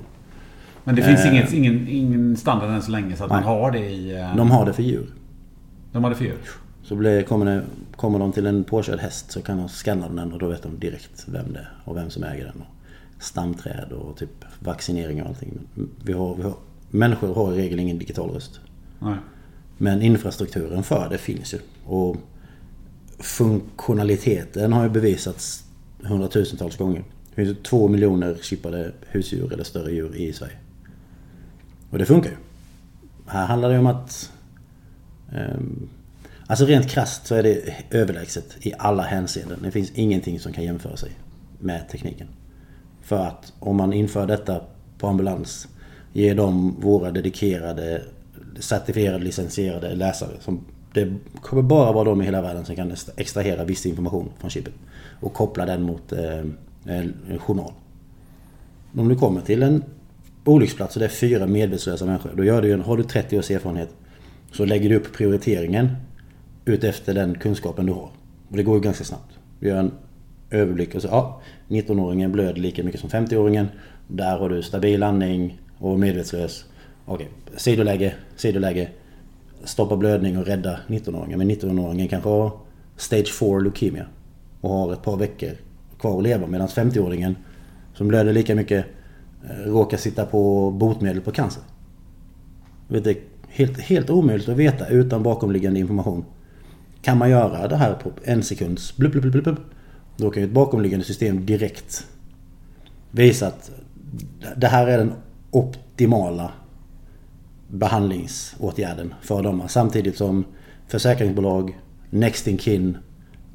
Men 0.84 0.95
det 0.95 1.01
finns 1.01 1.26
eh, 1.26 1.34
inget, 1.34 1.53
ingen, 1.53 1.88
ingen 1.88 2.38
standard 2.38 2.69
än 2.69 2.82
så 2.82 2.91
länge 2.91 3.15
så 3.15 3.24
att 3.24 3.30
nej. 3.30 3.41
man 3.41 3.49
har 3.49 3.71
det 3.71 3.89
i... 3.89 4.19
Eh... 4.19 4.36
De 4.36 4.51
har 4.51 4.65
det 4.65 4.74
för 4.74 4.84
djur. 4.84 5.13
De 5.91 6.03
har 6.03 6.09
det 6.09 6.15
för 6.15 6.26
djur? 6.26 6.38
Så 6.84 6.95
blir, 6.95 7.21
kommer, 7.21 7.45
det, 7.45 7.61
kommer 7.96 8.20
de 8.20 8.32
till 8.32 8.46
en 8.46 8.64
påkörd 8.64 9.00
häst 9.00 9.32
så 9.32 9.41
kan 9.41 9.58
de 9.58 9.70
scanna 9.70 10.10
den 10.10 10.34
och 10.34 10.39
då 10.39 10.48
vet 10.48 10.64
de 10.64 10.80
direkt 10.80 11.26
vem 11.28 11.54
det 11.54 11.60
är 11.60 11.70
och 11.86 11.98
vem 11.98 12.10
som 12.10 12.24
äger 12.24 12.44
den. 12.44 12.62
Och 12.62 13.24
stamträd 13.24 13.91
och 13.91 14.18
typ 14.18 14.46
vaccinering 14.60 15.22
och 15.22 15.28
allting. 15.28 15.60
Vi 16.04 16.14
har, 16.14 16.36
vi 16.36 16.44
har, 16.44 16.56
människor 16.89 17.36
har 17.36 17.54
i 17.54 17.58
regel 17.58 17.80
ingen 17.80 17.98
digital 17.98 18.30
röst. 18.30 18.60
Nej. 19.00 19.16
Men 19.78 20.02
infrastrukturen 20.02 20.84
för 20.84 21.10
det 21.10 21.18
finns 21.18 21.54
ju. 21.54 21.60
Och 21.86 22.18
funktionaliteten 23.20 24.74
har 24.74 24.84
ju 24.84 24.89
bevisats 24.89 25.64
hundratusentals 26.04 26.78
gånger. 26.78 27.04
Det 27.30 27.36
finns 27.36 27.50
ju 27.50 27.56
två 27.56 27.88
miljoner 27.88 28.38
chippade 28.41 28.91
husdjur 29.02 29.54
eller 29.54 29.64
större 29.64 29.91
djur 29.91 30.16
i 30.16 30.34
Sverige. 30.34 30.58
Och 31.89 31.98
det 31.98 32.06
funkar 32.06 32.30
ju. 32.30 32.36
Här 33.28 33.46
handlar 33.46 33.70
det 33.70 33.80
om 33.80 33.88
att... 33.88 34.32
Um, 35.32 35.89
alltså 36.54 36.66
rent 36.66 36.89
krast 36.89 37.28
så 37.28 37.36
är 37.36 37.43
det 37.43 37.76
överlägset 37.91 38.45
i 38.60 38.74
alla 38.78 39.04
hänseenden. 39.04 39.60
Det 39.64 39.72
finns 39.72 39.91
ingenting 39.95 40.39
som 40.39 40.54
kan 40.54 40.64
jämföra 40.64 40.97
sig 40.97 41.12
med 41.60 41.89
tekniken. 41.89 42.28
För 43.01 43.26
att 43.26 43.54
om 43.60 43.76
man 43.76 43.93
inför 43.93 44.28
detta 44.28 44.62
på 44.97 45.08
ambulans, 45.08 45.68
ger 46.14 46.36
dem 46.36 46.76
våra 46.80 47.12
dedikerade, 47.12 48.01
certifierade, 48.60 49.24
licensierade 49.24 49.95
läsare. 49.95 50.30
Som 50.39 50.66
det 50.93 51.14
kommer 51.41 51.62
bara 51.62 51.91
vara 51.91 52.04
de 52.04 52.22
i 52.22 52.26
hela 52.26 52.41
världen 52.41 52.66
som 52.66 52.76
kan 52.76 52.95
extrahera 53.18 53.64
viss 53.64 53.86
information 53.86 54.30
från 54.39 54.49
chippet. 54.49 54.74
Och 55.20 55.34
koppla 55.34 55.66
den 55.66 55.82
mot 55.82 56.12
eh, 56.12 56.39
en 56.86 57.39
journal. 57.39 57.72
Om 58.97 59.10
du 59.10 59.16
kommer 59.16 59.41
till 59.41 59.64
en 59.64 59.84
olycksplats 60.43 60.95
och 60.95 60.99
det 60.99 61.06
är 61.06 61.10
fyra 61.10 61.47
medvetslösa 61.47 62.06
människor. 62.06 62.32
Då 62.38 62.43
gör 62.43 62.62
du 62.62 62.74
en, 62.74 62.82
har 62.82 62.97
du 62.97 63.04
30 63.04 63.39
års 63.39 63.51
erfarenhet 63.51 63.89
så 64.51 64.66
lägger 64.66 64.89
du 64.89 64.95
upp 64.95 65.14
prioriteringen 65.14 65.89
utefter 66.66 67.14
den 67.14 67.36
kunskapen 67.36 67.86
du 67.86 67.93
har. 67.93 68.09
Och 68.49 68.57
det 68.57 68.64
går 68.64 68.76
ju 68.76 68.82
ganska 68.82 69.03
snabbt. 69.03 69.39
Vi 69.59 69.70
gör 69.70 69.78
en 69.78 69.91
överblick 70.49 70.95
och 70.95 71.01
så, 71.01 71.07
ja, 71.07 71.41
19-åringen 71.68 72.32
blöder 72.32 72.61
lika 72.61 72.84
mycket 72.84 73.01
som 73.01 73.09
50-åringen. 73.09 73.66
Där 74.07 74.38
har 74.38 74.49
du 74.49 74.64
stabil 74.64 75.03
andning 75.03 75.61
och 75.78 75.99
medvetslös. 75.99 76.66
Okej, 77.05 77.30
sidoläge, 77.57 78.14
sidoläge. 78.36 78.89
Stoppa 79.64 79.97
blödning 79.97 80.38
och 80.38 80.45
rädda 80.45 80.80
19-åringen. 80.88 81.38
Men 81.38 81.51
19-åringen 81.51 82.07
kanske 82.07 82.30
har 82.30 82.51
Stage 82.97 83.34
4 83.39 83.59
leukemia. 83.59 84.05
Och 84.61 84.70
har 84.70 84.93
ett 84.93 85.03
par 85.03 85.18
veckor 85.18 85.51
kvar 85.99 86.18
att 86.18 86.24
leva. 86.24 86.47
Medan 86.47 86.68
50-åringen 86.68 87.36
som 87.93 88.07
blöder 88.07 88.34
lika 88.34 88.55
mycket 88.55 88.86
eh, 89.49 89.70
råkar 89.72 89.97
sitta 89.97 90.26
på 90.26 90.72
botemedel 90.72 91.22
på 91.22 91.32
cancer. 91.32 91.64
Det 92.88 93.07
är 93.07 93.18
helt, 93.47 93.80
helt 93.80 94.09
omöjligt 94.09 94.49
att 94.49 94.57
veta 94.57 94.88
utan 94.88 95.24
bakomliggande 95.24 95.80
information. 95.80 96.26
Kan 97.04 97.18
man 97.18 97.30
göra 97.30 97.68
det 97.68 97.76
här 97.76 97.93
på 97.93 98.12
en 98.24 98.43
sekunds 98.43 98.97
blub, 98.97 99.12
blub, 99.12 99.32
blub, 99.32 99.43
blub, 99.43 99.58
då 100.18 100.30
kan 100.30 100.43
ju 100.43 100.47
ett 100.47 100.54
bakomliggande 100.54 101.06
system 101.06 101.45
direkt 101.45 102.08
visa 103.12 103.47
att 103.47 103.72
det 104.56 104.68
här 104.68 104.88
är 104.88 104.97
den 104.97 105.14
optimala 105.51 106.51
behandlingsåtgärden 107.68 109.14
för 109.22 109.43
dem. 109.43 109.64
Samtidigt 109.68 110.18
som 110.18 110.45
försäkringsbolag, 110.88 111.80
Next 112.10 112.47
in 112.47 112.58
Kin 112.58 112.97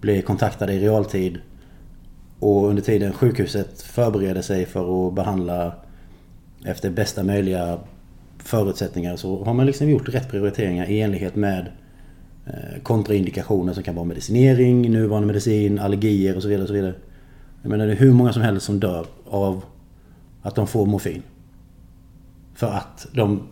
blir 0.01 0.23
kontaktade 0.23 0.73
i 0.73 0.81
realtid 0.81 1.39
och 2.39 2.69
under 2.69 2.83
tiden 2.83 3.13
sjukhuset 3.13 3.83
förbereder 3.83 4.43
sig 4.43 4.67
för 4.67 5.09
att 5.09 5.15
behandla 5.15 5.75
efter 6.65 6.91
bästa 6.91 7.23
möjliga 7.23 7.79
förutsättningar 8.39 9.17
så 9.17 9.45
har 9.45 9.55
man 9.55 9.67
liksom 9.67 9.91
gjort 9.91 10.09
rätt 10.09 10.31
prioriteringar 10.31 10.91
i 10.91 11.01
enlighet 11.01 11.37
med 11.37 11.73
kontraindikationer 12.83 13.73
som 13.73 13.83
kan 13.83 13.95
vara 13.95 14.05
medicinering, 14.05 14.93
nuvarande 14.93 15.27
medicin, 15.27 15.79
allergier 15.79 16.37
och 16.37 16.43
så 16.43 16.49
vidare. 16.49 16.63
Och 16.63 16.69
så 16.69 16.75
vidare. 16.75 16.95
Jag 17.63 17.71
menar 17.71 17.87
det 17.87 17.93
är 17.93 17.97
hur 17.97 18.13
många 18.13 18.33
som 18.33 18.43
helst 18.43 18.67
som 18.67 18.81
dör 18.81 19.07
av 19.25 19.65
att 20.43 20.55
de 20.55 20.67
får 20.67 20.87
morfin. 20.87 21.23
För 22.55 22.67
att 22.67 23.07
de, 23.13 23.43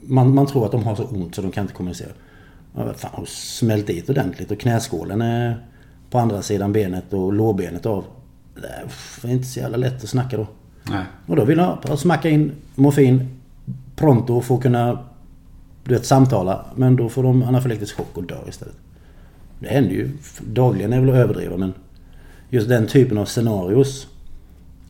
man, 0.00 0.34
man 0.34 0.46
tror 0.46 0.64
att 0.64 0.72
de 0.72 0.84
har 0.84 0.94
så 0.94 1.04
ont 1.04 1.34
så 1.34 1.42
de 1.42 1.50
kan 1.50 1.62
inte 1.64 1.74
kommunicera. 1.74 2.10
Fan, 2.74 3.10
har 3.12 3.24
smält 3.24 3.86
dit 3.86 4.10
ordentligt 4.10 4.50
och 4.50 4.60
knäskålen 4.60 5.22
är 5.22 5.66
på 6.10 6.18
andra 6.18 6.42
sidan 6.42 6.72
benet 6.72 7.12
och 7.12 7.32
lårbenet 7.32 7.86
av. 7.86 8.04
Det 9.22 9.28
är 9.28 9.32
inte 9.32 9.46
så 9.46 9.60
jävla 9.60 9.76
lätt 9.76 10.02
att 10.02 10.08
snacka 10.08 10.36
då. 10.36 10.46
Nej. 10.90 11.04
Och 11.26 11.36
då 11.36 11.44
vill 11.44 11.58
jag 11.58 11.98
smacka 11.98 12.28
in 12.28 12.52
morfin 12.74 13.40
pronto 13.96 14.40
för 14.40 14.54
att 14.54 14.62
kunna 14.62 14.98
du 15.86 15.94
vet, 15.94 16.06
samtala. 16.06 16.66
Men 16.74 16.96
då 16.96 17.08
får 17.08 17.22
de 17.22 17.42
anafylaktisk 17.42 17.96
chock 17.96 18.16
och 18.16 18.24
dör 18.24 18.44
istället. 18.48 18.76
Det 19.58 19.68
händer 19.68 19.90
ju 19.90 20.10
dagligen, 20.40 20.92
är 20.92 21.00
väl 21.00 21.10
att 21.10 21.16
överdriva 21.16 21.56
men 21.56 21.72
just 22.50 22.68
den 22.68 22.86
typen 22.86 23.18
av 23.18 23.24
scenarios 23.24 24.06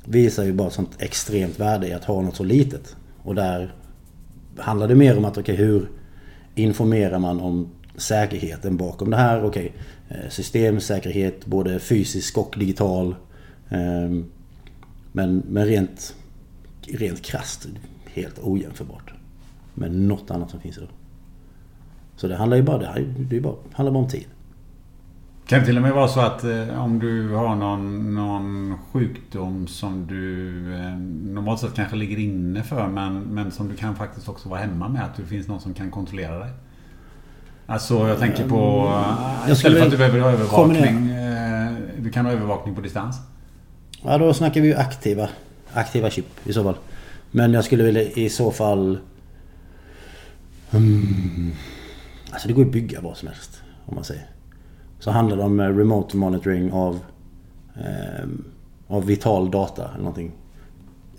visar 0.05 0.45
ju 0.45 0.53
bara 0.53 0.71
sånt 0.71 0.91
extremt 0.99 1.61
värde 1.61 1.89
i 1.89 1.93
att 1.93 2.05
ha 2.05 2.23
något 2.23 2.37
så 2.37 2.45
litet. 2.45 2.97
Och 3.23 3.35
där 3.35 3.75
handlar 4.59 4.89
det 4.89 4.95
mer 4.95 5.19
om 5.19 5.25
att 5.25 5.39
okej, 5.39 5.55
okay, 5.55 5.67
hur 5.67 5.89
informerar 6.55 7.19
man 7.19 7.41
om 7.41 7.69
säkerheten 7.97 8.77
bakom 8.77 9.11
det 9.11 9.17
här? 9.17 9.45
Okej, 9.45 9.73
okay, 10.09 10.31
systemsäkerhet 10.31 11.47
både 11.47 11.81
fysisk 11.81 12.39
och 12.39 12.55
digital. 12.59 13.15
Ehm, 13.69 14.25
men, 15.13 15.43
men 15.49 15.67
rent, 15.67 16.15
rent 16.83 17.23
krasst 17.23 17.67
helt 18.07 18.39
ojämförbart. 18.43 19.16
Med 19.79 19.95
något 19.95 20.31
annat 20.31 20.51
som 20.51 20.61
finns 20.61 20.79
idag. 20.79 20.89
Så 22.16 22.29
det 22.29 22.37
handlar 22.37 22.57
ju 22.57 22.62
bara, 22.62 22.79
det, 22.79 23.05
det 23.18 23.41
bara, 23.41 23.55
handlar 23.72 23.93
bara 23.93 24.05
om 24.05 24.09
tid. 24.09 24.27
Kan 25.47 25.61
det 25.61 25.66
till 25.66 25.77
och 25.77 25.83
med 25.83 25.93
vara 25.93 26.09
så 26.09 26.20
att 26.20 26.45
eh, 26.45 26.85
om 26.85 26.99
du 26.99 27.35
har 27.35 27.57
någon, 27.57 28.14
någon 28.14 28.79
sjukdom 28.93 29.66
som 29.66 30.07
du 30.07 30.74
eh, 30.74 30.97
normalt 31.35 31.61
sett 31.61 31.74
kanske 31.74 31.97
ligger 31.97 32.18
inne 32.18 32.62
för 32.62 32.89
men, 32.89 33.18
men 33.20 33.51
som 33.51 33.68
du 33.68 33.77
kan 33.77 33.97
faktiskt 33.97 34.29
också 34.29 34.49
vara 34.49 34.61
hemma 34.61 34.89
med. 34.89 35.05
Att 35.05 35.16
det 35.16 35.22
finns 35.22 35.49
någon 35.49 35.61
som 35.61 35.74
kan 35.74 35.91
kontrollera 35.91 36.39
dig. 36.39 36.51
Alltså 37.66 38.09
jag 38.09 38.18
tänker 38.18 38.49
på... 38.49 38.93
Eh, 39.47 39.53
istället 39.53 39.79
för 39.79 39.85
att 39.85 39.91
du 39.91 39.97
behöver 39.99 40.20
ha 40.20 40.31
övervakning. 40.31 41.11
Eh, 41.11 41.72
du 41.99 42.11
kan 42.11 42.24
ha 42.27 42.33
övervakning 42.33 42.74
på 42.74 42.81
distans. 42.81 43.16
Ja 44.03 44.18
då 44.18 44.35
snackar 44.35 44.61
vi 44.61 44.68
ju 44.68 44.74
aktiva, 44.74 45.29
aktiva 45.72 46.11
chip 46.11 46.27
i 46.45 46.53
så 46.53 46.64
fall. 46.64 46.77
Men 47.31 47.53
jag 47.53 47.64
skulle 47.64 47.85
vilja 47.85 48.03
i 48.03 48.29
så 48.29 48.51
fall... 48.51 48.99
Hmm, 50.71 51.53
alltså 52.31 52.49
det 52.49 52.55
går 52.55 52.64
ju 52.64 52.69
att 52.69 52.73
bygga 52.73 53.01
vad 53.01 53.17
som 53.17 53.29
helst. 53.29 53.62
Om 53.87 53.95
man 53.95 54.05
säger. 54.05 54.27
Så 54.99 55.11
handlar 55.11 55.37
det 55.37 55.43
om 55.43 55.61
eh, 55.61 55.77
remote 55.77 56.17
monitoring 56.17 56.73
av, 56.73 57.01
eh, 57.75 58.29
av 58.87 59.07
vital 59.07 59.51
data 59.51 59.89
eller 59.89 59.99
någonting. 59.99 60.33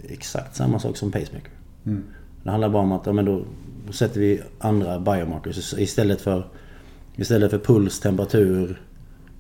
Exakt 0.10 0.56
samma 0.56 0.80
sak 0.80 0.98
som 0.98 1.12
pacemaker. 1.12 1.52
Mm. 1.86 2.04
Det 2.44 2.50
handlar 2.50 2.70
bara 2.70 2.84
om 2.84 2.92
att 2.92 3.06
ja, 3.06 3.14
men 3.14 3.26
då 3.26 3.44
sätter 3.92 4.20
vi 4.20 4.42
andra 4.60 5.00
biomarkers 5.00 5.74
istället 5.74 6.22
för 6.22 6.48
Istället 7.20 7.52
för 7.52 7.60
puls, 7.60 8.00
temperatur 8.00 8.82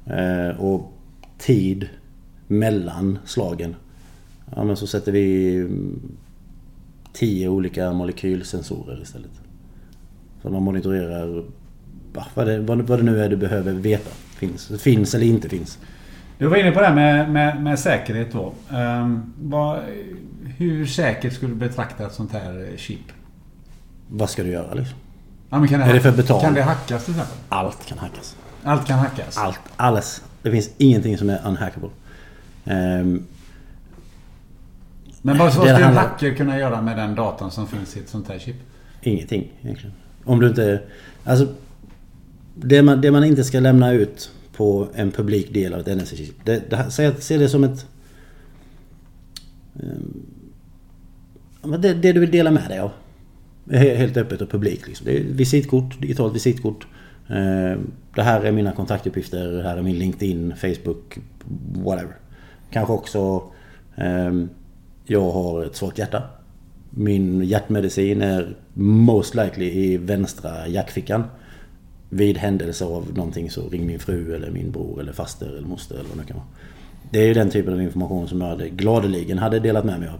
eh, 0.05 0.60
och 0.60 0.93
tid 1.38 1.89
mellan 2.47 3.20
slagen. 3.26 3.76
Ja 4.55 4.64
men 4.64 4.78
så 4.78 4.88
sätter 4.88 5.12
vi 5.12 5.68
tio 7.14 7.49
olika 7.49 7.93
molekylsensorer 7.93 9.01
istället. 9.01 9.32
Så 10.42 10.50
man 10.50 10.64
monitorerar 10.64 11.44
vad 12.34 12.48
det, 12.48 12.60
vad, 12.60 13.00
det 13.00 13.04
nu 13.04 13.24
är 13.24 13.30
du 13.30 13.36
behöver 13.36 13.74
veta. 13.74 14.10
Finns, 14.36 14.82
finns 14.82 15.16
eller 15.16 15.26
inte 15.26 15.50
finns. 15.50 15.80
Du 16.38 16.48
var 16.48 16.58
inne 16.58 16.72
på 16.72 16.80
det 16.80 16.86
här 16.86 16.96
med, 16.96 17.30
med, 17.30 17.64
med 17.64 17.80
säkerhet 17.80 18.32
då. 18.32 18.54
Um, 18.78 19.34
vad, 19.42 19.80
hur 20.58 20.86
säkert 20.86 21.34
skulle 21.34 21.54
du 21.54 21.60
betrakta 21.60 22.06
ett 22.06 22.14
sånt 22.14 22.32
här 22.32 22.74
chip? 22.78 23.12
Vad 24.10 24.30
ska 24.30 24.44
du 24.44 24.50
göra 24.50 24.74
liksom? 24.74 24.98
Ja, 25.50 25.58
det, 25.58 25.76
är 25.76 25.94
det 25.94 26.00
för 26.00 26.12
betal? 26.12 26.42
Kan 26.42 26.54
det 26.54 26.62
hackas 26.62 27.06
till 27.06 27.14
exempel? 27.14 27.38
Allt 27.50 27.86
kan 27.86 27.98
hackas. 27.98 28.36
Allt 28.64 28.88
kan 28.88 29.00
hackas? 29.00 29.38
Allt. 29.38 29.60
Alles. 29.76 30.24
Det 30.42 30.52
finns 30.52 30.70
ingenting 30.78 31.18
som 31.18 31.30
är 31.30 31.42
unhackable. 31.46 31.90
Um, 32.64 33.26
men 35.22 35.38
vad 35.38 35.54
ska 35.54 35.68
en 35.68 35.98
hacker 35.98 36.36
kunna 36.36 36.60
göra 36.60 36.82
med 36.82 36.98
den 36.98 37.16
datan 37.16 37.52
som 37.52 37.68
finns 37.68 37.98
i 37.98 38.00
ett 38.00 38.10
sånt 38.10 38.28
här 38.28 38.40
chip? 38.40 38.56
Ingenting 39.02 39.52
egentligen. 39.62 39.96
Om 40.28 40.39
du 40.39 40.47
inte... 40.47 40.82
Alltså... 41.23 41.47
Det 42.55 42.82
man, 42.82 43.01
det 43.01 43.11
man 43.11 43.23
inte 43.23 43.43
ska 43.43 43.59
lämna 43.59 43.91
ut 43.91 44.32
på 44.53 44.88
en 44.95 45.11
publik 45.11 45.53
del 45.53 45.73
av 45.73 45.80
ett 45.80 45.88
NFC-chip. 45.88 46.34
Det, 46.43 46.69
det, 46.69 46.91
se 47.19 47.38
det 47.38 47.49
som 47.49 47.63
ett... 47.63 47.86
Um, 49.73 50.25
det, 51.82 51.93
det, 51.93 52.13
du 52.13 52.19
vill 52.19 52.32
dela 52.32 52.51
med 52.51 52.69
dig 52.69 52.80
av. 52.80 52.91
Helt 53.71 54.17
öppet 54.17 54.41
och 54.41 54.49
publikt. 54.49 54.88
Liksom. 54.88 55.05
Det 55.05 55.19
är 55.19 55.23
visitkort, 55.23 56.01
digitalt 56.01 56.36
visitkort. 56.36 56.88
Uh, 57.30 57.78
det 58.15 58.21
här 58.23 58.41
är 58.41 58.51
mina 58.51 58.71
kontaktuppgifter. 58.71 59.51
Det 59.51 59.63
här 59.63 59.78
är 59.78 59.82
min 59.82 59.99
LinkedIn, 59.99 60.53
Facebook, 60.55 61.17
whatever. 61.73 62.15
Kanske 62.71 62.93
också... 62.93 63.43
Um, 63.95 64.49
jag 65.05 65.32
har 65.32 65.65
ett 65.65 65.75
svagt 65.75 65.97
hjärta. 65.97 66.23
Min 67.00 67.43
hjärtmedicin 67.43 68.22
är 68.22 68.56
most 68.74 69.36
likely 69.36 69.66
i 69.66 69.98
vänstra 69.98 70.68
jackfickan. 70.68 71.24
Vid 72.10 72.38
händelse 72.38 72.86
av 72.86 73.08
någonting 73.16 73.50
så 73.50 73.70
ring 73.70 73.86
min 73.86 74.00
fru 74.00 74.36
eller 74.36 74.52
min 74.52 74.72
bror 74.72 75.00
eller 75.00 75.14
faster 75.14 75.48
eller 75.48 75.68
moster 75.68 75.95
eller 75.95 76.10
vad 76.10 76.18
det 76.18 76.28
kan 76.28 76.38
vara. 76.38 76.48
Det 77.12 77.20
är 77.20 77.28
ju 77.28 77.34
den 77.34 77.50
typen 77.50 77.74
av 77.74 77.82
information 77.82 78.28
som 78.28 78.41
jag 78.41 78.48
hade 78.48 78.70
gladeligen 78.70 79.38
hade 79.38 79.60
delat 79.60 79.86
med 79.86 80.00
mig 80.00 80.10
av. 80.10 80.20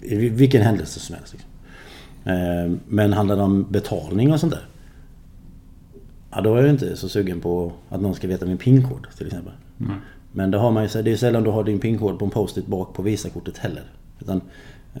I 0.00 0.16
vilken 0.16 0.62
händelse 0.62 1.00
som 1.00 1.14
helst. 1.16 1.32
Liksom. 1.32 1.50
Eh, 2.24 2.78
men 2.88 3.12
handlar 3.12 3.36
det 3.36 3.42
om 3.42 3.66
betalning 3.70 4.32
och 4.32 4.40
sånt 4.40 4.52
där. 4.52 4.66
Ja, 6.30 6.40
då 6.40 6.54
är 6.54 6.60
jag 6.60 6.70
inte 6.70 6.96
så 6.96 7.08
sugen 7.08 7.40
på 7.40 7.72
att 7.88 8.00
någon 8.00 8.14
ska 8.14 8.28
veta 8.28 8.46
min 8.46 8.58
pinkod 8.58 9.06
till 9.16 9.26
exempel. 9.26 9.52
Mm. 9.80 9.92
Men 10.32 10.50
det 10.50 10.58
har 10.58 10.70
man 10.70 10.86
ju, 10.86 11.02
det 11.02 11.12
är 11.12 11.16
sällan 11.16 11.42
du 11.42 11.50
har 11.50 11.64
din 11.64 11.78
pinkod 11.78 12.18
på 12.18 12.24
en 12.24 12.30
post-it 12.30 12.66
bak 12.66 12.94
på 12.94 13.02
Visakortet 13.02 13.58
heller. 13.58 13.82
Utan, 14.20 14.40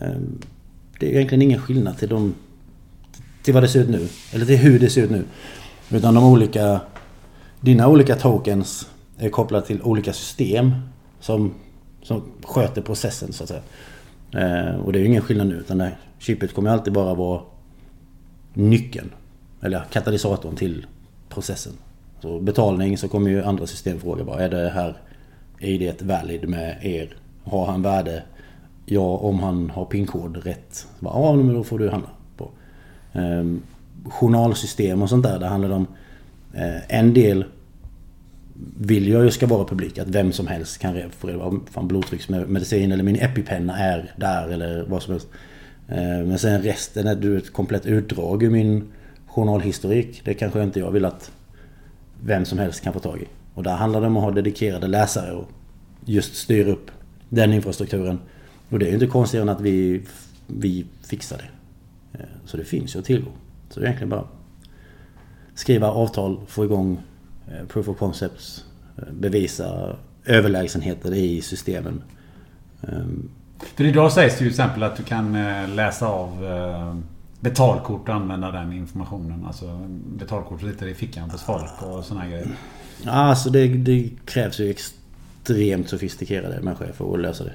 Ehm, 0.00 0.40
det 1.00 1.06
är 1.06 1.10
egentligen 1.10 1.42
ingen 1.42 1.60
skillnad 1.60 1.98
till 1.98 2.08
de... 2.08 2.34
Till 3.42 3.54
vad 3.54 3.62
det 3.62 3.68
ser 3.68 3.80
ut 3.80 3.88
nu. 3.88 4.08
Eller 4.32 4.46
till 4.46 4.56
hur 4.56 4.78
det 4.78 4.90
ser 4.90 5.02
ut 5.02 5.10
nu. 5.10 5.24
Utan 5.90 6.14
de 6.14 6.24
olika... 6.24 6.80
Dina 7.60 7.88
olika 7.88 8.14
tokens 8.14 8.88
är 9.18 9.28
kopplade 9.28 9.66
till 9.66 9.82
olika 9.82 10.12
system. 10.12 10.74
Som, 11.20 11.54
som 12.02 12.22
sköter 12.44 12.82
processen 12.82 13.32
så 13.32 13.42
att 13.42 13.48
säga. 13.48 13.62
Ehm, 14.32 14.80
och 14.80 14.92
det 14.92 14.98
är 14.98 15.00
ju 15.00 15.06
ingen 15.06 15.22
skillnad 15.22 15.46
nu. 15.46 15.54
Utan 15.54 15.78
det, 15.78 15.92
chippet 16.18 16.54
kommer 16.54 16.70
alltid 16.70 16.92
bara 16.92 17.14
vara 17.14 17.40
nyckeln. 18.54 19.10
Eller 19.60 19.84
katalysatorn 19.90 20.56
till 20.56 20.86
processen. 21.28 21.72
Så 22.22 22.40
betalning 22.40 22.98
så 22.98 23.08
kommer 23.08 23.30
ju 23.30 23.42
andra 23.42 23.66
system 23.66 24.00
fråga 24.00 24.24
bara. 24.24 24.44
Är 24.44 24.48
det 24.48 24.68
här 24.68 24.96
id-valid 25.58 26.48
med 26.48 26.78
er? 26.82 27.16
Har 27.44 27.66
han 27.66 27.82
värde 27.82 28.22
Ja, 28.90 29.16
om 29.16 29.38
han 29.38 29.70
har 29.70 29.84
pinkod 29.84 30.36
rätt. 30.36 30.86
Ja, 31.00 31.34
men 31.34 31.54
då 31.54 31.64
får 31.64 31.78
du 31.78 31.90
handla 31.90 32.08
på. 32.36 32.50
Ehm, 33.12 33.62
journalsystem 34.04 35.02
och 35.02 35.08
sånt 35.08 35.22
där. 35.22 35.38
Det 35.38 35.46
handlar 35.46 35.70
om 35.70 35.86
eh, 36.54 36.96
en 36.98 37.14
del 37.14 37.44
vill 38.78 39.08
jag 39.08 39.24
ju 39.24 39.30
ska 39.30 39.46
vara 39.46 39.64
publik. 39.64 39.98
Att 39.98 40.08
vem 40.08 40.32
som 40.32 40.46
helst 40.46 40.78
kan 40.78 41.10
få 41.10 41.26
reda 41.26 41.50
på 41.72 41.82
blodtrycksmedicin 41.82 42.92
eller 42.92 43.04
min 43.04 43.16
epipenna 43.16 43.78
är 43.78 44.12
där 44.16 44.48
eller 44.48 44.84
vad 44.88 45.02
som 45.02 45.12
helst. 45.12 45.28
Eh, 45.88 46.26
men 46.26 46.38
sen 46.38 46.62
resten 46.62 47.06
är 47.06 47.14
du 47.14 47.38
ett 47.38 47.52
komplett 47.52 47.86
utdrag 47.86 48.42
ur 48.42 48.50
min 48.50 48.92
journalhistorik. 49.26 50.22
Det 50.24 50.34
kanske 50.34 50.62
inte 50.62 50.80
jag 50.80 50.90
vill 50.90 51.04
att 51.04 51.30
vem 52.24 52.44
som 52.44 52.58
helst 52.58 52.80
kan 52.80 52.92
få 52.92 52.98
tag 52.98 53.22
i. 53.22 53.26
Och 53.54 53.62
där 53.62 53.76
handlar 53.76 54.00
det 54.00 54.06
om 54.06 54.16
att 54.16 54.22
ha 54.22 54.30
dedikerade 54.30 54.86
läsare 54.86 55.32
och 55.32 55.48
just 56.04 56.36
styra 56.36 56.70
upp 56.70 56.90
den 57.28 57.52
infrastrukturen. 57.52 58.18
Och 58.68 58.78
det 58.78 58.86
är 58.86 58.88
ju 58.88 58.94
inte 58.94 59.06
konstigare 59.06 59.42
än 59.42 59.48
att 59.48 59.60
vi, 59.60 60.02
vi 60.46 60.86
fixar 61.02 61.36
det. 61.38 61.48
Eh, 62.18 62.28
så 62.44 62.56
det 62.56 62.64
finns 62.64 62.94
ju 62.94 62.98
att 62.98 63.04
tillgå. 63.04 63.30
Så 63.70 63.80
det 63.80 63.86
är 63.86 63.88
egentligen 63.88 64.10
bara 64.10 64.24
skriva 65.54 65.90
avtal, 65.90 66.40
få 66.46 66.64
igång 66.64 67.00
eh, 67.48 67.66
proof 67.66 67.88
of 67.88 67.98
concepts, 67.98 68.64
eh, 68.96 69.12
bevisa 69.12 69.96
överlägsenheter 70.24 71.14
i 71.14 71.40
systemen. 71.42 72.02
Ehm, 72.82 73.30
För 73.76 73.84
idag 73.84 74.12
sägs 74.12 74.38
det 74.38 74.44
ju 74.44 74.50
till 74.50 74.60
exempel 74.60 74.82
att 74.82 74.96
du 74.96 75.02
kan 75.02 75.32
läsa 75.76 76.08
av 76.08 76.30
betalkort 77.40 78.08
och 78.08 78.14
använda 78.14 78.50
den 78.50 78.72
informationen. 78.72 79.46
Alltså 79.46 79.88
betalkort 80.18 80.60
sitter 80.60 80.86
i 80.86 80.94
fickan 80.94 81.30
på 81.30 81.38
folk 81.38 81.82
och 81.82 82.04
sådana 82.04 82.26
grejer. 82.26 82.48
Ja, 83.04 83.10
alltså 83.10 83.50
det, 83.50 83.68
det 83.68 84.10
krävs 84.24 84.60
ju 84.60 84.70
extremt 84.70 85.88
sofistikerade 85.88 86.60
människor 86.60 86.86
för 86.92 87.14
att 87.14 87.20
lösa 87.20 87.44
det. 87.44 87.52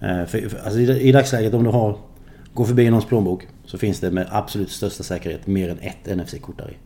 Eh, 0.00 0.24
för, 0.24 0.48
för, 0.48 0.58
alltså 0.58 0.78
i, 0.78 1.08
i 1.08 1.12
dagsläget 1.12 1.54
om 1.54 1.64
du 1.64 1.70
har 1.70 1.98
Går 2.56 2.64
förbi 2.64 2.90
någons 2.90 3.04
plånbok 3.04 3.46
så 3.64 3.78
finns 3.78 4.00
det 4.00 4.10
med 4.10 4.26
absolut 4.30 4.70
största 4.70 5.02
säkerhet 5.02 5.46
mer 5.46 5.68
än 5.68 5.78
ett 5.78 6.16
NFC-kort 6.16 6.58
där 6.58 6.70
i. 6.70 6.76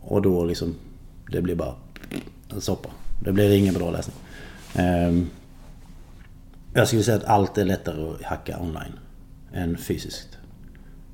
Och 0.00 0.22
då 0.22 0.44
liksom... 0.44 0.74
Det 1.32 1.42
blir 1.42 1.54
bara 1.54 1.74
en 2.52 2.60
soppa. 2.60 2.88
Det 3.24 3.32
blir 3.32 3.52
ingen 3.52 3.74
bra 3.74 3.90
läsning. 3.90 4.16
Ehm, 4.74 5.26
jag 6.74 6.86
skulle 6.86 7.02
säga 7.02 7.16
att 7.16 7.24
allt 7.24 7.58
är 7.58 7.64
lättare 7.64 8.10
att 8.10 8.22
hacka 8.22 8.58
online 8.60 8.92
än 9.52 9.76
fysiskt. 9.76 10.38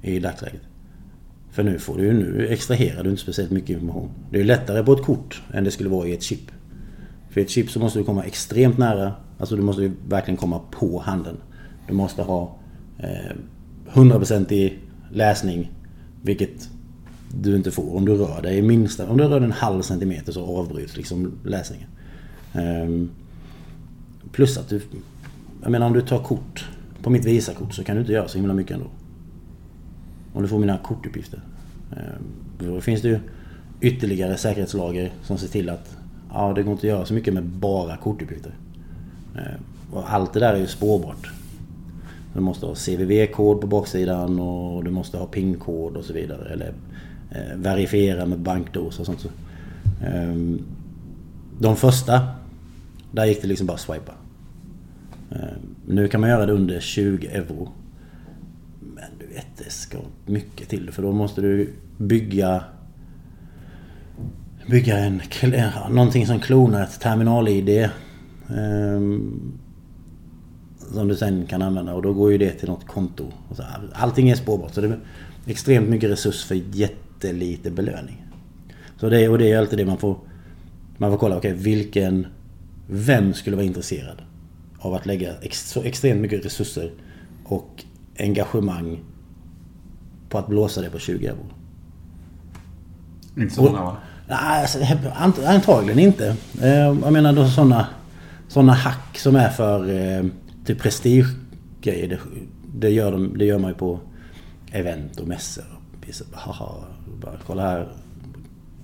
I 0.03 0.19
dagsläget. 0.19 0.63
För 1.51 1.63
nu 1.63 1.79
får 1.79 1.99
du 1.99 2.13
nu 2.13 2.49
extraherar 2.49 3.03
du 3.03 3.11
inte 3.11 3.23
speciellt 3.23 3.51
mycket 3.51 3.71
information. 3.71 4.11
Det 4.31 4.41
är 4.41 4.45
lättare 4.45 4.83
på 4.83 4.93
ett 4.93 5.03
kort 5.03 5.43
än 5.53 5.65
det 5.65 5.71
skulle 5.71 5.89
vara 5.89 6.07
i 6.07 6.13
ett 6.13 6.23
chip. 6.23 6.51
För 7.31 7.41
i 7.41 7.45
ett 7.45 7.51
chip 7.51 7.71
så 7.71 7.79
måste 7.79 7.99
du 7.99 8.05
komma 8.05 8.25
extremt 8.25 8.79
nära. 8.79 9.13
Alltså 9.39 9.57
du 9.57 9.63
måste 9.63 9.83
ju 9.83 9.93
verkligen 10.09 10.37
komma 10.37 10.61
på 10.71 10.99
handen. 10.99 11.37
Du 11.87 11.95
måste 11.95 12.23
ha 12.23 12.57
eh, 12.99 13.37
100% 13.93 14.53
i 14.53 14.79
läsning. 15.11 15.73
Vilket 16.23 16.69
du 17.43 17.57
inte 17.57 17.71
får 17.71 17.97
om 17.97 18.05
du 18.05 18.15
rör 18.15 18.43
dig 18.43 18.63
minsta... 18.63 19.09
Om 19.09 19.17
du 19.17 19.25
rör 19.25 19.41
dig 19.41 19.47
en 19.47 19.53
halv 19.53 19.83
centimeter 19.83 20.33
så 20.33 20.59
avbryts 20.59 20.97
liksom 20.97 21.33
läsningen. 21.45 21.89
Eh, 22.53 23.09
plus 24.33 24.59
att 24.59 24.69
du... 24.69 24.83
Jag 25.63 25.71
menar 25.71 25.87
om 25.87 25.93
du 25.93 26.01
tar 26.01 26.19
kort 26.19 26.69
på 27.03 27.11
mitt 27.11 27.25
Visakort 27.25 27.75
så 27.75 27.85
kan 27.85 27.97
du 27.97 28.01
inte 28.01 28.13
göra 28.13 28.29
så 28.29 28.39
himla 28.39 28.55
mycket 28.55 28.75
ändå. 28.75 28.87
Om 30.33 30.43
du 30.43 30.49
får 30.49 30.59
mina 30.59 30.79
kortuppgifter. 30.79 31.41
Eh, 31.93 32.67
då 32.67 32.81
finns 32.81 33.03
det 33.03 33.09
ju 33.09 33.19
ytterligare 33.81 34.37
säkerhetslager 34.37 35.13
som 35.23 35.39
ser 35.39 35.49
till 35.49 35.69
att 35.69 35.97
ja, 36.33 36.53
det 36.53 36.63
går 36.63 36.73
inte 36.73 36.87
att 36.87 36.91
göra 36.91 37.07
så 37.07 37.15
mycket 37.15 37.35
med 37.35 37.45
bara 37.45 37.97
kortuppgifter. 37.97 38.55
Eh, 39.37 39.61
och 39.93 40.13
allt 40.13 40.33
det 40.33 40.41
där 40.41 40.55
är 40.55 40.59
ju 40.59 40.67
spårbart. 40.67 41.31
Du 42.35 42.41
måste 42.41 42.67
ha 42.67 42.75
CVV-kod 42.75 43.61
på 43.61 43.67
baksidan 43.67 44.41
och 44.41 44.85
du 44.85 44.91
måste 44.91 45.19
ha 45.19 45.27
PIN-kod 45.27 45.97
och 45.97 46.05
så 46.05 46.13
vidare. 46.13 46.53
Eller 46.53 46.73
eh, 47.31 47.57
verifiera 47.57 48.27
med 48.27 48.39
bankdos 48.39 49.01
och 49.01 49.07
sånt. 49.07 49.21
Så. 49.21 49.29
Eh, 50.07 50.35
de 51.59 51.77
första, 51.77 52.29
där 53.13 53.25
gick 53.25 53.43
det 53.43 53.49
liksom 53.49 53.67
bara 53.67 53.75
att 53.75 53.81
swipa. 53.81 54.13
Eh, 55.31 55.57
nu 55.87 56.09
kan 56.09 56.21
man 56.21 56.31
göra 56.31 56.47
det 56.47 56.53
under 56.53 56.81
20 56.81 57.27
euro. 57.27 57.69
Men 58.81 59.11
du 59.19 59.27
vet, 59.27 59.47
det 59.57 59.71
ska 59.71 59.99
mycket 60.27 60.69
till 60.69 60.91
för 60.91 61.03
då 61.03 61.13
måste 61.13 61.41
du 61.41 61.73
bygga 61.99 62.65
Bygga 64.67 64.99
en, 64.99 65.21
eh, 65.43 65.91
någonting 65.91 66.27
som 66.27 66.41
klonar 66.41 66.83
ett 66.83 67.01
terminal-id. 67.01 67.91
Um, 68.55 69.59
som 70.93 71.09
du 71.09 71.17
sen 71.17 71.47
kan 71.47 71.63
använda 71.63 71.95
och 71.95 72.03
då 72.03 72.13
går 72.13 72.33
ju 72.33 72.39
det 72.39 72.51
till 72.51 72.69
något 72.69 72.87
konto. 72.87 73.33
Allting 73.93 74.31
är 74.31 74.35
spårbart 74.35 74.75
så 74.75 74.81
det 74.81 74.89
är 74.89 75.01
extremt 75.47 75.89
mycket 75.89 76.11
resurs 76.11 76.45
för 76.45 76.55
jättelite 76.73 77.71
belöning. 77.71 78.27
Så 78.97 79.09
det, 79.09 79.29
och 79.29 79.39
det 79.39 79.53
är 79.53 79.59
alltid 79.59 79.79
det 79.79 79.87
man 79.87 79.99
får... 79.99 80.17
Man 80.97 81.11
får 81.11 81.19
kolla, 81.19 81.37
okej 81.37 81.53
okay, 81.53 81.63
vilken... 81.63 82.27
Vem 82.87 83.35
skulle 83.35 83.57
vara 83.57 83.67
intresserad 83.67 84.23
av 84.79 84.95
att 84.95 85.07
lägga 85.07 85.35
ex, 85.43 85.71
så 85.71 85.83
extremt 85.83 86.21
mycket 86.21 86.45
resurser 86.45 86.91
och 87.45 87.85
engagemang 88.19 89.01
på 90.29 90.39
att 90.39 90.47
blåsa 90.47 90.81
det 90.81 90.91
på 90.91 90.99
20 90.99 91.27
euro? 91.27 91.47
Inte 93.37 93.55
så 93.55 93.63
många 93.63 93.83
va? 93.83 93.97
Nej, 94.29 94.63
alltså, 94.63 95.43
antagligen 95.45 95.99
inte. 95.99 96.37
Eh, 96.63 96.69
jag 96.75 97.13
menar 97.13 97.33
då 97.33 97.49
sådana 97.49 97.87
sådana 98.55 98.73
hack 98.73 99.19
som 99.19 99.37
är 99.37 99.49
för 99.49 99.91
eh, 99.91 100.25
typ 100.65 100.79
prestigegrejer. 100.79 102.09
Det, 102.09 102.19
det, 102.75 102.91
gör 102.91 103.13
de, 103.13 103.39
det 103.39 103.45
gör 103.45 103.59
man 103.59 103.71
ju 103.71 103.77
på 103.77 104.01
event 104.73 105.21
och 105.21 105.29
mässor. 105.29 105.65
Haha, 106.33 106.85
bara 107.21 107.35
kolla 107.47 107.63
här. 107.63 107.89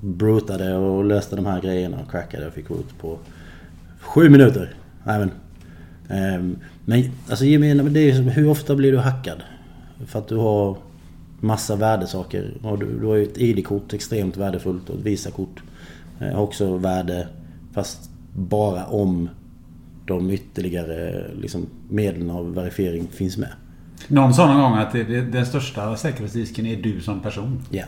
Brutade 0.00 0.74
och 0.76 1.04
löste 1.04 1.36
de 1.36 1.46
här 1.46 1.60
grejerna 1.60 2.00
och 2.00 2.10
crackade 2.10 2.46
och 2.46 2.52
fick 2.52 2.70
root 2.70 2.98
på 3.00 3.18
sju 4.00 4.28
minuter. 4.28 4.74
Även. 5.04 5.30
Eh, 6.08 6.42
men 6.84 7.10
alltså 7.28 7.44
gemene, 7.44 7.82
det 7.82 8.10
är, 8.10 8.12
hur 8.12 8.48
ofta 8.48 8.76
blir 8.76 8.92
du 8.92 8.98
hackad? 8.98 9.42
För 10.06 10.18
att 10.18 10.28
du 10.28 10.36
har 10.36 10.76
massa 11.40 11.76
värdesaker. 11.76 12.54
Och 12.62 12.78
du, 12.78 12.98
du 13.00 13.06
har 13.06 13.16
ju 13.16 13.22
ett 13.22 13.38
ID-kort 13.38 13.92
extremt 13.92 14.36
värdefullt 14.36 14.90
och 14.90 14.98
ett 14.98 15.02
Visakort 15.02 15.62
eh, 16.20 16.34
har 16.34 16.42
också 16.42 16.76
värde. 16.76 17.28
Fast 17.72 18.10
bara 18.32 18.86
om 18.86 19.28
de 20.10 20.30
ytterligare 20.30 21.24
liksom, 21.40 21.66
medlen 21.88 22.30
av 22.30 22.54
verifiering 22.54 23.08
finns 23.12 23.38
med. 23.38 23.48
Någon 24.08 24.34
sa 24.34 24.46
någon 24.46 24.60
gång 24.62 24.78
att 24.78 24.92
det, 24.92 25.04
det, 25.04 25.20
den 25.20 25.46
största 25.46 25.96
säkerhetsrisken 25.96 26.66
är 26.66 26.76
du 26.76 27.00
som 27.00 27.20
person. 27.20 27.62
Ja. 27.70 27.84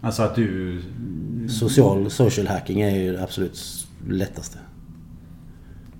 Alltså 0.00 0.22
att 0.22 0.34
du... 0.34 0.80
Social, 1.48 2.10
social 2.10 2.46
hacking 2.46 2.80
är 2.80 2.96
ju 2.96 3.12
det 3.12 3.22
absolut 3.22 3.86
lättaste. 4.08 4.58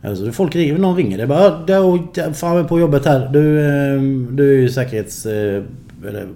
Alltså 0.03 0.33
folk 0.33 0.57
ringer, 0.57 0.79
någon 0.79 0.97
ringer. 0.97 1.17
Det 1.17 1.23
är 1.23 1.27
bara 1.27 1.65
du, 1.67 2.33
framme 2.35 2.65
på 2.65 2.81
jobbet 2.81 3.05
här. 3.05 3.29
Du, 3.29 3.67
ehm, 3.67 4.37
du 4.37 4.57
är 4.57 4.61
ju 4.61 4.69
säkerhets... 4.69 5.27
Eh, 5.27 5.63
eller 6.07 6.29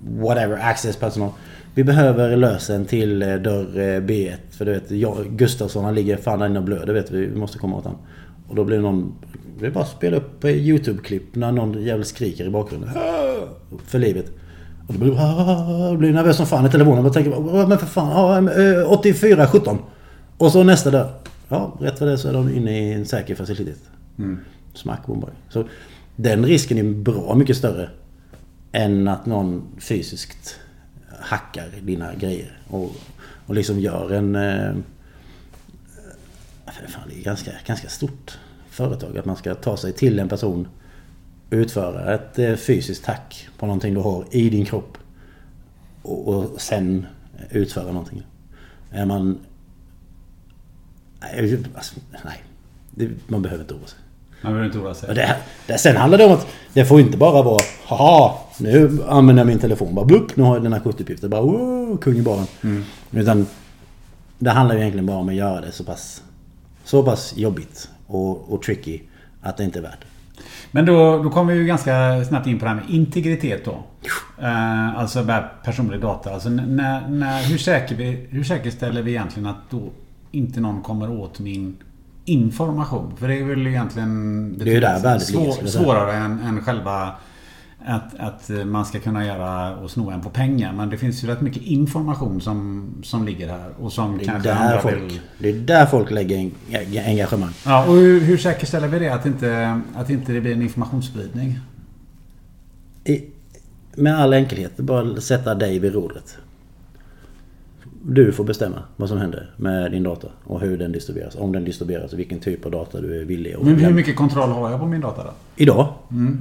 whatever, 0.00 0.56
access 0.56 0.96
personal. 0.96 1.30
Vi 1.74 1.84
behöver 1.84 2.36
lösen 2.36 2.84
till 2.84 3.22
eh, 3.22 3.34
dörr 3.34 3.78
eh, 3.78 4.00
B1. 4.00 4.36
För 4.50 4.64
du 4.64 4.72
vet, 4.72 4.88
Gustafsson 5.30 5.84
han 5.84 5.94
ligger 5.94 6.16
fan 6.16 6.38
där 6.38 6.46
inne 6.46 6.58
och 6.58 6.64
blöder. 6.64 6.94
Vet 6.94 7.10
vi, 7.10 7.26
vi 7.26 7.36
måste 7.36 7.58
komma 7.58 7.76
åt 7.76 7.84
honom. 7.84 8.00
Och 8.48 8.54
då 8.54 8.64
blir 8.64 8.78
någon... 8.78 9.14
Det 9.60 9.66
är 9.66 9.70
bara 9.70 9.84
att 9.84 9.90
spela 9.90 10.16
upp 10.16 10.44
YouTube-klipp 10.44 11.34
när 11.34 11.52
någon 11.52 11.82
jävel 11.82 12.04
skriker 12.04 12.46
i 12.46 12.50
bakgrunden. 12.50 12.90
För 13.86 13.98
livet. 13.98 14.32
Och 14.86 14.94
då 14.94 14.98
blir 15.00 15.14
jag 15.14 15.98
blir 15.98 16.12
nervös 16.12 16.36
som 16.36 16.46
fan 16.46 16.66
i 16.66 16.70
telefonen. 16.70 17.06
Och 17.06 17.12
tänker 17.12 17.66
men 17.66 17.78
för 17.78 17.86
fan, 17.86 18.50
84 18.86 19.46
17. 19.46 19.78
Och 20.38 20.52
så 20.52 20.62
nästa 20.62 20.90
där. 20.90 21.10
Ja, 21.48 21.76
rätt 21.80 22.00
vad 22.00 22.08
det 22.08 22.18
så 22.18 22.28
är 22.28 22.32
de 22.32 22.54
inne 22.54 22.88
i 22.88 22.92
en 22.92 23.06
säker 23.06 23.34
facilitet. 23.34 23.82
Mm. 24.18 24.38
Smack, 24.74 25.06
bombar. 25.06 25.30
Så 25.48 25.64
den 26.16 26.46
risken 26.46 26.78
är 26.78 26.82
bra 26.82 27.34
mycket 27.34 27.56
större 27.56 27.90
än 28.72 29.08
att 29.08 29.26
någon 29.26 29.62
fysiskt 29.78 30.56
hackar 31.20 31.66
dina 31.82 32.14
grejer. 32.14 32.58
Och, 32.68 32.92
och 33.46 33.54
liksom 33.54 33.80
gör 33.80 34.12
en... 34.12 34.36
Eh, 36.68 36.88
fan, 36.88 37.02
det 37.08 37.20
är 37.20 37.22
ganska, 37.22 37.50
ganska 37.66 37.88
stort 37.88 38.38
företag. 38.70 39.18
Att 39.18 39.24
man 39.24 39.36
ska 39.36 39.54
ta 39.54 39.76
sig 39.76 39.92
till 39.92 40.18
en 40.18 40.28
person, 40.28 40.68
utföra 41.50 42.14
ett 42.14 42.38
eh, 42.38 42.54
fysiskt 42.54 43.06
hack 43.06 43.48
på 43.58 43.66
någonting 43.66 43.94
du 43.94 44.00
har 44.00 44.24
i 44.30 44.50
din 44.50 44.64
kropp 44.64 44.98
och, 46.02 46.28
och 46.28 46.60
sen 46.60 47.06
utföra 47.50 47.86
någonting. 47.92 48.22
Är 48.90 49.06
man... 49.06 49.38
Nej, 51.20 51.58
alltså, 51.76 52.00
nej. 52.24 52.42
Det, 52.90 53.10
man 53.26 53.42
behöver 53.42 53.64
inte 53.64 53.74
oroa 53.74 53.86
sig. 53.86 53.98
Man 54.42 54.52
behöver 54.52 54.66
inte 54.66 54.78
oroa 54.78 54.94
sig. 54.94 55.14
Det, 55.14 55.36
det, 55.66 55.78
sen 55.78 55.96
handlar 55.96 56.18
det 56.18 56.24
om 56.24 56.32
att 56.32 56.46
det 56.72 56.84
får 56.84 57.00
inte 57.00 57.18
bara 57.18 57.42
vara 57.42 57.60
Haha, 57.84 58.38
nu 58.58 59.02
använder 59.08 59.40
jag 59.40 59.46
min 59.46 59.58
telefon. 59.58 59.94
Bara 59.94 60.04
blupp, 60.04 60.36
nu 60.36 60.42
har 60.42 60.56
jag 60.56 60.62
den 60.62 60.72
här 60.72 60.80
kortuppgiften. 60.80 61.30
Bara 61.30 61.42
wow, 61.42 61.96
kung 61.96 62.16
i 62.16 62.22
baren. 62.22 62.46
Mm. 62.62 62.84
Utan 63.10 63.46
det 64.38 64.50
handlar 64.50 64.74
ju 64.74 64.80
egentligen 64.80 65.06
bara 65.06 65.16
om 65.16 65.28
att 65.28 65.34
göra 65.34 65.60
det 65.60 65.72
så 65.72 65.84
pass 65.84 66.22
så 66.88 67.02
pass 67.02 67.36
jobbigt 67.36 67.90
och, 68.06 68.52
och 68.52 68.62
tricky 68.62 69.00
att 69.42 69.56
det 69.56 69.64
inte 69.64 69.78
är 69.78 69.82
värt 69.82 70.04
Men 70.70 70.86
då, 70.86 71.22
då 71.22 71.30
kommer 71.30 71.52
vi 71.52 71.58
ju 71.58 71.66
ganska 71.66 72.24
snabbt 72.24 72.46
in 72.46 72.58
på 72.58 72.64
det 72.64 72.68
här 72.68 72.76
med 72.76 72.90
integritet 72.90 73.64
då. 73.64 73.84
Eh, 74.42 74.98
alltså 74.98 75.22
med 75.22 75.48
personlig 75.64 76.00
data. 76.00 76.34
Alltså 76.34 76.48
när, 76.48 77.08
när, 77.08 77.42
hur, 77.42 77.58
säker 77.58 77.94
vi, 77.94 78.26
hur 78.30 78.44
säkerställer 78.44 79.02
vi 79.02 79.10
egentligen 79.10 79.46
att 79.46 79.70
då 79.70 79.82
inte 80.30 80.60
någon 80.60 80.82
kommer 80.82 81.10
åt 81.10 81.38
min 81.38 81.76
information? 82.24 83.16
För 83.16 83.28
det 83.28 83.34
är 83.34 83.44
väl 83.44 83.66
egentligen 83.66 84.54
Det 84.58 84.76
är 84.76 84.80
där 84.80 85.18
svår, 85.18 85.66
svårare 85.66 86.12
än, 86.12 86.40
än 86.40 86.64
själva 86.64 87.12
att, 87.84 88.14
att 88.18 88.50
man 88.66 88.84
ska 88.84 88.98
kunna 88.98 89.26
göra 89.26 89.76
och 89.76 89.90
sno 89.90 90.10
en 90.10 90.20
på 90.20 90.30
pengar. 90.30 90.72
Men 90.72 90.90
det 90.90 90.96
finns 90.98 91.24
ju 91.24 91.28
rätt 91.28 91.40
mycket 91.40 91.62
information 91.62 92.40
som, 92.40 92.88
som 93.02 93.26
ligger 93.26 93.48
här. 93.48 93.70
Och 93.80 93.92
som 93.92 94.18
Det 94.18 94.26
är, 94.26 94.38
där 94.38 94.78
folk, 94.78 94.96
vill... 95.02 95.20
det 95.38 95.48
är 95.48 95.52
där 95.60 95.86
folk 95.86 96.10
lägger 96.10 96.36
en- 96.38 96.52
engagemang. 97.06 97.50
Ja, 97.66 97.86
och 97.86 97.94
hur, 97.94 98.20
hur 98.20 98.36
säkerställer 98.36 98.88
vi 98.88 98.98
det? 98.98 99.14
Att 99.14 99.26
inte, 99.26 99.80
att 99.94 100.10
inte 100.10 100.32
det 100.32 100.40
blir 100.40 100.52
en 100.52 100.62
informationsspridning? 100.62 101.58
I, 103.04 103.24
med 103.94 104.18
all 104.18 104.32
enkelhet, 104.32 104.76
bara 104.76 105.20
sätta 105.20 105.54
dig 105.54 105.78
vid 105.78 105.94
rodret. 105.94 106.38
Du 108.02 108.32
får 108.32 108.44
bestämma 108.44 108.82
vad 108.96 109.08
som 109.08 109.18
händer 109.18 109.50
med 109.56 109.92
din 109.92 110.02
data 110.02 110.28
och 110.44 110.60
hur 110.60 110.78
den 110.78 110.92
distribueras. 110.92 111.36
Om 111.36 111.52
den 111.52 111.64
distribueras 111.64 112.12
och 112.12 112.18
vilken 112.18 112.40
typ 112.40 112.64
av 112.64 112.70
data 112.70 113.00
du 113.00 113.20
är 113.20 113.24
villig 113.24 113.54
att 113.54 113.62
Men 113.62 113.78
hur 113.78 113.92
mycket 113.94 114.16
kontroll 114.16 114.48
har 114.50 114.70
jag 114.70 114.80
på 114.80 114.86
min 114.86 115.00
data 115.00 115.24
då? 115.24 115.30
Idag? 115.56 115.88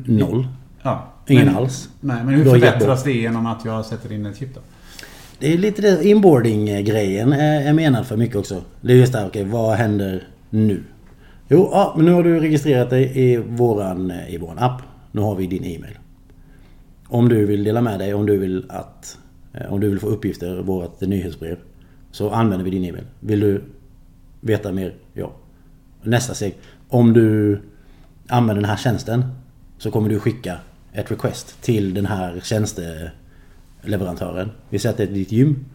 Noll. 0.05 0.47
Ja. 0.87 1.13
Ingen 1.27 1.45
men, 1.45 1.55
alls. 1.55 1.89
Nej, 1.99 2.23
men 2.23 2.33
hur 2.33 2.45
förbättras 2.45 3.03
det 3.03 3.11
genom 3.11 3.45
att 3.45 3.65
jag 3.65 3.85
sätter 3.85 4.11
in 4.11 4.25
ett 4.25 4.37
chip 4.37 4.55
då? 4.55 4.61
Det 5.39 5.53
är 5.53 5.57
lite 5.57 5.81
det 5.81 6.05
inboarding-grejen 6.07 7.33
är, 7.33 7.69
är 7.69 7.73
menad 7.73 8.07
för 8.07 8.17
mycket 8.17 8.35
också. 8.35 8.61
Det 8.81 8.93
är 8.93 8.97
just 8.97 9.13
det 9.13 9.19
här, 9.19 9.27
okej 9.27 9.43
vad 9.43 9.75
händer 9.75 10.27
nu? 10.49 10.83
Jo, 11.49 11.69
ja, 11.71 11.93
men 11.97 12.05
nu 12.05 12.11
har 12.11 12.23
du 12.23 12.39
registrerat 12.39 12.89
dig 12.89 13.11
i 13.15 13.37
våran, 13.37 14.11
eh, 14.11 14.33
i 14.33 14.37
våran 14.37 14.59
app. 14.59 14.81
Nu 15.11 15.21
har 15.21 15.35
vi 15.35 15.47
din 15.47 15.63
e-mail. 15.63 15.97
Om 17.07 17.29
du 17.29 17.45
vill 17.45 17.63
dela 17.63 17.81
med 17.81 17.99
dig, 17.99 18.13
om 18.13 18.25
du 18.25 18.37
vill 18.37 18.65
att... 18.69 19.17
eh, 19.53 19.73
Om 19.73 19.79
du 19.79 19.89
vill 19.89 19.99
få 19.99 20.07
uppgifter 20.07 20.57
ur 20.59 20.61
vårt 20.63 21.01
nyhetsbrev. 21.01 21.57
Så 22.11 22.29
använder 22.29 22.65
vi 22.65 22.71
din 22.71 22.83
e-mail. 22.83 23.05
Vill 23.19 23.39
du 23.39 23.63
veta 24.41 24.71
mer? 24.71 24.93
Ja. 25.13 25.31
Nästa 26.03 26.33
steg. 26.33 26.55
Om 26.89 27.13
du 27.13 27.59
använder 28.27 28.61
den 28.61 28.69
här 28.69 28.77
tjänsten. 28.77 29.25
Så 29.77 29.91
kommer 29.91 30.09
du 30.09 30.19
skicka 30.19 30.57
ett 30.97 31.11
request 31.11 31.61
till 31.61 31.93
den 31.93 32.05
här 32.05 32.39
tjänsteleverantören. 32.43 34.51
Vi 34.69 34.79
säger 34.79 34.93
att 34.93 34.97
det 34.97 35.03
är 35.03 35.07
ditt 35.07 35.31
gym. 35.31 35.65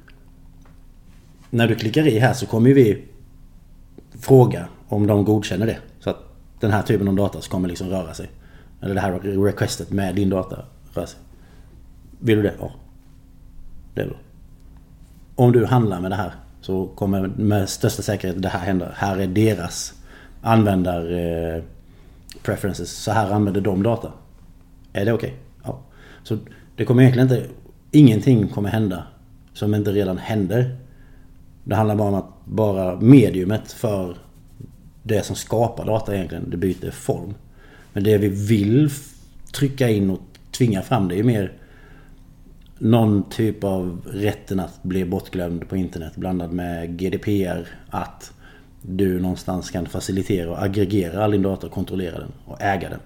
När 1.50 1.68
du 1.68 1.74
klickar 1.74 2.06
i 2.06 2.18
här 2.18 2.34
så 2.34 2.46
kommer 2.46 2.70
vi 2.70 3.04
fråga 4.20 4.68
om 4.88 5.06
de 5.06 5.24
godkänner 5.24 5.66
det. 5.66 5.78
Så 6.00 6.10
att 6.10 6.18
den 6.60 6.70
här 6.70 6.82
typen 6.82 7.08
av 7.08 7.14
data 7.14 7.40
kommer 7.40 7.68
liksom 7.68 7.88
röra 7.88 8.14
sig. 8.14 8.30
Eller 8.80 8.94
det 8.94 9.00
här 9.00 9.12
requestet 9.44 9.90
med 9.90 10.14
din 10.14 10.30
data 10.30 10.64
rör 10.94 11.06
sig. 11.06 11.20
Vill 12.18 12.36
du 12.36 12.42
det? 12.42 12.54
Ja. 12.60 12.72
Det 13.94 14.00
är 14.00 14.06
bra. 14.06 14.16
Om 15.34 15.52
du 15.52 15.66
handlar 15.66 16.00
med 16.00 16.10
det 16.10 16.16
här 16.16 16.32
så 16.60 16.86
kommer 16.86 17.26
med 17.26 17.68
största 17.68 18.02
säkerhet 18.02 18.42
det 18.42 18.48
här 18.48 18.60
hända. 18.60 18.92
Här 18.94 19.16
är 19.16 19.26
deras 19.26 19.94
användar 20.42 21.12
eh, 21.12 21.62
preferences. 22.42 22.90
Så 22.90 23.12
här 23.12 23.30
använder 23.30 23.60
de 23.60 23.82
data. 23.82 24.12
Är 24.92 25.04
det 25.04 25.12
okej? 25.12 25.34
Ja. 25.64 25.80
Så 26.22 26.38
det 26.76 26.84
kommer 26.84 27.02
egentligen 27.02 27.28
inte... 27.30 27.48
Ingenting 27.94 28.48
kommer 28.48 28.68
hända 28.68 29.04
som 29.52 29.74
inte 29.74 29.92
redan 29.92 30.18
händer. 30.18 30.76
Det 31.64 31.74
handlar 31.74 31.96
bara 31.96 32.08
om 32.08 32.14
att 32.14 32.44
bara 32.44 33.00
mediumet 33.00 33.72
för 33.72 34.16
det 35.02 35.22
som 35.22 35.36
skapar 35.36 35.86
data 35.86 36.14
egentligen, 36.14 36.50
det 36.50 36.56
byter 36.56 36.90
form. 36.90 37.34
Men 37.92 38.04
det 38.04 38.18
vi 38.18 38.28
vill 38.28 38.90
trycka 39.52 39.88
in 39.88 40.10
och 40.10 40.20
tvinga 40.50 40.82
fram 40.82 41.08
det 41.08 41.18
är 41.18 41.22
mer 41.22 41.52
någon 42.78 43.30
typ 43.30 43.64
av 43.64 44.00
rätten 44.12 44.60
att 44.60 44.82
bli 44.82 45.04
bortglömd 45.04 45.68
på 45.68 45.76
internet 45.76 46.16
blandad 46.16 46.52
med 46.52 46.98
GDPR. 46.98 47.68
Att 47.90 48.32
du 48.82 49.20
någonstans 49.20 49.70
kan 49.70 49.86
facilitera 49.86 50.50
och 50.50 50.62
aggregera 50.62 51.24
all 51.24 51.30
din 51.30 51.42
data 51.42 51.66
och 51.66 51.72
kontrollera 51.72 52.18
den 52.18 52.32
och 52.44 52.62
äga 52.62 52.88
den. 52.88 53.00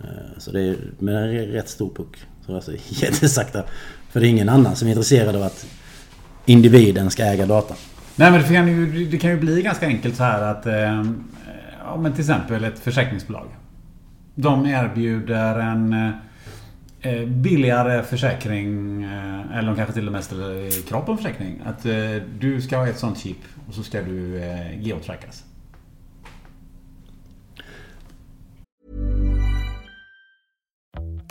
Eh, 0.00 0.38
så 0.38 0.50
det 0.50 0.60
är 0.60 0.76
med 0.98 1.14
en 1.14 1.46
rätt 1.46 1.68
stor 1.68 1.94
puck. 1.94 2.16
Så 2.46 2.54
alltså 2.54 2.72
jättesakta. 2.88 3.64
För 4.10 4.20
det 4.20 4.26
är 4.26 4.30
ingen 4.30 4.48
annan 4.48 4.76
som 4.76 4.88
är 4.88 4.92
intresserad 4.92 5.36
av 5.36 5.42
att 5.42 5.66
individen 6.46 7.10
ska 7.10 7.24
äga 7.24 7.46
data. 7.46 7.74
Nej 8.16 8.30
men 8.30 8.42
det 8.42 8.48
kan 8.48 8.68
ju, 8.68 9.06
det 9.06 9.18
kan 9.18 9.30
ju 9.30 9.36
bli 9.36 9.62
ganska 9.62 9.86
enkelt 9.86 10.16
så 10.16 10.22
här 10.22 10.42
att... 10.42 10.66
Ja, 11.84 11.96
men 11.96 12.12
till 12.12 12.20
exempel 12.20 12.64
ett 12.64 12.78
försäkringsbolag. 12.78 13.46
De 14.34 14.66
erbjuder 14.66 15.58
en 15.58 16.12
eh, 17.00 17.24
billigare 17.26 18.02
försäkring. 18.02 19.02
Eh, 19.04 19.58
eller 19.58 19.68
de 19.68 19.76
kanske 19.76 19.94
till 19.94 20.06
och 20.06 20.12
med 20.12 20.24
ställer 20.24 20.82
krav 20.88 21.00
på 21.00 21.12
en 21.12 21.18
försäkring. 21.18 21.62
Att 21.64 21.86
du 22.40 22.62
ska 22.62 22.76
ha 22.76 22.88
ett 22.88 22.98
sånt 22.98 23.18
chip 23.18 23.36
och 23.68 23.74
så 23.74 23.82
ska 23.82 24.02
du 24.02 24.42
geotrackas. 24.80 25.44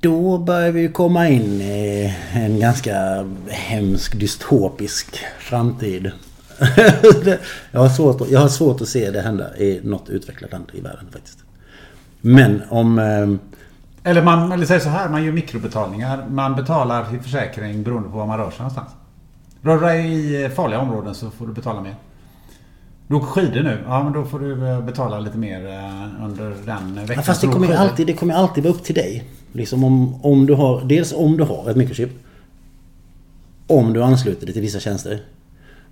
Då 0.00 0.38
börjar 0.38 0.72
vi 0.72 0.88
komma 0.88 1.28
in 1.28 1.60
i 1.60 2.14
en 2.32 2.60
ganska 2.60 3.26
hemsk 3.48 4.20
dystopisk 4.20 5.18
framtid. 5.38 6.10
jag, 7.72 7.80
har 7.80 7.88
svårt, 7.88 8.20
att- 8.20 8.30
jag 8.30 8.40
har 8.40 8.48
svårt 8.48 8.80
att 8.80 8.88
se 8.88 9.10
det 9.10 9.20
hända 9.20 9.56
i 9.56 9.80
något 9.84 10.08
utvecklat 10.08 10.52
land 10.52 10.64
i 10.72 10.80
världen 10.80 11.06
faktiskt. 11.12 11.38
Men 12.20 12.62
om... 12.68 12.98
eh, 12.98 14.10
Eller 14.10 14.22
man 14.22 14.52
eller 14.52 14.66
säger 14.66 14.80
så 14.80 14.88
här, 14.88 15.08
man 15.08 15.24
gör 15.24 15.32
mikrobetalningar. 15.32 16.26
Man 16.30 16.56
betalar 16.56 17.04
till 17.10 17.20
försäkring 17.20 17.82
beroende 17.82 18.08
på 18.08 18.16
var 18.16 18.26
man 18.26 18.38
rör 18.38 18.50
sig 18.50 18.58
någonstans. 18.58 18.88
Rör 19.62 19.74
du 19.80 19.86
dig 19.86 20.34
i 20.44 20.48
farliga 20.48 20.80
områden 20.80 21.14
så 21.14 21.30
får 21.30 21.46
du 21.46 21.52
betala 21.52 21.80
mer. 21.80 21.94
Du 23.08 23.14
åker 23.14 23.26
skidor 23.26 23.62
nu, 23.62 23.78
ja 23.86 24.02
men 24.04 24.12
då 24.12 24.24
får 24.24 24.38
du 24.38 24.68
eh, 24.68 24.80
betala 24.80 25.20
lite 25.20 25.38
mer 25.38 25.66
eh, 25.66 26.24
under 26.24 26.54
den 26.66 26.94
veckan. 26.94 27.14
Ja, 27.16 27.22
fast 27.22 27.40
det 27.40 27.46
kommer, 27.46 27.74
alltid, 27.74 28.06
det 28.06 28.12
kommer 28.12 28.34
alltid 28.34 28.64
vara 28.64 28.74
upp 28.74 28.84
till 28.84 28.94
dig. 28.94 29.24
Liksom 29.52 29.84
om, 29.84 30.24
om 30.24 30.46
du 30.46 30.54
har, 30.54 30.84
dels 30.84 31.12
om 31.12 31.36
du 31.36 31.44
har 31.44 31.70
ett 31.70 31.76
mikrochip. 31.76 32.10
Om 33.66 33.92
du 33.92 34.02
ansluter 34.02 34.46
det 34.46 34.52
till 34.52 34.62
vissa 34.62 34.80
tjänster. 34.80 35.20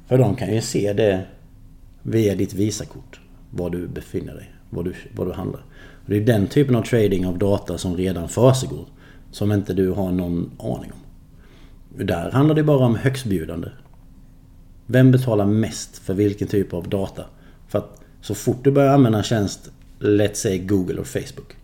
För 0.06 0.18
de 0.18 0.36
kan 0.36 0.54
ju 0.54 0.60
se 0.60 0.92
det 0.92 1.24
via 2.02 2.34
ditt 2.34 2.54
Visakort 2.54 3.20
var 3.50 3.70
du 3.70 3.88
befinner 3.88 4.34
dig, 4.34 4.52
var 4.70 4.82
du, 4.82 4.94
var 5.14 5.26
du 5.26 5.32
handlar. 5.32 5.60
Och 6.04 6.10
det 6.10 6.16
är 6.16 6.20
den 6.20 6.46
typen 6.46 6.76
av 6.76 6.82
trading 6.82 7.26
av 7.26 7.38
data 7.38 7.78
som 7.78 7.96
redan 7.96 8.28
försiggår. 8.28 8.86
Som 9.30 9.52
inte 9.52 9.74
du 9.74 9.90
har 9.90 10.12
någon 10.12 10.50
aning 10.58 10.92
om. 10.92 12.06
Där 12.06 12.30
handlar 12.30 12.54
det 12.54 12.62
bara 12.62 12.86
om 12.86 12.96
högstbjudande. 12.96 13.68
Vem 14.86 15.12
betalar 15.12 15.46
mest 15.46 15.98
för 15.98 16.14
vilken 16.14 16.48
typ 16.48 16.72
av 16.72 16.88
data? 16.88 17.24
För 17.68 17.78
att 17.78 18.00
så 18.20 18.34
fort 18.34 18.64
du 18.64 18.70
börjar 18.70 18.94
använda 18.94 19.18
en 19.18 19.24
tjänst, 19.24 19.70
let's 20.00 20.34
say 20.34 20.58
Google 20.58 21.00
och 21.00 21.06
Facebook, 21.06 21.56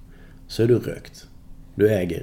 så 0.46 0.62
är 0.62 0.66
du 0.66 0.78
rökt. 0.78 1.28
Du 1.74 1.90
äger 1.90 2.22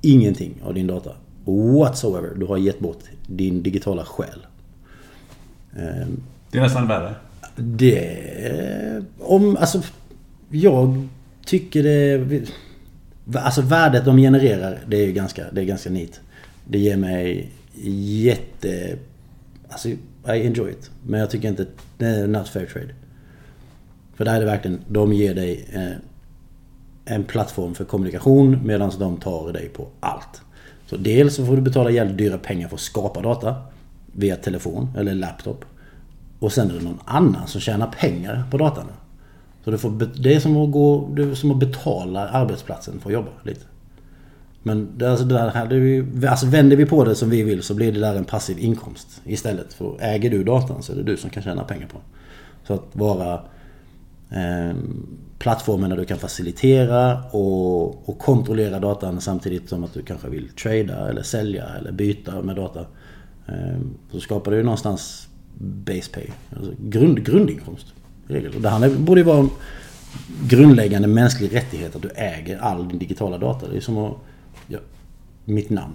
ingenting 0.00 0.54
av 0.64 0.74
din 0.74 0.86
data. 0.86 1.10
Whatsoever. 1.44 2.34
Du 2.36 2.46
har 2.46 2.56
gett 2.56 2.78
bort 2.80 2.98
din 3.26 3.62
digitala 3.62 4.04
själ. 4.04 4.46
Ehm, 5.76 6.22
Det 6.50 6.58
är 6.58 6.62
nästan 6.62 6.88
värre. 6.88 7.14
det... 7.56 9.04
Om... 9.18 9.56
Alltså... 9.56 9.82
Jag 10.50 11.08
tycker 11.46 11.82
det... 11.82 12.42
Alltså 13.34 13.62
värdet 13.62 14.04
de 14.04 14.16
genererar, 14.16 14.78
det 14.86 14.96
är 14.96 15.12
ganska, 15.12 15.44
det 15.52 15.60
är 15.60 15.64
ganska 15.64 15.90
neat. 15.90 16.20
Det 16.64 16.78
ger 16.78 16.96
mig 16.96 17.50
jätte... 18.24 18.96
Alltså, 19.68 19.88
I 19.88 19.98
enjoy 20.24 20.70
it. 20.70 20.90
Men 21.06 21.20
jag 21.20 21.30
tycker 21.30 21.48
inte... 21.48 21.66
Det 21.98 22.06
är 22.06 22.26
not 22.26 22.48
fair 22.48 22.66
trade. 22.66 22.94
För 24.14 24.24
där 24.24 24.34
är 24.34 24.40
det 24.40 24.46
verkligen... 24.46 24.80
De 24.88 25.12
ger 25.12 25.34
dig 25.34 25.66
eh, 25.72 25.90
en 27.08 27.24
plattform 27.24 27.74
för 27.74 27.84
kommunikation 27.84 28.60
medan 28.64 28.92
de 28.98 29.16
tar 29.16 29.52
dig 29.52 29.68
på 29.68 29.88
allt. 30.00 30.42
Så 30.86 30.96
dels 30.96 31.34
så 31.34 31.46
får 31.46 31.56
du 31.56 31.62
betala 31.62 31.90
jävligt 31.90 32.18
dyra 32.18 32.38
pengar 32.38 32.68
för 32.68 32.74
att 32.74 32.80
skapa 32.80 33.20
data. 33.20 33.54
Via 34.12 34.36
telefon 34.36 34.88
eller 34.96 35.14
laptop. 35.14 35.64
Och 36.38 36.52
sen 36.52 36.70
är 36.70 36.74
det 36.74 36.84
någon 36.84 37.00
annan 37.04 37.46
som 37.46 37.60
tjänar 37.60 37.86
pengar 38.00 38.44
på 38.50 38.58
datan. 38.58 38.84
Så 39.64 39.70
du 39.70 39.78
får, 39.78 39.90
det 40.22 40.34
är 40.34 40.40
som 40.40 40.56
att, 40.56 40.72
gå, 40.72 41.08
det 41.16 41.36
som 41.36 41.50
att 41.50 41.58
betala 41.58 42.28
arbetsplatsen 42.28 43.00
för 43.00 43.10
att 43.10 43.14
jobba 43.14 43.30
lite. 43.42 43.64
Men 44.62 44.88
det, 44.98 45.10
alltså, 45.10 45.24
det 45.24 45.50
här, 45.50 45.66
det 46.20 46.28
alltså 46.28 46.46
vänder 46.46 46.76
vi 46.76 46.86
på 46.86 47.04
det 47.04 47.14
som 47.14 47.30
vi 47.30 47.42
vill 47.42 47.62
så 47.62 47.74
blir 47.74 47.92
det 47.92 48.00
där 48.00 48.14
en 48.14 48.24
passiv 48.24 48.58
inkomst 48.58 49.20
istället. 49.24 49.72
För 49.72 49.96
äger 50.00 50.30
du 50.30 50.44
datan 50.44 50.82
så 50.82 50.92
är 50.92 50.96
det 50.96 51.02
du 51.02 51.16
som 51.16 51.30
kan 51.30 51.42
tjäna 51.42 51.64
pengar 51.64 51.86
på 51.86 51.98
den. 51.98 52.06
Så 52.66 52.74
att 52.74 52.86
vara 52.92 53.32
eh, 54.30 54.76
plattformen 55.38 55.90
där 55.90 55.96
du 55.96 56.04
kan 56.04 56.18
facilitera 56.18 57.22
och, 57.30 58.08
och 58.08 58.18
kontrollera 58.18 58.78
datan 58.78 59.20
samtidigt 59.20 59.68
som 59.68 59.84
att 59.84 59.94
du 59.94 60.02
kanske 60.02 60.28
vill 60.28 60.48
trada 60.48 61.08
eller 61.08 61.22
sälja 61.22 61.64
eller 61.78 61.92
byta 61.92 62.42
med 62.42 62.56
data. 62.56 62.86
Ehm, 63.46 63.94
så 64.12 64.20
skapar 64.20 64.50
du 64.50 64.62
någonstans 64.62 65.28
base 65.58 66.10
pay, 66.10 66.26
alltså 66.56 66.72
grund, 66.78 67.24
grundinkomst. 67.26 67.86
regel. 68.28 68.54
Och 68.54 68.60
det 68.60 68.68
handlar, 68.68 68.90
borde 68.90 69.20
ju 69.20 69.24
vara 69.24 69.38
en 69.38 69.50
grundläggande 70.48 71.08
mänsklig 71.08 71.54
rättighet 71.54 71.96
att 71.96 72.02
du 72.02 72.10
äger 72.14 72.58
all 72.58 72.88
din 72.88 72.98
digitala 72.98 73.38
data. 73.38 73.68
Det 73.68 73.76
är 73.76 73.80
som 73.80 73.98
att... 73.98 74.14
Ja, 74.66 74.78
mitt 75.44 75.70
namn. 75.70 75.94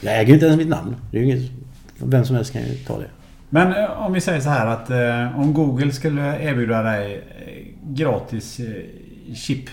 Jag 0.00 0.20
äger 0.20 0.28
ju 0.28 0.34
inte 0.34 0.46
ens 0.46 0.58
mitt 0.58 0.68
namn. 0.68 0.96
Det 1.10 1.18
är 1.18 1.22
ju 1.22 1.26
inget... 1.26 1.50
Vem 1.98 2.24
som 2.24 2.36
helst 2.36 2.52
kan 2.52 2.62
ju 2.62 2.74
ta 2.74 2.98
det. 2.98 3.06
Men 3.50 3.72
eh, 3.72 4.02
om 4.06 4.12
vi 4.12 4.20
säger 4.20 4.40
så 4.40 4.48
här 4.48 4.66
att 4.66 4.90
eh, 4.90 5.40
om 5.40 5.54
Google 5.54 5.92
skulle 5.92 6.42
erbjuda 6.42 6.82
dig 6.82 7.24
eh, 7.46 7.73
gratis 7.84 8.60
eh, 8.60 9.34
chip 9.34 9.70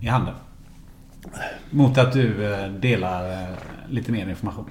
i 0.00 0.06
handen. 0.06 0.34
Mot 1.70 1.98
att 1.98 2.12
du 2.12 2.52
eh, 2.54 2.68
delar 2.72 3.30
eh, 3.30 3.48
lite 3.88 4.12
mer 4.12 4.28
information. 4.28 4.70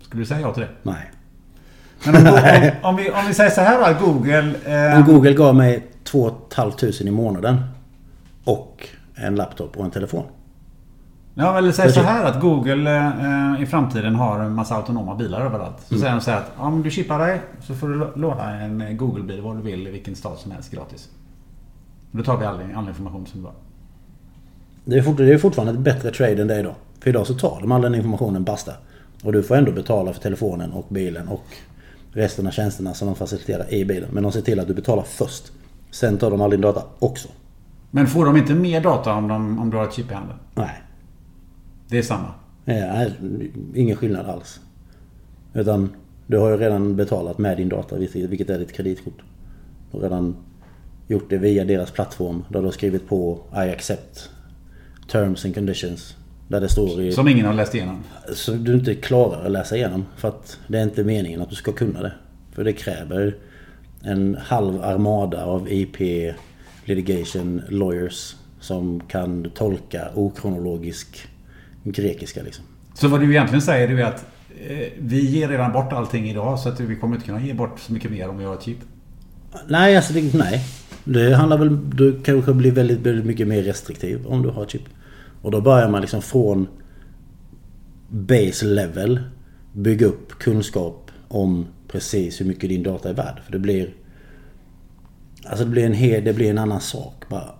Skulle 0.00 0.22
du 0.22 0.26
säga 0.26 0.40
ja 0.40 0.54
till 0.54 0.62
det? 0.62 0.68
Nej. 0.82 1.10
Men 2.04 2.16
om, 2.16 2.32
om, 2.34 2.70
om, 2.82 2.96
vi, 2.96 3.10
om 3.10 3.26
vi 3.28 3.34
säger 3.34 3.50
så 3.50 3.60
här 3.60 3.94
då 3.94 4.06
Google... 4.06 4.54
Eh, 4.66 4.96
Om 4.98 5.04
Google 5.04 5.32
gav 5.32 5.54
mig 5.56 5.86
2 6.04 6.36
500 6.54 6.88
i 7.00 7.10
månaden 7.10 7.60
och 8.44 8.88
en 9.14 9.34
laptop 9.34 9.76
och 9.76 9.84
en 9.84 9.90
telefon. 9.90 10.24
Ja, 11.40 11.58
eller 11.58 11.72
säg 11.72 11.92
så 11.92 12.00
här 12.00 12.24
att 12.24 12.40
Google 12.40 12.96
eh, 13.56 13.62
i 13.62 13.66
framtiden 13.66 14.14
har 14.14 14.40
en 14.40 14.54
massa 14.54 14.74
autonoma 14.76 15.14
bilar 15.14 15.40
överallt. 15.40 15.76
Så 15.80 15.94
Mm. 15.94 16.00
säger 16.00 16.14
de 16.14 16.20
så 16.20 16.30
här 16.30 16.38
att 16.38 16.52
om 16.56 16.82
du 16.82 16.90
chippar 16.90 17.18
dig 17.18 17.40
så 17.60 17.74
får 17.74 17.88
du 17.88 18.12
låna 18.20 18.54
en 18.60 18.96
Google-bil 18.96 19.40
var 19.40 19.54
du 19.54 19.62
vill 19.62 19.86
i 19.86 19.90
vilken 19.90 20.16
stad 20.16 20.38
som 20.38 20.50
helst 20.52 20.70
gratis. 20.70 21.08
Då 22.10 22.22
tar 22.22 22.36
vi 22.36 22.44
all, 22.46 22.60
all 22.76 22.88
information 22.88 23.26
som 23.26 23.40
du 23.40 23.46
har. 23.46 23.54
Det 24.84 24.98
är, 24.98 25.02
fort, 25.02 25.16
det 25.16 25.32
är 25.34 25.38
fortfarande 25.38 25.72
ett 25.72 25.78
bättre 25.78 26.10
trade 26.10 26.42
än 26.42 26.48
det 26.48 26.58
idag. 26.60 26.74
För 27.00 27.10
idag 27.10 27.26
så 27.26 27.34
tar 27.34 27.58
de 27.60 27.72
all 27.72 27.82
den 27.82 27.94
informationen 27.94 28.44
basta. 28.44 28.72
Och 29.24 29.32
du 29.32 29.42
får 29.42 29.56
ändå 29.56 29.72
betala 29.72 30.12
för 30.12 30.20
telefonen 30.20 30.72
och 30.72 30.86
bilen 30.88 31.28
och 31.28 31.44
resten 32.12 32.46
av 32.46 32.50
tjänsterna 32.50 32.94
som 32.94 33.06
de 33.06 33.14
faciliterar 33.16 33.74
i 33.74 33.84
bilen. 33.84 34.08
Men 34.12 34.22
de 34.22 34.32
ser 34.32 34.40
till 34.40 34.60
att 34.60 34.66
du 34.68 34.74
betalar 34.74 35.02
först. 35.02 35.52
Sen 35.90 36.18
tar 36.18 36.30
de 36.30 36.40
all 36.40 36.50
din 36.50 36.60
data 36.60 36.82
också. 36.98 37.28
Men 37.90 38.06
får 38.06 38.24
de 38.26 38.36
inte 38.36 38.54
mer 38.54 38.80
data 38.80 39.12
om, 39.14 39.28
de, 39.28 39.58
om 39.58 39.70
du 39.70 39.76
har 39.76 39.84
ett 39.84 39.92
chip 39.94 40.10
i 40.10 40.14
handen? 40.14 40.36
Nej. 40.54 40.82
Det 41.88 41.98
är 41.98 42.02
samma. 42.02 42.34
Ja, 42.64 43.06
ingen 43.74 43.96
skillnad 43.96 44.26
alls. 44.26 44.60
Utan 45.54 45.88
du 46.26 46.38
har 46.38 46.50
ju 46.50 46.56
redan 46.56 46.96
betalat 46.96 47.38
med 47.38 47.56
din 47.56 47.68
data, 47.68 47.96
vilket 47.96 48.50
är 48.50 48.58
ditt 48.58 48.72
kreditkort. 48.72 49.22
Du 49.90 49.96
har 49.96 50.02
redan 50.02 50.36
gjort 51.06 51.30
det 51.30 51.38
via 51.38 51.64
deras 51.64 51.90
plattform 51.90 52.44
där 52.48 52.60
du 52.60 52.64
har 52.64 52.72
skrivit 52.72 53.08
på 53.08 53.38
I 53.52 53.70
accept 53.70 54.30
terms 55.10 55.44
and 55.44 55.54
conditions. 55.54 56.16
Där 56.48 56.60
det 56.60 56.68
står 56.68 57.02
i... 57.02 57.12
Som 57.12 57.28
ingen 57.28 57.46
har 57.46 57.54
läst 57.54 57.74
igenom. 57.74 58.02
Så 58.32 58.52
du 58.52 58.74
inte 58.74 58.94
klarar 58.94 59.46
att 59.46 59.52
läsa 59.52 59.76
igenom. 59.76 60.04
För 60.16 60.28
att 60.28 60.58
det 60.68 60.78
är 60.78 60.82
inte 60.82 61.04
meningen 61.04 61.42
att 61.42 61.50
du 61.50 61.56
ska 61.56 61.72
kunna 61.72 62.02
det. 62.02 62.12
För 62.52 62.64
det 62.64 62.72
kräver 62.72 63.36
en 64.02 64.36
halv 64.40 64.82
armada 64.82 65.44
av 65.44 65.72
IP 65.72 65.96
litigation 66.84 67.62
lawyers 67.68 68.36
som 68.60 69.00
kan 69.00 69.50
tolka 69.54 70.08
okronologisk 70.14 71.28
grekiska 71.92 72.42
liksom. 72.42 72.64
Så 72.94 73.08
vad 73.08 73.20
du 73.20 73.30
egentligen 73.30 73.62
säger 73.62 73.88
är 73.88 74.04
att 74.04 74.26
eh, 74.68 74.88
vi 74.98 75.26
ger 75.26 75.48
redan 75.48 75.72
bort 75.72 75.92
allting 75.92 76.30
idag 76.30 76.58
så 76.58 76.68
att 76.68 76.80
vi 76.80 76.96
kommer 76.96 77.14
inte 77.14 77.26
kunna 77.26 77.40
ge 77.40 77.54
bort 77.54 77.80
så 77.80 77.92
mycket 77.92 78.10
mer 78.10 78.28
om 78.28 78.38
vi 78.38 78.44
har 78.44 78.54
ett 78.54 78.62
chip. 78.62 78.78
Nej, 79.68 79.96
alltså 79.96 80.12
det, 80.12 80.34
nej. 80.34 80.64
Det 81.04 81.34
handlar 81.34 81.58
väl... 81.58 81.90
Du 81.90 82.22
kanske 82.22 82.52
blir 82.52 82.72
väldigt, 82.72 82.98
väldigt 82.98 83.24
mycket 83.24 83.48
mer 83.48 83.62
restriktiv 83.62 84.26
om 84.26 84.42
du 84.42 84.48
har 84.48 84.66
chip. 84.66 84.82
Och 85.42 85.50
då 85.50 85.60
börjar 85.60 85.88
man 85.88 86.00
liksom 86.00 86.22
från 86.22 86.68
base 88.08 88.66
level 88.66 89.20
bygga 89.72 90.06
upp 90.06 90.38
kunskap 90.38 91.10
om 91.28 91.66
precis 91.88 92.40
hur 92.40 92.46
mycket 92.46 92.68
din 92.70 92.82
data 92.82 93.08
är 93.08 93.14
värd. 93.14 93.40
För 93.44 93.52
det 93.52 93.58
blir... 93.58 93.94
Alltså 95.44 95.64
det 95.64 95.70
blir 95.70 95.86
en, 95.86 95.92
hel, 95.92 96.24
det 96.24 96.32
blir 96.32 96.50
en 96.50 96.58
annan 96.58 96.80
sak 96.80 97.24
bara. 97.28 97.54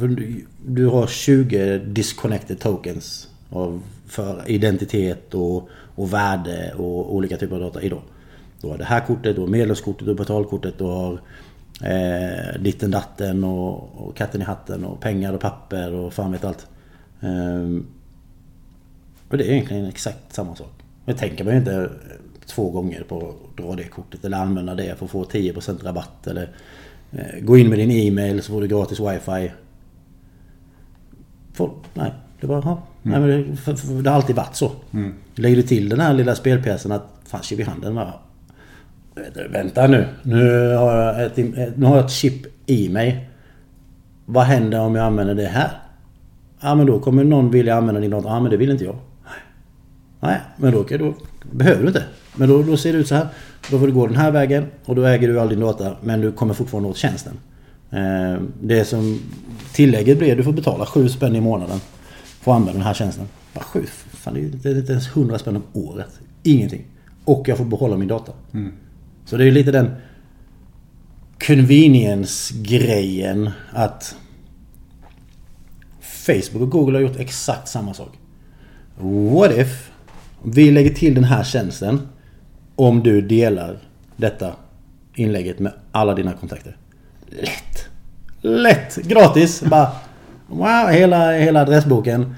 Du, 0.00 0.46
du 0.66 0.86
har 0.86 1.06
20 1.06 1.78
disconnected 1.78 2.60
tokens 2.60 3.28
av, 3.50 3.82
för 4.06 4.42
identitet 4.46 5.34
och, 5.34 5.68
och 5.94 6.12
värde 6.12 6.74
och 6.76 7.14
olika 7.14 7.36
typer 7.36 7.54
av 7.54 7.60
data 7.60 7.82
idag. 7.82 8.02
Du 8.60 8.68
har 8.68 8.78
det 8.78 8.84
här 8.84 9.06
kortet, 9.06 9.36
du 9.36 9.40
har 9.40 9.48
medlemskortet, 9.48 10.04
du 10.04 10.10
har 10.10 10.18
betalkortet, 10.18 10.78
du 10.78 10.84
har 10.84 11.20
eh, 11.82 12.60
ditten 12.60 12.90
datten 12.90 13.44
och, 13.44 14.08
och 14.08 14.16
katten 14.16 14.40
i 14.40 14.44
hatten 14.44 14.84
och 14.84 15.00
pengar 15.00 15.32
och 15.32 15.40
papper 15.40 15.92
och 15.92 16.12
fan 16.12 16.32
vet 16.32 16.44
allt. 16.44 16.66
Ehm, 17.20 17.86
och 19.28 19.38
det 19.38 19.44
är 19.44 19.52
egentligen 19.52 19.86
exakt 19.86 20.34
samma 20.34 20.56
sak. 20.56 20.72
Men 21.04 21.16
tänker 21.16 21.44
mig 21.44 21.56
inte 21.56 21.74
eh, 21.74 21.88
två 22.46 22.70
gånger 22.70 23.02
på 23.02 23.28
att 23.28 23.56
dra 23.56 23.74
det 23.74 23.84
kortet 23.84 24.24
eller 24.24 24.36
använda 24.38 24.74
det 24.74 24.98
för 24.98 25.04
att 25.04 25.10
få 25.10 25.24
10% 25.24 25.84
rabatt 25.84 26.26
eller 26.26 26.50
eh, 27.12 27.40
gå 27.40 27.58
in 27.58 27.68
med 27.68 27.78
din 27.78 27.90
e-mail 27.90 28.42
så 28.42 28.52
får 28.52 28.60
du 28.60 28.68
gratis 28.68 29.00
wifi. 29.00 29.50
Folk, 31.58 31.72
nej, 31.94 32.12
det 32.40 32.46
var 32.46 32.62
ja. 32.64 32.82
Nej, 33.02 33.20
men 33.20 33.28
det, 33.28 33.56
för, 33.56 33.74
för, 33.74 34.02
det 34.02 34.10
har 34.10 34.16
alltid 34.16 34.36
varit 34.36 34.56
så. 34.56 34.72
Lägger 35.34 35.56
du 35.56 35.62
till 35.62 35.88
den 35.88 36.00
här 36.00 36.14
lilla 36.14 36.34
spelpjäsen 36.34 36.92
att 36.92 37.06
fan 37.24 37.42
chip 37.42 37.60
i 37.60 37.62
handen 37.62 37.94
va? 37.94 38.12
Vänta 39.50 39.86
nu. 39.86 40.06
Nu 40.22 40.74
har, 40.74 40.96
jag 40.96 41.22
ett, 41.22 41.36
nu 41.76 41.86
har 41.86 41.96
jag 41.96 42.04
ett 42.04 42.10
chip 42.10 42.46
i 42.66 42.88
mig. 42.88 43.30
Vad 44.24 44.44
händer 44.44 44.80
om 44.80 44.94
jag 44.94 45.04
använder 45.04 45.34
det 45.34 45.46
här? 45.46 45.70
Ja 46.60 46.74
men 46.74 46.86
då 46.86 47.00
kommer 47.00 47.24
någon 47.24 47.50
vilja 47.50 47.76
använda 47.76 48.00
din 48.00 48.10
data. 48.10 48.28
Ja 48.28 48.40
men 48.40 48.50
det 48.50 48.56
vill 48.56 48.70
inte 48.70 48.84
jag. 48.84 48.96
Nej, 50.20 50.40
men 50.56 50.72
då, 50.72 50.86
då 50.98 51.14
behöver 51.52 51.82
du 51.82 51.88
inte. 51.88 52.04
Men 52.36 52.48
då, 52.48 52.62
då 52.62 52.76
ser 52.76 52.92
det 52.92 52.98
ut 52.98 53.08
så 53.08 53.14
här. 53.14 53.26
Då 53.70 53.78
får 53.78 53.86
du 53.86 53.92
gå 53.92 54.06
den 54.06 54.16
här 54.16 54.30
vägen 54.30 54.66
och 54.84 54.94
då 54.94 55.04
äger 55.04 55.28
du 55.28 55.40
all 55.40 55.48
din 55.48 55.60
data 55.60 55.96
men 56.02 56.20
du 56.20 56.32
kommer 56.32 56.54
fortfarande 56.54 56.88
åt 56.88 56.96
tjänsten. 56.96 57.32
Eh, 57.90 58.40
Det 58.62 58.84
som 58.84 59.20
tillägget 59.72 60.18
blir, 60.18 60.36
du 60.36 60.44
får 60.44 60.52
betala 60.52 60.86
7 60.86 61.08
spänn 61.08 61.36
i 61.36 61.40
månaden 61.40 61.80
för 62.22 62.52
att 62.52 62.56
använda 62.56 62.78
den 62.78 62.86
här 62.86 62.94
tjänsten. 62.94 63.24
Bara 63.54 63.64
7? 63.64 63.84
Fan, 64.10 64.34
det 64.34 64.40
är 64.68 64.78
inte 64.78 64.92
ens 64.92 65.08
100 65.08 65.38
spänn 65.38 65.56
om 65.56 65.62
året. 65.72 66.20
Ingenting. 66.42 66.84
Och 67.24 67.48
jag 67.48 67.58
får 67.58 67.64
behålla 67.64 67.96
min 67.96 68.08
data. 68.08 68.32
Så 69.24 69.36
det 69.36 69.44
är 69.44 69.50
lite 69.50 69.70
den 69.72 69.90
convenience-grejen 71.46 73.50
att 73.72 74.16
Facebook 76.00 76.62
och 76.62 76.70
Google 76.70 76.96
har 76.96 77.02
gjort 77.02 77.16
exakt 77.16 77.68
samma 77.68 77.94
sak. 77.94 78.18
What 78.98 79.58
if 79.58 79.90
vi 80.44 80.70
lägger 80.70 80.94
till 80.94 81.14
den 81.14 81.24
här 81.24 81.44
tjänsten 81.44 82.00
om 82.76 83.02
du 83.02 83.20
delar 83.20 83.78
detta 84.16 84.52
inlägget 85.14 85.58
med 85.58 85.72
alla 85.92 86.14
dina 86.14 86.32
kontakter. 86.32 86.76
Lätt! 87.26 87.67
Lätt! 88.40 88.96
Gratis! 88.96 89.62
Bara... 89.62 89.90
Wow, 90.46 90.90
hela, 90.90 91.32
hela 91.32 91.60
adressboken. 91.60 92.34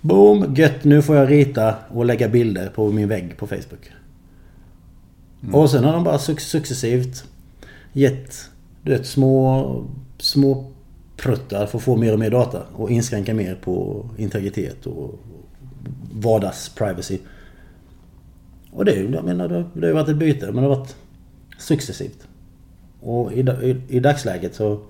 Boom! 0.00 0.54
Gött! 0.54 0.84
Nu 0.84 1.02
får 1.02 1.16
jag 1.16 1.30
rita 1.30 1.74
och 1.88 2.04
lägga 2.04 2.28
bilder 2.28 2.68
på 2.74 2.92
min 2.92 3.08
vägg 3.08 3.36
på 3.36 3.46
Facebook. 3.46 3.90
Och 5.52 5.70
sen 5.70 5.84
har 5.84 5.92
de 5.92 6.04
bara 6.04 6.16
suc- 6.16 6.38
successivt 6.38 7.24
gett 7.92 8.50
du 8.82 8.90
vet, 8.90 9.06
små, 9.06 9.84
små 10.18 10.70
pruttar 11.16 11.66
för 11.66 11.78
att 11.78 11.84
få 11.84 11.96
mer 11.96 12.12
och 12.12 12.18
mer 12.18 12.30
data 12.30 12.62
och 12.72 12.90
inskränka 12.90 13.34
mer 13.34 13.54
på 13.54 14.06
integritet 14.16 14.86
och 14.86 15.20
vardags 16.12 16.68
privacy. 16.68 17.18
Och 18.70 18.84
det, 18.84 18.94
jag 18.94 19.24
menar, 19.24 19.48
det, 19.48 19.80
har 19.80 19.86
ju 19.86 19.92
varit 19.92 20.08
ett 20.08 20.16
byte 20.16 20.46
men 20.46 20.54
det 20.54 20.68
har 20.68 20.76
varit 20.76 20.96
successivt. 21.58 22.26
Och 23.00 23.32
i, 23.32 23.40
i, 23.40 23.80
i 23.88 24.00
dagsläget 24.00 24.54
så 24.54 24.80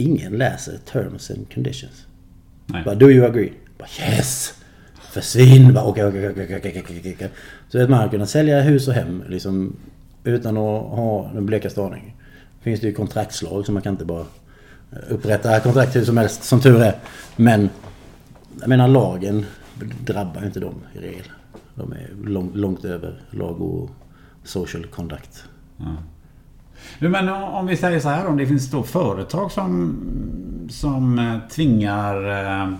ingen 0.00 0.32
läser 0.32 0.78
terms 0.92 1.30
and 1.30 1.54
conditions. 1.54 2.06
Nej. 2.66 2.84
Bara, 2.84 2.94
do 2.94 3.10
you 3.10 3.26
agree? 3.26 3.52
Bara, 3.78 3.88
yes! 4.00 4.54
Försvinn! 5.12 5.74
Bara, 5.74 5.84
okej, 5.84 6.04
okej, 6.04 6.30
okej, 6.30 6.56
okej, 6.56 6.82
okej, 6.84 7.14
okej. 7.16 7.30
Så 7.68 7.82
att 7.82 7.90
man 7.90 7.98
har 7.98 8.08
kunnat 8.08 8.30
sälja 8.30 8.60
hus 8.60 8.88
och 8.88 8.94
hem 8.94 9.24
liksom 9.28 9.76
utan 10.24 10.56
att 10.56 10.82
ha 10.82 11.30
den 11.34 11.46
blekaste 11.46 11.82
aning. 11.82 12.16
Finns 12.60 12.80
det 12.80 12.86
ju 12.86 12.92
kontraktslag 12.92 13.66
så 13.66 13.72
man 13.72 13.82
kan 13.82 13.94
inte 13.94 14.04
bara 14.04 14.26
upprätta 15.08 15.60
kontrakt 15.60 15.96
hur 15.96 16.04
som 16.04 16.16
helst 16.16 16.44
som 16.44 16.60
tur 16.60 16.82
är. 16.82 16.96
Men 17.36 17.70
jag 18.60 18.68
menar 18.68 18.88
lagen 18.88 19.46
drabbar 20.04 20.40
ju 20.40 20.46
inte 20.46 20.60
dem 20.60 20.74
i 20.94 20.98
regel. 20.98 21.24
De 21.74 21.92
är 21.92 22.10
långt, 22.24 22.56
långt 22.56 22.84
över 22.84 23.20
lag 23.30 23.60
och 23.60 23.90
social 24.44 24.86
conduct. 24.86 25.44
Du, 25.76 25.84
men 26.98 27.28
om 27.28 27.66
vi 27.66 27.76
säger 27.76 28.00
så 28.00 28.08
här 28.08 28.26
om 28.26 28.36
det 28.36 28.46
finns 28.46 28.70
då 28.70 28.82
företag 28.82 29.52
som, 29.52 29.96
som 30.70 31.18
eh, 31.18 31.48
tvingar 31.54 32.30
eh, 32.62 32.72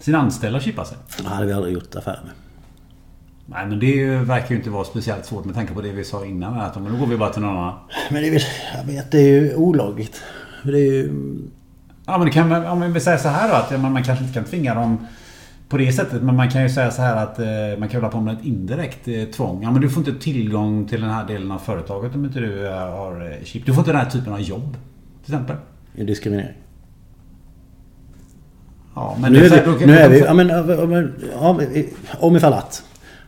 sina 0.00 0.18
anställda 0.18 0.58
att 0.58 0.64
chippa 0.64 0.84
sig. 0.84 0.98
Det 1.18 1.28
hade 1.28 1.46
vi 1.46 1.52
aldrig 1.52 1.74
gjort 1.74 1.94
affär 1.94 2.20
med. 2.24 2.32
Nej 3.46 3.66
men 3.66 3.78
det 3.78 4.16
verkar 4.16 4.50
ju 4.50 4.56
inte 4.56 4.70
vara 4.70 4.84
speciellt 4.84 5.26
svårt 5.26 5.44
med 5.44 5.54
tanke 5.54 5.74
på 5.74 5.80
det 5.80 5.92
vi 5.92 6.04
sa 6.04 6.24
innan. 6.24 6.60
Att 6.60 6.74
då 6.74 6.80
går 6.80 7.06
vi 7.06 7.16
bara 7.16 7.30
till 7.30 7.42
någon 7.42 7.56
annan. 7.56 7.74
Men 8.10 8.22
det 8.22 8.42
jag 8.76 8.84
vet, 8.84 9.10
det 9.10 9.18
är 9.18 9.40
ju 9.40 9.54
olagligt. 9.54 10.22
Det 10.62 10.78
är 10.78 10.92
ju... 10.92 11.12
Ja 12.06 12.18
men 12.18 12.26
det 12.26 12.32
kan, 12.32 12.66
om 12.66 12.92
vi 12.92 13.00
säger 13.00 13.18
så 13.18 13.28
här 13.28 13.48
då 13.48 13.54
att 13.54 13.80
man, 13.80 13.92
man 13.92 14.04
kanske 14.04 14.24
inte 14.24 14.34
kan 14.34 14.44
tvinga 14.44 14.74
dem 14.74 15.06
på 15.70 15.76
det 15.76 15.92
sättet. 15.92 16.22
Men 16.22 16.36
man 16.36 16.50
kan 16.50 16.62
ju 16.62 16.68
säga 16.68 16.90
så 16.90 17.02
här 17.02 17.16
att 17.16 17.38
eh, 17.38 17.46
man 17.78 17.88
kan 17.88 18.00
hålla 18.00 18.12
på 18.12 18.20
med 18.20 18.34
ett 18.38 18.44
indirekt 18.44 19.08
eh, 19.08 19.24
tvång. 19.24 19.62
Ja 19.62 19.70
men 19.70 19.80
du 19.82 19.90
får 19.90 20.08
inte 20.08 20.22
tillgång 20.24 20.88
till 20.88 21.00
den 21.00 21.10
här 21.10 21.26
delen 21.26 21.50
av 21.50 21.58
företaget 21.58 22.14
om 22.14 22.24
inte 22.24 22.40
du 22.40 22.66
eh, 22.66 22.72
har 22.72 23.36
chip. 23.44 23.66
Du 23.66 23.72
får 23.74 23.80
inte 23.80 23.90
den 23.92 24.00
här 24.00 24.10
typen 24.10 24.32
av 24.32 24.40
jobb. 24.40 24.76
Till 25.24 25.34
exempel. 25.34 25.56
en 25.94 26.06
diskriminering. 26.06 26.54
Ja 28.94 29.16
men 29.20 29.32
Nu 29.32 29.38
är 29.38 29.66
då 29.66 29.72
vi, 29.72 29.78
kan- 29.78 29.88
nu 29.88 29.94
då 29.94 30.00
är 30.00 30.08
vi, 30.08 30.20
ja 30.20 30.34
men, 30.34 30.46
men 30.90 31.14
ja, 31.32 31.60
om 32.20 32.36
ifall 32.36 32.52
att. 32.52 32.84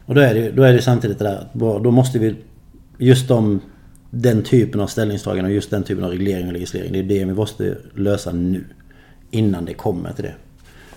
Och 0.07 0.15
då 0.15 0.21
är 0.21 0.35
det, 0.35 0.51
då 0.51 0.63
är 0.63 0.73
det 0.73 0.83
samtidigt 0.83 1.19
det 1.19 1.25
där 1.25 1.37
att 1.37 1.55
då 1.83 1.91
måste 1.91 2.19
vi 2.19 2.37
just 2.99 3.29
de, 3.29 3.61
den 4.11 4.43
typen 4.43 4.81
av 4.81 4.87
ställningstagande 4.87 5.49
och 5.51 5.55
just 5.55 5.71
den 5.71 5.83
typen 5.83 6.05
av 6.05 6.11
reglering 6.11 6.47
och 6.47 6.53
legislering. 6.53 6.93
Det 6.93 6.99
är 6.99 7.03
det 7.03 7.25
vi 7.25 7.35
måste 7.35 7.77
lösa 7.95 8.33
nu. 8.33 8.65
Innan 9.31 9.65
det 9.65 9.75
kommer 9.75 10.13
till 10.13 10.25
det. 10.25 10.35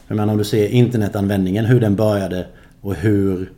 Jag 0.08 0.16
menar 0.16 0.34
om 0.34 0.38
du 0.38 0.46
ser 0.46 0.68
internetanvändningen, 0.68 1.66
hur 1.66 1.80
den 1.80 1.96
började 1.96 2.48
och 2.82 2.96
hur 2.96 3.52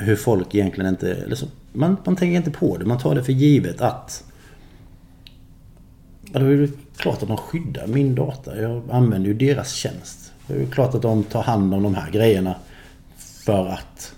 hur 0.00 0.16
folk 0.16 0.54
egentligen 0.54 0.88
inte... 0.88 1.14
Eller 1.14 1.36
så, 1.36 1.46
man, 1.72 1.96
man 2.04 2.16
tänker 2.16 2.36
inte 2.36 2.50
på 2.50 2.76
det. 2.76 2.84
Man 2.84 2.98
tar 2.98 3.14
det 3.14 3.24
för 3.24 3.32
givet 3.32 3.80
att... 3.80 4.24
Ja, 6.32 6.38
det 6.38 6.46
är 6.46 6.50
ju 6.50 6.68
klart 6.96 7.22
att 7.22 7.28
de 7.28 7.36
skyddar 7.36 7.86
min 7.86 8.14
data. 8.14 8.60
Jag 8.60 8.82
använder 8.90 9.28
ju 9.28 9.34
deras 9.34 9.72
tjänst. 9.72 10.32
Det 10.46 10.54
är 10.54 10.58
ju 10.58 10.70
klart 10.70 10.94
att 10.94 11.02
de 11.02 11.24
tar 11.24 11.42
hand 11.42 11.74
om 11.74 11.82
de 11.82 11.94
här 11.94 12.10
grejerna. 12.10 12.54
För 13.44 13.66
att 13.66 14.14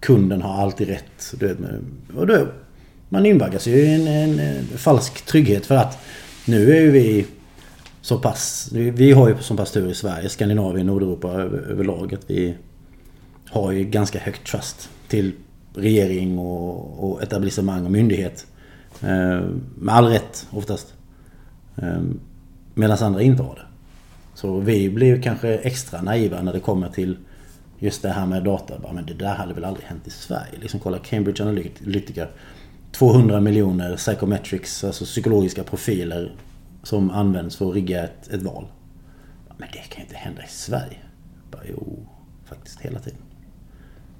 kunden 0.00 0.42
har 0.42 0.62
alltid 0.62 0.88
rätt. 0.88 1.34
Du 1.38 1.46
vet, 1.46 1.58
och 2.16 2.26
då, 2.26 2.46
man 3.08 3.26
invaggas 3.26 3.66
ju 3.66 3.72
i 3.72 3.94
en, 3.94 4.08
en, 4.08 4.38
en 4.38 4.64
falsk 4.64 5.26
trygghet 5.26 5.66
för 5.66 5.76
att 5.76 5.98
nu 6.44 6.76
är 6.76 6.80
ju 6.80 6.90
vi 6.90 7.26
så 8.06 8.18
pass... 8.18 8.68
Vi 8.72 9.12
har 9.12 9.28
ju 9.28 9.36
så 9.40 9.56
pass 9.56 9.72
tur 9.72 9.90
i 9.90 9.94
Sverige, 9.94 10.28
Skandinavien, 10.28 10.86
Nordeuropa 10.86 11.28
över, 11.28 11.58
överlag 11.58 12.14
att 12.14 12.30
vi 12.30 12.54
har 13.48 13.72
ju 13.72 13.84
ganska 13.84 14.18
högt 14.18 14.46
trust 14.46 14.90
till 15.08 15.32
regering 15.74 16.38
och, 16.38 17.04
och 17.04 17.22
etablissemang 17.22 17.84
och 17.84 17.90
myndighet. 17.90 18.46
Eh, 19.02 19.40
med 19.78 19.94
all 19.94 20.06
rätt 20.06 20.46
oftast. 20.50 20.94
Eh, 21.76 22.00
Medan 22.74 22.98
andra 23.00 23.22
inte 23.22 23.42
har 23.42 23.54
det. 23.54 23.66
Så 24.34 24.58
vi 24.58 24.90
blir 24.90 25.22
kanske 25.22 25.54
extra 25.58 26.02
naiva 26.02 26.42
när 26.42 26.52
det 26.52 26.60
kommer 26.60 26.88
till 26.88 27.16
just 27.78 28.02
det 28.02 28.10
här 28.10 28.26
med 28.26 28.44
data. 28.44 28.78
Bara, 28.78 28.92
men 28.92 29.06
det 29.06 29.14
där 29.14 29.34
hade 29.34 29.54
väl 29.54 29.64
aldrig 29.64 29.86
hänt 29.86 30.06
i 30.06 30.10
Sverige. 30.10 30.58
Liksom 30.60 30.80
kolla 30.80 30.98
Cambridge 30.98 31.42
Analytica. 31.42 32.26
200 32.92 33.40
miljoner 33.40 33.96
psychometrics, 33.96 34.84
alltså 34.84 35.04
psykologiska 35.04 35.64
profiler 35.64 36.32
som 36.86 37.10
används 37.10 37.56
för 37.56 37.68
att 37.68 37.74
rigga 37.74 38.04
ett, 38.04 38.28
ett 38.28 38.42
val. 38.42 38.66
Men 39.58 39.68
det 39.72 39.78
kan 39.78 39.96
ju 39.96 40.02
inte 40.02 40.16
hända 40.16 40.42
i 40.42 40.48
Sverige. 40.48 40.98
Bara, 41.50 41.62
jo, 41.68 42.06
faktiskt 42.44 42.80
hela 42.80 42.98
tiden. 42.98 43.18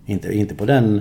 Inte, 0.07 0.33
inte, 0.33 0.55
på 0.55 0.65
den, 0.65 1.01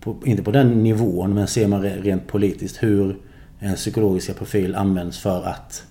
på, 0.00 0.16
inte 0.24 0.42
på 0.42 0.50
den 0.50 0.82
nivån, 0.82 1.34
men 1.34 1.46
ser 1.46 1.68
man 1.68 1.82
rent 1.82 2.26
politiskt 2.26 2.82
hur 2.82 3.16
en 3.58 3.74
psykologiska 3.74 4.34
profil 4.34 4.74
används 4.74 5.18
för 5.18 5.42
att 5.42 5.86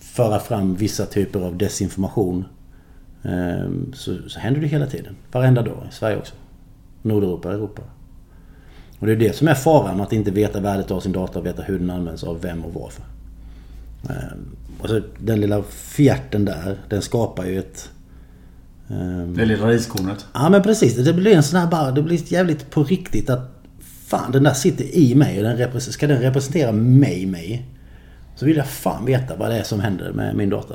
föra 0.00 0.38
fram 0.38 0.74
vissa 0.74 1.06
typer 1.06 1.40
av 1.40 1.56
desinformation. 1.56 2.44
Ehm, 3.22 3.92
så, 3.92 4.28
så 4.28 4.40
händer 4.40 4.60
det 4.60 4.66
hela 4.66 4.86
tiden. 4.86 5.16
Varenda 5.32 5.62
dag 5.62 5.86
i 5.90 5.94
Sverige 5.94 6.16
också. 6.16 6.34
Nordeuropa, 7.02 7.52
Europa. 7.52 7.82
Och 9.00 9.06
det 9.06 9.12
är 9.12 9.16
det 9.16 9.36
som 9.36 9.48
är 9.48 9.54
faran 9.54 10.00
att 10.00 10.12
inte 10.12 10.30
veta 10.30 10.60
värdet 10.60 10.90
av 10.90 11.00
sin 11.00 11.12
data 11.12 11.38
och 11.38 11.46
veta 11.46 11.62
hur 11.62 11.78
den 11.78 11.90
används 11.90 12.24
av 12.24 12.40
vem 12.40 12.64
och 12.64 12.74
varför. 12.74 13.04
Ehm, 14.08 14.56
Och 14.80 14.88
så 14.88 15.00
den 15.18 15.40
lilla 15.40 15.62
fjärten 15.70 16.44
där, 16.44 16.76
den 16.88 17.02
skapar 17.02 17.44
ju 17.44 17.58
ett... 17.58 17.90
ehm, 18.90 19.34
Det 19.36 19.44
lilla 19.44 19.68
riskornet. 19.68 20.26
Ja 20.34 20.48
men 20.48 20.62
precis. 20.62 20.96
Det 20.96 21.12
blir 21.12 21.36
en 21.36 21.42
sån 21.42 21.60
här 21.60 21.66
bara... 21.66 21.90
Det 21.90 22.02
blir 22.02 22.32
jävligt 22.32 22.70
på 22.70 22.84
riktigt 22.84 23.30
att... 23.30 23.56
Fan 24.06 24.32
den 24.32 24.42
där 24.42 24.52
sitter 24.54 24.84
i 24.96 25.14
mig 25.14 25.38
och 25.38 25.58
den 25.58 25.80
ska 25.80 26.06
den 26.06 26.20
representera 26.20 26.72
mig, 26.72 27.26
mig. 27.26 27.66
Så 28.36 28.46
vill 28.46 28.56
jag 28.56 28.66
fan 28.66 29.04
veta 29.04 29.36
vad 29.36 29.50
det 29.50 29.58
är 29.58 29.62
som 29.62 29.80
händer 29.80 30.12
med 30.12 30.36
min 30.36 30.50
data. 30.50 30.74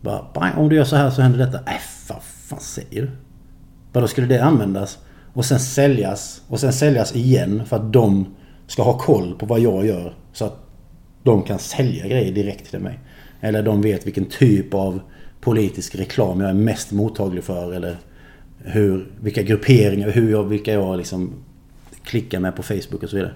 Bara, 0.00 0.26
bang, 0.34 0.52
om 0.58 0.68
du 0.68 0.76
gör 0.76 0.84
så 0.84 0.96
här 0.96 1.10
så 1.10 1.22
händer 1.22 1.38
detta. 1.38 1.58
Äh, 1.58 1.80
vad 2.08 2.22
fan 2.22 2.60
säger 2.60 3.02
du? 3.02 3.10
Vadå 3.92 4.08
skulle 4.08 4.26
det 4.26 4.44
användas? 4.44 4.98
Och 5.34 5.44
sen 5.44 5.60
säljas. 5.60 6.42
Och 6.48 6.60
sen 6.60 6.72
säljas 6.72 7.14
igen 7.14 7.62
för 7.66 7.76
att 7.76 7.92
de 7.92 8.26
ska 8.66 8.82
ha 8.82 8.98
koll 8.98 9.34
på 9.34 9.46
vad 9.46 9.60
jag 9.60 9.86
gör. 9.86 10.14
Så 10.32 10.44
att 10.44 10.56
de 11.22 11.42
kan 11.42 11.58
sälja 11.58 12.08
grejer 12.08 12.32
direkt 12.32 12.70
till 12.70 12.80
mig. 12.80 12.98
Eller 13.40 13.62
de 13.62 13.82
vet 13.82 14.06
vilken 14.06 14.24
typ 14.24 14.74
av 14.74 15.00
politisk 15.40 15.94
reklam 15.94 16.40
jag 16.40 16.50
är 16.50 16.54
mest 16.54 16.92
mottaglig 16.92 17.44
för. 17.44 17.72
Eller 17.72 17.96
hur, 18.58 19.12
vilka 19.20 19.42
grupperingar, 19.42 20.10
hur 20.10 20.30
jag, 20.30 20.44
vilka 20.44 20.72
jag 20.72 20.96
liksom 20.96 21.32
klickar 22.04 22.40
med 22.40 22.56
på 22.56 22.62
Facebook 22.62 23.02
och 23.02 23.08
så 23.08 23.16
vidare. 23.16 23.34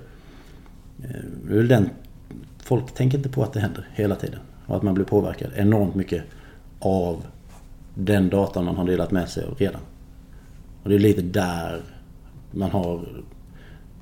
Eh, 1.03 1.49
det 1.49 1.59
är 1.59 1.63
den, 1.63 1.91
folk 2.63 2.95
tänker 2.95 3.19
inte 3.19 3.29
på 3.29 3.43
att 3.43 3.53
det 3.53 3.61
händer 3.61 3.89
hela 3.95 4.15
tiden. 4.15 4.41
Och 4.67 4.77
att 4.77 4.83
man 4.83 4.95
blir 4.95 5.05
påverkad 5.05 5.51
enormt 5.57 5.95
mycket 5.95 6.23
av 6.79 7.23
den 7.95 8.29
datan 8.29 8.65
man 8.65 8.77
har 8.77 8.85
delat 8.85 9.11
med 9.11 9.29
sig 9.29 9.45
av 9.45 9.55
redan. 9.59 9.81
Och 10.89 10.93
det 10.93 10.97
är 10.97 11.01
lite 11.01 11.23
där 11.23 11.81
man 12.51 12.71
har... 12.71 13.23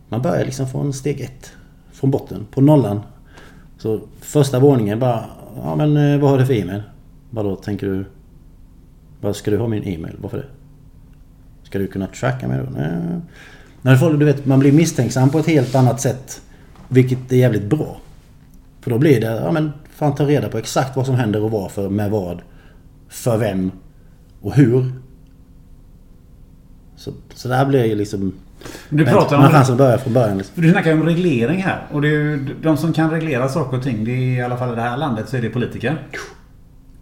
Man 0.08 0.22
börjar 0.22 0.44
liksom 0.44 0.68
från 0.68 0.92
steg 0.92 1.20
ett. 1.20 1.52
Från 1.92 2.10
botten, 2.10 2.46
på 2.50 2.60
nollan. 2.60 3.00
Så 3.78 4.00
första 4.20 4.58
våningen 4.58 4.98
bara... 4.98 5.24
Ja 5.56 5.76
men 5.76 5.96
eh, 5.96 6.20
vad 6.20 6.30
har 6.30 6.38
du 6.38 6.46
för 6.46 6.54
e-mail? 6.54 6.82
Vad 7.30 7.44
då 7.44 7.56
tänker 7.56 7.86
du? 7.86 8.04
Vad 9.20 9.36
ska 9.36 9.50
du 9.50 9.58
ha 9.58 9.68
min 9.68 9.84
e-mail? 9.84 10.16
Varför 10.20 10.38
det? 10.38 10.44
Ska 11.62 11.78
du 11.78 11.86
kunna 11.86 12.06
tracka 12.06 12.48
mig 12.48 12.58
då? 12.58 12.70
Nej. 12.70 13.20
När 13.82 13.96
folk, 13.96 14.18
du 14.18 14.24
vet, 14.24 14.46
man 14.46 14.58
blir 14.58 14.72
misstänksam 14.72 15.30
på 15.30 15.38
ett 15.38 15.46
helt 15.46 15.74
annat 15.74 16.00
sätt. 16.00 16.42
Vilket 16.88 17.32
är 17.32 17.36
jävligt 17.36 17.70
bra. 17.70 17.96
För 18.80 18.90
då 18.90 18.98
blir 18.98 19.20
det, 19.20 19.26
ja 19.26 19.52
men 19.52 19.72
fan 19.90 20.14
ta 20.14 20.24
reda 20.24 20.48
på 20.48 20.58
exakt 20.58 20.96
vad 20.96 21.06
som 21.06 21.14
händer 21.14 21.42
och 21.42 21.50
varför, 21.50 21.88
med 21.88 22.10
vad. 22.10 22.42
För 23.08 23.36
vem 23.36 23.70
och 24.40 24.54
hur. 24.54 25.05
Så, 27.06 27.12
så 27.34 27.48
där 27.48 27.66
blir 27.66 27.84
ju 27.84 27.94
liksom... 27.94 28.32
Du 28.88 29.04
pratar 29.04 29.38
man 29.38 29.54
om... 29.54 29.60
att 29.60 29.76
börja 29.76 29.98
från 29.98 30.12
början. 30.12 30.38
Liksom. 30.38 30.62
Du 30.62 30.70
snackar 30.70 30.90
ju 30.90 31.00
om 31.00 31.06
reglering 31.06 31.62
här. 31.62 31.86
Och 31.92 32.02
det 32.02 32.08
är 32.08 32.12
ju 32.12 32.54
de 32.62 32.76
som 32.76 32.92
kan 32.92 33.10
reglera 33.10 33.48
saker 33.48 33.76
och 33.76 33.82
ting. 33.82 34.04
Det 34.04 34.10
är 34.10 34.38
i 34.38 34.40
alla 34.40 34.56
fall 34.56 34.72
i 34.72 34.74
det 34.74 34.80
här 34.80 34.96
landet 34.96 35.28
så 35.28 35.36
är 35.36 35.42
det 35.42 35.50
politiker. 35.50 36.02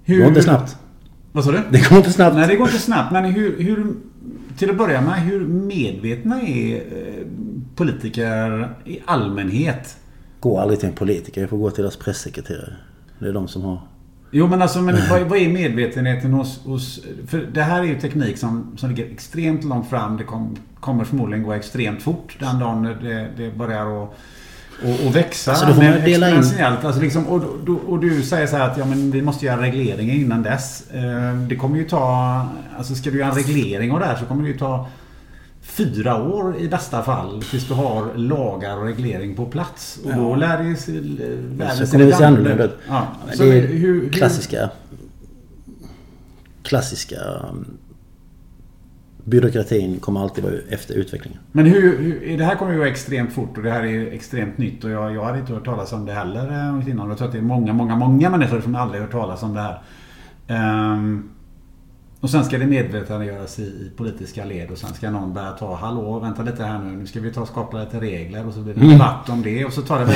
Det 0.06 0.16
går 0.16 0.26
inte 0.26 0.43
snabbt. 0.43 0.76
Vad 1.32 1.44
sa 1.44 1.52
du? 1.52 1.60
Det 1.70 1.89
går 1.89 1.98
inte 1.98 2.12
snabbt. 2.12 2.36
Nej, 2.36 2.48
det 2.48 2.56
går 2.56 2.66
inte 2.66 2.81
snabbt. 2.81 3.12
Men 3.12 3.24
hur, 3.24 3.62
hur... 3.62 3.94
Till 4.59 4.70
att 4.70 4.76
börja 4.76 5.01
med, 5.01 5.22
hur 5.22 5.47
medvetna 5.47 6.43
är 6.43 6.76
eh, 6.76 7.26
politiker 7.76 8.70
i 8.85 9.01
allmänhet. 9.05 9.97
Gå 10.40 10.59
aldrig 10.59 10.81
till 10.81 10.89
en 10.89 10.94
politiker. 10.94 11.40
Jag 11.40 11.51
får 11.51 11.59
gå 11.59 11.70
till 11.70 11.82
deras 11.82 11.97
pressekreterare. 11.97 12.76
Det 13.18 13.28
är 13.28 13.32
de 13.32 13.48
som 13.48 13.62
har... 13.62 13.81
Jo 14.36 14.47
men 14.47 14.62
alltså, 14.62 14.82
men 14.82 14.97
vad, 15.11 15.23
vad 15.23 15.39
är 15.39 15.48
medvetenheten 15.48 16.32
hos, 16.32 16.65
hos... 16.65 17.01
För 17.27 17.39
det 17.52 17.62
här 17.62 17.81
är 17.81 17.85
ju 17.85 18.01
teknik 18.01 18.39
som, 18.39 18.73
som 18.77 18.90
ligger 18.90 19.11
extremt 19.12 19.65
långt 19.65 19.90
fram. 19.90 20.16
Det 20.16 20.24
kom, 20.24 20.56
kommer 20.81 21.05
förmodligen 21.05 21.44
gå 21.44 21.52
extremt 21.52 22.02
fort 22.02 22.36
den 22.40 22.59
dagen 22.59 22.82
det, 22.82 23.28
det 23.36 23.56
börjar 23.56 24.05
att 24.05 24.15
och, 24.82 25.06
och 25.06 25.16
växa 25.16 25.51
Alltså, 25.51 25.66
då 25.66 25.74
får 25.74 25.82
man 25.82 25.93
dela 25.93 26.31
in-. 26.31 26.36
Alltså 26.62 27.01
liksom, 27.01 27.27
och, 27.27 27.43
och, 27.69 27.93
och 27.93 27.98
du 27.98 28.23
säger 28.23 28.47
så 28.47 28.56
här 28.56 28.70
att 28.70 28.78
ja, 28.78 28.85
men 28.85 29.11
vi 29.11 29.23
måste 29.23 29.47
göra 29.47 29.62
regleringar 29.62 30.15
innan 30.15 30.43
dess. 30.43 30.90
Eh, 30.90 31.35
Det 31.48 31.56
kommer 31.56 31.77
ju 31.77 31.85
ta... 31.85 32.47
Alltså 32.78 32.94
ska 32.94 33.11
du 33.11 33.19
göra 33.19 33.28
en 33.28 33.35
reglering 33.36 33.93
av 33.93 34.01
det 34.01 34.06
här 34.06 34.16
så 34.16 34.24
kommer 34.24 34.43
det 34.43 34.48
ju 34.48 34.59
ta 34.59 34.89
fyra 35.76 36.22
år 36.22 36.56
i 36.56 36.68
bästa 36.68 37.02
fall 37.02 37.42
tills 37.42 37.68
du 37.68 37.74
har 37.74 38.14
lagar 38.14 38.76
och 38.78 38.84
reglering 38.84 39.34
på 39.34 39.46
plats. 39.46 39.98
Och 40.05 40.14
då 40.14 40.34
lär 40.36 40.59
det 40.59 40.64
ju 40.68 40.76
se- 40.76 41.01
världen 41.01 41.86
Så 41.86 41.92
kommer 41.92 42.06
det 42.06 42.12
se 42.12 42.24
annorlunda 42.24 42.64
ut. 42.64 42.76
Ja. 42.88 43.06
Så 43.32 43.42
det 43.42 43.59
är 43.59 43.66
hur- 43.66 44.09
klassiska... 44.10 44.70
Klassiska... 46.62 47.16
um, 47.51 47.66
Byråkratin 49.24 50.01
kommer 50.01 50.20
alltid 50.20 50.44
vara 50.44 50.55
efter 50.68 50.94
utvecklingen. 50.94 51.38
Men 51.52 51.66
hur, 51.66 51.98
hur, 51.98 52.38
det 52.38 52.44
här 52.44 52.55
kommer 52.55 52.72
ju 52.72 52.78
vara 52.78 52.88
extremt 52.88 53.32
fort 53.32 53.56
och 53.56 53.62
det 53.62 53.70
här 53.70 53.82
är 53.84 54.12
extremt 54.12 54.59
nytt 54.59 54.84
och 54.84 54.90
jag, 54.90 55.14
jag 55.14 55.24
hade 55.24 55.38
inte 55.38 55.52
hört 55.52 55.64
talas 55.64 55.92
om 55.92 56.06
det 56.06 56.12
heller 56.12 56.48
eh, 56.78 56.88
innan. 56.88 57.09
Jag 57.09 57.18
tror 57.18 57.26
att 57.28 57.32
det 57.32 57.38
är 57.38 57.42
många, 57.42 57.72
många, 57.72 57.96
många 57.96 58.30
människor 58.30 58.60
som 58.60 58.74
aldrig 58.74 59.01
hört 59.02 59.12
talas 59.12 59.42
om 59.42 59.55
det 59.55 59.60
här. 59.60 59.82
Ehm, 60.48 61.30
och 62.24 62.30
sen 62.30 62.44
ska 62.44 62.59
det 62.59 62.66
medvetandegöras 62.66 63.59
i, 63.59 63.62
i 63.62 63.90
politiska 63.96 64.44
led 64.44 64.70
och 64.70 64.78
sen 64.78 64.94
ska 64.94 65.10
någon 65.10 65.34
börja 65.34 65.51
ta 65.51 65.74
Hallå, 65.74 66.18
vänta 66.18 66.42
lite 66.42 66.64
här 66.64 66.78
nu. 66.78 66.96
Nu 66.96 67.06
ska 67.06 67.20
vi 67.20 67.32
ta 67.32 67.40
och 67.40 67.48
skapa 67.48 67.84
lite 67.84 68.01
regler 68.01 68.46
och 68.46 68.55
så 68.55 68.60
blir 68.60 68.74
det 68.74 68.80
en 68.80 68.88
debatt 68.88 69.28
om 69.28 69.42
det 69.42 69.64
och 69.64 69.72
så 69.72 69.82
tar 69.82 69.98
det 69.98 70.12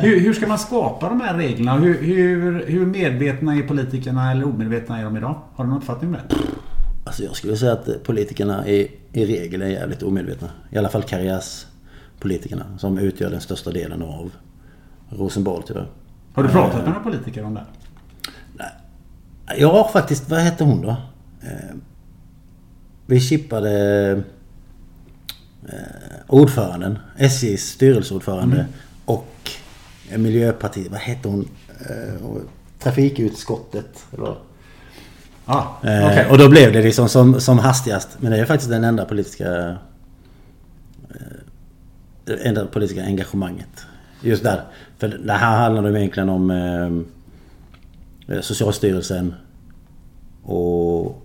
hur, 0.00 0.20
hur 0.20 0.32
ska 0.32 0.46
man 0.46 0.58
skapa 0.58 1.08
de 1.08 1.20
här 1.20 1.34
reglerna? 1.34 1.76
Hur, 1.76 2.02
hur, 2.02 2.66
hur 2.66 2.86
medvetna 2.86 3.56
är 3.56 3.62
politikerna 3.62 4.30
eller 4.30 4.44
omedvetna 4.44 4.98
är 4.98 5.04
de 5.04 5.16
idag? 5.16 5.34
Har 5.54 5.64
du 5.64 5.70
någon 5.70 5.78
uppfattning 5.78 6.10
om 6.10 6.16
det? 6.28 6.36
Alltså 7.04 7.22
jag 7.22 7.36
skulle 7.36 7.56
säga 7.56 7.72
att 7.72 8.02
politikerna 8.04 8.68
i, 8.68 8.90
i 9.12 9.26
regel 9.26 9.62
är 9.62 9.66
jävligt 9.66 10.02
omedvetna. 10.02 10.48
I 10.70 10.78
alla 10.78 10.88
fall 10.88 11.02
karriärspolitikerna 11.02 12.64
som 12.78 12.98
utgör 12.98 13.30
den 13.30 13.40
största 13.40 13.70
delen 13.70 14.02
av 14.02 14.30
Rosenbad 15.08 15.62
tyvärr. 15.66 15.86
Har 16.34 16.42
du 16.42 16.48
pratat 16.48 16.76
med 16.76 16.88
några 16.88 17.00
politiker 17.00 17.44
om 17.44 17.54
det? 17.54 17.64
Jag 19.58 19.72
har 19.72 19.88
faktiskt, 19.88 20.30
vad 20.30 20.40
hette 20.40 20.64
hon 20.64 20.82
då? 20.82 20.96
Eh, 21.42 21.76
vi 23.06 23.20
chippade 23.20 24.10
eh, 25.68 25.74
ordföranden, 26.26 26.98
SJs 27.16 27.62
styrelseordförande 27.62 28.66
och 29.04 29.50
Miljöpartiet, 30.16 30.90
vad 30.90 31.00
hette 31.00 31.28
hon? 31.28 31.48
Eh, 31.80 32.42
trafikutskottet. 32.78 34.06
Eller? 34.12 34.36
Ja, 35.46 35.78
Eh, 35.82 36.06
okej. 36.06 36.26
Och 36.30 36.38
då 36.38 36.48
blev 36.48 36.72
det 36.72 36.82
liksom 36.82 37.08
som, 37.08 37.40
som 37.40 37.58
hastigast. 37.58 38.08
Men 38.18 38.32
det 38.32 38.38
är 38.38 38.44
faktiskt 38.44 38.70
den 38.70 38.84
enda 38.84 39.04
politiska... 39.04 39.76
Eh, 41.10 41.16
det 42.24 42.34
enda 42.34 42.66
politiska 42.66 43.04
engagemanget. 43.04 43.86
Just 44.22 44.42
där. 44.42 44.62
För 44.98 45.08
det 45.08 45.32
här 45.32 45.56
handlar 45.56 45.82
det 45.82 46.00
egentligen 46.00 46.28
om 46.28 46.50
eh, 48.28 48.40
Socialstyrelsen 48.40 49.34
och 50.42 51.22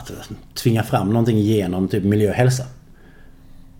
att 0.00 0.30
tvinga 0.54 0.82
fram 0.82 1.08
någonting 1.08 1.38
genom 1.38 1.88
typ 1.88 2.04
miljö 2.04 2.28
och 2.28 2.34
hälsa. 2.34 2.64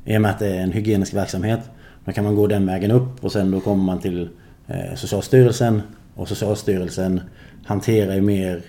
I 0.05 0.17
och 0.17 0.21
med 0.21 0.31
att 0.31 0.39
det 0.39 0.49
är 0.49 0.61
en 0.61 0.73
hygienisk 0.73 1.15
verksamhet. 1.15 1.61
Då 2.05 2.13
kan 2.13 2.25
man 2.25 2.35
gå 2.35 2.47
den 2.47 2.67
vägen 2.67 2.91
upp 2.91 3.25
och 3.25 3.33
sen 3.33 3.51
då 3.51 3.61
kommer 3.61 3.85
man 3.85 3.99
till 3.99 4.29
eh, 4.67 4.95
Socialstyrelsen. 4.97 5.83
Och 6.15 6.29
Socialstyrelsen 6.29 7.21
hanterar 7.65 8.15
ju 8.15 8.21
mer 8.21 8.63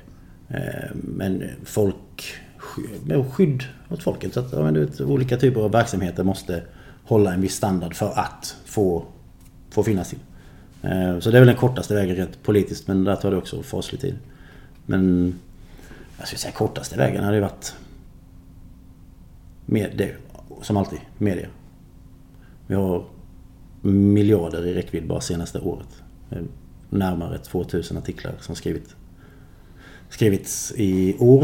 eh, 0.50 0.92
men 0.94 1.44
folk, 1.66 2.34
skydd 3.32 3.64
åt 3.90 4.04
folket. 4.04 4.34
Så 4.34 4.40
att 4.40 4.52
ja, 4.52 4.64
men, 4.64 4.74
du 4.74 4.86
vet, 4.86 5.02
olika 5.02 5.38
typer 5.38 5.62
av 5.62 5.72
verksamheter 5.72 6.24
måste 6.24 6.64
hålla 7.04 7.34
en 7.34 7.42
viss 7.42 7.56
standard 7.56 7.96
för 7.96 8.12
att 8.20 8.56
få, 8.66 9.06
få 9.70 9.84
finnas 9.84 10.10
till. 10.10 10.20
Eh, 10.82 11.20
så 11.20 11.32
det 11.32 11.38
är 11.38 11.42
väl 11.42 11.48
den 11.48 11.56
kortaste 11.56 11.96
vägen 11.96 12.16
rent 12.16 12.44
politiskt 12.44 12.88
men 12.88 13.04
där 13.04 13.16
tar 13.16 13.32
det 13.32 13.38
också 13.38 13.64
faslig 13.64 14.02
tid. 14.02 14.16
Men 14.86 15.34
jag 16.22 16.28
skulle 16.28 16.40
säga 16.40 16.52
kortaste 16.52 16.98
vägen 16.98 17.24
hade 17.24 17.36
ju 17.36 17.42
varit 17.42 17.76
med 19.66 19.92
det, 19.96 20.16
som 20.62 20.78
alltid, 20.78 21.00
media. 21.18 21.48
Vi 22.68 22.76
har 22.76 23.06
miljarder 23.82 24.68
i 24.68 24.74
räckvidd 24.74 25.08
bara 25.08 25.22
senaste 25.22 25.60
året. 25.60 26.04
Närmare 26.90 27.38
2000 27.38 27.98
artiklar 27.98 28.34
som 28.40 28.56
skrivit, 28.56 28.96
skrivits 30.10 30.74
i 30.76 31.18
år. 31.20 31.44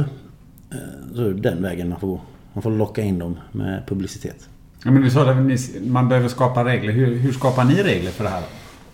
Eh, 0.72 0.78
så 1.16 1.22
det 1.22 1.30
är 1.30 1.34
den 1.34 1.64
vägen 1.64 1.90
man 1.90 2.00
får 2.00 2.08
gå. 2.08 2.22
Man 2.54 2.62
får 2.62 2.72
locka 2.72 3.02
in 3.02 3.20
dem 3.20 3.40
med 3.52 3.84
publicitet. 3.88 4.50
Ja, 4.84 4.92
men 4.92 5.02
du 5.02 5.10
sa 5.10 5.32
att 5.32 5.38
man 5.86 6.10
behöver 6.10 6.28
skapa 6.28 6.66
regler. 6.66 6.94
Hur, 6.94 7.16
hur 7.16 7.32
skapar 7.32 7.64
ni 7.64 7.84
regler 7.84 8.12
för 8.12 8.24
det 8.24 8.30
här? 8.30 8.44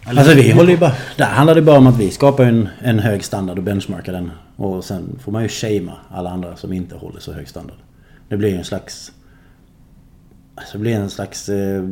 Eller- 0.05 0.21
Alltså 0.21 0.35
vi 0.35 0.51
håller 0.51 0.71
ju 0.71 0.77
bara... 0.77 0.93
Där 1.17 1.25
handlar 1.25 1.55
det 1.55 1.61
bara 1.61 1.77
om 1.77 1.87
att 1.87 1.97
vi 1.99 2.11
skapar 2.11 2.43
en, 2.45 2.69
en 2.79 2.99
hög 2.99 3.23
standard 3.23 3.57
och 3.57 3.63
benchmarkar 3.63 4.13
den. 4.13 4.31
Och 4.55 4.83
sen 4.83 5.19
får 5.23 5.31
man 5.31 5.43
ju 5.43 5.49
shamea 5.49 5.95
alla 6.09 6.29
andra 6.29 6.55
som 6.55 6.73
inte 6.73 6.95
håller 6.95 7.19
så 7.19 7.33
hög 7.33 7.47
standard. 7.47 7.77
Det 8.29 8.37
blir 8.37 8.49
ju 8.49 8.57
en 8.57 8.63
slags... 8.63 9.11
Alltså 10.55 10.73
det 10.77 10.81
blir 10.81 10.95
en 10.95 11.09
slags... 11.09 11.49
Eh, 11.49 11.83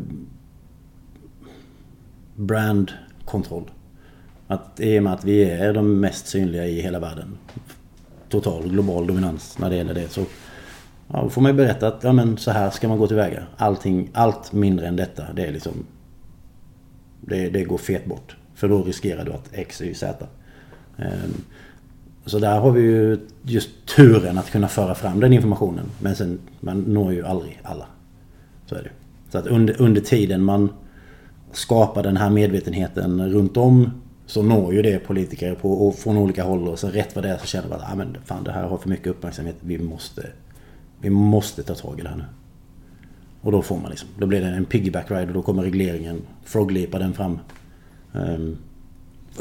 brandkontroll. 2.35 3.71
Att 4.47 4.79
i 4.79 4.99
och 4.99 5.03
med 5.03 5.13
att 5.13 5.23
vi 5.23 5.43
är 5.43 5.73
de 5.73 5.99
mest 5.99 6.27
synliga 6.27 6.65
i 6.65 6.81
hela 6.81 6.99
världen. 6.99 7.37
Total 8.29 8.69
global 8.69 9.07
dominans 9.07 9.57
när 9.59 9.69
det 9.69 9.75
gäller 9.75 9.93
det. 9.93 10.11
Så 10.11 10.25
ja, 11.07 11.29
får 11.29 11.41
man 11.41 11.51
ju 11.51 11.57
berätta 11.57 11.87
att 11.87 12.03
ja, 12.03 12.13
men 12.13 12.37
så 12.37 12.51
här 12.51 12.69
ska 12.69 12.87
man 12.87 12.97
gå 12.97 13.07
tillväga. 13.07 13.43
Allting, 13.57 14.09
allt 14.13 14.51
mindre 14.51 14.87
än 14.87 14.95
detta 14.95 15.23
det 15.35 15.45
är 15.45 15.51
liksom 15.51 15.73
det, 17.21 17.49
det 17.49 17.63
går 17.63 17.77
fet 17.77 18.05
bort. 18.05 18.35
För 18.55 18.67
då 18.67 18.83
riskerar 18.83 19.25
du 19.25 19.33
att 19.33 19.49
X, 19.51 19.81
Y, 19.81 19.93
Z. 19.93 20.27
Ehm, 20.97 21.33
så 22.25 22.39
där 22.39 22.59
har 22.59 22.71
vi 22.71 22.81
ju 22.81 23.19
just 23.43 23.69
turen 23.95 24.37
att 24.37 24.51
kunna 24.51 24.67
föra 24.67 24.95
fram 24.95 25.19
den 25.19 25.33
informationen. 25.33 25.85
Men 25.99 26.15
sen, 26.15 26.39
man 26.59 26.81
når 26.81 27.13
ju 27.13 27.25
aldrig 27.25 27.59
alla. 27.63 27.85
Så 28.65 28.75
är 28.75 28.83
det. 28.83 28.91
Så 29.31 29.37
att 29.37 29.47
under, 29.47 29.81
under 29.81 30.01
tiden 30.01 30.43
man 30.43 30.69
skapar 31.51 32.03
den 32.03 32.17
här 32.17 32.29
medvetenheten 32.29 33.31
runt 33.31 33.57
om 33.57 33.91
så 34.25 34.41
når 34.41 34.73
ju 34.73 34.81
det 34.81 34.99
politiker 34.99 35.55
på, 35.55 35.87
och 35.87 35.95
från 35.95 36.17
olika 36.17 36.43
håll 36.43 36.67
och 36.67 36.79
så 36.79 36.87
rätt 36.87 37.15
vad 37.15 37.23
det 37.23 37.29
är 37.29 37.37
så 37.37 37.45
känner 37.45 37.69
man 37.69 37.81
att 37.81 37.91
ah, 37.91 37.95
men 37.95 38.17
fan, 38.25 38.43
det 38.43 38.51
här 38.51 38.63
har 38.63 38.77
för 38.77 38.89
mycket 38.89 39.07
uppmärksamhet. 39.07 39.55
Vi 39.59 39.77
måste, 39.77 40.27
vi 41.01 41.09
måste 41.09 41.63
ta 41.63 41.75
tag 41.75 41.99
i 41.99 42.01
det 42.01 42.09
här 42.09 42.15
nu. 42.15 42.23
Och 43.41 43.51
då 43.51 43.61
får 43.61 43.77
man 43.77 43.89
liksom, 43.89 44.09
då 44.17 44.25
blir 44.25 44.41
det 44.41 44.47
en 44.47 44.65
piggyback 44.65 45.11
ride 45.11 45.27
och 45.27 45.33
då 45.33 45.41
kommer 45.41 45.63
regleringen, 45.63 46.21
froglipar 46.45 46.99
den 46.99 47.13
fram. 47.13 47.39
Ehm, 48.13 48.57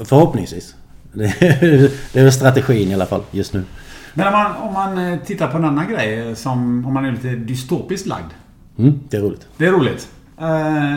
förhoppningsvis. 0.05 0.75
Det 1.13 1.25
är, 1.25 1.91
det 2.13 2.21
är 2.21 2.31
strategin 2.31 2.91
i 2.91 2.95
alla 2.95 3.07
fall 3.07 3.23
just 3.31 3.55
nu. 3.55 3.63
Men 4.15 4.27
om 4.27 4.33
man, 4.33 4.57
om 4.57 4.73
man 4.73 4.99
eh, 4.99 5.19
tittar 5.19 5.51
på 5.51 5.57
en 5.57 5.65
annan 5.65 5.89
grej 5.89 6.37
som 6.37 6.87
om 6.87 6.95
man 6.95 7.05
är 7.05 7.13
lite 7.13 7.29
dystopiskt 7.29 8.07
lagd. 8.07 8.31
Mm, 8.79 9.01
det 9.09 9.17
är 9.17 9.21
roligt. 9.21 9.49
Det 9.57 9.67
är 9.67 9.73
roligt. 9.73 10.09
Eh, 10.41 10.97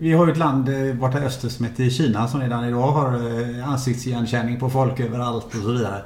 vi 0.00 0.12
har 0.12 0.26
ju 0.26 0.32
ett 0.32 0.38
land 0.38 0.68
eh, 0.68 0.94
borta 0.94 1.18
i 1.18 1.24
öster 1.24 1.48
som 1.48 1.64
heter 1.64 1.90
Kina 1.90 2.28
som 2.28 2.40
redan 2.40 2.64
idag 2.64 2.92
har 2.92 3.14
eh, 3.14 3.68
ansiktsigenkänning 3.68 4.60
på 4.60 4.70
folk 4.70 5.00
överallt 5.00 5.46
och 5.46 5.62
så 5.62 5.72
vidare. 5.72 6.02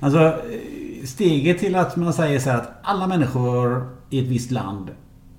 Alltså 0.00 0.20
eh, 0.20 1.04
steget 1.04 1.58
till 1.58 1.76
att 1.76 1.96
man 1.96 2.12
säger 2.12 2.38
så 2.38 2.50
här 2.50 2.56
att 2.56 2.70
alla 2.82 3.06
människor 3.06 3.88
i 4.10 4.18
ett 4.18 4.30
visst 4.30 4.50
land 4.50 4.90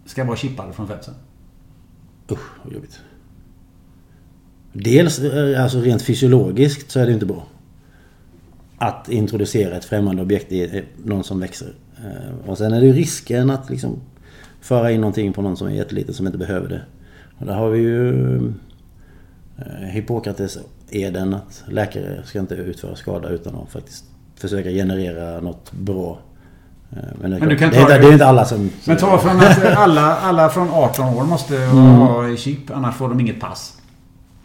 ska 0.05 0.23
vara 0.23 0.37
chippade 0.37 0.73
från 0.73 0.87
födseln. 0.87 1.17
Usch, 2.31 2.63
vad 2.63 2.73
jobbigt. 2.73 2.99
Dels, 4.73 5.19
eh, 5.19 5.63
alltså 5.63 5.81
rent 5.81 6.01
fysiologiskt 6.01 6.91
så 6.91 6.99
är 6.99 7.05
det 7.05 7.13
inte 7.13 7.25
bra. 7.25 7.47
Att 8.77 9.09
introducera 9.09 9.77
ett 9.77 9.85
främmande 9.85 10.21
objekt 10.21 10.51
i 10.51 10.77
eh, 10.77 10.83
någon 11.03 11.23
som 11.23 11.39
växer. 11.39 11.73
Eh, 11.97 12.49
och 12.49 12.57
sen 12.57 12.73
är 12.73 12.81
det 12.81 12.87
ju 12.87 12.93
risken 12.93 13.49
att 13.49 13.69
liksom 13.69 14.01
föra 14.61 14.91
in 14.91 15.01
någonting 15.01 15.33
på 15.33 15.41
någon 15.41 15.57
som 15.57 15.67
är 15.67 15.71
jätteliten 15.71 16.13
som 16.13 16.25
inte 16.25 16.37
behöver 16.37 16.69
det. 16.69 16.81
Och 17.37 17.45
där 17.45 17.53
har 17.53 17.69
vi 17.69 17.79
ju 17.79 18.53
Hippokrates 19.91 20.57
eden 20.89 21.33
att 21.33 21.63
läkare 21.67 22.23
ska 22.25 22.39
inte 22.39 22.55
utföra 22.55 22.95
skada 22.95 23.29
utan 23.29 23.55
att 23.55 23.71
faktiskt 23.71 24.05
försöka 24.35 24.69
generera 24.69 25.41
något 25.41 25.71
bra. 25.71 26.19
Eh, 26.97 27.03
Men 27.21 27.31
det, 27.31 27.37
är 27.37 27.39
Men 27.39 27.49
du 27.49 27.57
kan 27.57 27.69
det, 27.69 27.75
ta 27.81 27.87
det- 27.87 27.97
det 27.99 28.07
är 28.07 28.11
inte 28.13 28.25
alla 28.25 28.45
som... 28.45 28.69
Men 28.87 28.97
ta 28.97 29.17
från 29.17 29.37
att 29.39 29.65
alla, 29.77 30.17
alla 30.17 30.49
från 30.49 30.69
18 30.71 31.05
år 31.15 31.23
måste 31.23 31.57
ha 31.57 32.35
chip 32.37 32.71
annars 32.71 32.95
får 32.95 33.09
de 33.09 33.19
inget 33.19 33.39
pass. 33.41 33.77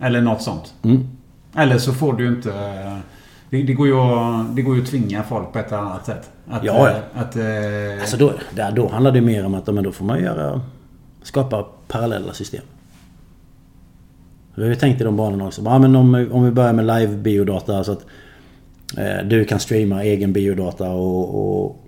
Eller 0.00 0.20
något 0.20 0.42
sånt. 0.42 0.74
Mm. 0.82 1.08
Eller 1.56 1.78
så 1.78 1.92
får 1.92 2.12
du 2.12 2.28
inte... 2.28 2.50
Det, 3.50 3.62
det, 3.62 3.72
går 3.72 3.86
ju 3.86 3.94
att, 4.00 4.56
det 4.56 4.62
går 4.62 4.76
ju 4.76 4.82
att 4.82 4.88
tvinga 4.88 5.22
folk 5.22 5.52
på 5.52 5.58
ett 5.58 5.68
eller 5.72 5.78
annat 5.82 6.06
sätt. 6.06 6.30
Att, 6.50 6.64
Ja, 6.64 6.72
ja. 6.74 6.90
eh, 6.90 7.22
Att, 7.22 7.36
eh, 7.36 8.00
Alltså 8.00 8.16
då, 8.16 8.32
där, 8.54 8.72
då 8.72 8.88
handlar 8.88 9.10
det 9.12 9.20
mer 9.20 9.46
om 9.46 9.54
att 9.54 9.66
men 9.66 9.84
då 9.84 9.92
får 9.92 10.04
man 10.04 10.20
göra 10.22 10.60
skapa 11.22 11.66
parallella 11.88 12.32
system. 12.32 12.62
Vi 14.54 14.62
har 14.62 14.68
ju 14.68 14.74
tänkt 14.74 15.00
i 15.00 15.04
de 15.04 15.16
banorna 15.16 15.46
också. 15.46 15.62
Ja, 15.64 15.78
men 15.78 15.96
om, 15.96 16.28
om 16.32 16.44
vi 16.44 16.50
börjar 16.50 16.72
med 16.72 16.86
live 16.86 17.16
biodata 17.16 17.84
så 17.84 17.92
att 17.92 18.06
eh, 18.96 19.24
du 19.26 19.44
kan 19.44 19.60
streama 19.60 20.02
egen 20.04 20.32
biodata 20.32 20.90
och, 20.90 21.64
och 21.64 21.84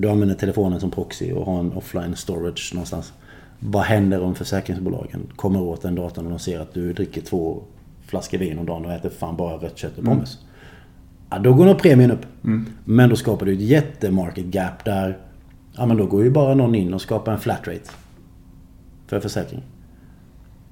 du 0.00 0.10
använder 0.10 0.34
telefonen 0.34 0.80
som 0.80 0.90
proxy 0.90 1.32
och 1.32 1.46
har 1.46 1.60
en 1.60 1.72
offline 1.72 2.16
storage 2.16 2.70
någonstans. 2.74 3.12
Vad 3.58 3.82
händer 3.82 4.20
om 4.22 4.34
försäkringsbolagen 4.34 5.26
kommer 5.36 5.60
åt 5.60 5.82
den 5.82 5.94
datan 5.94 6.24
och 6.24 6.30
de 6.30 6.38
ser 6.38 6.60
att 6.60 6.74
du 6.74 6.92
dricker 6.92 7.20
två 7.20 7.62
flaskor 8.06 8.38
vin 8.38 8.58
om 8.58 8.66
dagen 8.66 8.84
och 8.84 8.92
äter 8.92 9.10
fan 9.10 9.36
bara 9.36 9.56
rött 9.56 9.78
kött 9.78 9.98
och 9.98 10.04
pommes. 10.04 10.38
Mm. 10.38 10.46
Ja, 11.30 11.38
då 11.38 11.54
går 11.54 11.64
nog 11.64 11.78
premien 11.78 12.10
upp. 12.10 12.26
Mm. 12.44 12.66
Men 12.84 13.10
då 13.10 13.16
skapar 13.16 13.46
du 13.46 13.52
ett 13.52 13.60
jättemarket 13.60 14.44
gap 14.44 14.84
där... 14.84 15.18
Ja 15.72 15.86
men 15.86 15.96
då 15.96 16.06
går 16.06 16.24
ju 16.24 16.30
bara 16.30 16.54
någon 16.54 16.74
in 16.74 16.94
och 16.94 17.00
skapar 17.00 17.32
en 17.32 17.38
flat 17.38 17.68
rate. 17.68 17.90
För 19.06 19.20
försäkring. 19.20 19.62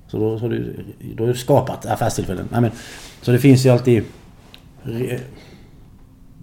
Så 0.09 0.19
då, 0.19 0.39
så 0.39 0.49
du, 0.49 0.85
då 1.17 1.25
har 1.25 1.29
du 1.29 1.39
skapat 1.39 1.87
affärstillfällen. 1.87 2.49
Nej, 2.53 2.61
men, 2.61 2.71
så 3.23 3.33
det 3.33 3.39
finns 3.39 3.67
ju 3.67 3.71
alltid 3.71 4.05
re, 4.83 5.19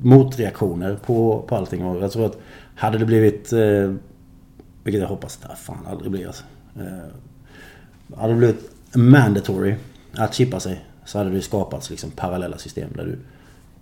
motreaktioner 0.01 0.95
på, 1.05 1.45
på 1.47 1.55
allting. 1.55 1.85
Och 1.85 2.03
jag 2.03 2.11
tror 2.11 2.25
att 2.25 2.41
hade 2.76 2.97
det 2.97 3.06
blivit... 3.06 3.53
Eh, 3.53 3.93
vilket 4.84 5.02
jag 5.02 5.07
hoppas 5.07 5.38
det 5.38 5.56
fan 5.56 5.85
aldrig 5.88 6.11
blir 6.11 6.27
alltså. 6.27 6.43
Eh, 6.80 8.18
hade 8.18 8.34
det 8.34 8.38
blivit 8.38 8.72
mandatory 8.95 9.76
att 10.18 10.34
chippa 10.34 10.60
sig 10.60 10.85
så 11.06 11.18
hade 11.18 11.30
det 11.30 11.41
skapats 11.41 11.89
liksom 11.89 12.11
parallella 12.11 12.57
system 12.57 12.89
där 12.95 13.06
du... 13.06 13.18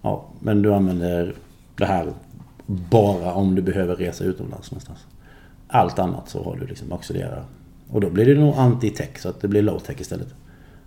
Ja, 0.01 0.25
men 0.39 0.61
du 0.61 0.73
använder 0.73 1.35
det 1.75 1.85
här 1.85 2.13
bara 2.65 3.33
om 3.33 3.55
du 3.55 3.61
behöver 3.61 3.95
resa 3.95 4.23
utomlands 4.23 4.71
någonstans. 4.71 4.99
Allt 5.67 5.99
annat 5.99 6.29
så 6.29 6.43
har 6.43 6.55
du 6.55 6.67
liksom 6.67 6.91
auxiliära. 6.91 7.45
Och 7.89 8.01
då 8.01 8.09
blir 8.09 8.25
det 8.25 8.41
nog 8.41 8.55
anti-tech 8.55 9.17
så 9.17 9.29
att 9.29 9.41
det 9.41 9.47
blir 9.47 9.61
low-tech 9.61 10.01
istället. 10.01 10.35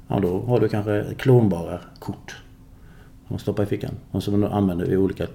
Ja, 0.08 0.20
då 0.20 0.40
har 0.40 0.60
du 0.60 0.68
kanske 0.68 1.06
klonbara 1.18 1.80
kort. 1.98 2.36
Som 3.28 3.38
stoppar 3.38 3.62
i 3.62 3.66
fickan. 3.66 3.94
Och 4.10 4.22
som 4.22 4.40
du 4.40 4.46
använder 4.46 4.90
i 4.90 4.96
olika... 4.96 5.26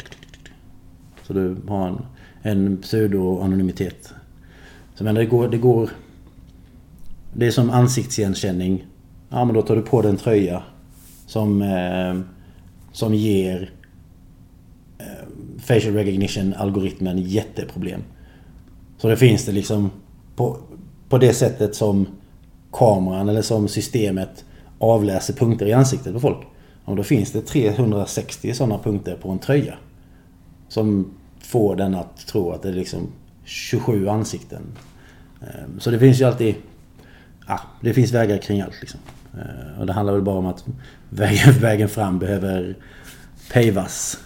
Så 1.23 1.34
du 1.34 1.57
har 1.68 1.88
en, 1.88 2.06
en 2.41 2.77
pseudo-anonymitet. 2.77 4.13
Så 4.95 5.03
men 5.03 5.15
det 5.15 5.26
går, 5.26 5.47
det 5.47 5.57
går... 5.57 5.89
Det 7.34 7.47
är 7.47 7.51
som 7.51 7.69
ansiktsigenkänning 7.69 8.85
Ja 9.34 9.45
men 9.45 9.55
då 9.55 9.61
tar 9.61 9.76
du 9.76 9.81
på 9.81 10.01
dig 10.01 10.11
en 10.11 10.18
tröja 10.18 10.63
som, 11.26 11.61
eh, 11.61 12.19
som 12.91 13.13
ger 13.13 13.72
eh, 14.97 15.27
facial 15.59 15.93
recognition 15.93 16.53
algoritmen 16.53 17.18
jätteproblem. 17.18 18.01
Så 18.97 19.07
det 19.07 19.18
finns 19.18 19.45
det 19.45 19.51
liksom 19.51 19.91
på, 20.35 20.57
på 21.09 21.18
det 21.18 21.34
sättet 21.34 21.76
som 21.76 22.07
kameran 22.72 23.30
eller 23.30 23.41
som 23.41 23.68
systemet 23.68 24.45
avläser 24.80 25.34
punkter 25.34 25.65
i 25.65 25.73
ansiktet 25.73 26.13
på 26.13 26.19
folk. 26.19 26.47
Ja, 26.85 26.93
då 26.93 27.03
finns 27.03 27.31
det 27.31 27.41
360 27.41 28.53
sådana 28.53 28.77
punkter 28.77 29.15
på 29.15 29.30
en 29.30 29.39
tröja. 29.39 29.73
Som 30.68 31.13
Få 31.52 31.76
den 31.76 31.95
att 31.95 32.28
tro 32.28 32.52
att 32.52 32.61
det 32.61 32.69
är 32.69 32.73
liksom 32.73 33.07
27 33.44 34.07
ansikten. 34.07 34.61
Ehm, 35.41 35.80
så 35.80 35.91
det 35.91 35.99
finns 35.99 36.22
ju 36.22 36.26
alltid... 36.26 36.56
Ja, 37.48 37.60
det 37.82 37.94
finns 37.94 38.11
vägar 38.11 38.38
kring 38.38 38.61
allt 38.61 38.82
liksom. 38.82 38.99
Ehm, 39.34 39.80
och 39.80 39.86
det 39.86 39.94
handlar 39.94 40.14
väl 40.14 40.22
bara 40.22 40.38
om 40.38 40.45
att 40.45 40.65
vägen, 41.10 41.53
vägen 41.61 41.90
fram 41.90 42.19
behöver 42.19 42.76
pavas 43.53 44.18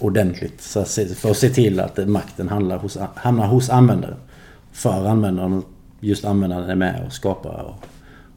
ordentligt. 0.00 0.60
Så 0.60 0.84
för 1.14 1.30
att 1.30 1.36
se 1.36 1.48
till 1.48 1.80
att 1.80 2.08
makten 2.08 2.48
handlar 2.48 2.78
hos, 2.78 2.98
hamnar 3.14 3.46
hos 3.46 3.70
användaren. 3.70 4.16
För 4.72 5.06
användaren 5.06 5.62
just 6.00 6.24
användaren 6.24 6.70
är 6.70 6.74
med 6.74 7.04
och 7.06 7.12
skapar 7.12 7.62
och, 7.62 7.86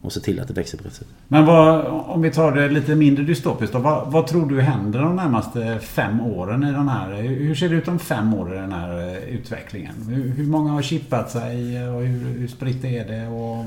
och 0.02 0.14
se 0.14 0.19
till 0.19 0.40
att 0.40 0.48
det 0.48 0.53
växer 0.53 0.78
på 0.78 0.84
rätt 0.84 0.94
sätt. 0.94 1.07
Men 1.28 1.45
vad, 1.45 1.86
om 1.86 2.22
vi 2.22 2.32
tar 2.32 2.52
det 2.52 2.69
lite 2.69 2.95
mindre 2.95 3.24
dystopiskt 3.24 3.74
då. 3.74 3.80
Vad, 3.80 4.11
vad, 4.11 4.28
tror 4.28 4.49
du 4.49 4.61
händer 4.61 4.99
de 4.99 5.15
närmaste 5.15 5.80
fem 5.80 6.22
åren 6.22 6.64
i 6.64 6.72
den 6.72 6.88
här... 6.88 7.14
Hur 7.22 7.56
ser 7.56 7.69
det 7.69 7.76
ut 7.76 7.88
om 7.88 7.99
fem 7.99 8.34
år 8.34 8.53
i 8.53 8.57
den 8.57 8.72
här 8.72 8.99
eh, 8.99 9.36
utvecklingen? 9.36 9.95
Hur, 10.10 10.30
hur 10.30 10.45
många 10.45 10.72
har 10.72 10.82
chippat 10.82 11.32
sig 11.32 11.88
och 11.90 12.02
hur, 12.02 12.40
hur 12.40 12.48
spritt 12.48 12.84
är 12.84 13.07
det? 13.07 13.28
Och 13.28 13.65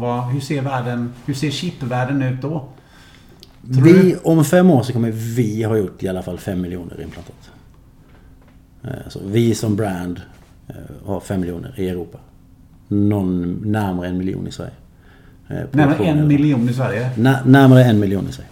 vad, 0.00 0.24
hur 0.32 0.40
ser 0.40 0.62
världen... 0.62 1.12
Hur 1.26 1.34
ser 1.34 1.50
chipvärlden 1.50 2.22
ut 2.22 2.42
då? 2.42 2.68
Tror 3.74 3.84
vi, 3.84 3.92
du? 3.92 4.18
om 4.24 4.44
fem 4.44 4.70
år 4.70 4.82
så 4.82 4.92
kommer 4.92 5.10
vi 5.10 5.62
ha 5.62 5.76
gjort 5.76 6.02
i 6.02 6.08
alla 6.08 6.22
fall 6.22 6.38
fem 6.38 6.60
miljoner 6.60 7.02
implantat. 7.02 7.50
Eh, 8.84 9.08
så 9.08 9.20
vi 9.26 9.54
som 9.54 9.76
brand 9.76 10.20
eh, 10.68 10.74
har 11.06 11.20
fem 11.20 11.40
miljoner 11.40 11.74
i 11.76 11.88
Europa. 11.88 12.18
Någon 12.88 13.62
närmare 13.64 14.08
en 14.08 14.18
miljon 14.18 14.46
i 14.46 14.52
Sverige. 14.52 14.72
Eh, 15.48 15.56
närmare 15.72 16.04
en 16.04 16.28
miljon 16.28 16.68
i 16.68 16.72
Sverige? 16.72 17.10
N 17.16 17.36
närmare 17.44 17.84
en 17.84 18.00
miljon 18.00 18.28
i 18.28 18.32
Sverige. 18.32 18.48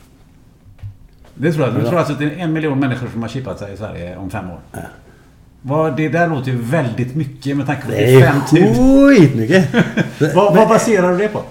Det 1.34 1.52
tror 1.52 1.66
jag. 1.66 1.74
Du 1.74 1.80
tror 1.80 1.98
alltså 1.98 2.12
att 2.12 2.18
det 2.18 2.24
är 2.24 2.36
en 2.36 2.52
miljon 2.52 2.80
människor 2.80 3.08
som 3.12 3.22
har 3.22 3.28
chippat 3.28 3.58
sig 3.58 3.74
i 3.74 3.76
Sverige 3.76 4.16
om 4.16 4.30
fem 4.30 4.50
år? 4.50 4.58
Ja. 4.72 4.78
Vad, 5.62 5.96
det 5.96 6.08
där 6.08 6.28
låter 6.28 6.50
ju 6.50 6.58
väldigt 6.62 7.14
mycket 7.14 7.56
med 7.56 7.66
tanke 7.66 7.82
på 7.82 7.88
att 7.88 7.94
det 7.94 8.14
är 8.14 8.32
5000. 8.32 8.58
Det 8.58 8.68
är 8.68 9.08
skitmycket! 9.08 9.68
vad, 10.34 10.56
vad 10.56 10.68
baserar 10.68 11.12
du 11.12 11.18
det 11.18 11.28
på? 11.28 11.42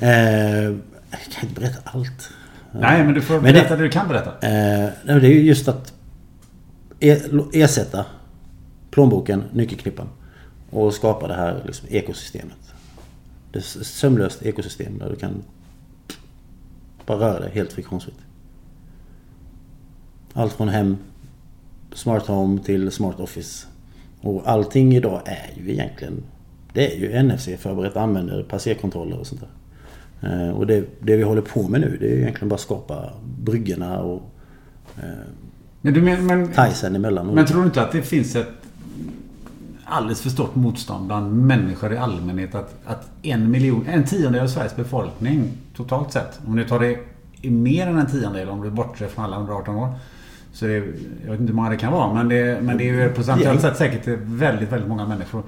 Eh, 0.00 0.62
jag 0.62 1.20
kan 1.32 1.48
inte 1.48 1.60
berätta 1.60 1.78
allt. 1.84 2.30
Nej, 2.72 3.04
men 3.04 3.14
du 3.14 3.20
får 3.20 3.34
men 3.34 3.42
berätta 3.42 3.68
det, 3.68 3.76
det, 3.76 3.82
du 3.82 3.90
kan 3.90 4.08
berätta. 4.08 4.30
Eh, 4.30 4.90
det 5.04 5.12
är 5.12 5.20
ju 5.20 5.42
just 5.42 5.68
att 5.68 5.92
e- 7.00 7.20
ersätta 7.52 8.04
plånboken, 8.90 9.44
nyckelknippan 9.52 10.08
och 10.70 10.94
skapa 10.94 11.28
det 11.28 11.34
här 11.34 11.62
liksom, 11.66 11.88
ekosystemet. 11.90 12.63
Det 13.54 13.58
är 13.58 13.80
ett 13.80 13.86
sömlöst 13.86 14.42
ekosystem 14.42 14.98
där 14.98 15.10
du 15.10 15.16
kan 15.16 15.42
bara 17.06 17.18
röra 17.18 17.40
dig 17.40 17.50
helt 17.54 17.72
friktionsfritt. 17.72 18.18
Allt 20.32 20.52
från 20.52 20.68
hem, 20.68 20.96
smart 21.92 22.26
home 22.26 22.62
till 22.62 22.90
smart 22.90 23.20
office. 23.20 23.66
Och 24.20 24.42
allting 24.44 24.94
idag 24.94 25.22
är 25.24 25.52
ju 25.56 25.72
egentligen 25.72 26.22
det 26.72 26.94
är 26.94 26.98
ju 26.98 27.22
NFC 27.22 27.48
förberett 27.58 27.96
använder 27.96 28.42
passerkontroller 28.42 29.18
och 29.18 29.26
sånt 29.26 29.40
där. 29.40 29.50
Eh, 30.28 30.50
och 30.50 30.66
det, 30.66 30.84
det, 31.00 31.16
vi 31.16 31.22
håller 31.22 31.42
på 31.42 31.68
med 31.68 31.80
nu 31.80 31.96
det 32.00 32.06
är 32.06 32.18
egentligen 32.18 32.48
bara 32.48 32.54
att 32.54 32.60
skapa 32.60 33.12
bryggorna 33.38 33.98
och 33.98 34.22
eh, 34.96 35.04
men 35.80 36.04
men, 36.04 36.26
men, 36.26 36.96
emellan. 36.96 37.26
Men 37.26 37.46
tror 37.46 37.60
du 37.60 37.66
inte 37.66 37.82
att 37.82 37.92
det 37.92 38.02
finns 38.02 38.36
ett 38.36 38.63
alldeles 39.84 40.22
för 40.22 40.30
stort 40.30 40.54
motstånd 40.54 41.06
bland 41.06 41.32
människor 41.32 41.92
i 41.92 41.96
allmänhet 41.96 42.54
att, 42.54 42.74
att 42.86 43.10
en 43.22 43.50
miljon, 43.50 43.86
en 43.86 44.04
tiondel 44.04 44.42
av 44.42 44.48
Sveriges 44.48 44.76
befolkning 44.76 45.52
totalt 45.76 46.12
sett, 46.12 46.40
om 46.46 46.56
du 46.56 46.64
tar 46.64 46.80
det 46.80 46.98
i 47.40 47.50
mer 47.50 47.86
än 47.86 47.98
en 47.98 48.06
tiondel 48.06 48.48
om 48.48 48.62
du 48.62 48.70
bortser 48.70 49.06
från 49.06 49.24
alla 49.24 49.38
under 49.38 49.52
18 49.52 49.76
år. 49.76 49.94
Så 50.52 50.66
det, 50.66 50.72
jag 51.24 51.30
vet 51.30 51.40
inte 51.40 51.52
hur 51.52 51.54
många 51.54 51.70
det 51.70 51.76
kan 51.76 51.92
vara, 51.92 52.14
men 52.14 52.28
det, 52.28 52.62
men 52.62 52.78
det 52.78 52.88
är 52.88 52.92
ju 52.92 53.12
procentuellt 53.12 53.60
sett 53.60 53.76
säkert 53.76 54.18
väldigt, 54.22 54.72
väldigt 54.72 54.88
många 54.88 55.06
människor. 55.06 55.42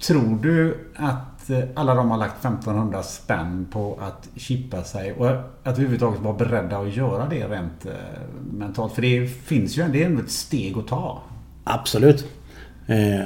Tror 0.00 0.38
du 0.42 0.78
att 0.96 1.50
alla 1.74 1.94
de 1.94 2.10
har 2.10 2.18
lagt 2.18 2.44
1500 2.44 3.02
spänn 3.02 3.66
på 3.72 3.98
att 4.00 4.28
chippa 4.36 4.82
sig 4.82 5.12
och 5.12 5.28
att 5.28 5.38
överhuvudtaget 5.64 6.20
vara 6.20 6.34
beredda 6.34 6.78
att 6.78 6.96
göra 6.96 7.28
det 7.28 7.48
rent 7.48 7.86
eh, 7.86 7.92
mentalt? 8.52 8.92
För 8.92 9.02
det 9.02 9.26
finns 9.26 9.78
ju 9.78 9.88
det 9.88 10.02
är 10.02 10.06
ändå 10.06 10.22
ett 10.22 10.30
steg 10.30 10.78
att 10.78 10.86
ta. 10.86 11.22
Absolut. 11.64 12.37
Eh, 12.88 13.20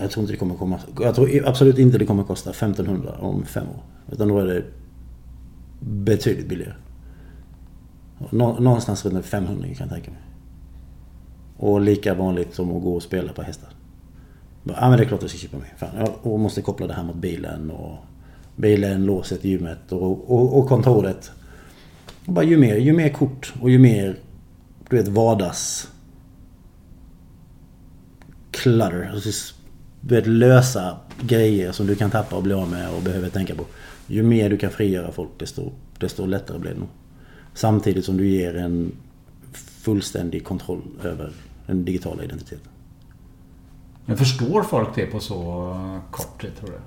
jag 0.00 0.10
tror 0.10 0.22
inte 0.22 0.32
det 0.32 0.36
kommer 0.36 0.54
komma... 0.54 0.78
Jag 1.00 1.14
tror 1.14 1.48
absolut 1.48 1.78
inte 1.78 1.98
det 1.98 2.06
kommer 2.06 2.22
kosta 2.22 2.50
1500 2.50 3.12
om 3.20 3.44
fem 3.44 3.68
år. 3.68 3.82
Utan 4.12 4.28
då 4.28 4.38
är 4.38 4.46
det 4.46 4.64
betydligt 5.80 6.48
billigare. 6.48 6.74
Någonstans 8.30 9.04
runt 9.04 9.26
500 9.26 9.62
kan 9.62 9.74
jag 9.78 9.88
tänka 9.88 10.10
mig. 10.10 10.20
Och 11.56 11.80
lika 11.80 12.14
vanligt 12.14 12.54
som 12.54 12.76
att 12.76 12.82
gå 12.82 12.94
och 12.94 13.02
spela 13.02 13.32
på 13.32 13.42
hästar. 13.42 13.68
Ja 14.64 14.74
ah, 14.76 14.88
men 14.88 14.98
det 14.98 15.04
är 15.04 15.08
klart 15.08 15.22
jag 15.22 15.30
ska 15.30 15.38
köpa 15.38 15.56
mig. 15.56 15.74
Fan, 15.76 15.88
jag 16.22 16.40
måste 16.40 16.62
koppla 16.62 16.86
det 16.86 16.94
här 16.94 17.02
mot 17.02 17.16
bilen 17.16 17.70
och 17.70 17.96
bilen, 18.56 19.04
låset, 19.04 19.44
gymmet 19.44 19.92
och, 19.92 20.30
och, 20.30 20.58
och 20.58 20.68
kontoret. 20.68 21.30
Och 22.26 22.32
bara 22.32 22.44
ju 22.44 22.58
mer, 22.58 22.76
ju 22.76 22.92
mer 22.92 23.08
kort 23.08 23.54
och 23.60 23.70
ju 23.70 23.78
mer 23.78 24.16
du 24.88 24.96
vet 24.96 25.08
vardags 25.08 25.88
clutter. 28.50 29.10
Alltså, 29.14 29.54
vet, 30.00 30.26
lösa 30.26 30.96
grejer 31.20 31.72
som 31.72 31.86
du 31.86 31.94
kan 31.94 32.10
tappa 32.10 32.36
och 32.36 32.42
bli 32.42 32.54
av 32.54 32.70
med 32.70 32.90
och 32.90 33.02
behöver 33.02 33.28
tänka 33.28 33.54
på. 33.54 33.64
Ju 34.06 34.22
mer 34.22 34.50
du 34.50 34.56
kan 34.56 34.70
frigöra 34.70 35.12
folk 35.12 35.30
desto, 35.38 35.72
desto 35.98 36.26
lättare 36.26 36.58
blir 36.58 36.70
det 36.70 36.78
nog. 36.78 36.88
Samtidigt 37.54 38.04
som 38.04 38.16
du 38.16 38.28
ger 38.28 38.56
en 38.56 38.92
fullständig 39.82 40.44
kontroll 40.44 40.82
över 41.04 41.32
den 41.66 41.84
digitala 41.84 42.24
identiteten. 42.24 42.68
Men 44.06 44.16
förstår 44.16 44.62
folk 44.62 44.88
det 44.94 45.06
på 45.06 45.20
så 45.20 45.76
kort 46.10 46.40
tid 46.40 46.50
tror 46.60 46.70
du? 46.70 46.78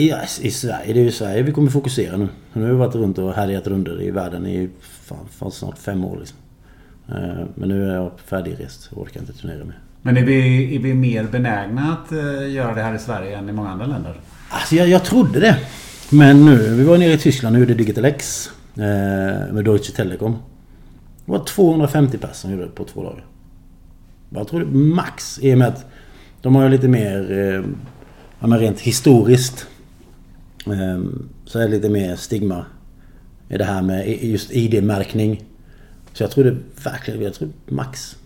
I, 0.00 0.14
I 0.40 0.50
Sverige, 0.50 0.92
det 0.92 1.00
är 1.00 1.04
ju 1.04 1.10
Sverige 1.10 1.42
vi 1.42 1.52
kommer 1.52 1.70
fokusera 1.70 2.16
nu. 2.16 2.28
Nu 2.52 2.62
har 2.62 2.68
vi 2.68 2.76
varit 2.76 2.94
runt 2.94 3.18
och 3.18 3.32
härjat 3.32 3.66
runder 3.66 4.02
i 4.02 4.10
världen 4.10 4.46
i 4.46 4.70
fan, 4.80 5.28
fan 5.30 5.50
snart 5.50 5.78
fem 5.78 6.04
år 6.04 6.18
liksom. 6.18 6.38
Eh, 7.08 7.46
men 7.54 7.68
nu 7.68 7.90
är 7.90 7.94
jag 7.94 8.20
färdigrest 8.20 8.92
och 8.92 9.02
orkar 9.02 9.20
inte 9.20 9.32
turnera 9.32 9.64
mer. 9.64 9.80
Men 10.08 10.16
är 10.16 10.22
vi, 10.22 10.76
är 10.76 10.78
vi 10.78 10.94
mer 10.94 11.24
benägna 11.24 11.92
att 11.92 12.12
eh, 12.12 12.50
göra 12.50 12.74
det 12.74 12.82
här 12.82 12.94
i 12.94 12.98
Sverige 12.98 13.38
än 13.38 13.48
i 13.48 13.52
många 13.52 13.68
andra 13.68 13.86
länder? 13.86 14.20
Alltså 14.48 14.74
jag, 14.74 14.88
jag 14.88 15.04
trodde 15.04 15.40
det. 15.40 15.58
Men 16.10 16.44
nu, 16.44 16.74
vi 16.74 16.84
var 16.84 16.98
nere 16.98 17.12
i 17.12 17.18
Tyskland 17.18 17.56
och 17.56 17.60
gjorde 17.60 17.74
Digital 17.74 18.04
X. 18.04 18.50
Eh, 18.74 18.82
med 19.52 19.64
Deutsche 19.64 19.92
Telekom. 19.92 20.32
Det 21.24 21.32
var 21.32 21.44
250 21.44 22.18
personer 22.18 22.34
som 22.34 22.50
gjorde 22.50 22.64
det 22.64 22.70
på 22.70 22.84
två 22.84 23.02
dagar. 23.02 23.24
Jag 24.30 24.48
tror 24.48 24.60
det 24.60 24.66
max. 24.66 25.38
I 25.42 25.54
och 25.54 25.58
med 25.58 25.68
att 25.68 25.86
de 26.42 26.54
har 26.54 26.62
ju 26.62 26.68
lite 26.68 26.88
mer... 26.88 27.30
Eh, 27.30 27.64
ja, 28.40 28.46
men 28.46 28.58
rent 28.58 28.80
historiskt. 28.80 29.66
Eh, 30.66 31.02
så 31.44 31.58
är 31.58 31.62
det 31.62 31.68
lite 31.68 31.88
mer 31.88 32.16
stigma 32.16 32.64
i 33.48 33.58
det 33.58 33.64
här 33.64 33.82
med 33.82 34.22
just 34.22 34.50
ID-märkning. 34.50 35.44
Så 36.12 36.22
jag 36.22 36.30
tror 36.30 36.44
det 36.44 36.56
verkligen, 36.84 37.22
jag 37.22 37.34
tror 37.34 37.50
max 37.66 38.16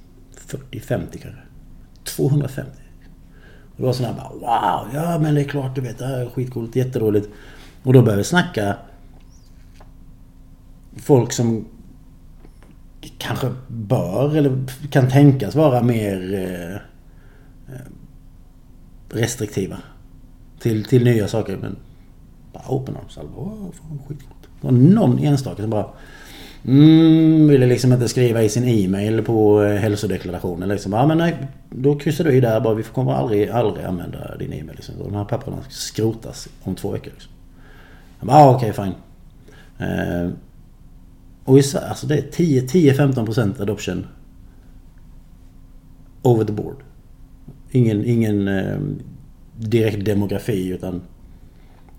40-50 0.48 1.00
kanske. 1.12 1.42
250. 2.04 2.70
Och 3.70 3.76
det 3.76 3.82
var 3.82 3.92
sådär 3.92 4.14
bara 4.16 4.28
wow, 4.32 4.88
ja 4.94 5.18
men 5.18 5.34
det 5.34 5.40
är 5.40 5.48
klart 5.48 5.74
du 5.74 5.80
vet 5.80 5.98
det 5.98 6.06
här 6.06 6.18
är 6.18 6.30
skitcoolt, 6.30 6.76
jätteroligt. 6.76 7.28
Och 7.82 7.92
då 7.92 8.02
började 8.02 8.18
vi 8.18 8.24
snacka 8.24 8.76
folk 10.96 11.32
som 11.32 11.64
kanske 13.18 13.52
bör 13.68 14.36
eller 14.36 14.66
kan 14.90 15.10
tänkas 15.10 15.54
vara 15.54 15.82
mer 15.82 16.34
eh, 16.34 16.74
eh, 17.74 17.86
restriktiva. 19.08 19.76
Till, 20.58 20.84
till 20.84 21.04
nya 21.04 21.28
saker. 21.28 21.56
Men 21.56 21.76
bara 22.52 22.64
open 22.68 22.96
arms. 22.96 23.18
Alltså, 23.18 23.20
Alla 23.20 23.30
bara, 23.30 23.72
fan 23.72 23.98
skitcoolt. 24.08 24.42
Det 24.60 24.66
var 24.66 24.72
någon 24.72 25.18
enstaka 25.18 25.62
som 25.62 25.70
bara 25.70 25.88
Mm, 26.64 27.48
ville 27.48 27.66
liksom 27.66 27.92
inte 27.92 28.08
skriva 28.08 28.42
i 28.42 28.48
sin 28.48 28.68
e-mail 28.68 29.22
på 29.22 29.62
eh, 29.62 29.76
hälsodeklarationen 29.76 30.68
liksom. 30.68 30.92
Ja 30.92 31.06
men 31.06 31.18
nej, 31.18 31.36
då 31.70 31.98
kryssar 31.98 32.24
du 32.24 32.32
i 32.32 32.40
där 32.40 32.60
bara. 32.60 32.74
Vi 32.74 32.82
kommer 32.82 33.12
aldrig, 33.12 33.48
aldrig 33.48 33.86
använda 33.86 34.36
din 34.36 34.52
e-mail 34.52 34.76
liksom. 34.76 34.94
De 34.98 35.14
här 35.14 35.24
papperna 35.24 35.56
skrotas 35.68 36.48
om 36.62 36.74
två 36.74 36.90
veckor 36.90 37.10
liksom. 37.12 37.32
Ja 38.20 38.26
ah, 38.28 38.54
okej 38.56 38.70
okay, 38.70 38.84
fine. 38.84 38.94
Eh, 39.88 40.30
och 41.44 41.58
i 41.58 41.62
Sverige, 41.62 41.88
alltså 41.88 42.06
det 42.06 42.18
är 42.18 42.22
10-15% 42.22 43.62
adoption. 43.62 44.06
Over 46.22 46.44
the 46.44 46.52
board. 46.52 46.76
Ingen, 47.70 48.04
ingen 48.04 48.48
eh, 48.48 48.78
direkt 49.56 50.04
demografi 50.04 50.68
utan 50.68 51.02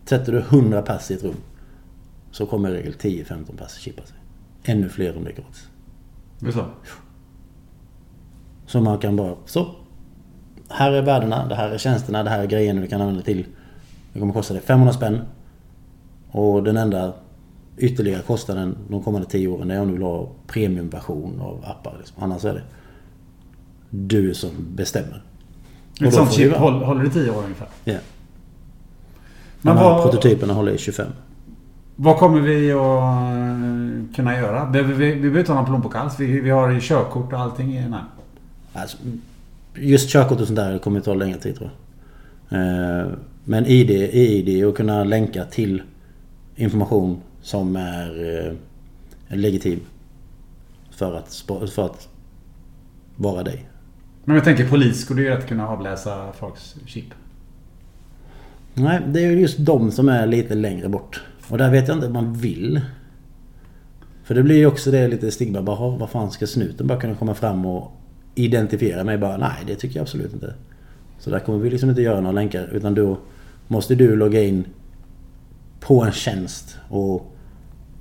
Sätter 0.05 0.31
du 0.31 0.39
100 0.39 0.81
pass 0.81 1.11
i 1.11 1.13
ett 1.13 1.23
rum 1.23 1.35
så 2.31 2.45
kommer 2.45 2.69
i 2.69 2.73
regel 2.73 2.93
10-15 2.93 3.57
pass 3.57 3.77
chippa 3.77 4.05
sig. 4.05 4.17
Ännu 4.63 4.89
fler 4.89 5.09
är 5.09 5.13
gratis. 5.13 5.69
Det 6.39 6.47
är 6.47 6.51
så? 6.51 6.65
Så 8.65 8.81
man 8.81 8.97
kan 8.97 9.15
bara, 9.15 9.35
så. 9.45 9.75
Här 10.69 10.91
är 10.91 11.01
värdena, 11.01 11.47
det 11.47 11.55
här 11.55 11.69
är 11.69 11.77
tjänsterna, 11.77 12.23
det 12.23 12.29
här 12.29 12.39
är 12.39 12.47
grejerna 12.47 12.81
du 12.81 12.87
kan 12.87 13.01
använda 13.01 13.21
till. 13.21 13.45
Det 14.13 14.19
kommer 14.19 14.33
kosta 14.33 14.53
dig 14.53 14.63
500 14.63 14.93
spänn. 14.93 15.21
Och 16.31 16.63
den 16.63 16.77
enda 16.77 17.13
ytterligare 17.77 18.21
kostnaden 18.21 18.77
de 18.89 19.03
kommande 19.03 19.27
10 19.27 19.47
åren 19.47 19.71
är 19.71 19.81
om 19.81 19.87
du 19.87 19.93
vill 19.93 20.03
ha 20.03 20.29
premiumversion 20.47 21.41
av 21.41 21.65
appar. 21.65 21.95
Liksom. 21.97 22.23
Annars 22.23 22.45
är 22.45 22.53
det 22.53 22.63
du 23.89 24.33
som 24.33 24.49
bestämmer. 24.75 25.23
Ett 26.01 26.13
sånt 26.13 26.31
chip 26.31 26.53
håller 26.55 27.05
i 27.05 27.09
10 27.09 27.29
år 27.29 27.43
ungefär? 27.43 27.67
Ja. 27.83 27.91
Yeah. 27.91 28.03
De 29.61 29.77
här 29.77 29.83
vad... 29.83 30.03
prototyperna 30.03 30.53
håller 30.53 30.71
i 30.71 30.77
25. 30.77 31.07
Vad 31.95 32.17
kommer 32.17 32.39
vi 32.39 32.71
att 32.71 32.79
eh, 32.79 34.15
kunna 34.15 34.37
göra? 34.37 34.69
Vi, 34.69 34.81
vi, 34.81 34.93
vi 34.93 35.15
behöver 35.15 35.39
inte 35.39 35.51
ha 35.51 35.59
någon 35.59 35.69
plånbok 35.69 35.95
alls. 35.95 36.19
Vi, 36.19 36.39
vi 36.39 36.49
har 36.49 36.79
körkort 36.79 37.33
och 37.33 37.39
allting. 37.39 37.89
Nej. 37.89 37.99
Alltså, 38.73 38.97
just 39.75 40.09
körkort 40.09 40.39
och 40.39 40.47
sånt 40.47 40.57
där 40.57 40.77
kommer 40.77 40.99
ta 40.99 41.13
längre 41.13 41.37
tid 41.37 41.55
tror 41.55 41.69
jag. 42.49 42.59
Eh, 42.59 43.07
men 43.43 43.65
ID, 43.65 43.89
ID 44.13 44.65
och 44.65 44.77
kunna 44.77 45.03
länka 45.03 45.43
till 45.43 45.81
information 46.55 47.21
som 47.41 47.75
är 47.75 48.37
eh, 48.47 49.37
legitim. 49.37 49.79
För 50.91 51.15
att, 51.15 51.43
för 51.73 51.85
att 51.85 52.07
vara 53.15 53.43
dig. 53.43 53.69
Men 54.25 54.35
jag 54.35 54.45
tänker 54.45 54.67
polis 54.67 55.01
skulle 55.01 55.21
ju 55.21 55.29
rätt 55.29 55.47
kunna 55.47 55.67
avläsa 55.67 56.31
folks 56.39 56.75
chip. 56.85 57.05
Nej, 58.73 59.01
det 59.07 59.25
är 59.25 59.31
just 59.31 59.57
de 59.57 59.91
som 59.91 60.09
är 60.09 60.27
lite 60.27 60.55
längre 60.55 60.89
bort. 60.89 61.21
Och 61.53 61.59
där 61.59 61.71
vet 61.71 61.87
jag 61.87 61.97
inte 61.97 62.07
om 62.07 62.13
man 62.13 62.33
vill. 62.33 62.81
För 64.23 64.35
det 64.35 64.43
blir 64.43 64.55
ju 64.55 64.65
också 64.65 64.91
det 64.91 65.07
lite 65.07 65.31
stigma. 65.31 65.61
Bara, 65.61 65.97
vad 65.97 66.09
fan 66.09 66.31
ska 66.31 66.47
snuten 66.47 66.87
bara 66.87 66.99
kunna 66.99 67.15
komma 67.15 67.33
fram 67.33 67.65
och 67.65 67.91
identifiera 68.35 69.03
mig? 69.03 69.17
Bara, 69.17 69.37
nej, 69.37 69.63
det 69.67 69.75
tycker 69.75 69.95
jag 69.95 70.01
absolut 70.01 70.33
inte. 70.33 70.53
Så 71.19 71.29
där 71.29 71.39
kommer 71.39 71.59
vi 71.59 71.69
liksom 71.69 71.89
inte 71.89 72.01
göra 72.01 72.21
några 72.21 72.31
länkar. 72.31 72.69
Utan 72.73 72.95
då 72.95 73.17
måste 73.67 73.95
du 73.95 74.15
logga 74.15 74.43
in 74.43 74.65
på 75.79 76.03
en 76.03 76.11
tjänst 76.11 76.77
och 76.89 77.35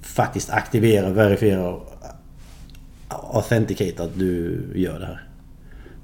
faktiskt 0.01 0.51
aktivera, 0.51 1.11
verifiera 1.11 1.69
och 1.69 1.93
authenticate 3.09 4.03
att 4.03 4.19
du 4.19 4.61
gör 4.74 4.99
det 4.99 5.07
här. 5.07 5.29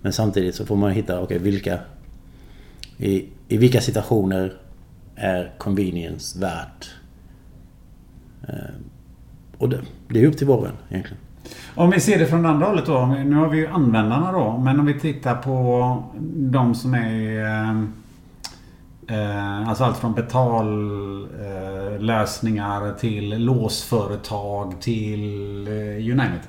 Men 0.03 0.13
samtidigt 0.13 0.55
så 0.55 0.67
får 0.67 0.77
man 0.77 0.91
hitta, 0.91 1.21
okej 1.21 1.37
okay, 1.37 1.39
vilka 1.51 1.79
i, 2.97 3.29
i 3.49 3.57
vilka 3.57 3.81
situationer 3.81 4.53
är 5.15 5.55
convenience 5.59 6.39
värt 6.41 6.98
Eh, 8.43 8.75
och 9.59 9.69
det, 9.69 9.81
det 10.09 10.23
är 10.23 10.27
upp 10.27 10.39
till 10.39 10.47
var 10.47 10.57
och 10.57 10.67
en 10.67 10.77
egentligen. 10.89 11.19
Om 11.75 11.91
vi 11.91 12.01
ser 12.01 12.19
det 12.19 12.27
från 12.27 12.47
andra 12.47 12.67
hållet 12.67 12.87
då. 12.87 13.07
Nu 13.07 13.37
har 13.37 13.49
vi 13.49 13.59
ju 13.59 13.67
användarna 13.67 14.33
då. 14.33 14.59
Men 14.59 14.81
om 14.81 14.87
vi 14.87 15.01
tittar 15.01 15.35
på 15.35 16.03
de 16.35 16.75
som 16.75 16.95
är... 16.95 17.45
Eh, 17.45 17.71
eh 19.17 19.69
alltså 19.69 19.85
allt 19.85 19.97
från 19.97 20.15
betallösningar 20.15 22.87
eh, 22.87 22.93
till 22.93 23.45
låsföretag 23.45 24.81
till 24.81 25.67
eh, 25.69 25.99
you 25.99 26.17
name 26.17 26.37
it. 26.37 26.49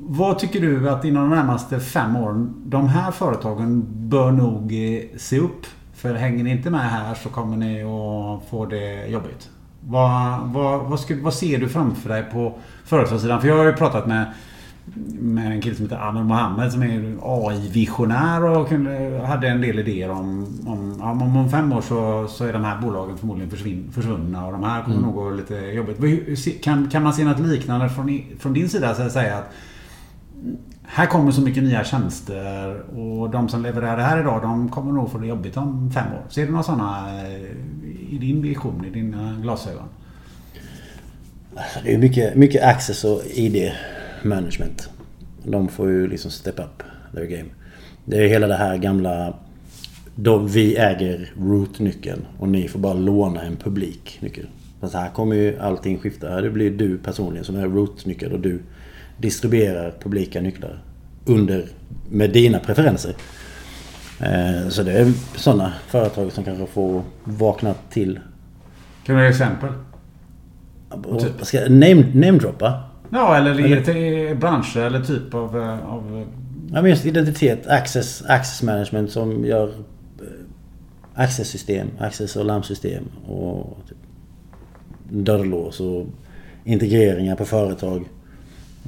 Vad 0.00 0.38
tycker 0.38 0.60
du 0.60 0.90
att 0.90 1.04
inom 1.04 1.30
de 1.30 1.36
närmaste 1.36 1.80
fem 1.80 2.16
åren 2.16 2.54
de 2.66 2.88
här 2.88 3.10
företagen 3.10 3.84
bör 3.88 4.32
nog 4.32 4.72
eh, 4.72 5.02
se 5.16 5.38
upp? 5.38 5.66
För 5.94 6.14
hänger 6.14 6.44
ni 6.44 6.50
inte 6.50 6.70
med 6.70 6.90
här 6.90 7.14
så 7.14 7.28
kommer 7.28 7.56
ni 7.56 7.82
att 7.82 8.44
få 8.50 8.66
det 8.66 9.06
jobbigt. 9.06 9.50
Vad, 9.80 10.40
vad, 10.40 10.80
vad, 10.80 11.00
skulle, 11.00 11.22
vad 11.22 11.34
ser 11.34 11.58
du 11.58 11.68
framför 11.68 12.08
dig 12.08 12.22
på 12.22 12.58
företagssidan? 12.84 13.40
För 13.40 13.48
jag 13.48 13.56
har 13.56 13.64
ju 13.64 13.72
pratat 13.72 14.06
med, 14.06 14.32
med 15.18 15.52
en 15.52 15.60
kille 15.60 15.74
som 15.74 15.84
heter 15.84 15.98
Anna 15.98 16.22
Mohammed 16.22 16.72
som 16.72 16.82
är 16.82 17.16
AI-visionär 17.22 18.44
och 18.44 18.68
kunde, 18.68 19.22
hade 19.26 19.48
en 19.48 19.60
del 19.60 19.78
idéer 19.78 20.10
om, 20.10 20.46
om, 20.66 21.02
om, 21.02 21.36
om 21.36 21.50
fem 21.50 21.72
år 21.72 21.80
så, 21.80 22.28
så 22.28 22.44
är 22.44 22.52
de 22.52 22.64
här 22.64 22.80
bolagen 22.80 23.18
förmodligen 23.18 23.50
försvinn, 23.50 23.90
försvunna 23.92 24.46
och 24.46 24.52
de 24.52 24.62
här 24.62 24.82
kommer 24.82 24.96
mm. 24.96 25.06
nog 25.06 25.14
gå 25.14 25.30
lite 25.30 25.54
jobbigt. 25.54 26.64
Kan, 26.64 26.90
kan 26.90 27.02
man 27.02 27.12
se 27.12 27.24
något 27.24 27.40
liknande 27.40 27.88
från, 27.88 28.20
från 28.38 28.52
din 28.52 28.68
sida? 28.68 28.94
Så 28.94 29.02
att 29.02 29.12
säga 29.12 29.38
att 29.38 29.52
här 30.90 31.06
kommer 31.06 31.32
så 31.32 31.40
mycket 31.40 31.62
nya 31.62 31.84
tjänster 31.84 32.80
och 32.80 33.30
de 33.30 33.48
som 33.48 33.62
levererar 33.62 33.96
det 33.96 34.02
här 34.02 34.20
idag 34.20 34.42
de 34.42 34.68
kommer 34.68 34.92
nog 34.92 35.10
få 35.10 35.18
det 35.18 35.26
jobbigt 35.26 35.56
om 35.56 35.90
fem 35.94 36.12
år. 36.12 36.22
Ser 36.28 36.46
du 36.46 36.50
några 36.50 36.62
sådana 36.62 37.20
eh, 37.22 37.42
i 38.10 38.18
din 38.20 38.42
vision, 38.42 38.84
i 38.84 38.90
dina 38.90 39.36
glasögon? 39.42 39.88
Det 41.84 41.94
är 41.94 41.98
mycket, 41.98 42.36
mycket 42.36 42.64
access 42.64 43.04
och 43.04 43.22
ID 43.34 43.72
management. 44.22 44.90
De 45.44 45.68
får 45.68 45.90
ju 45.90 46.08
liksom 46.08 46.30
step 46.30 46.58
up 46.58 46.82
their 47.14 47.26
game. 47.26 47.48
Det 48.04 48.24
är 48.24 48.28
hela 48.28 48.46
det 48.46 48.56
här 48.56 48.76
gamla 48.76 49.34
då 50.14 50.38
vi 50.38 50.76
äger 50.76 51.32
root-nyckeln 51.40 52.26
och 52.38 52.48
ni 52.48 52.68
får 52.68 52.78
bara 52.78 52.94
låna 52.94 53.42
en 53.42 53.56
publik 53.56 54.18
nyckel. 54.20 54.46
Så 54.80 54.98
här 54.98 55.10
kommer 55.10 55.36
ju 55.36 55.58
allting 55.58 55.98
skifta. 55.98 56.40
Det 56.40 56.50
blir 56.50 56.70
du 56.70 56.98
personligen 56.98 57.44
som 57.44 57.56
är 57.56 57.66
root-nyckel 57.66 58.32
och 58.32 58.40
du 58.40 58.62
distribuerar 59.18 59.94
publika 60.00 60.40
nycklar 60.40 60.82
under, 61.24 61.64
med 62.08 62.30
dina 62.30 62.58
preferenser. 62.58 63.14
Eh, 64.20 64.68
så 64.68 64.82
det 64.82 64.92
är 64.92 65.12
sådana 65.36 65.72
företag 65.86 66.32
som 66.32 66.44
kanske 66.44 66.66
får 66.66 67.02
vakna 67.24 67.74
till. 67.90 68.20
Kan 69.04 69.16
du 69.16 69.22
ge 69.22 69.28
exempel? 69.28 69.70
Ska 71.42 71.60
name, 71.60 72.06
namedroppa? 72.14 72.82
Ja, 73.10 73.36
eller, 73.36 73.50
eller 73.50 74.34
branscher 74.34 74.78
eller 74.78 75.00
typ 75.00 75.34
av... 75.34 75.58
Eh, 75.58 75.88
av... 75.88 76.26
Ja, 76.72 76.82
men 76.82 76.90
just 76.90 77.06
identitet, 77.06 77.66
access, 77.66 78.22
access 78.22 78.62
management 78.62 79.10
som 79.10 79.44
gör 79.44 79.68
eh, 79.68 80.24
access-system, 81.14 81.88
access 81.98 82.36
och 82.36 82.44
larmsystem 82.44 83.04
och 83.26 83.78
typ 83.88 83.98
dörrlås 85.10 85.80
och 85.80 86.06
integreringar 86.64 87.36
på 87.36 87.44
företag. 87.44 88.04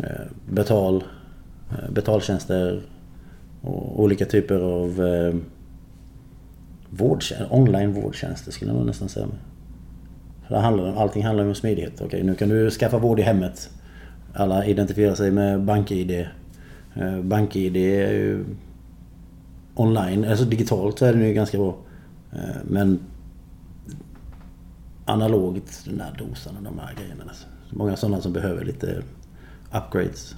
Eh, 0.02 0.26
betal, 0.48 1.04
eh, 1.70 1.90
betaltjänster 1.90 2.82
och 3.60 4.02
olika 4.02 4.24
typer 4.24 4.60
av 4.60 5.06
eh, 5.06 5.34
vårdtjänster, 6.90 7.54
online 7.56 7.92
vårdtjänster 7.92 8.52
skulle 8.52 8.72
jag 8.72 8.86
nästan 8.86 9.08
säga. 9.08 9.26
För 10.46 10.54
det 10.54 10.60
handlar, 10.60 10.94
allting 10.94 11.24
handlar 11.24 11.46
om 11.46 11.54
smidighet. 11.54 12.00
Okej, 12.00 12.22
nu 12.22 12.34
kan 12.34 12.48
du 12.48 12.70
skaffa 12.70 12.98
vård 12.98 13.20
i 13.20 13.22
hemmet. 13.22 13.70
Alla 14.34 14.66
identifierar 14.66 15.14
sig 15.14 15.30
med 15.30 15.64
BankID. 15.64 16.26
Eh, 16.94 17.20
BankID 17.22 17.76
är 17.76 18.12
ju 18.12 18.44
online, 19.74 20.24
alltså 20.24 20.44
digitalt 20.44 20.98
så 20.98 21.04
är 21.04 21.14
det 21.14 21.26
ju 21.28 21.34
ganska 21.34 21.58
bra. 21.58 21.76
Men 22.64 22.98
analogt, 25.04 25.84
den 25.84 25.98
där 25.98 26.14
dosan 26.18 26.56
och 26.56 26.62
de 26.62 26.78
här 26.78 26.94
grejerna. 26.94 27.24
Alltså. 27.28 27.46
Många 27.70 27.96
sådana 27.96 28.20
som 28.20 28.32
behöver 28.32 28.64
lite 28.64 29.02
upgrades. 29.72 30.34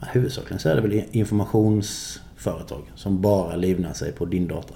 Huvudsakligen 0.00 0.58
så 0.58 0.68
är 0.68 0.74
det 0.74 0.80
väl 0.80 1.04
informationsföretag 1.10 2.82
som 2.94 3.20
bara 3.20 3.56
livnär 3.56 3.92
sig 3.92 4.12
på 4.12 4.24
din 4.24 4.48
data. 4.48 4.74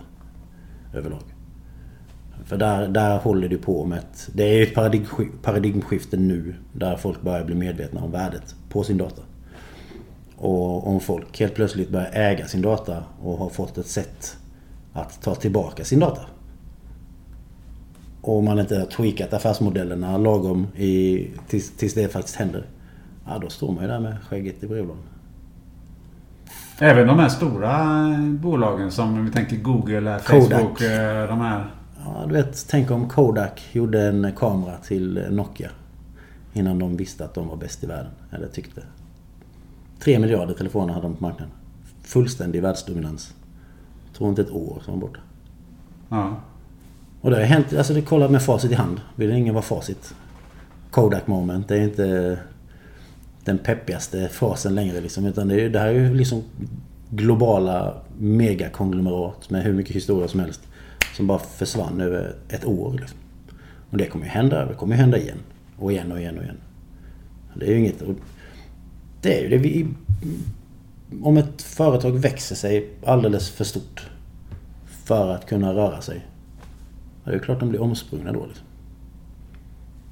Överlag. 0.94 1.22
För 2.44 2.56
där, 2.56 2.88
där 2.88 3.18
håller 3.18 3.48
du 3.48 3.59
på 3.59 3.84
med 3.84 3.98
ett... 3.98 4.30
Det 4.32 4.44
är 4.44 4.62
ett 4.62 4.74
paradigmskifte 5.42 6.16
nu 6.16 6.55
där 6.72 6.97
folk 6.97 7.22
börjar 7.22 7.44
bli 7.44 7.55
medvetna 7.55 8.01
om 8.01 8.10
värdet 8.10 8.55
på 8.68 8.84
sin 8.84 8.98
data. 8.98 9.22
Och 10.36 10.86
om 10.88 11.01
folk 11.01 11.40
helt 11.40 11.55
plötsligt 11.55 11.90
börjar 11.90 12.10
äga 12.12 12.47
sin 12.47 12.62
data 12.62 13.05
och 13.22 13.38
har 13.38 13.48
fått 13.48 13.78
ett 13.78 13.86
sätt 13.86 14.36
att 14.92 15.22
ta 15.22 15.34
tillbaka 15.34 15.84
sin 15.84 16.01
data. 16.01 16.22
Och 18.22 18.44
man 18.44 18.59
inte 18.59 18.78
har 18.78 18.86
tweakat 18.86 19.32
affärsmodellerna 19.32 20.18
lagom 20.18 20.66
i, 20.76 21.26
tills, 21.48 21.70
tills 21.76 21.94
det 21.94 22.09
faktiskt 22.09 22.36
händer. 22.36 22.66
Ja, 23.26 23.38
då 23.38 23.48
står 23.48 23.72
man 23.72 23.82
ju 23.82 23.88
där 23.88 24.01
med 24.01 24.16
skägget 24.28 24.62
i 24.62 24.66
brevlådan. 24.66 25.02
Även 26.78 27.06
de 27.06 27.18
här 27.18 27.28
stora 27.28 27.97
bolagen 28.30 28.90
som 28.90 29.24
vi 29.24 29.30
tänker 29.30 29.56
Google, 29.56 30.18
Facebook, 30.18 30.48
Kodak. 30.48 30.80
Eh, 30.80 31.28
de 31.28 31.40
här. 31.40 31.70
Ja, 32.05 32.24
du 32.26 32.34
vet, 32.34 32.66
tänk 32.68 32.90
om 32.90 33.09
Kodak 33.09 33.68
gjorde 33.72 34.02
en 34.02 34.32
kamera 34.36 34.76
till 34.76 35.26
Nokia. 35.30 35.70
Innan 36.52 36.78
de 36.78 36.97
visste 36.97 37.24
att 37.24 37.34
de 37.34 37.48
var 37.48 37.56
bäst 37.56 37.84
i 37.84 37.86
världen. 37.86 38.12
Eller 38.30 38.47
tyckte. 38.47 38.82
Tre 40.01 40.18
miljarder 40.18 40.55
telefoner 40.55 40.94
hade 40.94 41.06
de 41.06 41.16
på 41.16 41.22
marknaden. 41.22 41.55
Fullständig 42.02 42.62
världsdominans. 42.62 43.34
Jag 44.06 44.14
tror 44.14 44.30
inte 44.30 44.42
ett 44.42 44.51
år 44.51 44.82
som 44.84 44.94
var 44.94 45.01
borta. 45.01 45.20
Ja. 46.09 46.36
Och 47.20 47.30
det 47.30 47.36
har 47.36 47.42
hänt, 47.42 47.72
alltså 47.72 47.94
det 47.94 48.02
kollar 48.02 48.28
med 48.28 48.42
facit 48.42 48.70
i 48.70 48.74
hand. 48.74 49.01
Vill 49.16 49.30
ingen 49.30 49.55
vara 49.55 49.62
facit. 49.64 50.14
Kodak 50.90 51.26
moment, 51.26 51.68
det 51.68 51.76
är 51.76 51.82
inte 51.82 52.38
den 53.44 53.59
peppigaste 53.59 54.28
frasen 54.28 54.74
längre 54.74 55.01
liksom. 55.01 55.26
Utan 55.26 55.48
det, 55.48 55.60
är, 55.60 55.68
det 55.68 55.78
här 55.78 55.88
är 55.88 55.92
ju 55.92 56.14
liksom 56.14 56.42
globala 57.10 57.94
megakonglomerat 58.18 59.51
med 59.51 59.62
hur 59.62 59.72
mycket 59.72 59.97
historia 59.97 60.28
som 60.28 60.40
helst. 60.40 60.60
Som 61.16 61.26
bara 61.26 61.38
försvann 61.38 62.01
över 62.01 62.34
ett 62.48 62.64
år. 62.64 62.92
Liksom. 62.92 63.18
Och 63.90 63.98
det 63.98 64.06
kommer 64.06 64.24
ju 64.24 64.30
hända, 64.30 64.66
det 64.66 64.74
kommer 64.74 64.94
ju 64.94 65.01
hända 65.01 65.18
igen. 65.18 65.38
Och 65.78 65.92
igen 65.92 66.12
och 66.12 66.20
igen 66.20 66.38
och 66.38 66.44
igen. 66.44 66.56
Det 67.55 67.66
är 67.66 67.70
ju 67.70 67.78
inget... 67.78 68.02
Det 69.22 69.38
är 69.38 69.42
ju 69.42 69.48
det 69.48 69.59
vi... 69.59 69.86
Om 71.22 71.36
ett 71.36 71.62
företag 71.62 72.10
växer 72.10 72.56
sig 72.56 72.88
alldeles 73.05 73.51
för 73.51 73.64
stort 73.64 74.10
för 75.05 75.28
att 75.28 75.47
kunna 75.47 75.74
röra 75.74 76.01
sig. 76.01 76.26
Det 77.24 77.30
är 77.30 77.38
klart 77.38 77.60
de 77.60 77.68
blir 77.68 77.82
omsprungna 77.82 78.32
då. 78.32 78.47
Liksom. 78.47 78.66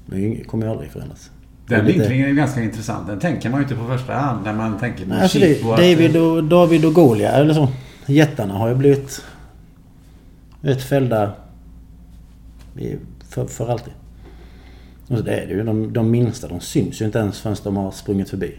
Det 0.05 0.43
kommer 0.43 0.65
ju 0.65 0.71
aldrig 0.71 0.91
förändras. 0.91 1.31
Den 1.67 1.85
vinklingen 1.85 2.29
är 2.29 2.33
ganska 2.33 2.63
intressant. 2.63 3.07
Den 3.07 3.19
tänker 3.19 3.49
man 3.49 3.59
ju 3.59 3.63
inte 3.63 3.75
på 3.75 3.87
första 3.87 4.13
hand 4.13 4.43
när 4.43 4.53
man 4.53 4.79
tänker 4.79 5.05
på 5.05 5.13
alltså 5.13 5.39
det, 5.39 5.61
David 5.63 6.17
och, 6.17 6.43
David 6.43 6.85
och 6.85 6.93
Goliat 6.93 7.33
eller 7.33 7.53
så. 7.53 7.67
Jättarna 8.05 8.53
har 8.53 8.69
ju 8.69 8.75
blivit 8.75 9.25
vet, 10.61 10.83
fällda 10.83 11.33
för, 13.29 13.45
för 13.45 13.71
alltid. 13.71 13.93
Och 15.07 15.23
det 15.23 15.35
är 15.35 15.47
det 15.47 15.53
ju. 15.53 15.63
De, 15.63 15.93
de 15.93 16.11
minsta 16.11 16.47
de 16.47 16.59
syns 16.59 17.01
ju 17.01 17.05
inte 17.05 17.19
ens 17.19 17.39
förrän 17.39 17.55
de 17.63 17.77
har 17.77 17.91
sprungit 17.91 18.29
förbi. 18.29 18.55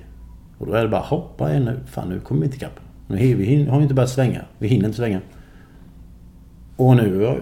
Och 0.59 0.67
då 0.67 0.73
är 0.73 0.83
det 0.83 0.89
bara 0.89 1.01
hoppa 1.01 1.51
igen 1.51 1.65
nu. 1.65 1.81
Fan 1.87 2.09
nu 2.09 2.21
kommer 2.21 2.41
vi 2.41 2.45
inte 2.45 2.57
ikapp. 2.57 2.81
Nu, 3.07 3.17
vi 3.17 3.65
har 3.65 3.77
ju 3.77 3.83
inte 3.83 3.95
börjat 3.95 4.11
svänga. 4.11 4.43
Vi 4.59 4.69
hinner 4.69 4.87
inte 4.87 4.97
svänga. 4.97 5.21
Och 6.81 6.97
nu 6.97 7.41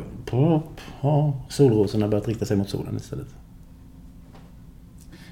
har 1.01 1.33
solrosorna 1.49 2.09
börjat 2.09 2.29
rikta 2.29 2.45
sig 2.45 2.57
mot 2.57 2.69
solen 2.69 2.97
istället. 2.97 3.27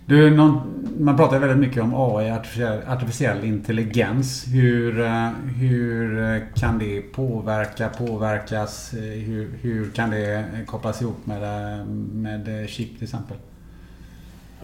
Du, 0.06 0.36
någon, 0.36 0.60
man 0.98 1.16
pratar 1.16 1.38
väldigt 1.38 1.58
mycket 1.58 1.82
om 1.82 1.94
AI, 1.94 2.30
artificiell, 2.30 2.78
artificiell 2.88 3.44
intelligens. 3.44 4.44
Hur, 4.48 5.00
eh, 5.00 5.30
hur 5.58 6.22
eh, 6.22 6.42
kan 6.54 6.78
det 6.78 7.00
påverka, 7.00 7.88
påverkas? 7.88 8.94
Eh, 8.94 9.00
hur, 9.00 9.50
hur 9.60 9.90
kan 9.90 10.10
det 10.10 10.44
kopplas 10.66 11.02
ihop 11.02 11.26
med, 11.26 11.86
med 12.12 12.68
chip 12.68 12.94
till 12.94 13.04
exempel? 13.04 13.36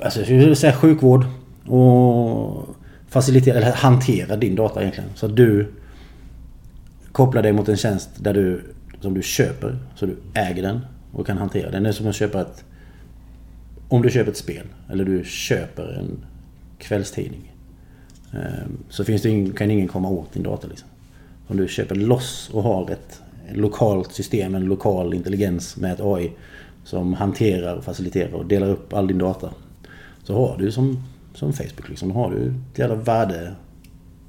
Alltså, 0.02 0.19
jag 0.19 0.27
skulle 0.27 0.56
säga 0.56 0.73
sjukvård 0.73 1.24
och 1.66 2.69
facilitera, 3.09 3.56
eller 3.56 3.73
hantera 3.73 4.36
din 4.36 4.55
data 4.55 4.81
egentligen. 4.81 5.10
Så 5.14 5.27
att 5.27 5.36
du 5.36 5.73
kopplar 7.12 7.43
dig 7.43 7.52
mot 7.52 7.69
en 7.69 7.77
tjänst 7.77 8.10
där 8.16 8.35
du, 8.35 8.62
som 9.03 9.15
du 9.15 9.23
köper, 9.23 9.79
så 9.95 10.07
du 10.07 10.16
äger 10.35 10.62
den 10.62 10.81
och 11.12 11.27
kan 11.27 11.39
hantera 11.39 11.70
den. 11.70 11.83
Det 11.83 11.89
är 11.89 11.93
som 11.93 12.07
att 12.07 12.15
köpa 12.15 12.41
ett 12.41 12.65
om 13.89 14.03
du 14.03 14.11
köper 14.11 14.31
ett 14.31 14.37
spel 14.37 14.66
eller 14.91 15.05
du 15.05 15.24
köper 15.24 15.99
en 15.99 16.24
kvällstidning. 16.79 17.53
Ehm, 18.33 18.79
så 18.89 19.05
finns 19.05 19.23
det 19.23 19.29
ingen, 19.29 19.53
kan 19.53 19.70
ingen 19.70 19.89
komma 19.89 20.09
åt 20.09 20.33
din 20.33 20.43
data. 20.43 20.66
Liksom. 20.66 20.89
Om 21.47 21.57
du 21.57 21.69
köper 21.69 21.95
loss 21.95 22.51
och 22.53 22.62
har 22.62 22.91
ett 22.91 23.23
lokalt 23.53 24.12
system, 24.12 24.55
en 24.55 24.65
lokal 24.65 25.15
intelligens 25.15 25.77
med 25.77 25.93
ett 25.93 26.01
AI 26.01 26.33
som 26.85 27.15
hanterar 27.15 27.77
och 27.77 27.85
faciliterar 27.85 28.35
och 28.35 28.47
delar 28.47 28.69
upp 28.69 28.93
all 28.93 29.07
din 29.07 29.19
data. 29.19 29.51
Så 30.24 30.35
har 30.35 30.59
du 30.59 30.73
som, 30.73 31.03
som 31.35 31.53
Facebook 31.53 31.89
liksom, 31.89 32.11
har 32.11 32.31
du 32.31 32.47
ett 32.47 32.79
jävla 32.79 32.95
värde, 32.95 33.55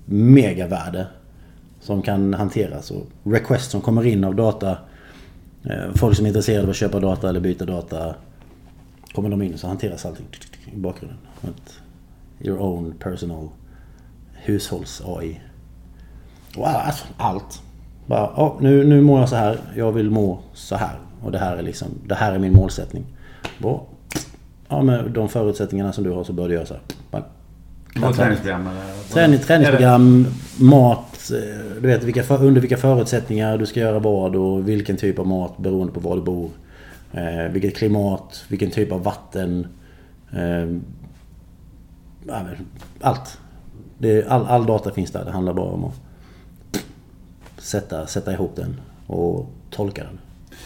megavärde 0.05 1.07
som 1.83 2.01
kan 2.01 2.33
hanteras 2.33 2.91
och 2.91 3.07
request 3.23 3.71
som 3.71 3.81
kommer 3.81 4.05
in 4.05 4.23
av 4.23 4.35
data. 4.35 4.77
Ehm, 5.63 5.93
folk 5.93 6.17
som 6.17 6.25
är 6.25 6.27
intresserade 6.27 6.63
av 6.63 6.69
att 6.69 6.75
köpa 6.75 6.99
data 6.99 7.29
eller 7.29 7.39
byta 7.39 7.65
data 7.65 8.15
kommer 9.13 9.29
de 9.29 9.41
in 9.41 9.57
så 9.57 9.67
hanteras 9.67 10.05
allting 10.05 10.25
i 10.73 10.77
bakgrunden. 10.77 11.17
Your 12.41 12.61
own 12.61 12.93
personal 12.99 13.49
hushålls-AI. 14.45 15.39
Alltså, 16.57 17.05
allt. 17.17 17.61
Bara, 18.05 18.33
oh, 18.35 18.61
nu, 18.61 18.83
nu 18.83 19.01
mår 19.01 19.19
jag 19.19 19.29
så 19.29 19.35
här. 19.35 19.59
Jag 19.75 19.91
vill 19.91 20.09
må 20.09 20.39
så 20.53 20.75
här. 20.75 20.99
Och 21.23 21.31
det 21.31 21.37
här 21.37 21.57
är 21.57 21.61
liksom, 21.61 21.87
det 22.07 22.15
här 22.15 22.33
är 22.33 22.39
min 22.39 22.53
målsättning. 22.53 23.05
Bra. 23.57 23.85
Ja, 24.69 24.81
med 24.81 25.11
de 25.11 25.29
förutsättningarna 25.29 25.93
som 25.93 26.03
du 26.03 26.11
har 26.11 26.23
så 26.23 26.33
bör 26.33 26.47
du 26.47 26.53
göra 26.53 26.65
så 26.65 26.73
här. 26.73 27.23
träningsprogram? 28.13 28.69
Träning, 29.09 29.39
träningsprogram, 29.39 30.27
mat. 30.59 31.12
Eh, 31.31 31.81
du 31.81 31.87
vet 31.87 32.03
vilka, 32.03 32.35
under 32.35 32.61
vilka 32.61 32.77
förutsättningar 32.77 33.57
du 33.57 33.65
ska 33.65 33.79
göra 33.79 33.99
vad 33.99 34.35
och 34.35 34.69
vilken 34.69 34.97
typ 34.97 35.19
av 35.19 35.27
mat 35.27 35.57
beroende 35.57 35.93
på 35.93 35.99
var 35.99 36.15
du 36.15 36.21
bor. 36.21 36.49
Eh, 37.13 37.51
vilket 37.51 37.75
klimat, 37.75 38.45
vilken 38.47 38.71
typ 38.71 38.91
av 38.91 39.03
vatten. 39.03 39.67
Eh, 40.31 40.77
allt. 43.01 43.39
Det, 43.97 44.27
all, 44.27 44.45
all 44.45 44.65
data 44.65 44.91
finns 44.91 45.11
där. 45.11 45.25
Det 45.25 45.31
handlar 45.31 45.53
bara 45.53 45.69
om 45.69 45.85
att 45.85 46.01
sätta, 47.57 48.07
sätta 48.07 48.33
ihop 48.33 48.55
den 48.55 48.81
och 49.07 49.49
tolka 49.69 50.03
den. 50.03 50.19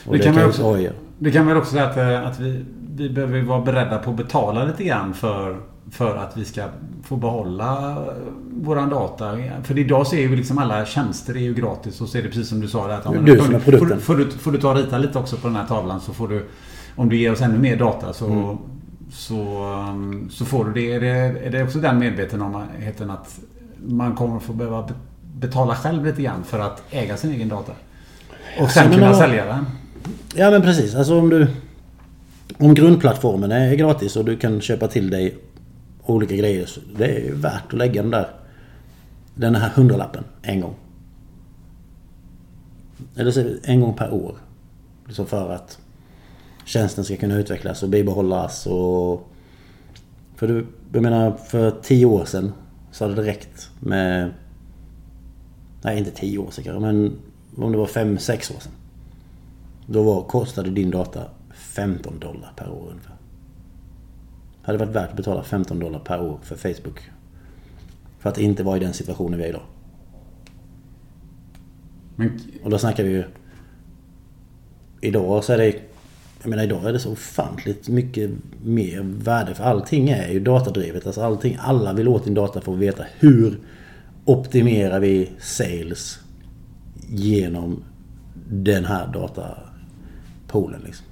Och 0.06 0.14
det, 0.14 0.18
det, 0.18 0.24
kan 0.24 0.36
man 0.36 0.46
också, 0.46 0.90
det 1.18 1.32
kan 1.32 1.46
man 1.46 1.58
också 1.58 1.72
säga 1.72 1.86
att, 1.88 1.98
eh, 1.98 2.28
att 2.28 2.40
vi, 2.40 2.66
vi 2.96 3.10
behöver 3.10 3.42
vara 3.42 3.62
beredda 3.62 3.98
på 3.98 4.10
att 4.10 4.18
betala 4.18 4.66
lite 4.66 4.84
grann 4.84 5.14
för 5.14 5.58
för 5.92 6.16
att 6.16 6.38
vi 6.38 6.46
ska 6.46 6.64
få 7.04 7.16
behålla 7.16 7.98
våran 8.54 8.90
data. 8.90 9.38
För 9.64 9.80
idag 9.80 10.08
så 10.08 10.16
är 10.16 10.20
ju 10.20 10.36
liksom 10.36 10.58
alla 10.58 10.86
tjänster 10.86 11.36
är 11.36 11.40
ju 11.40 11.54
gratis 11.54 12.02
och 12.02 12.10
så 12.10 12.18
är 12.18 12.22
det 12.22 12.28
precis 12.28 12.50
som 12.50 12.60
du 12.60 12.68
sa. 12.68 12.92
Att, 12.92 13.26
du 13.26 13.38
som 13.38 13.62
produkten. 13.62 14.00
Får, 14.00 14.00
får, 14.00 14.16
du, 14.16 14.32
får 14.32 14.52
du 14.52 14.58
ta 14.58 14.72
och 14.72 14.78
rita 14.78 14.98
lite 14.98 15.20
också 15.20 15.38
på 15.38 15.48
den 15.48 15.56
här 15.56 15.68
tavlan 15.68 16.02
så 16.02 16.14
får 16.14 16.28
du 16.28 16.46
Om 16.96 17.10
du 17.10 17.18
ger 17.18 17.32
oss 17.32 17.42
ännu 17.42 17.58
mer 17.58 17.78
data 17.78 18.14
så 18.14 18.26
mm. 18.26 18.58
så, 19.12 19.64
um, 19.90 20.30
så 20.32 20.46
får 20.46 20.66
du 20.66 20.74
det. 20.74 20.94
Är, 20.94 21.00
det. 21.00 21.46
är 21.46 21.52
det 21.52 21.64
också 21.64 21.80
den 21.80 22.00
medvetenheten 22.00 23.10
att 23.10 23.40
man 23.86 24.16
kommer 24.16 24.40
få 24.40 24.54
behöva 24.54 24.90
betala 25.22 25.76
själv 25.76 26.06
lite 26.06 26.22
grann 26.22 26.44
för 26.44 26.60
att 26.60 26.84
äga 26.90 27.18
sin 27.18 27.32
egen 27.32 27.50
data? 27.50 27.72
Och 28.62 28.70
sen 28.70 28.94
kunna 28.94 29.14
sälja 29.14 29.46
den? 29.46 29.66
Ja 30.36 30.52
men 30.52 30.62
precis. 30.62 30.96
Alltså 30.96 31.20
om 31.20 31.30
du... 31.30 31.48
Om 32.58 32.74
grundplattformen 32.74 33.52
är 33.52 33.76
gratis 33.76 34.16
och 34.16 34.26
du 34.26 34.38
kan 34.38 34.62
köpa 34.62 34.88
till 34.88 35.10
dig 35.10 35.36
olika 36.10 36.36
grejer. 36.36 36.66
Så 36.66 36.80
det 36.98 37.06
är 37.06 37.34
värt 37.34 37.66
att 37.68 37.74
lägga 37.74 38.02
den 38.02 38.12
där 38.12 38.30
den 39.38 39.56
här 39.56 39.70
hundralappen 39.70 40.24
en 40.42 40.62
gång. 40.62 40.76
Eller 43.16 43.32
så 43.32 43.56
en 43.64 43.82
gång 43.82 43.94
per 43.94 44.14
år. 44.14 44.36
Så 45.10 45.26
för 45.26 45.52
att 45.52 45.80
tjänsten 46.66 47.04
ska 47.04 47.16
kunna 47.18 47.36
utvecklas 47.36 47.84
och 47.84 47.90
bibehållas 47.90 48.66
och... 48.68 49.28
För 50.36 50.48
du, 50.48 50.68
jag 50.94 51.04
menar 51.04 51.32
för 51.32 51.72
tio 51.72 52.06
år 52.06 52.26
sedan 52.26 52.54
så 52.92 53.04
hade 53.04 53.16
det 53.16 53.28
räckt 53.28 53.70
med... 53.80 54.34
Nej 55.82 55.98
inte 55.98 56.12
tio 56.12 56.38
år 56.38 56.52
sedan 56.52 56.82
men 56.82 57.20
om 57.66 57.72
det 57.72 57.78
var 57.78 57.86
fem, 57.86 58.18
sex 58.18 58.52
år 58.52 58.60
sedan. 58.60 58.72
Då 59.86 60.04
var, 60.04 60.24
kostade 60.24 60.70
din 60.70 60.92
data 60.92 61.24
15 61.54 62.20
dollar 62.20 62.54
per 62.56 62.70
år 62.70 62.88
ungefär 62.90 63.17
hade 64.68 64.78
varit 64.78 64.96
värt 64.96 65.10
att 65.10 65.16
betala 65.16 65.44
15 65.44 65.80
dollar 65.80 66.00
per 66.00 66.22
år 66.22 66.40
för 66.44 66.56
Facebook. 66.56 67.00
För 68.20 68.30
att 68.30 68.38
inte 68.38 68.64
vara 68.64 68.78
i 68.78 68.80
den 68.80 68.94
situationen 68.94 69.40
vi 69.40 69.46
är 69.46 69.50
idag. 69.50 69.66
Men... 72.16 72.40
Och 72.64 72.70
då 72.70 72.78
snackar 72.78 73.04
vi 73.04 73.10
ju... 73.10 73.24
Idag 75.02 75.44
så 75.44 75.54
är 75.54 75.58
det 75.58 75.76
Jag 76.42 76.50
menar 76.50 76.64
idag 76.64 76.86
är 76.86 76.94
det 76.94 77.00
så 77.00 77.12
ofantligt 77.12 77.90
mycket 77.90 78.32
mer 78.64 79.02
värde 79.02 79.56
för 79.56 79.64
allting 79.64 80.10
är 80.10 80.32
ju 80.32 80.40
datadrivet. 80.40 81.06
Alltså 81.06 81.22
allting, 81.22 81.58
alla 81.62 81.94
vill 81.94 82.08
åt 82.08 82.24
din 82.24 82.34
data 82.34 82.62
för 82.62 82.74
att 82.74 82.80
veta 82.80 83.06
hur 83.20 83.60
optimerar 84.26 85.00
vi 85.00 85.30
sales 85.40 86.20
genom 87.10 87.84
den 88.50 88.86
här 88.86 89.08
datapoolen 89.08 90.82
liksom. 90.86 91.06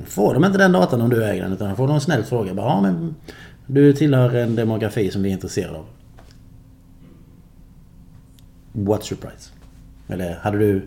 Får 0.00 0.34
de 0.34 0.44
inte 0.44 0.58
den 0.58 0.72
datan 0.72 1.00
om 1.00 1.10
du 1.10 1.24
äger 1.24 1.42
den 1.42 1.52
utan 1.52 1.76
får 1.76 1.86
de 1.86 1.94
en 1.94 2.00
snäll 2.00 2.24
fråga. 2.24 2.54
Bara, 2.54 2.66
ja, 2.66 2.80
men 2.80 3.14
du 3.66 3.92
tillhör 3.92 4.34
en 4.34 4.56
demografi 4.56 5.10
som 5.10 5.22
vi 5.22 5.28
är 5.28 5.32
intresserade 5.32 5.78
av. 5.78 5.84
What's 8.72 9.12
your 9.12 9.20
price? 9.20 9.50
Eller 10.08 10.34
hade 10.34 10.58
du 10.58 10.82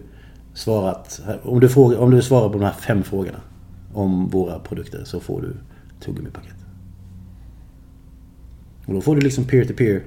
svarat... 0.53 1.21
Om 1.43 1.59
du, 1.59 1.69
frågar, 1.69 1.97
om 1.97 2.11
du 2.11 2.21
svarar 2.21 2.49
på 2.49 2.57
de 2.57 2.65
här 2.65 2.71
fem 2.71 3.03
frågorna 3.03 3.39
om 3.93 4.29
våra 4.29 4.59
produkter 4.59 5.03
så 5.03 5.19
får 5.19 5.41
du 5.41 5.55
tuggummipaket. 5.99 6.55
Och 8.85 8.93
då 8.93 9.01
får 9.01 9.15
du 9.15 9.21
liksom 9.21 9.43
peer-to-peer. 9.43 10.03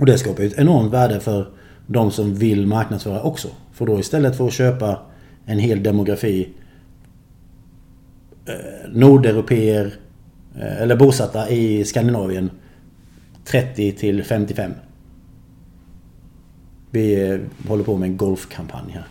Och 0.00 0.06
det 0.06 0.18
skapar 0.18 0.42
ju 0.42 0.48
ett 0.48 0.58
enormt 0.58 0.92
värde 0.92 1.20
för 1.20 1.50
de 1.86 2.10
som 2.10 2.34
vill 2.34 2.66
marknadsföra 2.66 3.22
också. 3.22 3.48
För 3.72 3.86
då 3.86 4.00
istället 4.00 4.36
för 4.36 4.46
att 4.46 4.52
köpa 4.52 4.98
en 5.44 5.58
hel 5.58 5.82
demografi 5.82 6.48
Eh, 8.46 8.54
nordeuropeer 8.88 9.94
eh, 10.54 10.82
eller 10.82 10.96
bosatta 10.96 11.50
i 11.50 11.84
Skandinavien 11.84 12.50
30 13.44 13.92
till 13.92 14.24
55. 14.24 14.72
Vi 16.90 17.30
eh, 17.30 17.38
håller 17.68 17.84
på 17.84 17.96
med 17.96 18.08
en 18.08 18.16
golfkampanj 18.16 18.92
här. 18.92 19.06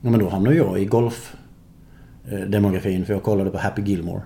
Ja, 0.00 0.10
men 0.10 0.20
då 0.20 0.28
hamnar 0.28 0.52
jag 0.52 0.80
i 0.80 0.84
golfdemografin 0.84 3.06
för 3.06 3.12
jag 3.12 3.22
kollade 3.22 3.50
på 3.50 3.58
Happy 3.58 3.82
Gilmore. 3.82 4.22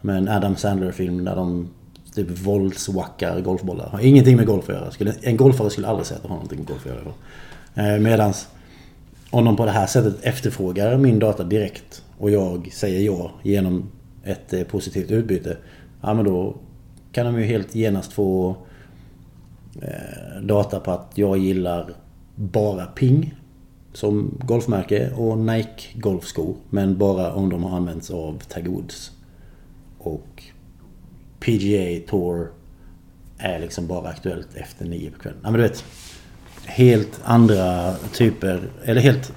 Med 0.00 0.16
en 0.16 0.28
Adam 0.28 0.56
Sandler-film 0.56 1.24
där 1.24 1.36
de 1.36 1.70
typ 2.14 2.30
våldswackar 2.30 3.40
golfbollar. 3.40 3.88
Har 3.88 4.00
ingenting 4.00 4.36
med 4.36 4.46
golf 4.46 4.68
att 4.68 4.74
göra. 4.74 4.90
Skulle, 4.90 5.14
en 5.22 5.36
golfare 5.36 5.70
skulle 5.70 5.88
aldrig 5.88 6.06
säga 6.06 6.16
att 6.16 6.22
det 6.22 6.28
har 6.28 6.36
någonting 6.36 6.58
med 6.58 6.68
golf 6.68 6.86
att 6.86 6.92
göra. 6.92 7.12
Eh, 7.94 8.00
medans 8.00 8.48
om 9.30 9.44
de 9.44 9.56
på 9.56 9.64
det 9.64 9.70
här 9.70 9.86
sättet 9.86 10.16
efterfrågar 10.22 10.96
min 10.96 11.18
data 11.18 11.44
direkt 11.44 12.02
och 12.18 12.30
jag 12.30 12.72
säger 12.72 13.00
ja 13.00 13.30
genom 13.42 13.90
ett 14.24 14.52
eh, 14.52 14.62
positivt 14.62 15.10
utbyte. 15.10 15.56
Ja 16.00 16.14
men 16.14 16.24
då 16.24 16.56
kan 17.12 17.26
de 17.26 17.40
ju 17.40 17.44
helt 17.44 17.74
genast 17.74 18.12
få 18.12 18.56
eh, 19.82 20.42
data 20.42 20.80
på 20.80 20.90
att 20.90 21.12
jag 21.14 21.38
gillar 21.38 21.94
bara 22.34 22.86
Ping 22.86 23.34
som 23.92 24.38
golfmärke 24.44 25.10
och 25.10 25.38
Nike 25.38 25.82
golfskor. 25.94 26.56
Men 26.70 26.98
bara 26.98 27.32
om 27.32 27.48
de 27.48 27.62
har 27.64 27.76
använts 27.76 28.10
av 28.10 28.42
Tiger 28.48 28.70
Woods. 28.70 29.12
Och 29.98 30.42
PGA 31.40 32.00
Tour 32.08 32.52
är 33.38 33.58
liksom 33.58 33.86
bara 33.86 34.08
aktuellt 34.08 34.48
efter 34.54 34.84
nio 34.84 35.10
på 35.10 35.18
kvällen. 35.18 35.40
Ja, 35.42 35.50
men 35.50 35.60
du 35.60 35.68
vet. 35.68 35.84
Helt 36.64 37.20
andra 37.24 37.94
typer, 37.94 38.60
eller 38.84 39.00
helt 39.00 39.32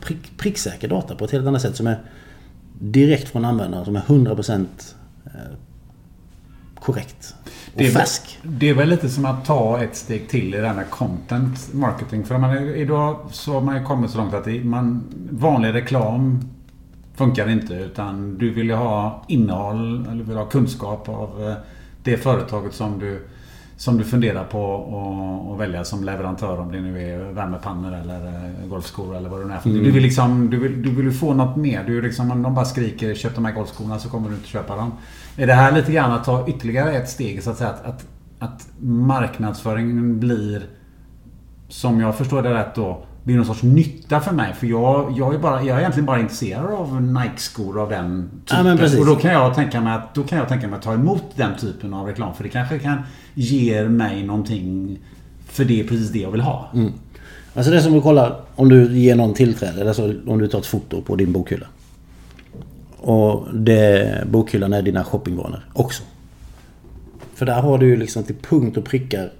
prick, 0.00 0.38
pricksäker 0.38 0.88
data 0.88 1.14
på 1.14 1.24
ett 1.24 1.30
helt 1.30 1.46
annat 1.46 1.62
sätt 1.62 1.76
som 1.76 1.86
är 1.86 1.98
direkt 2.78 3.28
från 3.28 3.44
användaren 3.44 3.84
som 3.84 3.96
är 3.96 4.00
100% 4.00 4.66
eh, 5.24 5.30
korrekt. 6.74 7.34
Och 7.44 7.50
det 7.74 7.86
är, 7.86 7.90
färsk. 7.90 8.38
Det 8.42 8.68
är 8.68 8.74
väl 8.74 8.88
lite 8.88 9.08
som 9.08 9.24
att 9.24 9.44
ta 9.44 9.82
ett 9.82 9.96
steg 9.96 10.28
till 10.28 10.54
i 10.54 10.58
det 10.58 10.66
här 10.66 10.74
med 10.74 10.90
content 10.90 11.72
marketing. 11.72 12.24
För 12.24 12.38
man, 12.38 12.58
idag 12.58 13.20
så 13.30 13.52
har 13.52 13.60
man 13.60 13.76
ju 13.76 13.84
kommit 13.84 14.10
så 14.10 14.18
långt 14.18 14.34
att 14.34 14.46
man, 14.64 15.02
vanlig 15.30 15.74
reklam 15.74 16.40
funkar 17.14 17.48
inte. 17.48 17.74
Utan 17.74 18.38
du 18.38 18.50
vill 18.50 18.66
ju 18.66 18.74
ha 18.74 19.24
innehåll 19.28 20.06
eller 20.10 20.24
vill 20.24 20.36
ha 20.36 20.44
kunskap 20.44 21.08
av 21.08 21.48
eh, 21.48 21.54
det 22.02 22.16
företaget 22.16 22.74
som 22.74 22.98
du, 22.98 23.26
som 23.80 23.98
du 23.98 24.04
funderar 24.04 24.44
på 24.44 25.52
att 25.52 25.60
välja 25.60 25.84
som 25.84 26.04
leverantör. 26.04 26.60
Om 26.60 26.72
det 26.72 26.80
nu 26.80 27.12
är 27.12 27.32
värmepannor 27.32 27.94
eller 27.94 28.26
eh, 28.26 28.68
golfskor 28.68 29.16
eller 29.16 29.28
vad 29.28 29.40
det 29.40 29.46
nu 29.46 29.52
är. 29.52 29.66
Mm. 29.66 29.84
Du 29.84 29.90
vill 29.90 30.02
liksom, 30.02 30.50
du 30.50 30.58
vill, 30.58 30.82
du 30.82 30.90
vill 30.90 31.12
få 31.12 31.34
något 31.34 31.56
mer. 31.56 31.84
Du 31.84 32.02
liksom, 32.02 32.30
om 32.30 32.42
de 32.42 32.54
bara 32.54 32.64
skriker 32.64 33.14
köp 33.14 33.34
de 33.34 33.44
här 33.44 33.52
golfskorna 33.52 33.98
så 33.98 34.08
kommer 34.08 34.28
du 34.28 34.34
inte 34.34 34.48
köpa 34.48 34.76
dem. 34.76 34.92
Är 35.36 35.46
det 35.46 35.52
här 35.52 35.72
lite 35.72 35.92
grann 35.92 36.12
att 36.12 36.24
ta 36.24 36.48
ytterligare 36.48 36.92
ett 36.92 37.08
steg 37.08 37.42
så 37.42 37.50
att 37.50 37.56
säga 37.56 37.70
att, 37.70 37.84
att, 37.84 38.06
att 38.38 38.68
marknadsföringen 38.80 40.20
blir 40.20 40.62
som 41.68 42.00
jag 42.00 42.16
förstår 42.16 42.42
det 42.42 42.54
rätt 42.54 42.74
då 42.74 43.04
blir 43.24 43.36
någon 43.36 43.46
sorts 43.46 43.62
nytta 43.62 44.20
för 44.20 44.32
mig. 44.32 44.54
För 44.54 44.66
jag, 44.66 45.14
jag, 45.18 45.34
är, 45.34 45.38
bara, 45.38 45.62
jag 45.62 45.76
är 45.76 45.80
egentligen 45.80 46.06
bara 46.06 46.20
intresserad 46.20 46.72
av 46.74 47.02
Nike-skor 47.02 47.82
av 47.82 47.90
den 47.90 48.30
Ja, 48.46 48.56
typen. 48.56 48.78
precis. 48.78 49.00
och 49.00 49.06
då 49.06 49.16
kan, 49.16 49.32
jag 49.32 49.54
tänka 49.54 49.80
mig 49.80 49.92
att, 49.94 50.14
då 50.14 50.22
kan 50.22 50.38
jag 50.38 50.48
tänka 50.48 50.68
mig 50.68 50.76
att 50.76 50.82
ta 50.82 50.94
emot 50.94 51.24
den 51.36 51.56
typen 51.56 51.94
av 51.94 52.06
reklam. 52.06 52.34
För 52.34 52.42
det 52.44 52.50
kanske 52.50 52.78
kan 52.78 52.98
ge 53.34 53.84
mig 53.88 54.22
någonting 54.22 54.98
för 55.46 55.64
det 55.64 55.80
är 55.80 55.84
precis 55.84 56.10
det 56.10 56.18
jag 56.18 56.30
vill 56.30 56.40
ha. 56.40 56.70
Alltså 57.54 57.70
det 57.70 57.76
är 57.76 57.80
som 57.80 57.96
att 57.96 58.02
kolla 58.02 58.36
om 58.56 58.68
du 58.68 58.98
ger 58.98 59.14
någon 59.16 59.34
tillträde. 59.34 59.88
Alltså 59.88 60.14
om 60.26 60.38
du 60.38 60.48
tar 60.48 60.58
ett 60.58 60.66
foto 60.66 61.02
på 61.02 61.16
din 61.16 61.32
bokhylla. 61.32 61.66
Och 62.96 63.54
det, 63.54 64.24
bokhyllan 64.30 64.72
är 64.72 64.82
dina 64.82 65.04
shoppingvanor 65.04 65.68
också. 65.72 66.02
För 67.34 67.46
där 67.46 67.60
har 67.62 67.78
du 67.78 67.86
ju 67.86 67.96
liksom 67.96 68.22
till 68.22 68.34
punkt 68.36 68.76
och 68.76 68.84
prickar 68.84 69.32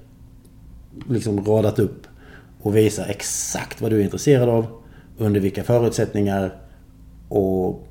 liksom 1.08 1.44
radat 1.44 1.78
upp 1.78 2.06
och 2.62 2.76
visar 2.76 3.06
exakt 3.06 3.80
vad 3.80 3.90
du 3.90 4.00
är 4.00 4.04
intresserad 4.04 4.48
av. 4.48 4.66
Under 5.18 5.40
vilka 5.40 5.64
förutsättningar 5.64 6.56
och 7.28 7.86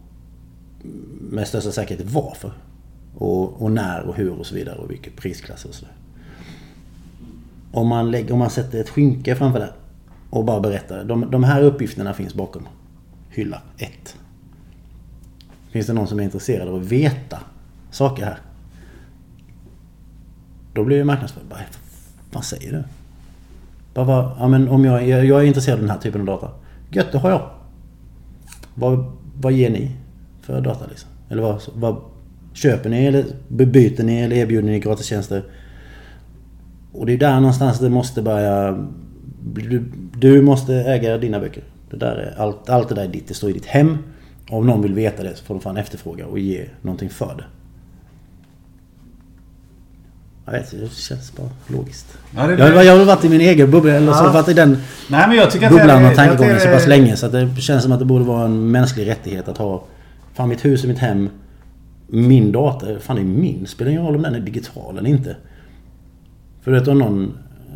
med 1.19 1.47
största 1.47 1.71
säkerhet 1.71 2.11
varför. 2.11 2.51
Och, 3.15 3.61
och 3.61 3.71
när 3.71 4.01
och 4.01 4.15
hur 4.15 4.39
och 4.39 4.45
så 4.45 4.55
vidare 4.55 4.77
och 4.77 4.91
vilket 4.91 5.15
prisklass 5.15 5.65
och 5.65 5.73
sådär. 5.73 5.93
Om 7.71 7.87
man, 7.87 8.11
lägger, 8.11 8.33
om 8.33 8.39
man 8.39 8.49
sätter 8.49 8.79
ett 8.79 8.89
skynke 8.89 9.35
framför 9.35 9.59
det 9.59 9.73
och 10.29 10.45
bara 10.45 10.59
berättar. 10.59 11.03
De, 11.03 11.31
de 11.31 11.43
här 11.43 11.63
uppgifterna 11.63 12.13
finns 12.13 12.33
bakom 12.33 12.67
hylla 13.29 13.61
1. 13.77 14.15
Finns 15.71 15.87
det 15.87 15.93
någon 15.93 16.07
som 16.07 16.19
är 16.19 16.23
intresserad 16.23 16.67
av 16.67 16.75
att 16.75 16.85
veta 16.85 17.39
saker 17.91 18.25
här? 18.25 18.39
Då 20.73 20.83
blir 20.83 20.97
ju 20.97 21.03
marknadsföring 21.03 21.49
bara, 21.49 21.59
vad 22.31 22.45
säger 22.45 22.71
du? 22.71 22.83
Bara, 24.05 24.21
vad, 24.21 24.31
ja, 24.39 24.47
men 24.47 24.69
om 24.69 24.85
jag, 24.85 25.07
jag, 25.07 25.25
jag 25.25 25.41
är 25.41 25.45
intresserad 25.45 25.75
av 25.75 25.81
den 25.81 25.89
här 25.89 25.97
typen 25.97 26.21
av 26.21 26.27
data. 26.27 26.51
Gött, 26.91 27.11
det 27.11 27.17
har 27.17 27.29
jag. 27.29 27.49
Vad, 28.75 29.05
vad 29.41 29.53
ger 29.53 29.69
ni 29.69 29.91
för 30.41 30.61
data 30.61 30.85
liksom? 30.89 31.09
Eller 31.29 31.41
vad, 31.41 31.61
vad 31.75 31.95
köper 32.53 32.89
ni 32.89 33.05
eller 33.05 33.25
byter 33.47 34.03
ni 34.03 34.21
eller 34.21 34.35
erbjuder 34.35 34.69
ni 34.69 34.79
gratistjänster? 34.79 35.43
Och 36.91 37.05
det 37.05 37.13
är 37.13 37.17
där 37.17 37.35
någonstans 37.39 37.79
det 37.79 37.89
måste 37.89 38.21
börja... 38.21 38.87
Du, 39.53 39.83
du 40.15 40.41
måste 40.41 40.75
äga 40.75 41.17
dina 41.17 41.39
böcker. 41.39 41.63
Det 41.89 41.97
där 41.97 42.15
är, 42.15 42.41
allt, 42.41 42.69
allt 42.69 42.89
det 42.89 42.95
där 42.95 43.03
är 43.03 43.07
ditt. 43.07 43.27
Det 43.27 43.33
står 43.33 43.49
i 43.49 43.53
ditt 43.53 43.65
hem. 43.65 43.97
Och 44.49 44.57
om 44.57 44.67
någon 44.67 44.81
vill 44.81 44.93
veta 44.93 45.23
det 45.23 45.35
så 45.35 45.45
får 45.45 45.53
de 45.53 45.61
fan 45.61 45.77
efterfråga 45.77 46.25
och 46.25 46.39
ge 46.39 46.65
någonting 46.81 47.09
för 47.09 47.35
det. 47.37 47.45
Jag 50.51 50.59
vet 50.59 50.71
det 50.71 50.91
känns 50.91 51.35
bara 51.35 51.49
logiskt. 51.67 52.17
Ja, 52.35 52.47
det- 52.47 52.57
jag, 52.57 52.85
jag 52.85 52.97
har 52.97 53.05
varit 53.05 53.25
i 53.25 53.29
min 53.29 53.41
egen 53.41 53.71
bubbla, 53.71 53.91
eller 53.93 54.11
så 54.11 54.17
har 54.17 54.25
jag 54.25 54.33
varit 54.33 54.49
i 54.49 54.53
den 54.53 54.77
Nej, 55.09 55.27
men 55.27 55.37
jag 55.37 55.51
tycker 55.51 55.69
bubblan 55.69 56.05
och 56.05 56.15
tankegången 56.15 56.53
jag 56.53 56.61
så 56.61 56.67
pass 56.67 56.87
länge 56.87 57.15
så 57.17 57.25
att 57.25 57.31
det 57.31 57.55
känns 57.61 57.83
som 57.83 57.91
att 57.91 57.99
det 57.99 58.05
borde 58.05 58.25
vara 58.25 58.45
en 58.45 58.71
mänsklig 58.71 59.07
rättighet 59.07 59.47
att 59.47 59.57
ha 59.57 59.83
Fan 60.33 60.49
mitt 60.49 60.65
hus 60.65 60.83
och 60.83 60.89
mitt 60.89 60.97
hem 60.97 61.29
Min 62.07 62.51
dator, 62.51 62.99
fan 62.99 63.15
det 63.15 63.21
är 63.21 63.25
min. 63.25 63.67
Spelar 63.67 63.91
ingen 63.91 64.03
roll 64.03 64.15
om 64.15 64.21
den 64.21 64.35
är 64.35 64.39
digital 64.39 64.97
eller 64.97 65.09
inte. 65.09 65.37
För 66.61 66.71
du 66.71 66.79
vet 66.79 66.87
om 66.87 66.97
någon 66.99 67.33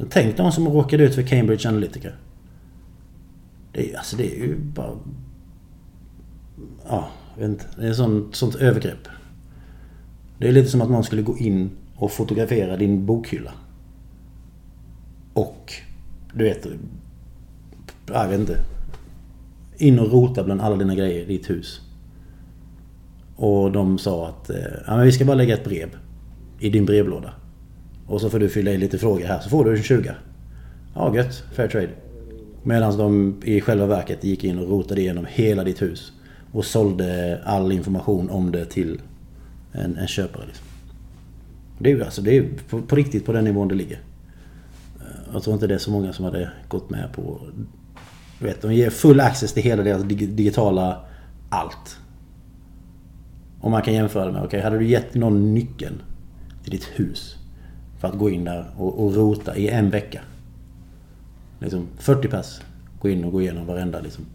Tänk 0.10 0.38
de 0.38 0.52
som 0.52 0.68
råkade 0.68 1.04
ut 1.04 1.16
för 1.16 1.22
Cambridge 1.22 1.70
Analytica. 1.70 2.10
Det 3.72 3.92
är, 3.94 3.98
alltså 3.98 4.16
det 4.18 4.36
är 4.36 4.40
ju 4.40 4.56
bara... 4.60 4.92
Ja, 6.90 7.08
jag 7.36 7.42
vet 7.42 7.50
inte. 7.50 7.66
Det 7.78 7.88
är 7.88 7.94
sånt, 7.94 8.36
sånt 8.36 8.56
övergrepp. 8.56 9.08
Det 10.38 10.48
är 10.48 10.52
lite 10.52 10.70
som 10.70 10.82
att 10.82 10.90
någon 10.90 11.04
skulle 11.04 11.22
gå 11.22 11.38
in 11.38 11.70
och 11.96 12.12
fotografera 12.12 12.78
din 12.78 13.06
bokhylla. 13.06 13.52
Och, 15.34 15.74
du 16.34 16.44
vet... 16.44 16.68
Jag 18.08 18.28
vet 18.28 18.40
inte. 18.40 18.58
In 19.78 20.00
och 20.00 20.12
rota 20.12 20.44
bland 20.44 20.62
alla 20.62 20.76
dina 20.76 20.96
grejer 20.96 21.22
i 21.22 21.26
ditt 21.26 21.50
hus. 21.50 21.82
Och 23.36 23.72
de 23.72 23.98
sa 23.98 24.28
att 24.28 24.50
eh, 24.50 24.56
ja, 24.88 24.96
men 24.96 25.06
vi 25.06 25.12
ska 25.12 25.26
bara 25.26 25.36
lägga 25.36 25.54
ett 25.54 25.64
brev 25.64 25.90
i 26.60 26.70
din 26.70 26.86
brevlåda. 26.86 27.34
Och 28.08 28.22
så 28.22 28.30
får 28.30 28.40
du 28.40 28.50
fylla 28.50 28.72
i 28.72 28.78
lite 28.78 28.98
frågor 28.98 29.26
här 29.26 29.40
så 29.40 29.50
får 29.50 29.66
du 29.66 29.78
en 29.78 29.84
20. 29.84 30.12
Ja 30.96 31.16
gött, 31.16 31.44
fair 31.54 31.68
trade. 31.68 31.90
Medan 32.64 32.98
de 32.98 33.42
i 33.44 33.62
själva 33.62 33.86
verket 33.86 34.24
gick 34.24 34.44
in 34.44 34.60
och 34.60 34.70
rotade 34.70 35.02
igenom 35.02 35.26
hela 35.30 35.64
ditt 35.64 35.82
hus. 35.82 36.12
Och 36.52 36.66
sålde 36.66 37.40
all 37.46 37.72
information 37.72 38.30
om 38.30 38.52
det 38.52 38.66
till 38.66 39.02
en, 39.72 39.98
en 39.98 40.08
köpare. 40.08 40.46
Liksom. 40.46 40.66
Det 41.84 41.90
är 41.90 41.96
ju 41.96 42.04
alltså, 42.04 42.22
det 42.22 42.38
är 42.38 42.50
på, 42.70 42.82
på 42.82 42.96
riktigt 42.96 43.26
på 43.26 43.34
den 43.34 43.44
nivån 43.44 43.68
det 43.68 43.76
ligger. 43.76 44.00
Jag 45.34 45.44
tror 45.44 45.54
inte 45.54 45.68
det 45.68 45.74
är 45.74 45.78
så 45.78 45.92
många 45.92 46.14
som 46.14 46.26
hade 46.26 46.52
gått 46.68 46.90
med 46.90 47.14
på 47.14 47.42
Du 48.40 48.46
vet, 48.46 48.62
de 48.62 48.74
ger 48.74 48.90
full 48.90 49.20
access 49.20 49.54
till 49.54 49.64
hela 49.64 49.84
deras 49.84 50.04
digitala 50.04 51.06
allt. 51.50 51.98
Om 53.62 53.72
man 53.72 53.82
kan 53.82 53.94
jämföra 53.94 54.26
det 54.26 54.32
med, 54.32 54.44
okej, 54.44 54.62
hade 54.62 54.78
du 54.78 54.88
gett 54.88 55.14
någon 55.14 55.54
nyckeln 55.54 56.02
till 56.64 56.72
ditt 56.72 56.90
hus 56.96 57.36
för 58.00 58.08
att 58.08 58.18
gå 58.18 58.30
in 58.30 58.44
där 58.44 58.66
och, 58.78 59.06
och 59.06 59.16
rota 59.16 59.56
i 59.56 59.68
en 59.68 59.90
vecka. 59.90 60.22
Liksom 61.60 61.88
40 61.98 62.28
pass. 62.28 62.62
Gå 63.00 63.10
in 63.10 63.24
och 63.24 63.32
gå 63.32 63.42
igenom 63.42 63.66
varenda 63.66 64.00
liksom, 64.00 64.26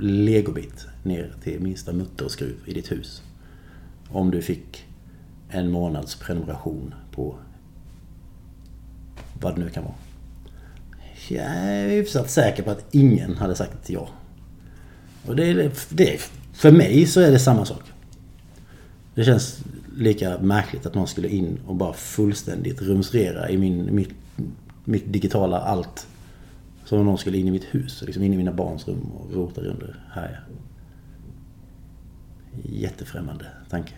legobit 0.00 0.86
ner 1.02 1.32
till 1.42 1.60
minsta 1.60 1.92
mutter 1.92 2.24
och 2.24 2.30
skruv 2.30 2.56
i 2.66 2.74
ditt 2.74 2.92
hus. 2.92 3.22
Om 4.08 4.30
du 4.30 4.42
fick 4.42 4.87
en 5.48 5.70
månads 5.70 6.14
prenumeration 6.14 6.94
på 7.10 7.38
vad 9.40 9.54
det 9.54 9.60
nu 9.60 9.70
kan 9.70 9.84
vara. 9.84 9.94
Jag 11.28 11.44
är 11.44 11.88
hyfsat 11.88 12.30
säker 12.30 12.62
på 12.62 12.70
att 12.70 12.94
ingen 12.94 13.36
hade 13.36 13.54
sagt 13.54 13.90
ja. 13.90 14.08
Och 15.26 15.36
det 15.36 15.46
är, 15.46 15.72
det 15.88 16.14
är, 16.14 16.20
för 16.52 16.72
mig 16.72 17.06
så 17.06 17.20
är 17.20 17.30
det 17.30 17.38
samma 17.38 17.64
sak. 17.64 17.82
Det 19.14 19.24
känns 19.24 19.64
lika 19.96 20.38
märkligt 20.38 20.86
att 20.86 20.94
någon 20.94 21.06
skulle 21.06 21.28
in 21.28 21.58
och 21.66 21.74
bara 21.74 21.92
fullständigt 21.92 22.82
rumsrera 22.82 23.50
i 23.50 23.58
min, 23.58 23.94
mitt, 23.94 24.12
mitt 24.84 25.12
digitala 25.12 25.60
allt. 25.60 26.06
Som 26.84 26.98
om 26.98 27.06
någon 27.06 27.18
skulle 27.18 27.38
in 27.38 27.48
i 27.48 27.50
mitt 27.50 27.74
hus, 27.74 28.02
liksom 28.06 28.22
in 28.22 28.34
i 28.34 28.36
mina 28.36 28.52
barns 28.52 28.88
rum 28.88 29.10
och 29.12 29.34
rota 29.34 29.60
under 29.60 30.04
här. 30.10 30.40
Jättefrämmande 32.62 33.46
tanke. 33.70 33.94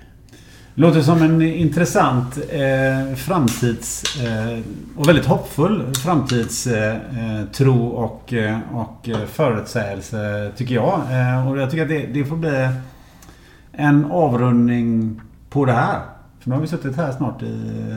Låter 0.75 1.03
som 1.03 1.23
en 1.23 1.43
intressant 1.43 2.39
eh, 2.51 3.15
framtids... 3.17 4.17
Eh, 4.21 4.59
och 4.97 5.09
väldigt 5.09 5.27
hoppfull 5.27 5.95
framtidstro 5.95 7.93
eh, 7.93 8.05
och, 8.05 8.33
eh, 8.33 8.59
och 8.73 9.09
eh, 9.09 9.27
förutsägelse 9.27 10.51
tycker 10.57 10.75
jag. 10.75 11.01
Eh, 11.11 11.49
och 11.49 11.59
jag 11.59 11.71
tycker 11.71 11.83
att 11.83 11.89
det, 11.89 12.07
det 12.07 12.25
får 12.25 12.37
bli 12.37 12.69
en 13.73 14.05
avrundning 14.05 15.21
på 15.51 15.65
det 15.65 15.73
här. 15.73 16.01
För 16.41 16.51
nu 16.51 16.55
har 16.55 16.63
vi 16.63 16.69
suttit 16.69 16.97
här 16.97 17.13
snart 17.13 17.43
i... 17.43 17.97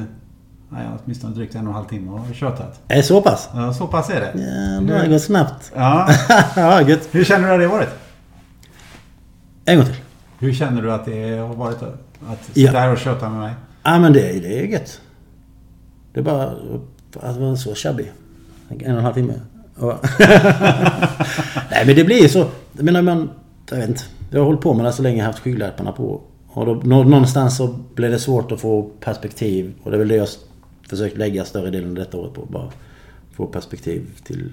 Nej, 0.69 0.87
åtminstone 1.03 1.35
drygt 1.35 1.55
en 1.55 1.61
och 1.61 1.67
en 1.67 1.75
halv 1.75 1.85
timme 1.85 2.11
och 2.11 2.35
tjötat. 2.35 2.81
Är 2.87 3.01
så 3.01 3.21
pass? 3.21 3.49
Ja, 3.53 3.73
så 3.73 3.87
pass 3.87 4.09
är 4.09 4.19
det. 4.19 4.31
Ja, 4.35 4.81
det 4.81 4.99
har 4.99 5.07
gått 5.07 5.21
snabbt. 5.21 5.71
Ja. 5.75 6.09
ja, 6.55 6.81
gött. 6.81 7.07
Hur 7.11 7.23
känner 7.23 7.47
du 7.47 7.53
att 7.53 7.59
det 7.59 7.67
varit? 7.67 7.89
En 9.65 9.77
gång 9.77 9.85
till. 9.85 9.95
Hur 10.43 10.53
känner 10.53 10.81
du 10.81 10.91
att 10.91 11.05
det 11.05 11.37
har 11.37 11.55
varit 11.55 11.83
att 11.83 12.45
sitta 12.45 12.59
Ja. 12.59 12.71
här 12.79 12.91
och 12.91 12.97
köta 12.97 13.29
med 13.29 13.39
mig? 13.39 13.53
Ja 13.83 13.99
men 13.99 14.13
det, 14.13 14.19
det 14.39 14.59
är 14.59 14.63
gött. 14.63 15.01
Det 16.13 16.19
är 16.19 16.23
bara 16.23 16.53
att 17.19 17.37
vara 17.37 17.55
så 17.55 17.75
chubby. 17.75 18.05
En 18.69 18.75
och 18.91 18.97
en 18.97 19.03
halv 19.03 19.13
timme. 19.13 19.33
Nej 21.71 21.85
men 21.85 21.95
det 21.95 22.03
blir 22.03 22.21
ju 22.21 22.29
så. 22.29 22.45
Jag 22.73 22.85
menar 22.85 23.01
man... 23.01 23.29
Jag 23.69 23.77
vet 23.77 23.89
inte. 23.89 24.03
Jag 24.31 24.39
har 24.39 24.45
hållit 24.45 24.61
på 24.61 24.73
med 24.73 24.85
det 24.85 24.93
så 24.93 25.01
länge 25.03 25.17
jag 25.17 25.25
haft 25.25 25.39
skygglapparna 25.39 25.91
på. 25.91 26.21
Och 26.47 26.65
då, 26.65 26.73
nå- 26.83 27.03
någonstans 27.03 27.57
så 27.57 27.67
blir 27.95 28.09
det 28.09 28.19
svårt 28.19 28.51
att 28.51 28.59
få 28.61 28.83
perspektiv. 28.99 29.73
Och 29.83 29.91
det 29.91 29.97
är 29.97 29.99
väl 29.99 30.07
det 30.07 30.15
jag 30.15 30.27
försökt 30.89 31.17
lägga 31.17 31.45
större 31.45 31.69
delen 31.69 31.89
av 31.89 31.95
detta 31.95 32.17
året 32.17 32.33
på. 32.33 32.45
Bara 32.45 32.69
få 33.35 33.45
perspektiv 33.45 34.05
till 34.23 34.51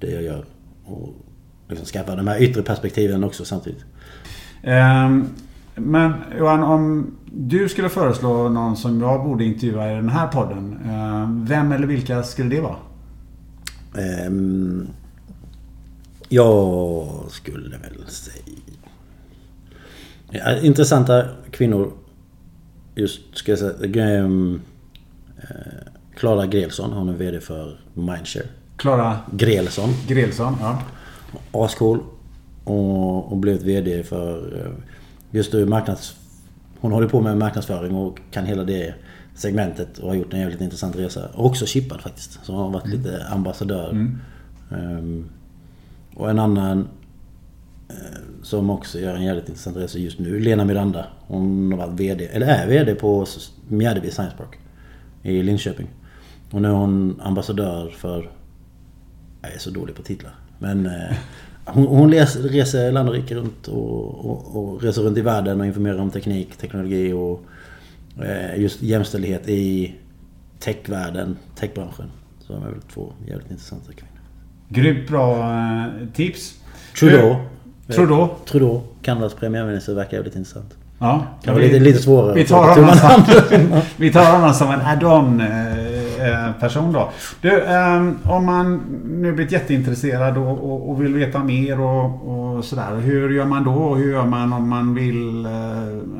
det 0.00 0.10
jag 0.10 0.22
gör. 0.22 0.44
Och 0.84 1.08
liksom 1.68 1.86
skaffa 1.86 2.16
de 2.16 2.26
här 2.28 2.42
yttre 2.42 2.62
perspektiven 2.62 3.24
också 3.24 3.44
samtidigt. 3.44 3.84
Ehm, 4.62 5.26
Men 5.74 6.12
Johan, 6.38 6.62
om 6.62 7.10
du 7.32 7.68
skulle 7.68 7.88
föreslå 7.88 8.48
någon 8.48 8.76
som 8.76 9.00
jag 9.00 9.24
borde 9.24 9.44
intervjua 9.44 9.92
i 9.92 9.94
den 9.94 10.08
här 10.08 10.26
podden. 10.28 10.78
ehm, 10.84 11.44
Vem 11.46 11.72
eller 11.72 11.86
vilka 11.86 12.22
skulle 12.22 12.48
det 12.56 12.60
vara? 12.60 12.76
Ehm, 13.98 14.86
jag 16.28 17.06
skulle 17.28 17.76
väl 17.78 18.06
säga... 18.06 18.44
Intressanta 20.62 21.24
kvinnor. 21.50 21.92
Just 22.94 23.20
ska 23.36 23.52
jag 23.52 23.58
säga... 23.58 24.06
ehm, 24.18 24.60
eh, 25.36 25.46
Klara 26.16 26.46
Grelsson, 26.46 26.92
hon 26.92 27.08
är 27.08 27.12
VD 27.12 27.40
för 27.40 27.78
Mindshare. 27.94 28.46
Klara 28.76 29.18
Grelsson. 29.32 29.90
Grelsson, 30.08 30.56
ja. 30.60 30.82
Ascool. 31.52 31.98
Och, 32.64 33.32
och 33.32 33.36
blivit 33.36 33.62
VD 33.62 34.02
för 34.02 34.58
eh, 34.58 34.72
just 35.30 35.52
nu 35.52 35.66
marknads... 35.66 36.16
Hon 36.80 36.92
håller 36.92 37.08
på 37.08 37.20
med 37.20 37.38
marknadsföring 37.38 37.94
och 37.94 38.20
kan 38.30 38.44
hela 38.46 38.64
det 38.64 38.94
segmentet 39.34 39.98
och 39.98 40.08
har 40.08 40.14
gjort 40.14 40.32
en 40.32 40.40
jävligt 40.40 40.60
intressant 40.60 40.96
resa. 40.96 41.28
Och 41.34 41.46
också 41.46 41.66
chippad 41.66 42.00
faktiskt. 42.00 42.38
Så 42.42 42.52
hon 42.52 42.62
har 42.62 42.70
varit 42.70 42.88
lite 42.88 43.26
ambassadör. 43.30 44.08
Ehm, 44.70 45.28
och 46.14 46.30
en 46.30 46.38
annan 46.38 46.88
eh, 47.88 48.20
som 48.42 48.70
också 48.70 48.98
gör 48.98 49.14
en 49.14 49.24
jävligt 49.24 49.48
intressant 49.48 49.76
resa 49.76 49.98
just 49.98 50.18
nu. 50.18 50.40
Lena 50.40 50.64
Miranda. 50.64 51.06
Hon 51.20 51.72
har 51.72 51.78
varit 51.78 52.00
VD, 52.00 52.26
eller 52.26 52.46
är 52.46 52.66
VD 52.66 52.94
på 52.94 53.26
Mjärdevi 53.68 54.10
Science 54.10 54.36
Park. 54.36 54.58
I 55.22 55.42
Linköping. 55.42 55.86
Och 56.50 56.62
nu 56.62 56.68
är 56.68 56.72
hon 56.72 57.20
ambassadör 57.22 57.88
för... 57.88 58.30
Jag 59.42 59.52
är 59.54 59.58
så 59.58 59.70
dålig 59.70 59.96
på 59.96 60.02
titlar. 60.02 60.34
Men 60.58 60.86
eh, 60.86 60.92
hon, 61.74 61.86
hon 61.86 62.12
reser 62.12 62.92
land 62.92 63.08
och 63.08 63.14
rike 63.14 63.34
runt 63.34 63.68
och, 63.68 64.24
och, 64.30 64.56
och 64.56 64.82
reser 64.82 65.02
runt 65.02 65.18
i 65.18 65.20
världen 65.20 65.60
och 65.60 65.66
informerar 65.66 65.98
om 65.98 66.10
teknik, 66.10 66.56
teknologi 66.56 67.12
och 67.12 67.44
eh, 68.24 68.60
just 68.60 68.82
jämställdhet 68.82 69.48
i 69.48 69.94
techvärlden, 70.58 71.36
techbranschen. 71.56 72.10
Så 72.40 72.52
de 72.52 72.62
är 72.62 72.70
väl 72.70 72.80
två 72.94 73.12
jävligt 73.28 73.50
intressanta 73.50 73.92
kvinnor. 73.92 74.10
Grymt 74.68 75.08
bra 75.08 75.38
eh, 75.38 75.84
tips. 76.14 76.54
Trudeau. 76.98 77.36
Du- 77.86 77.94
Trudeau. 77.94 78.28
Trudeau, 78.46 78.80
Kanadas 79.02 79.34
premiärminister, 79.34 79.94
verkar 79.94 80.16
jävligt 80.16 80.36
intressant. 80.36 80.74
Ja. 80.98 81.26
Kan 81.44 81.54
vara 81.54 81.64
lite, 81.64 81.78
lite 81.78 81.98
svårare. 81.98 82.34
Vi 82.34 82.44
tar, 82.44 82.74
honom 82.74 82.94
som, 82.96 83.80
vi 83.96 84.12
tar 84.12 84.32
honom 84.36 84.54
som 84.54 84.70
en 84.70 84.80
add-on 84.80 85.40
eh, 85.40 85.78
eh, 85.78 85.89
person 86.60 86.92
då. 86.92 87.12
Du, 87.40 87.64
ehm, 87.64 88.18
om 88.24 88.46
man 88.46 88.76
nu 89.04 89.32
blivit 89.32 89.52
jätteintresserad 89.52 90.38
och, 90.38 91.02
vill 91.02 91.14
veta 91.14 91.44
mer 91.44 91.80
och, 91.80 92.28
och 92.28 92.64
sådär. 92.64 92.96
Hur 92.96 93.30
gör 93.30 93.44
man 93.44 93.64
då? 93.64 93.94
Hur 93.94 94.12
gör 94.12 94.26
man 94.26 94.52
om 94.52 94.68
man 94.68 94.94
vill 94.94 95.46
eh, 95.46 95.52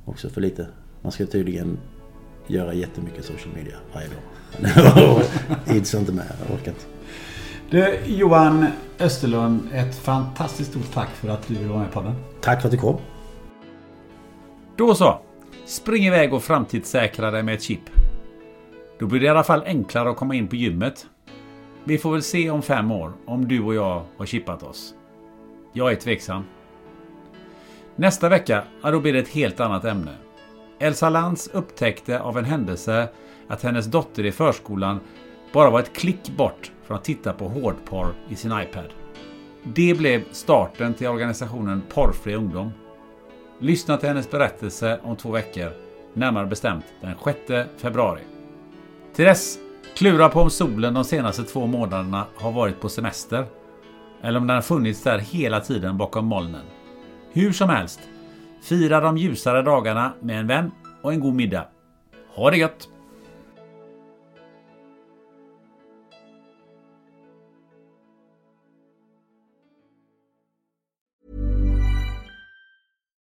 Också 0.05 0.29
för 0.29 0.41
lite. 0.41 0.67
Man 1.01 1.11
ska 1.11 1.25
tydligen 1.25 1.77
göra 2.49 2.73
jättemycket 2.73 3.25
social 3.25 3.55
media 3.55 3.75
varje 3.93 4.07
dag. 4.07 5.21
Ids 5.75 5.93
inte 5.93 6.11
med, 6.11 6.25
jag 6.47 6.55
orkar 6.55 6.71
inte. 6.71 6.85
Du, 7.69 7.99
Johan 8.05 8.65
Österlund, 8.99 9.69
ett 9.73 9.95
fantastiskt 9.95 10.69
stort 10.71 10.93
tack 10.93 11.09
för 11.09 11.29
att 11.29 11.47
du 11.47 11.53
ville 11.53 11.67
vara 11.69 11.79
med 11.79 11.91
på 11.91 11.99
podden. 11.99 12.15
Tack 12.41 12.61
för 12.61 12.67
att 12.67 12.71
du 12.71 12.77
kom. 12.77 12.97
Då 14.75 14.95
så. 14.95 15.21
Spring 15.65 16.05
iväg 16.05 16.33
och 16.33 16.43
framtidssäkra 16.43 17.31
dig 17.31 17.43
med 17.43 17.55
ett 17.55 17.61
chip. 17.61 17.89
Då 18.99 19.05
blir 19.05 19.19
det 19.19 19.25
i 19.25 19.29
alla 19.29 19.43
fall 19.43 19.63
enklare 19.65 20.09
att 20.09 20.15
komma 20.15 20.35
in 20.35 20.47
på 20.47 20.55
gymmet. 20.55 21.05
Vi 21.83 21.97
får 21.97 22.11
väl 22.11 22.23
se 22.23 22.49
om 22.49 22.61
fem 22.61 22.91
år 22.91 23.13
om 23.25 23.47
du 23.47 23.63
och 23.63 23.75
jag 23.75 24.03
har 24.17 24.25
chippat 24.25 24.63
oss. 24.63 24.93
Jag 25.73 25.91
är 25.91 25.95
tveksam. 25.95 26.43
Nästa 27.95 28.29
vecka, 28.29 28.63
ja, 28.83 28.91
då 28.91 28.99
blir 28.99 29.13
det 29.13 29.19
ett 29.19 29.29
helt 29.29 29.59
annat 29.59 29.85
ämne. 29.85 30.11
Elsa 30.79 31.09
Lantz 31.09 31.49
upptäckte 31.53 32.19
av 32.19 32.37
en 32.37 32.45
händelse 32.45 33.09
att 33.47 33.63
hennes 33.63 33.85
dotter 33.85 34.25
i 34.25 34.31
förskolan 34.31 34.99
bara 35.53 35.69
var 35.69 35.79
ett 35.79 35.93
klick 35.93 36.29
bort 36.37 36.71
från 36.83 36.97
att 36.97 37.03
titta 37.03 37.33
på 37.33 37.47
hårdporr 37.47 38.13
i 38.29 38.35
sin 38.35 38.51
iPad. 38.51 38.93
Det 39.63 39.97
blev 39.97 40.23
starten 40.31 40.93
till 40.93 41.07
organisationen 41.07 41.83
Porrfri 41.93 42.35
ungdom. 42.35 42.71
Lyssna 43.59 43.97
till 43.97 44.09
hennes 44.09 44.31
berättelse 44.31 44.99
om 45.03 45.15
två 45.15 45.31
veckor, 45.31 45.71
närmare 46.13 46.47
bestämt 46.47 46.85
den 47.01 47.15
6 47.23 47.39
februari. 47.77 48.21
Till 49.15 49.25
dess, 49.25 49.57
klura 49.95 50.29
på 50.29 50.41
om 50.41 50.49
solen 50.49 50.93
de 50.93 51.03
senaste 51.03 51.43
två 51.43 51.67
månaderna 51.67 52.25
har 52.35 52.51
varit 52.51 52.81
på 52.81 52.89
semester. 52.89 53.45
eller 54.21 54.39
om 54.39 54.47
den 54.47 54.55
har 54.55 54.61
funnits 54.61 55.03
där 55.03 55.19
hela 55.19 55.59
tiden 55.59 55.97
bakom 55.97 56.25
molnen. 56.25 56.65
Hur 57.31 57.51
som 57.51 57.69
helst, 57.69 57.99
fira 58.61 58.99
de 58.99 59.17
ljusare 59.17 59.61
dagarna 59.61 60.13
med 60.21 60.39
en 60.39 60.47
vän 60.47 60.71
och 61.01 61.13
en 61.13 61.19
god 61.19 61.33
middag. 61.33 61.67
Ha 62.35 62.51
det 62.51 62.57
gött! 62.57 62.89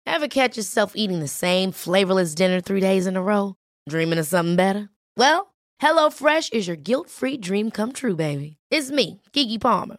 Have 0.06 0.30
catch 0.30 0.56
yourself 0.56 0.92
eating 0.96 1.20
the 1.20 1.28
same 1.28 1.72
flavorless 1.72 2.34
dinner 2.34 2.60
three 2.60 2.80
days 2.80 3.06
in 3.06 3.16
a 3.16 3.22
row? 3.22 3.54
Dreaming 3.88 4.18
of 4.18 4.26
something 4.26 4.56
better? 4.56 4.88
Well, 5.16 5.54
HelloFresh 5.82 6.52
is 6.52 6.66
your 6.66 6.76
guilt-free 6.76 7.36
dream 7.38 7.70
come 7.70 7.92
true, 7.92 8.16
baby. 8.16 8.56
It's 8.70 8.90
me, 8.90 9.20
Gigi 9.32 9.58
Palmer. 9.58 9.98